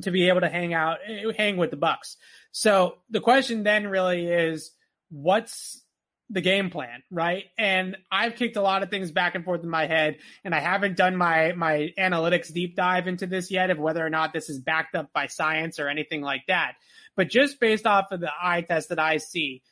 to 0.02 0.12
be 0.12 0.30
able 0.30 0.42
to 0.42 0.50
hang 0.50 0.74
out, 0.74 1.00
hang 1.36 1.58
with 1.58 1.72
the 1.72 1.78
Bucks. 1.78 2.18
So 2.52 2.98
the 3.10 3.20
question 3.20 3.64
then 3.64 3.88
really 3.88 4.26
is, 4.26 4.72
what's 5.10 5.82
the 6.30 6.42
game 6.42 6.70
plan, 6.70 7.02
right? 7.10 7.46
And 7.58 7.98
I've 8.12 8.36
kicked 8.36 8.56
a 8.56 8.62
lot 8.62 8.84
of 8.84 8.90
things 8.90 9.12
back 9.12 9.36
and 9.36 9.44
forth 9.44 9.64
in 9.64 9.70
my 9.70 9.88
head, 9.88 10.18
and 10.44 10.54
I 10.54 10.60
haven't 10.60 10.96
done 10.96 11.16
my 11.16 11.54
my 11.54 11.92
analytics 11.98 12.54
deep 12.54 12.76
dive 12.76 13.08
into 13.08 13.26
this 13.26 13.50
yet 13.50 13.72
of 13.72 13.80
whether 13.80 14.06
or 14.06 14.12
not 14.12 14.32
this 14.32 14.50
is 14.50 14.60
backed 14.60 14.96
up 14.96 15.12
by 15.12 15.26
science 15.26 15.80
or 15.80 15.90
anything 15.90 16.22
like 16.22 16.44
that. 16.48 16.74
But 17.16 17.30
just 17.30 17.60
based 17.60 17.88
off 17.88 18.12
of 18.12 18.20
the 18.20 18.32
eye 18.42 18.62
test 18.62 18.90
that 18.90 19.00
I 19.00 19.18
see, 19.18 19.64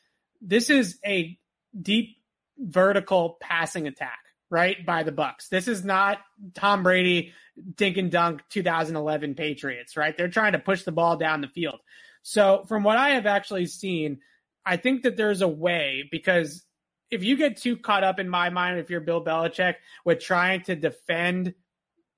this 0.41 0.69
is 0.69 0.97
a 1.05 1.37
deep 1.79 2.17
vertical 2.57 3.37
passing 3.41 3.87
attack, 3.87 4.19
right? 4.49 4.85
By 4.85 5.03
the 5.03 5.11
Bucks. 5.11 5.49
This 5.49 5.67
is 5.67 5.83
not 5.83 6.19
Tom 6.53 6.83
Brady 6.83 7.33
dink 7.75 7.97
and 7.97 8.11
dunk 8.11 8.43
2011 8.49 9.35
Patriots, 9.35 9.97
right? 9.97 10.15
They're 10.15 10.27
trying 10.27 10.53
to 10.53 10.59
push 10.59 10.83
the 10.83 10.91
ball 10.91 11.17
down 11.17 11.41
the 11.41 11.47
field. 11.47 11.79
So 12.21 12.65
from 12.67 12.83
what 12.83 12.97
I 12.97 13.11
have 13.11 13.25
actually 13.25 13.67
seen, 13.67 14.19
I 14.65 14.77
think 14.77 15.03
that 15.03 15.15
there's 15.15 15.41
a 15.41 15.47
way 15.47 16.07
because 16.11 16.63
if 17.09 17.23
you 17.23 17.37
get 17.37 17.57
too 17.57 17.77
caught 17.77 18.03
up 18.03 18.19
in 18.19 18.27
my 18.27 18.49
mind, 18.49 18.79
if 18.79 18.89
you're 18.89 18.99
Bill 18.99 19.23
Belichick 19.23 19.75
with 20.03 20.19
trying 20.19 20.61
to 20.63 20.75
defend 20.75 21.53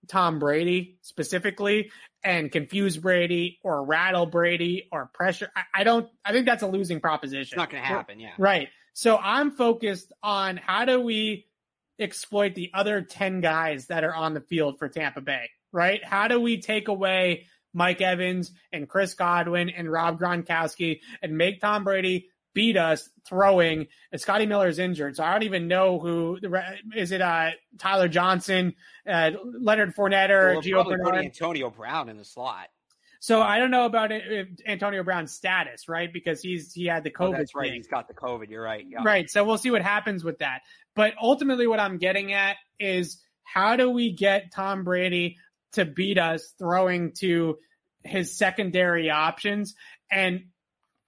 Tom 0.08 0.40
Brady 0.40 0.98
specifically 1.02 1.92
and 2.24 2.52
confuse 2.52 2.98
Brady 2.98 3.60
or 3.64 3.86
rattle 3.86 4.26
Brady 4.26 4.88
or 4.92 5.12
pressure, 5.14 5.50
I, 5.56 5.82
I 5.82 5.84
don't, 5.84 6.10
I 6.26 6.32
think 6.32 6.48
that's 6.48 6.64
a 6.64 6.68
losing 6.68 7.00
proposition. 7.00 7.42
It's 7.42 7.56
not 7.56 7.70
going 7.70 7.84
to 7.84 7.88
happen. 7.88 8.20
Yeah. 8.20 8.32
Right. 8.40 8.70
So 9.00 9.16
I'm 9.16 9.52
focused 9.52 10.12
on 10.22 10.58
how 10.58 10.84
do 10.84 11.00
we 11.00 11.48
exploit 12.00 12.54
the 12.54 12.70
other 12.74 13.02
10 13.02 13.40
guys 13.40 13.86
that 13.86 14.04
are 14.04 14.14
on 14.14 14.34
the 14.34 14.42
field 14.42 14.78
for 14.78 14.90
Tampa 14.90 15.22
Bay, 15.22 15.50
right? 15.72 16.04
How 16.04 16.28
do 16.28 16.42
we 16.42 16.60
take 16.60 16.90
away 16.90 17.46
Mike 17.74 18.02
Evans 18.02 18.52
and 18.74 18.90
Chris 18.90 19.14
Godwin 19.14 19.70
and 19.70 19.90
Rob 19.90 20.20
Gronkowski 20.20 21.00
and 21.22 21.38
make 21.38 21.62
Tom 21.62 21.86
Brady 21.86 22.28
beat 22.54 22.76
us 22.76 23.10
throwing. 23.26 23.88
And 24.12 24.20
Scotty 24.20 24.46
Miller's 24.46 24.80
injured, 24.80 25.16
so 25.16 25.24
I 25.24 25.32
don't 25.32 25.44
even 25.44 25.70
know 25.70 25.98
who 25.98 26.38
is 26.94 27.14
it. 27.14 27.22
Uh, 27.22 27.52
Tyler 27.78 28.10
Johnson, 28.10 28.76
uh, 29.08 29.32
Leonard 29.46 29.96
Fournette, 29.96 30.30
or 30.30 30.56
well, 30.56 30.62
Gio 30.62 30.86
Bernard, 30.86 31.24
Antonio 31.24 31.70
Brown 31.70 32.10
in 32.10 32.18
the 32.18 32.26
slot. 32.26 32.68
So 33.20 33.42
I 33.42 33.60
don't 33.60 33.72
know 33.72 33.86
about 33.86 34.12
it, 34.12 34.48
Antonio 34.66 35.04
Brown's 35.04 35.34
status, 35.34 35.90
right? 35.90 36.12
Because 36.12 36.42
he's 36.42 36.74
he 36.74 36.86
had 36.86 37.04
the 37.04 37.12
oh, 37.20 37.26
COVID. 37.26 37.34
Oh, 37.34 37.38
that's 37.38 37.56
right. 37.56 37.70
Thing. 37.70 37.76
He's 37.76 37.88
got 37.88 38.08
the 38.08 38.14
COVID. 38.14 38.50
You're 38.50 38.64
right. 38.64 38.86
Yeah. 38.88 39.00
Right. 39.04 39.30
So 39.30 39.44
we'll 39.44 39.58
see 39.58 39.72
what 39.72 39.82
happens 39.82 40.24
with 40.24 40.40
that. 40.40 40.62
But 40.96 41.14
ultimately, 41.22 41.68
what 41.68 41.80
I'm 41.80 41.98
getting 41.98 42.32
at 42.34 42.56
is 42.80 43.22
how 43.44 43.76
do 43.76 43.90
we 43.90 44.14
get 44.14 44.52
Tom 44.54 44.84
Brady 44.84 45.38
to 45.74 45.86
beat 45.86 46.18
us 46.18 46.54
throwing 46.58 47.12
to 47.14 47.58
his 48.04 48.38
secondary 48.38 49.10
options. 49.10 49.76
And 50.12 50.46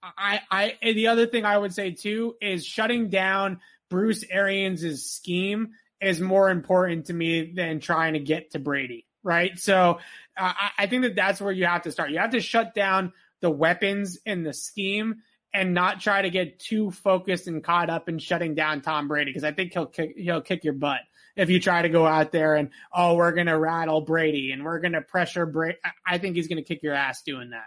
I, 0.02 0.40
I, 0.50 0.74
the 0.82 1.08
other 1.08 1.26
thing 1.26 1.44
I 1.44 1.56
would 1.56 1.74
say 1.74 1.92
too 1.92 2.36
is 2.40 2.64
shutting 2.64 3.08
down 3.08 3.60
Bruce 3.88 4.24
Arians' 4.28 5.04
scheme 5.04 5.70
is 6.00 6.20
more 6.20 6.50
important 6.50 7.06
to 7.06 7.12
me 7.12 7.52
than 7.54 7.80
trying 7.80 8.14
to 8.14 8.20
get 8.20 8.52
to 8.52 8.58
Brady. 8.58 9.06
Right. 9.22 9.56
So 9.58 10.00
uh, 10.36 10.52
I 10.78 10.86
think 10.86 11.02
that 11.02 11.16
that's 11.16 11.40
where 11.40 11.52
you 11.52 11.66
have 11.66 11.82
to 11.82 11.92
start. 11.92 12.10
You 12.10 12.18
have 12.18 12.30
to 12.30 12.40
shut 12.40 12.74
down 12.74 13.12
the 13.40 13.50
weapons 13.50 14.18
and 14.24 14.46
the 14.46 14.52
scheme 14.52 15.22
and 15.54 15.74
not 15.74 16.00
try 16.00 16.22
to 16.22 16.30
get 16.30 16.58
too 16.58 16.90
focused 16.90 17.46
and 17.46 17.62
caught 17.62 17.90
up 17.90 18.08
in 18.08 18.18
shutting 18.18 18.54
down 18.54 18.80
Tom 18.80 19.08
Brady 19.08 19.30
because 19.30 19.44
I 19.44 19.52
think 19.52 19.72
he'll 19.72 19.86
kick, 19.86 20.14
he'll 20.16 20.40
kick 20.40 20.64
your 20.64 20.72
butt 20.72 21.00
if 21.36 21.50
you 21.50 21.60
try 21.60 21.82
to 21.82 21.88
go 21.88 22.06
out 22.06 22.32
there 22.32 22.56
and 22.56 22.70
oh 22.92 23.14
we're 23.14 23.32
gonna 23.32 23.58
rattle 23.58 24.00
Brady 24.00 24.52
and 24.52 24.64
we're 24.64 24.80
gonna 24.80 25.02
pressure 25.02 25.46
Brady. 25.46 25.78
I 26.06 26.18
think 26.18 26.36
he's 26.36 26.48
gonna 26.48 26.62
kick 26.62 26.82
your 26.82 26.94
ass 26.94 27.22
doing 27.22 27.50
that. 27.50 27.66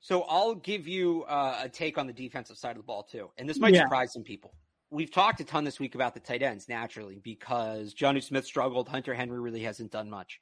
So 0.00 0.22
I'll 0.22 0.54
give 0.54 0.88
you 0.88 1.24
uh, 1.24 1.60
a 1.64 1.68
take 1.68 1.98
on 1.98 2.06
the 2.06 2.14
defensive 2.14 2.56
side 2.56 2.72
of 2.72 2.78
the 2.78 2.82
ball 2.84 3.02
too, 3.02 3.30
and 3.36 3.48
this 3.48 3.58
might 3.58 3.74
yeah. 3.74 3.82
surprise 3.82 4.12
some 4.12 4.22
people. 4.22 4.54
We've 4.90 5.10
talked 5.10 5.40
a 5.40 5.44
ton 5.44 5.64
this 5.64 5.78
week 5.78 5.94
about 5.94 6.14
the 6.14 6.20
tight 6.20 6.42
ends 6.42 6.68
naturally 6.68 7.20
because 7.22 7.94
Jonnu 7.94 8.22
Smith 8.22 8.44
struggled. 8.44 8.88
Hunter 8.88 9.14
Henry 9.14 9.38
really 9.38 9.62
hasn't 9.62 9.92
done 9.92 10.10
much. 10.10 10.40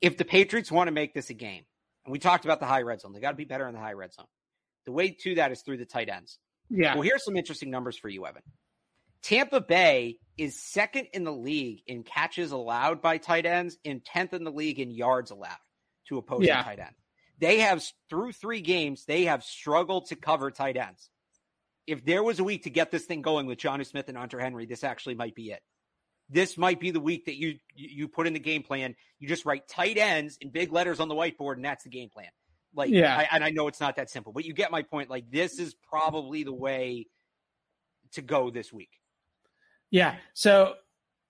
If 0.00 0.16
the 0.16 0.24
Patriots 0.24 0.70
want 0.70 0.88
to 0.88 0.92
make 0.92 1.14
this 1.14 1.30
a 1.30 1.34
game, 1.34 1.64
and 2.04 2.12
we 2.12 2.18
talked 2.18 2.44
about 2.44 2.60
the 2.60 2.66
high 2.66 2.82
red 2.82 3.00
zone, 3.00 3.12
they 3.12 3.20
got 3.20 3.30
to 3.30 3.36
be 3.36 3.44
better 3.44 3.66
in 3.66 3.74
the 3.74 3.80
high 3.80 3.94
red 3.94 4.12
zone. 4.12 4.26
The 4.84 4.92
way 4.92 5.10
to 5.10 5.36
that 5.36 5.52
is 5.52 5.62
through 5.62 5.78
the 5.78 5.84
tight 5.84 6.08
ends. 6.08 6.38
Yeah. 6.70 6.94
Well, 6.94 7.02
here's 7.02 7.24
some 7.24 7.36
interesting 7.36 7.70
numbers 7.70 7.96
for 7.96 8.08
you, 8.08 8.26
Evan. 8.26 8.42
Tampa 9.22 9.60
Bay 9.60 10.18
is 10.38 10.60
second 10.60 11.08
in 11.12 11.24
the 11.24 11.32
league 11.32 11.80
in 11.86 12.04
catches 12.04 12.52
allowed 12.52 13.02
by 13.02 13.18
tight 13.18 13.46
ends 13.46 13.76
and 13.84 14.04
10th 14.04 14.34
in 14.34 14.44
the 14.44 14.52
league 14.52 14.78
in 14.78 14.90
yards 14.90 15.30
allowed 15.30 15.56
to 16.08 16.18
opposing 16.18 16.46
yeah. 16.46 16.62
tight 16.62 16.78
end. 16.78 16.94
They 17.38 17.60
have, 17.60 17.84
through 18.08 18.32
three 18.32 18.60
games, 18.60 19.04
they 19.04 19.24
have 19.24 19.42
struggled 19.42 20.06
to 20.06 20.16
cover 20.16 20.50
tight 20.50 20.76
ends. 20.76 21.10
If 21.86 22.04
there 22.04 22.22
was 22.22 22.38
a 22.38 22.44
week 22.44 22.64
to 22.64 22.70
get 22.70 22.90
this 22.90 23.04
thing 23.04 23.22
going 23.22 23.46
with 23.46 23.58
Jonnu 23.58 23.86
Smith 23.86 24.08
and 24.08 24.16
Hunter 24.16 24.38
Henry, 24.40 24.66
this 24.66 24.84
actually 24.84 25.14
might 25.16 25.34
be 25.34 25.50
it. 25.50 25.60
This 26.28 26.58
might 26.58 26.80
be 26.80 26.90
the 26.90 27.00
week 27.00 27.26
that 27.26 27.36
you 27.36 27.58
you 27.74 28.08
put 28.08 28.26
in 28.26 28.32
the 28.32 28.40
game 28.40 28.62
plan. 28.62 28.96
You 29.18 29.28
just 29.28 29.44
write 29.46 29.68
tight 29.68 29.96
ends 29.96 30.38
in 30.40 30.50
big 30.50 30.72
letters 30.72 30.98
on 30.98 31.08
the 31.08 31.14
whiteboard, 31.14 31.54
and 31.54 31.64
that's 31.64 31.84
the 31.84 31.90
game 31.90 32.08
plan. 32.08 32.28
Like, 32.74 32.90
yeah, 32.90 33.16
I, 33.16 33.28
and 33.34 33.44
I 33.44 33.50
know 33.50 33.68
it's 33.68 33.80
not 33.80 33.96
that 33.96 34.10
simple, 34.10 34.32
but 34.32 34.44
you 34.44 34.52
get 34.52 34.70
my 34.70 34.82
point. 34.82 35.08
Like, 35.08 35.30
this 35.30 35.58
is 35.58 35.74
probably 35.88 36.42
the 36.42 36.52
way 36.52 37.06
to 38.12 38.22
go 38.22 38.50
this 38.50 38.72
week. 38.72 38.90
Yeah. 39.90 40.16
So 40.34 40.74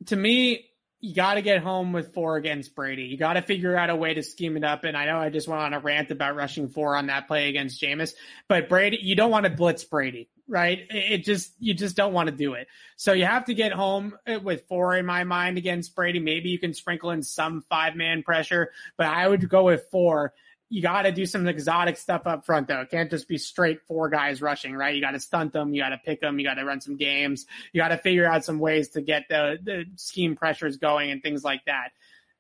to 0.07 0.17
me, 0.17 0.67
you 1.07 1.15
got 1.15 1.35
to 1.35 1.43
get 1.43 1.63
home 1.63 1.93
with 1.93 2.13
four 2.13 2.37
against 2.37 2.75
Brady. 2.75 3.05
You 3.05 3.17
got 3.17 3.35
to 3.35 3.43
figure 3.43 3.77
out 3.77 3.91
a 3.91 3.97
way 3.97 4.15
to 4.15 4.25
scheme 4.25 4.57
it 4.57 4.65
up. 4.65 4.83
And 4.83 4.97
I 4.97 5.07
know 5.07 5.19
I 5.19 5.31
just 5.31 5.47
went 5.47 5.63
on 5.63 5.73
a 5.73 5.79
rant 5.79 6.11
about 6.11 6.35
rushing 6.35 6.69
four 6.69 6.97
on 6.97 7.07
that 7.07 7.29
play 7.29 7.49
against 7.49 7.81
Jameis, 7.81 8.15
but 8.49 8.69
Brady, 8.69 8.99
you 9.01 9.15
don't 9.15 9.31
want 9.31 9.45
to 9.45 9.51
blitz 9.51 9.85
Brady, 9.85 10.29
right? 10.49 10.85
It 10.91 11.19
just, 11.19 11.53
you 11.61 11.75
just 11.75 11.97
don't 11.97 12.13
want 12.13 12.29
to 12.29 12.35
do 12.35 12.55
it. 12.55 12.67
So 12.97 13.13
you 13.13 13.25
have 13.25 13.45
to 13.45 13.55
get 13.55 13.71
home 13.71 14.19
uh, 14.27 14.41
with 14.43 14.67
four 14.67 14.97
in 14.97 15.07
my 15.07 15.23
mind 15.23 15.59
against 15.59 15.95
Brady. 15.95 16.19
Maybe 16.19 16.49
you 16.49 16.59
can 16.59 16.75
sprinkle 16.75 17.11
in 17.11 17.23
some 17.23 17.63
five 17.71 17.95
man 17.95 18.25
pressure, 18.25 18.73
but 18.97 19.07
I 19.07 19.29
would 19.29 19.49
go 19.49 19.63
with 19.67 19.85
four 19.93 20.33
you 20.69 20.83
got 20.83 21.03
to 21.03 21.13
do 21.13 21.27
some 21.27 21.47
exotic 21.47 21.97
stuff 21.97 22.27
up 22.27 22.45
front 22.45 22.69
though. 22.69 22.81
It 22.81 22.91
can't 22.91 23.11
just 23.11 23.29
be 23.29 23.39
straight 23.39 23.83
four 23.87 24.09
guys 24.09 24.43
rushing, 24.43 24.75
right? 24.75 24.95
You 24.95 25.01
got 25.01 25.13
to 25.13 25.21
stunt 25.21 25.53
them. 25.53 25.73
You 25.73 25.83
got 25.83 25.91
to 25.91 25.99
pick 25.99 26.21
them. 26.21 26.39
You 26.39 26.47
got 26.47 26.55
to 26.55 26.65
run 26.65 26.81
some 26.81 26.97
games. 26.97 27.47
You 27.73 27.81
got 27.81 27.89
to 27.89 27.99
figure 27.99 28.27
out 28.27 28.45
some 28.45 28.59
ways 28.59 28.91
to 28.91 29.01
get 29.01 29.25
the, 29.29 29.59
the 29.63 29.85
scheme 29.97 30.35
pressures 30.35 30.77
going 30.77 31.11
and 31.11 31.23
things 31.23 31.45
like 31.45 31.65
that. 31.67 31.91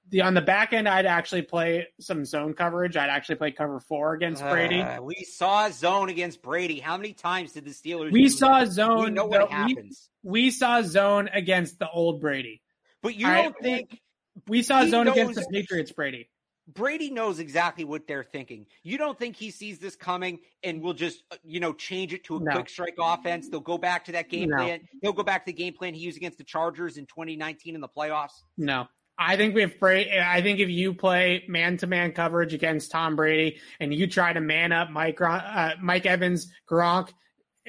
The, 0.08 0.22
on 0.22 0.34
the 0.34 0.40
back 0.40 0.72
end, 0.72 0.88
I'd 0.88 1.06
actually 1.06 1.42
play 1.42 1.88
some 2.00 2.24
zone 2.24 2.54
coverage. 2.54 2.96
I'd 2.96 3.10
actually 3.10 3.36
play 3.36 3.50
cover 3.50 3.80
four 3.80 4.14
against 4.14 4.42
Brady. 4.42 4.80
Uh, 4.80 5.02
we 5.02 5.24
saw 5.24 5.68
zone 5.70 6.08
against 6.08 6.42
Brady. 6.42 6.78
How 6.78 6.96
many 6.96 7.12
times 7.12 7.52
did 7.52 7.64
the 7.64 7.72
Steelers? 7.72 8.12
We 8.12 8.28
saw 8.28 8.60
that? 8.60 8.72
zone. 8.72 9.04
We 9.04 9.10
know 9.10 9.26
what 9.26 9.50
happens. 9.50 10.08
We, 10.22 10.30
we, 10.30 10.50
saw 10.52 10.82
zone 10.82 11.28
against 11.32 11.80
the 11.80 11.90
old 11.90 12.20
Brady. 12.20 12.62
But 13.02 13.16
you 13.16 13.26
don't 13.26 13.56
think 13.60 14.00
we 14.46 14.62
saw 14.62 14.86
zone 14.86 15.08
against 15.08 15.34
the 15.34 15.46
Patriots, 15.50 15.90
Brady. 15.90 16.28
Brady 16.68 17.10
knows 17.10 17.38
exactly 17.38 17.84
what 17.84 18.06
they're 18.08 18.24
thinking. 18.24 18.66
You 18.82 18.98
don't 18.98 19.18
think 19.18 19.36
he 19.36 19.50
sees 19.50 19.78
this 19.78 19.94
coming 19.94 20.40
and 20.64 20.82
will 20.82 20.94
just, 20.94 21.22
uh, 21.30 21.36
you 21.44 21.60
know, 21.60 21.72
change 21.72 22.12
it 22.12 22.24
to 22.24 22.36
a 22.36 22.40
no. 22.40 22.52
quick 22.52 22.68
strike 22.68 22.96
offense? 22.98 23.48
They'll 23.48 23.60
go 23.60 23.78
back 23.78 24.04
to 24.06 24.12
that 24.12 24.28
game 24.28 24.48
no. 24.48 24.56
plan. 24.56 24.80
He'll 25.00 25.12
go 25.12 25.22
back 25.22 25.46
to 25.46 25.52
the 25.52 25.56
game 25.56 25.74
plan 25.74 25.94
he 25.94 26.00
used 26.00 26.16
against 26.16 26.38
the 26.38 26.44
Chargers 26.44 26.96
in 26.96 27.06
2019 27.06 27.74
in 27.74 27.80
the 27.80 27.88
playoffs. 27.88 28.42
No. 28.58 28.88
I 29.18 29.36
think 29.36 29.54
we 29.54 29.62
have 29.62 29.78
Brady. 29.78 30.10
I 30.18 30.42
think 30.42 30.58
if 30.58 30.68
you 30.68 30.92
play 30.92 31.44
man 31.48 31.76
to 31.78 31.86
man 31.86 32.12
coverage 32.12 32.52
against 32.52 32.90
Tom 32.90 33.16
Brady 33.16 33.60
and 33.80 33.94
you 33.94 34.06
try 34.06 34.32
to 34.32 34.40
man 34.40 34.72
up 34.72 34.90
Mike, 34.90 35.20
uh, 35.20 35.74
Mike 35.80 36.04
Evans, 36.04 36.52
Gronk, 36.70 37.10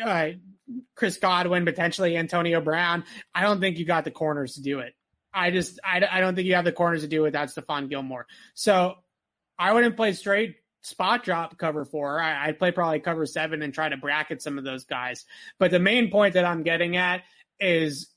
uh, 0.03 0.29
Chris 0.95 1.17
Godwin, 1.17 1.63
potentially 1.63 2.17
Antonio 2.17 2.59
Brown, 2.59 3.05
I 3.33 3.43
don't 3.43 3.61
think 3.61 3.77
you 3.77 3.85
got 3.85 4.03
the 4.03 4.11
corners 4.11 4.55
to 4.55 4.61
do 4.61 4.79
it. 4.79 4.93
I 5.37 5.51
just 5.51 5.79
I, 5.83 6.01
I 6.09 6.19
don't 6.19 6.35
think 6.35 6.47
you 6.47 6.55
have 6.55 6.65
the 6.65 6.71
corners 6.71 7.01
to 7.01 7.07
do 7.07 7.21
without 7.21 7.49
Stephon 7.49 7.89
Gilmore. 7.89 8.25
So 8.55 8.95
I 9.57 9.71
wouldn't 9.71 9.95
play 9.95 10.13
straight 10.13 10.55
spot 10.81 11.23
drop 11.23 11.57
cover 11.57 11.85
four. 11.85 12.19
I, 12.19 12.47
would 12.47 12.59
play 12.59 12.71
probably 12.71 12.99
cover 12.99 13.25
seven 13.25 13.61
and 13.61 13.73
try 13.73 13.87
to 13.89 13.97
bracket 13.97 14.41
some 14.41 14.57
of 14.57 14.63
those 14.63 14.85
guys. 14.85 15.25
But 15.59 15.71
the 15.71 15.79
main 15.79 16.09
point 16.09 16.33
that 16.33 16.45
I'm 16.45 16.63
getting 16.63 16.97
at 16.97 17.21
is 17.59 18.07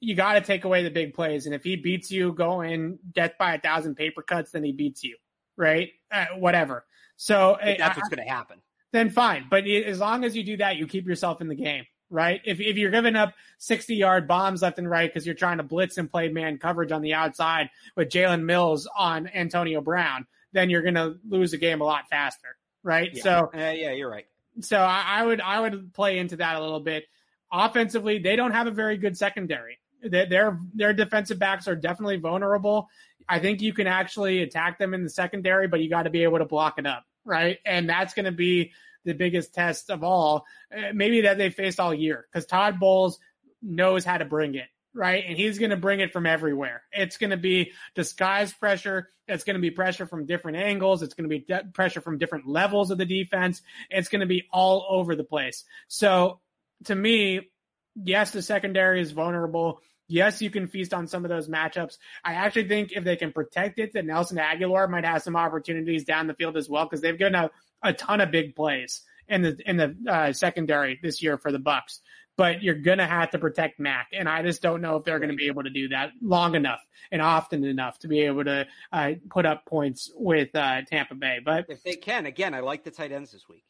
you 0.00 0.14
got 0.14 0.34
to 0.34 0.42
take 0.42 0.64
away 0.64 0.82
the 0.84 0.90
big 0.90 1.14
plays. 1.14 1.46
And 1.46 1.54
if 1.54 1.64
he 1.64 1.76
beats 1.76 2.10
you 2.10 2.32
going 2.32 2.98
death 3.12 3.32
by 3.38 3.54
a 3.54 3.60
thousand 3.60 3.94
paper 3.94 4.22
cuts, 4.22 4.52
then 4.52 4.62
he 4.62 4.72
beats 4.72 5.02
you, 5.02 5.16
right? 5.56 5.90
Uh, 6.10 6.26
whatever. 6.36 6.84
So 7.16 7.56
that's 7.62 7.96
what's 7.96 8.08
going 8.08 8.24
to 8.24 8.30
happen. 8.30 8.58
Then 8.92 9.10
fine. 9.10 9.46
But 9.50 9.66
as 9.66 9.98
long 9.98 10.24
as 10.24 10.36
you 10.36 10.44
do 10.44 10.58
that, 10.58 10.76
you 10.76 10.86
keep 10.86 11.06
yourself 11.06 11.40
in 11.40 11.48
the 11.48 11.54
game 11.54 11.84
right? 12.10 12.40
If, 12.44 12.60
if 12.60 12.76
you're 12.76 12.90
giving 12.90 13.16
up 13.16 13.34
60 13.58 13.94
yard 13.94 14.26
bombs 14.26 14.62
left 14.62 14.78
and 14.78 14.88
right 14.88 15.12
because 15.12 15.26
you're 15.26 15.34
trying 15.34 15.58
to 15.58 15.62
blitz 15.62 15.98
and 15.98 16.10
play 16.10 16.28
man 16.28 16.58
coverage 16.58 16.92
on 16.92 17.02
the 17.02 17.14
outside 17.14 17.70
with 17.96 18.08
Jalen 18.08 18.44
Mills 18.44 18.88
on 18.96 19.28
Antonio 19.28 19.80
Brown, 19.80 20.26
then 20.52 20.70
you're 20.70 20.82
going 20.82 20.94
to 20.94 21.16
lose 21.28 21.50
the 21.50 21.58
game 21.58 21.80
a 21.80 21.84
lot 21.84 22.08
faster, 22.08 22.56
right? 22.82 23.10
Yeah. 23.12 23.22
So, 23.22 23.50
uh, 23.54 23.58
yeah, 23.58 23.92
you're 23.92 24.10
right. 24.10 24.26
So 24.60 24.78
I, 24.78 25.04
I, 25.06 25.26
would, 25.26 25.40
I 25.40 25.60
would 25.60 25.92
play 25.94 26.18
into 26.18 26.36
that 26.36 26.56
a 26.56 26.60
little 26.60 26.80
bit. 26.80 27.04
Offensively, 27.52 28.18
they 28.18 28.36
don't 28.36 28.52
have 28.52 28.66
a 28.66 28.70
very 28.70 28.96
good 28.96 29.16
secondary. 29.16 29.78
Their, 30.02 30.58
their 30.74 30.92
defensive 30.92 31.38
backs 31.38 31.68
are 31.68 31.76
definitely 31.76 32.18
vulnerable. 32.18 32.88
I 33.28 33.40
think 33.40 33.60
you 33.60 33.72
can 33.72 33.86
actually 33.86 34.42
attack 34.42 34.78
them 34.78 34.94
in 34.94 35.04
the 35.04 35.10
secondary, 35.10 35.68
but 35.68 35.80
you 35.80 35.90
got 35.90 36.04
to 36.04 36.10
be 36.10 36.22
able 36.22 36.38
to 36.38 36.46
block 36.46 36.78
it 36.78 36.86
up, 36.86 37.04
right? 37.24 37.58
And 37.66 37.88
that's 37.88 38.14
going 38.14 38.24
to 38.24 38.32
be 38.32 38.72
the 39.04 39.14
biggest 39.14 39.54
test 39.54 39.90
of 39.90 40.02
all, 40.02 40.44
uh, 40.76 40.92
maybe 40.92 41.22
that 41.22 41.38
they 41.38 41.50
faced 41.50 41.80
all 41.80 41.94
year 41.94 42.26
because 42.30 42.46
Todd 42.46 42.78
Bowles 42.80 43.18
knows 43.62 44.04
how 44.04 44.18
to 44.18 44.24
bring 44.24 44.54
it. 44.54 44.66
Right. 44.94 45.24
And 45.26 45.36
he's 45.36 45.58
going 45.58 45.70
to 45.70 45.76
bring 45.76 46.00
it 46.00 46.12
from 46.12 46.26
everywhere. 46.26 46.82
It's 46.92 47.18
going 47.18 47.30
to 47.30 47.36
be 47.36 47.72
disguised 47.94 48.58
pressure. 48.58 49.10
It's 49.28 49.44
going 49.44 49.54
to 49.54 49.60
be 49.60 49.70
pressure 49.70 50.06
from 50.06 50.26
different 50.26 50.56
angles. 50.56 51.02
It's 51.02 51.14
going 51.14 51.28
to 51.28 51.38
be 51.38 51.44
de- 51.44 51.68
pressure 51.72 52.00
from 52.00 52.18
different 52.18 52.48
levels 52.48 52.90
of 52.90 52.98
the 52.98 53.04
defense. 53.04 53.62
It's 53.90 54.08
going 54.08 54.20
to 54.20 54.26
be 54.26 54.48
all 54.50 54.86
over 54.88 55.14
the 55.14 55.24
place. 55.24 55.64
So 55.86 56.40
to 56.84 56.94
me, 56.94 57.50
yes, 58.02 58.30
the 58.30 58.42
secondary 58.42 59.00
is 59.00 59.12
vulnerable. 59.12 59.82
Yes, 60.08 60.40
you 60.40 60.50
can 60.50 60.66
feast 60.66 60.94
on 60.94 61.06
some 61.06 61.24
of 61.24 61.28
those 61.28 61.48
matchups. 61.48 61.98
I 62.24 62.34
actually 62.34 62.66
think 62.66 62.92
if 62.92 63.04
they 63.04 63.16
can 63.16 63.30
protect 63.30 63.78
it, 63.78 63.92
that 63.92 64.06
Nelson 64.06 64.38
Agholor 64.38 64.88
might 64.88 65.04
have 65.04 65.22
some 65.22 65.36
opportunities 65.36 66.04
down 66.04 66.26
the 66.26 66.34
field 66.34 66.56
as 66.56 66.68
well 66.68 66.84
because 66.84 67.02
they've 67.02 67.18
given 67.18 67.34
a, 67.34 67.50
a 67.82 67.92
ton 67.92 68.22
of 68.22 68.30
big 68.30 68.56
plays 68.56 69.02
in 69.28 69.42
the 69.42 69.58
in 69.66 69.76
the 69.76 69.96
uh, 70.10 70.32
secondary 70.32 70.98
this 71.02 71.22
year 71.22 71.36
for 71.36 71.52
the 71.52 71.58
Bucks. 71.58 72.00
But 72.38 72.62
you're 72.62 72.76
gonna 72.76 73.06
have 73.06 73.32
to 73.32 73.38
protect 73.38 73.78
Mac, 73.80 74.08
and 74.12 74.28
I 74.28 74.42
just 74.42 74.62
don't 74.62 74.80
know 74.80 74.96
if 74.96 75.04
they're 75.04 75.18
gonna 75.18 75.34
be 75.34 75.48
able 75.48 75.64
to 75.64 75.70
do 75.70 75.88
that 75.88 76.12
long 76.22 76.54
enough 76.54 76.80
and 77.12 77.20
often 77.20 77.64
enough 77.64 77.98
to 78.00 78.08
be 78.08 78.20
able 78.20 78.44
to 78.44 78.66
uh, 78.92 79.12
put 79.28 79.44
up 79.44 79.66
points 79.66 80.10
with 80.14 80.54
uh, 80.54 80.82
Tampa 80.82 81.16
Bay. 81.16 81.38
But 81.44 81.66
if 81.68 81.82
they 81.82 81.96
can, 81.96 82.26
again, 82.26 82.54
I 82.54 82.60
like 82.60 82.84
the 82.84 82.90
tight 82.90 83.12
ends 83.12 83.32
this 83.32 83.48
week. 83.48 83.64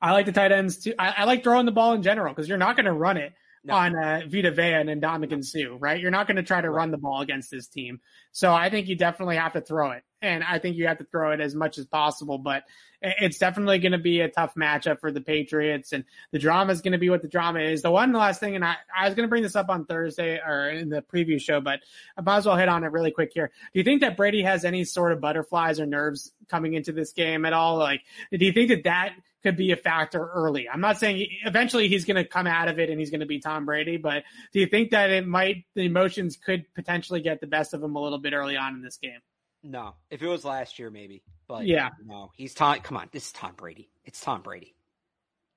I 0.00 0.12
like 0.12 0.26
the 0.26 0.32
tight 0.32 0.52
ends 0.52 0.78
too. 0.78 0.94
I, 0.98 1.14
I 1.18 1.24
like 1.24 1.42
throwing 1.44 1.64
the 1.64 1.72
ball 1.72 1.92
in 1.92 2.02
general 2.02 2.34
because 2.34 2.48
you're 2.48 2.58
not 2.58 2.76
going 2.76 2.86
to 2.86 2.92
run 2.92 3.16
it 3.16 3.32
no. 3.64 3.74
on 3.74 3.96
uh, 3.96 4.22
Vita 4.26 4.50
Vea 4.50 4.74
and 4.74 4.88
Ndamukong 4.88 5.44
Suh, 5.44 5.76
right? 5.78 6.00
You're 6.00 6.10
not 6.10 6.26
going 6.26 6.36
to 6.36 6.42
try 6.42 6.60
to 6.60 6.70
right. 6.70 6.76
run 6.76 6.90
the 6.90 6.98
ball 6.98 7.20
against 7.20 7.50
this 7.50 7.68
team. 7.68 8.00
So 8.32 8.52
I 8.52 8.70
think 8.70 8.88
you 8.88 8.96
definitely 8.96 9.36
have 9.36 9.52
to 9.52 9.60
throw 9.60 9.92
it. 9.92 10.02
And 10.20 10.44
I 10.44 10.58
think 10.58 10.76
you 10.76 10.86
have 10.86 10.98
to 10.98 11.04
throw 11.04 11.32
it 11.32 11.40
as 11.40 11.54
much 11.54 11.78
as 11.78 11.86
possible, 11.86 12.38
but 12.38 12.62
it's 13.00 13.38
definitely 13.38 13.80
going 13.80 13.92
to 13.92 13.98
be 13.98 14.20
a 14.20 14.28
tough 14.28 14.54
matchup 14.54 15.00
for 15.00 15.10
the 15.10 15.20
Patriots 15.20 15.92
and 15.92 16.04
the 16.30 16.38
drama 16.38 16.72
is 16.72 16.80
going 16.80 16.92
to 16.92 16.98
be 16.98 17.10
what 17.10 17.22
the 17.22 17.28
drama 17.28 17.58
is. 17.58 17.82
The 17.82 17.90
one 17.90 18.12
last 18.12 18.38
thing, 18.38 18.54
and 18.54 18.64
I, 18.64 18.76
I 18.96 19.06
was 19.06 19.16
going 19.16 19.26
to 19.26 19.28
bring 19.28 19.42
this 19.42 19.56
up 19.56 19.68
on 19.68 19.84
Thursday 19.84 20.38
or 20.38 20.70
in 20.70 20.88
the 20.88 21.02
preview 21.02 21.40
show, 21.40 21.60
but 21.60 21.80
I 22.16 22.20
might 22.20 22.36
as 22.36 22.46
well 22.46 22.56
hit 22.56 22.68
on 22.68 22.84
it 22.84 22.92
really 22.92 23.10
quick 23.10 23.32
here. 23.34 23.50
Do 23.72 23.80
you 23.80 23.84
think 23.84 24.02
that 24.02 24.16
Brady 24.16 24.42
has 24.42 24.64
any 24.64 24.84
sort 24.84 25.12
of 25.12 25.20
butterflies 25.20 25.80
or 25.80 25.86
nerves 25.86 26.32
coming 26.48 26.74
into 26.74 26.92
this 26.92 27.12
game 27.12 27.44
at 27.44 27.52
all? 27.52 27.76
Like, 27.76 28.02
do 28.30 28.44
you 28.44 28.52
think 28.52 28.68
that 28.68 28.84
that 28.84 29.14
could 29.42 29.56
be 29.56 29.72
a 29.72 29.76
factor 29.76 30.28
early. 30.28 30.68
I'm 30.68 30.80
not 30.80 30.98
saying 30.98 31.26
eventually 31.44 31.88
he's 31.88 32.04
going 32.04 32.16
to 32.16 32.24
come 32.24 32.46
out 32.46 32.68
of 32.68 32.78
it 32.78 32.90
and 32.90 32.98
he's 32.98 33.10
going 33.10 33.20
to 33.20 33.26
be 33.26 33.40
Tom 33.40 33.64
Brady, 33.66 33.96
but 33.96 34.24
do 34.52 34.60
you 34.60 34.66
think 34.66 34.90
that 34.90 35.10
it 35.10 35.26
might, 35.26 35.64
the 35.74 35.82
emotions 35.84 36.36
could 36.36 36.64
potentially 36.74 37.20
get 37.20 37.40
the 37.40 37.46
best 37.46 37.74
of 37.74 37.82
him 37.82 37.96
a 37.96 38.00
little 38.02 38.18
bit 38.18 38.32
early 38.32 38.56
on 38.56 38.74
in 38.74 38.82
this 38.82 38.96
game? 38.96 39.20
No. 39.62 39.94
If 40.10 40.22
it 40.22 40.28
was 40.28 40.44
last 40.44 40.78
year, 40.78 40.90
maybe. 40.90 41.22
But 41.48 41.66
Yeah. 41.66 41.90
no, 42.04 42.30
he's 42.36 42.54
Tom. 42.54 42.78
Come 42.80 42.96
on, 42.96 43.08
this 43.12 43.26
is 43.26 43.32
Tom 43.32 43.52
Brady. 43.56 43.90
It's 44.04 44.20
Tom 44.20 44.42
Brady. 44.42 44.74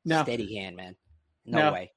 No. 0.03 0.23
steady 0.23 0.55
hand, 0.55 0.75
man. 0.75 0.95
No, 1.45 1.59
No. 1.59 1.73
way. 1.73 1.91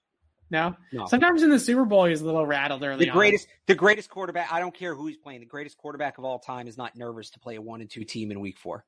No. 0.51 0.75
No. 0.93 1.07
Sometimes 1.07 1.43
in 1.43 1.51
the 1.51 1.59
Super 1.59 1.85
Bowl, 1.85 2.07
he's 2.07 2.23
a 2.23 2.25
little 2.25 2.47
rattled 2.47 2.83
early 2.83 3.05
the 3.05 3.11
on. 3.11 3.17
greatest, 3.19 3.47
the 3.67 3.75
greatest 3.75 4.09
quarterback. 4.09 4.51
I 4.51 4.61
don't 4.61 4.75
care 4.75 4.95
who 4.95 5.07
he's 5.07 5.19
playing. 5.19 5.41
The 5.41 5.47
greatest 5.47 5.77
quarterback 5.77 6.17
of 6.17 6.25
all 6.25 6.39
time 6.39 6.67
is 6.69 6.79
not 6.79 6.97
nervous 6.97 7.29
to 7.31 7.39
play 7.39 7.57
a 7.57 7.61
one 7.61 7.83
and 7.83 7.91
two 7.91 8.05
team 8.05 8.31
in 8.31 8.41
Week 8.41 8.57
Four. 8.59 8.87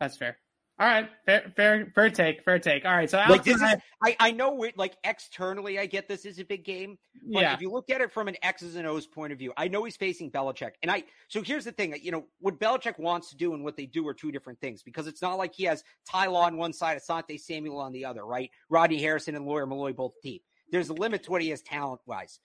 That's 0.00 0.16
fair. 0.16 0.38
All 0.80 0.86
right. 0.86 1.10
Fair, 1.26 1.52
fair, 1.56 1.92
fair 1.94 2.08
take. 2.08 2.42
Fair 2.42 2.58
take. 2.58 2.86
All 2.86 2.96
right. 2.96 3.08
So 3.08 3.18
Like 3.18 3.28
Alex 3.28 3.44
this 3.44 3.56
is—I 3.56 3.76
I, 4.02 4.16
I 4.18 4.30
know 4.30 4.54
we 4.54 4.72
like 4.76 4.96
externally, 5.04 5.78
I 5.78 5.84
get 5.84 6.08
this 6.08 6.24
is 6.24 6.38
a 6.38 6.44
big 6.44 6.64
game. 6.64 6.96
But 7.30 7.42
yeah. 7.42 7.52
if 7.52 7.60
you 7.60 7.70
look 7.70 7.90
at 7.90 8.00
it 8.00 8.10
from 8.10 8.28
an 8.28 8.36
X's 8.42 8.76
and 8.76 8.86
O's 8.86 9.06
point 9.06 9.34
of 9.34 9.38
view, 9.38 9.52
I 9.58 9.68
know 9.68 9.84
he's 9.84 9.98
facing 9.98 10.30
Belichick. 10.30 10.70
And 10.82 10.90
I, 10.90 11.04
so 11.28 11.42
here's 11.42 11.66
the 11.66 11.72
thing, 11.72 11.94
you 12.02 12.10
know, 12.10 12.24
what 12.40 12.58
Belichick 12.58 12.98
wants 12.98 13.28
to 13.28 13.36
do 13.36 13.52
and 13.52 13.62
what 13.62 13.76
they 13.76 13.84
do 13.84 14.08
are 14.08 14.14
two 14.14 14.32
different 14.32 14.58
things 14.60 14.82
because 14.82 15.06
it's 15.06 15.20
not 15.20 15.34
like 15.34 15.54
he 15.54 15.64
has 15.64 15.84
Ty 16.10 16.28
Law 16.28 16.46
on 16.46 16.56
one 16.56 16.72
side, 16.72 16.98
Asante 16.98 17.38
Samuel 17.38 17.78
on 17.78 17.92
the 17.92 18.06
other, 18.06 18.24
right? 18.24 18.50
Rodney 18.70 19.02
Harrison 19.02 19.36
and 19.36 19.44
Lawyer 19.44 19.66
Milloy 19.66 19.94
both 19.94 20.14
deep. 20.22 20.44
There's 20.72 20.88
a 20.88 20.94
limit 20.94 21.24
to 21.24 21.30
what 21.30 21.42
he 21.42 21.50
has 21.50 21.60
talent 21.60 22.00
wise. 22.06 22.40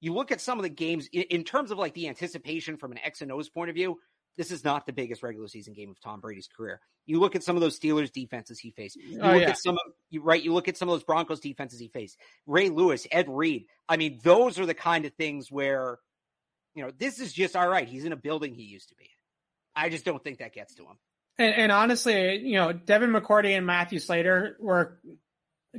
You 0.00 0.14
look 0.14 0.32
at 0.32 0.40
some 0.40 0.58
of 0.58 0.62
the 0.62 0.70
games 0.70 1.06
in, 1.12 1.22
in 1.24 1.44
terms 1.44 1.70
of 1.70 1.76
like 1.76 1.92
the 1.92 2.08
anticipation 2.08 2.78
from 2.78 2.92
an 2.92 2.98
X 3.04 3.20
and 3.20 3.30
O's 3.30 3.50
point 3.50 3.68
of 3.68 3.76
view. 3.76 3.98
This 4.36 4.50
is 4.50 4.64
not 4.64 4.86
the 4.86 4.92
biggest 4.92 5.22
regular 5.22 5.46
season 5.48 5.74
game 5.74 5.90
of 5.90 6.00
Tom 6.00 6.20
Brady's 6.20 6.48
career. 6.48 6.80
You 7.06 7.20
look 7.20 7.36
at 7.36 7.44
some 7.44 7.54
of 7.56 7.60
those 7.62 7.78
Steelers 7.78 8.12
defenses 8.12 8.58
he 8.58 8.70
faced. 8.72 8.96
You 8.96 9.20
Oh, 9.22 9.32
look 9.32 9.42
yeah. 9.42 9.50
at 9.50 9.58
some 9.58 9.74
of 9.74 9.92
you 10.10 10.22
right. 10.22 10.42
You 10.42 10.52
look 10.52 10.68
at 10.68 10.76
some 10.76 10.88
of 10.88 10.94
those 10.94 11.04
Broncos 11.04 11.40
defenses 11.40 11.78
he 11.78 11.88
faced. 11.88 12.18
Ray 12.46 12.68
Lewis, 12.70 13.06
Ed 13.10 13.26
Reed. 13.28 13.66
I 13.88 13.96
mean, 13.96 14.20
those 14.24 14.58
are 14.58 14.66
the 14.66 14.74
kind 14.74 15.04
of 15.04 15.12
things 15.14 15.52
where, 15.52 15.98
you 16.74 16.82
know, 16.82 16.90
this 16.98 17.20
is 17.20 17.32
just 17.32 17.54
all 17.56 17.68
right. 17.68 17.86
He's 17.88 18.04
in 18.04 18.12
a 18.12 18.16
building 18.16 18.54
he 18.54 18.62
used 18.64 18.88
to 18.88 18.94
be. 18.96 19.10
I 19.76 19.88
just 19.88 20.04
don't 20.04 20.22
think 20.22 20.38
that 20.38 20.52
gets 20.54 20.74
to 20.76 20.82
him. 20.82 20.96
And, 21.38 21.54
and 21.54 21.72
honestly, 21.72 22.38
you 22.38 22.54
know, 22.54 22.72
Devin 22.72 23.10
McCourty 23.10 23.56
and 23.56 23.66
Matthew 23.66 23.98
Slater 23.98 24.56
were 24.60 25.00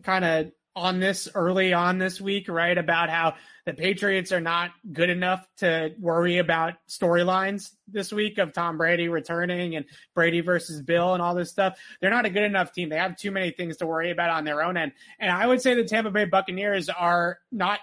kind 0.03 0.26
of 0.26 0.51
on 0.76 1.00
this 1.00 1.30
early 1.34 1.74
on 1.74 1.98
this 1.98 2.20
week, 2.20 2.50
right? 2.50 2.78
About 2.78 3.10
how 3.10 3.36
the 3.66 3.74
Patriots 3.74 4.32
are 4.32 4.42
not 4.42 4.72
good 4.92 5.10
enough 5.10 5.48
to 5.58 5.94
worry 6.00 6.38
about 6.38 6.74
storylines 6.90 7.72
this 7.88 8.12
week 8.12 8.38
of 8.38 8.52
Tom 8.52 8.78
Brady 8.78 9.08
returning 9.08 9.76
and 9.76 9.86
Brady 10.14 10.42
versus 10.42 10.82
Bill 10.82 11.14
and 11.14 11.22
all 11.22 11.34
this 11.34 11.50
stuff. 11.50 11.78
They're 12.02 12.10
not 12.10 12.26
a 12.26 12.30
good 12.30 12.44
enough 12.44 12.74
team. 12.74 12.90
They 12.90 12.98
have 12.98 13.16
too 13.16 13.32
many 13.32 13.52
things 13.52 13.78
to 13.78 13.88
worry 13.88 14.12
about 14.12 14.30
on 14.32 14.44
their 14.44 14.62
own 14.62 14.76
end. 14.76 14.92
And 15.20 15.32
I 15.32 15.48
would 15.48 15.62
say 15.62 15.76
the 15.76 15.86
Tampa 15.86 16.12
Bay 16.12 16.26
Buccaneers 16.26 16.90
are 16.90 17.40
not 17.52 17.80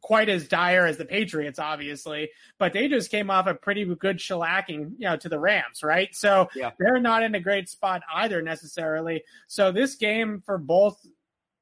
quite 0.00 0.28
as 0.30 0.48
dire 0.48 0.86
as 0.86 0.96
the 0.96 1.04
Patriots, 1.04 1.58
obviously, 1.58 2.30
but 2.58 2.72
they 2.72 2.88
just 2.88 3.10
came 3.10 3.28
off 3.30 3.46
a 3.46 3.54
pretty 3.54 3.84
good 3.96 4.16
shellacking, 4.18 4.92
you 4.98 5.06
know, 5.08 5.16
to 5.16 5.28
the 5.28 5.38
Rams, 5.38 5.82
right? 5.82 6.08
So 6.14 6.48
Yeah. 6.54 6.70
they're 6.78 7.00
not 7.00 7.22
in 7.22 7.34
a 7.34 7.40
great 7.40 7.68
spot 7.68 8.02
either 8.14 8.40
necessarily. 8.40 9.24
So 9.46 9.72
this 9.72 9.96
game 9.96 10.40
for 10.46 10.56
both 10.56 11.04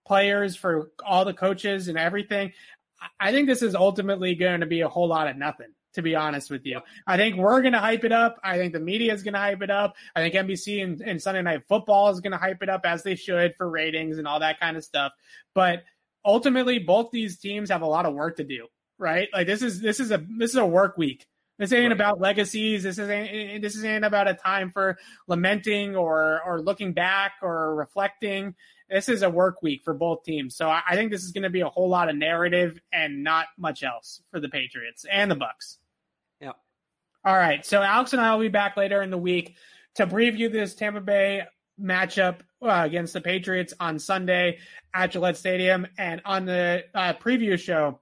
players, 0.09 0.57
for 0.57 0.91
all 1.07 1.25
the 1.25 1.35
coaches 1.35 1.87
and 1.89 1.97
everything, 1.97 2.53
I- 3.21 3.31
think 3.31 3.47
this 3.47 3.63
is 3.63 3.75
ultimately 3.77 4.35
going 4.35 4.61
to 4.61 4.67
be 4.67 4.81
a 4.81 4.89
whole 4.89 5.07
lot 5.09 5.29
of 5.29 5.37
nothing. 5.37 5.69
To 5.95 6.03
be 6.03 6.15
honest 6.15 6.51
with 6.51 6.65
you, 6.65 6.81
I 7.09 7.17
think 7.17 7.37
we're 7.37 7.61
going 7.63 7.73
to 7.73 7.81
hype 7.81 8.05
it 8.05 8.13
up. 8.13 8.39
I 8.45 8.57
think 8.57 8.73
the 8.73 8.79
media 8.79 9.13
is 9.13 9.23
going 9.25 9.35
to 9.35 9.41
hype 9.41 9.63
it 9.63 9.71
up. 9.71 9.97
I 10.15 10.21
think 10.21 10.35
NBC 10.35 10.85
and, 10.85 11.01
and 11.01 11.21
Sunday 11.21 11.43
Night 11.43 11.63
Football 11.67 12.11
is 12.11 12.21
going 12.21 12.31
to 12.33 12.39
hype 12.39 12.63
it 12.63 12.69
up 12.69 12.83
as 12.85 13.03
they 13.03 13.17
should 13.17 13.57
for 13.57 13.69
ratings 13.69 14.19
and 14.19 14.29
all 14.29 14.39
that 14.41 14.61
kind 14.61 14.77
of 14.77 14.85
stuff. 14.85 15.13
But 15.55 15.83
ultimately, 16.25 16.79
both 16.79 17.11
these 17.11 17.39
teams 17.39 17.71
have 17.71 17.83
a 17.83 17.87
lot 17.87 18.07
of 18.07 18.15
work 18.15 18.37
to 18.37 18.45
do, 18.45 18.69
right? 18.99 19.29
Like 19.33 19.47
this 19.49 19.63
is 19.63 19.81
this 19.81 19.99
is 19.99 20.13
a 20.13 20.25
this 20.39 20.51
is 20.51 20.57
a 20.57 20.67
work 20.67 20.97
week. 20.99 21.27
This 21.59 21.73
ain't 21.73 21.85
Right. 21.85 21.93
about 21.93 22.21
legacies. 22.21 22.85
This 22.85 22.99
isn't 22.99 23.63
this 23.63 23.75
isn't 23.75 24.05
about 24.05 24.29
a 24.29 24.35
time 24.35 24.71
for 24.71 24.99
lamenting 25.27 25.97
or 25.97 26.41
or 26.47 26.61
looking 26.61 26.93
back 26.93 27.33
or 27.43 27.75
reflecting. 27.75 28.55
This 28.91 29.09
is 29.09 29.23
a 29.23 29.31
work 29.31 29.63
week 29.63 29.83
for 29.85 29.95
both 29.95 30.25
teams. 30.25 30.57
So 30.57 30.69
I, 30.69 30.83
I 30.89 30.95
think 30.97 31.11
this 31.11 31.23
is 31.23 31.33
going 31.33 31.43
to 31.43 31.51
be 31.51 31.61
a 31.61 31.69
whole 31.69 31.89
lot 31.89 32.09
of 32.09 32.17
narrative 32.17 32.81
and 32.93 33.23
not 33.23 33.47
much 33.59 33.83
else 33.83 34.23
for 34.31 34.41
the 34.41 34.49
Patriots 34.49 35.05
and 35.11 35.31
the 35.31 35.35
Bucks. 35.35 35.79
Yeah. 36.41 36.53
All 37.25 37.37
right. 37.37 37.65
So 37.65 37.83
Alex 37.83 38.13
and 38.13 38.23
I 38.23 38.33
will 38.35 38.43
be 38.43 38.49
back 38.49 38.77
later 38.77 39.03
in 39.03 39.11
the 39.11 39.19
week 39.19 39.57
to 39.97 40.07
preview 40.07 40.51
this 40.51 40.75
Tampa 40.75 41.01
Bay 41.01 41.43
matchup 41.81 42.41
uh, 42.63 42.83
against 42.85 43.13
the 43.13 43.21
Patriots 43.21 43.75
on 43.79 43.99
Sunday 43.99 44.59
at 44.95 45.13
Gillette 45.13 45.37
Stadium. 45.37 45.87
And 45.99 46.23
on 46.25 46.47
the 46.47 46.85
uh, 46.95 47.13
preview 47.15 47.59
show, 47.59 48.01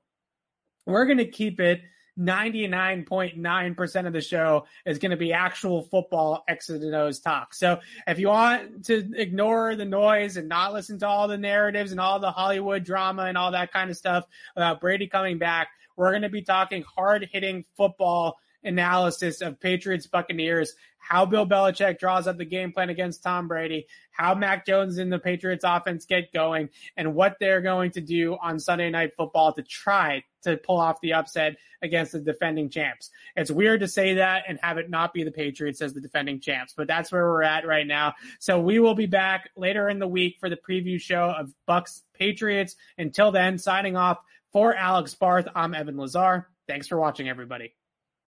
we're 0.86 1.06
going 1.06 1.18
to 1.18 1.26
keep 1.26 1.60
it 1.60 1.82
99.9% 2.18 4.06
of 4.06 4.12
the 4.12 4.20
show 4.20 4.66
is 4.84 4.98
going 4.98 5.10
to 5.10 5.16
be 5.16 5.32
actual 5.32 5.82
football 5.82 6.44
X's 6.48 6.82
and 6.82 6.94
O's 6.94 7.20
talk. 7.20 7.54
So 7.54 7.80
if 8.06 8.18
you 8.18 8.28
want 8.28 8.86
to 8.86 9.10
ignore 9.14 9.76
the 9.76 9.84
noise 9.84 10.36
and 10.36 10.48
not 10.48 10.72
listen 10.72 10.98
to 11.00 11.06
all 11.06 11.28
the 11.28 11.36
narratives 11.36 11.92
and 11.92 12.00
all 12.00 12.18
the 12.18 12.30
Hollywood 12.30 12.84
drama 12.84 13.24
and 13.24 13.36
all 13.36 13.52
that 13.52 13.72
kind 13.72 13.90
of 13.90 13.96
stuff 13.96 14.24
about 14.56 14.80
Brady 14.80 15.06
coming 15.06 15.38
back, 15.38 15.68
we're 15.96 16.10
going 16.10 16.22
to 16.22 16.28
be 16.28 16.42
talking 16.42 16.82
hard 16.82 17.28
hitting 17.30 17.64
football 17.76 18.38
analysis 18.66 19.40
of 19.40 19.60
Patriots 19.60 20.06
Buccaneers, 20.06 20.74
how 20.98 21.24
Bill 21.24 21.46
Belichick 21.46 22.00
draws 22.00 22.26
up 22.26 22.36
the 22.36 22.44
game 22.44 22.72
plan 22.72 22.90
against 22.90 23.22
Tom 23.22 23.46
Brady, 23.46 23.86
how 24.10 24.34
Mac 24.34 24.66
Jones 24.66 24.98
and 24.98 25.12
the 25.12 25.20
Patriots 25.20 25.64
offense 25.64 26.04
get 26.04 26.32
going, 26.32 26.68
and 26.96 27.14
what 27.14 27.36
they're 27.38 27.60
going 27.60 27.92
to 27.92 28.00
do 28.00 28.36
on 28.42 28.58
Sunday 28.58 28.90
night 28.90 29.12
football 29.16 29.52
to 29.52 29.62
try 29.62 30.24
to 30.42 30.56
pull 30.56 30.78
off 30.78 31.00
the 31.00 31.12
upset 31.12 31.56
against 31.82 32.12
the 32.12 32.20
defending 32.20 32.68
champs. 32.68 33.10
It's 33.36 33.50
weird 33.50 33.80
to 33.80 33.88
say 33.88 34.14
that 34.14 34.44
and 34.48 34.58
have 34.62 34.78
it 34.78 34.90
not 34.90 35.14
be 35.14 35.22
the 35.22 35.30
Patriots 35.30 35.80
as 35.80 35.94
the 35.94 36.00
defending 36.00 36.40
champs, 36.40 36.74
but 36.76 36.88
that's 36.88 37.12
where 37.12 37.24
we're 37.24 37.42
at 37.44 37.66
right 37.66 37.86
now. 37.86 38.14
So 38.40 38.60
we 38.60 38.80
will 38.80 38.94
be 38.94 39.06
back 39.06 39.50
later 39.56 39.88
in 39.88 40.00
the 40.00 40.08
week 40.08 40.38
for 40.40 40.50
the 40.50 40.56
preview 40.56 41.00
show 41.00 41.30
of 41.30 41.54
Bucks 41.66 42.02
Patriots. 42.14 42.74
Until 42.98 43.30
then, 43.30 43.58
signing 43.58 43.96
off 43.96 44.18
for 44.52 44.74
Alex 44.74 45.14
Barth, 45.14 45.46
I'm 45.54 45.72
Evan 45.72 45.96
Lazar. 45.96 46.48
Thanks 46.66 46.88
for 46.88 46.98
watching, 46.98 47.28
everybody. 47.28 47.75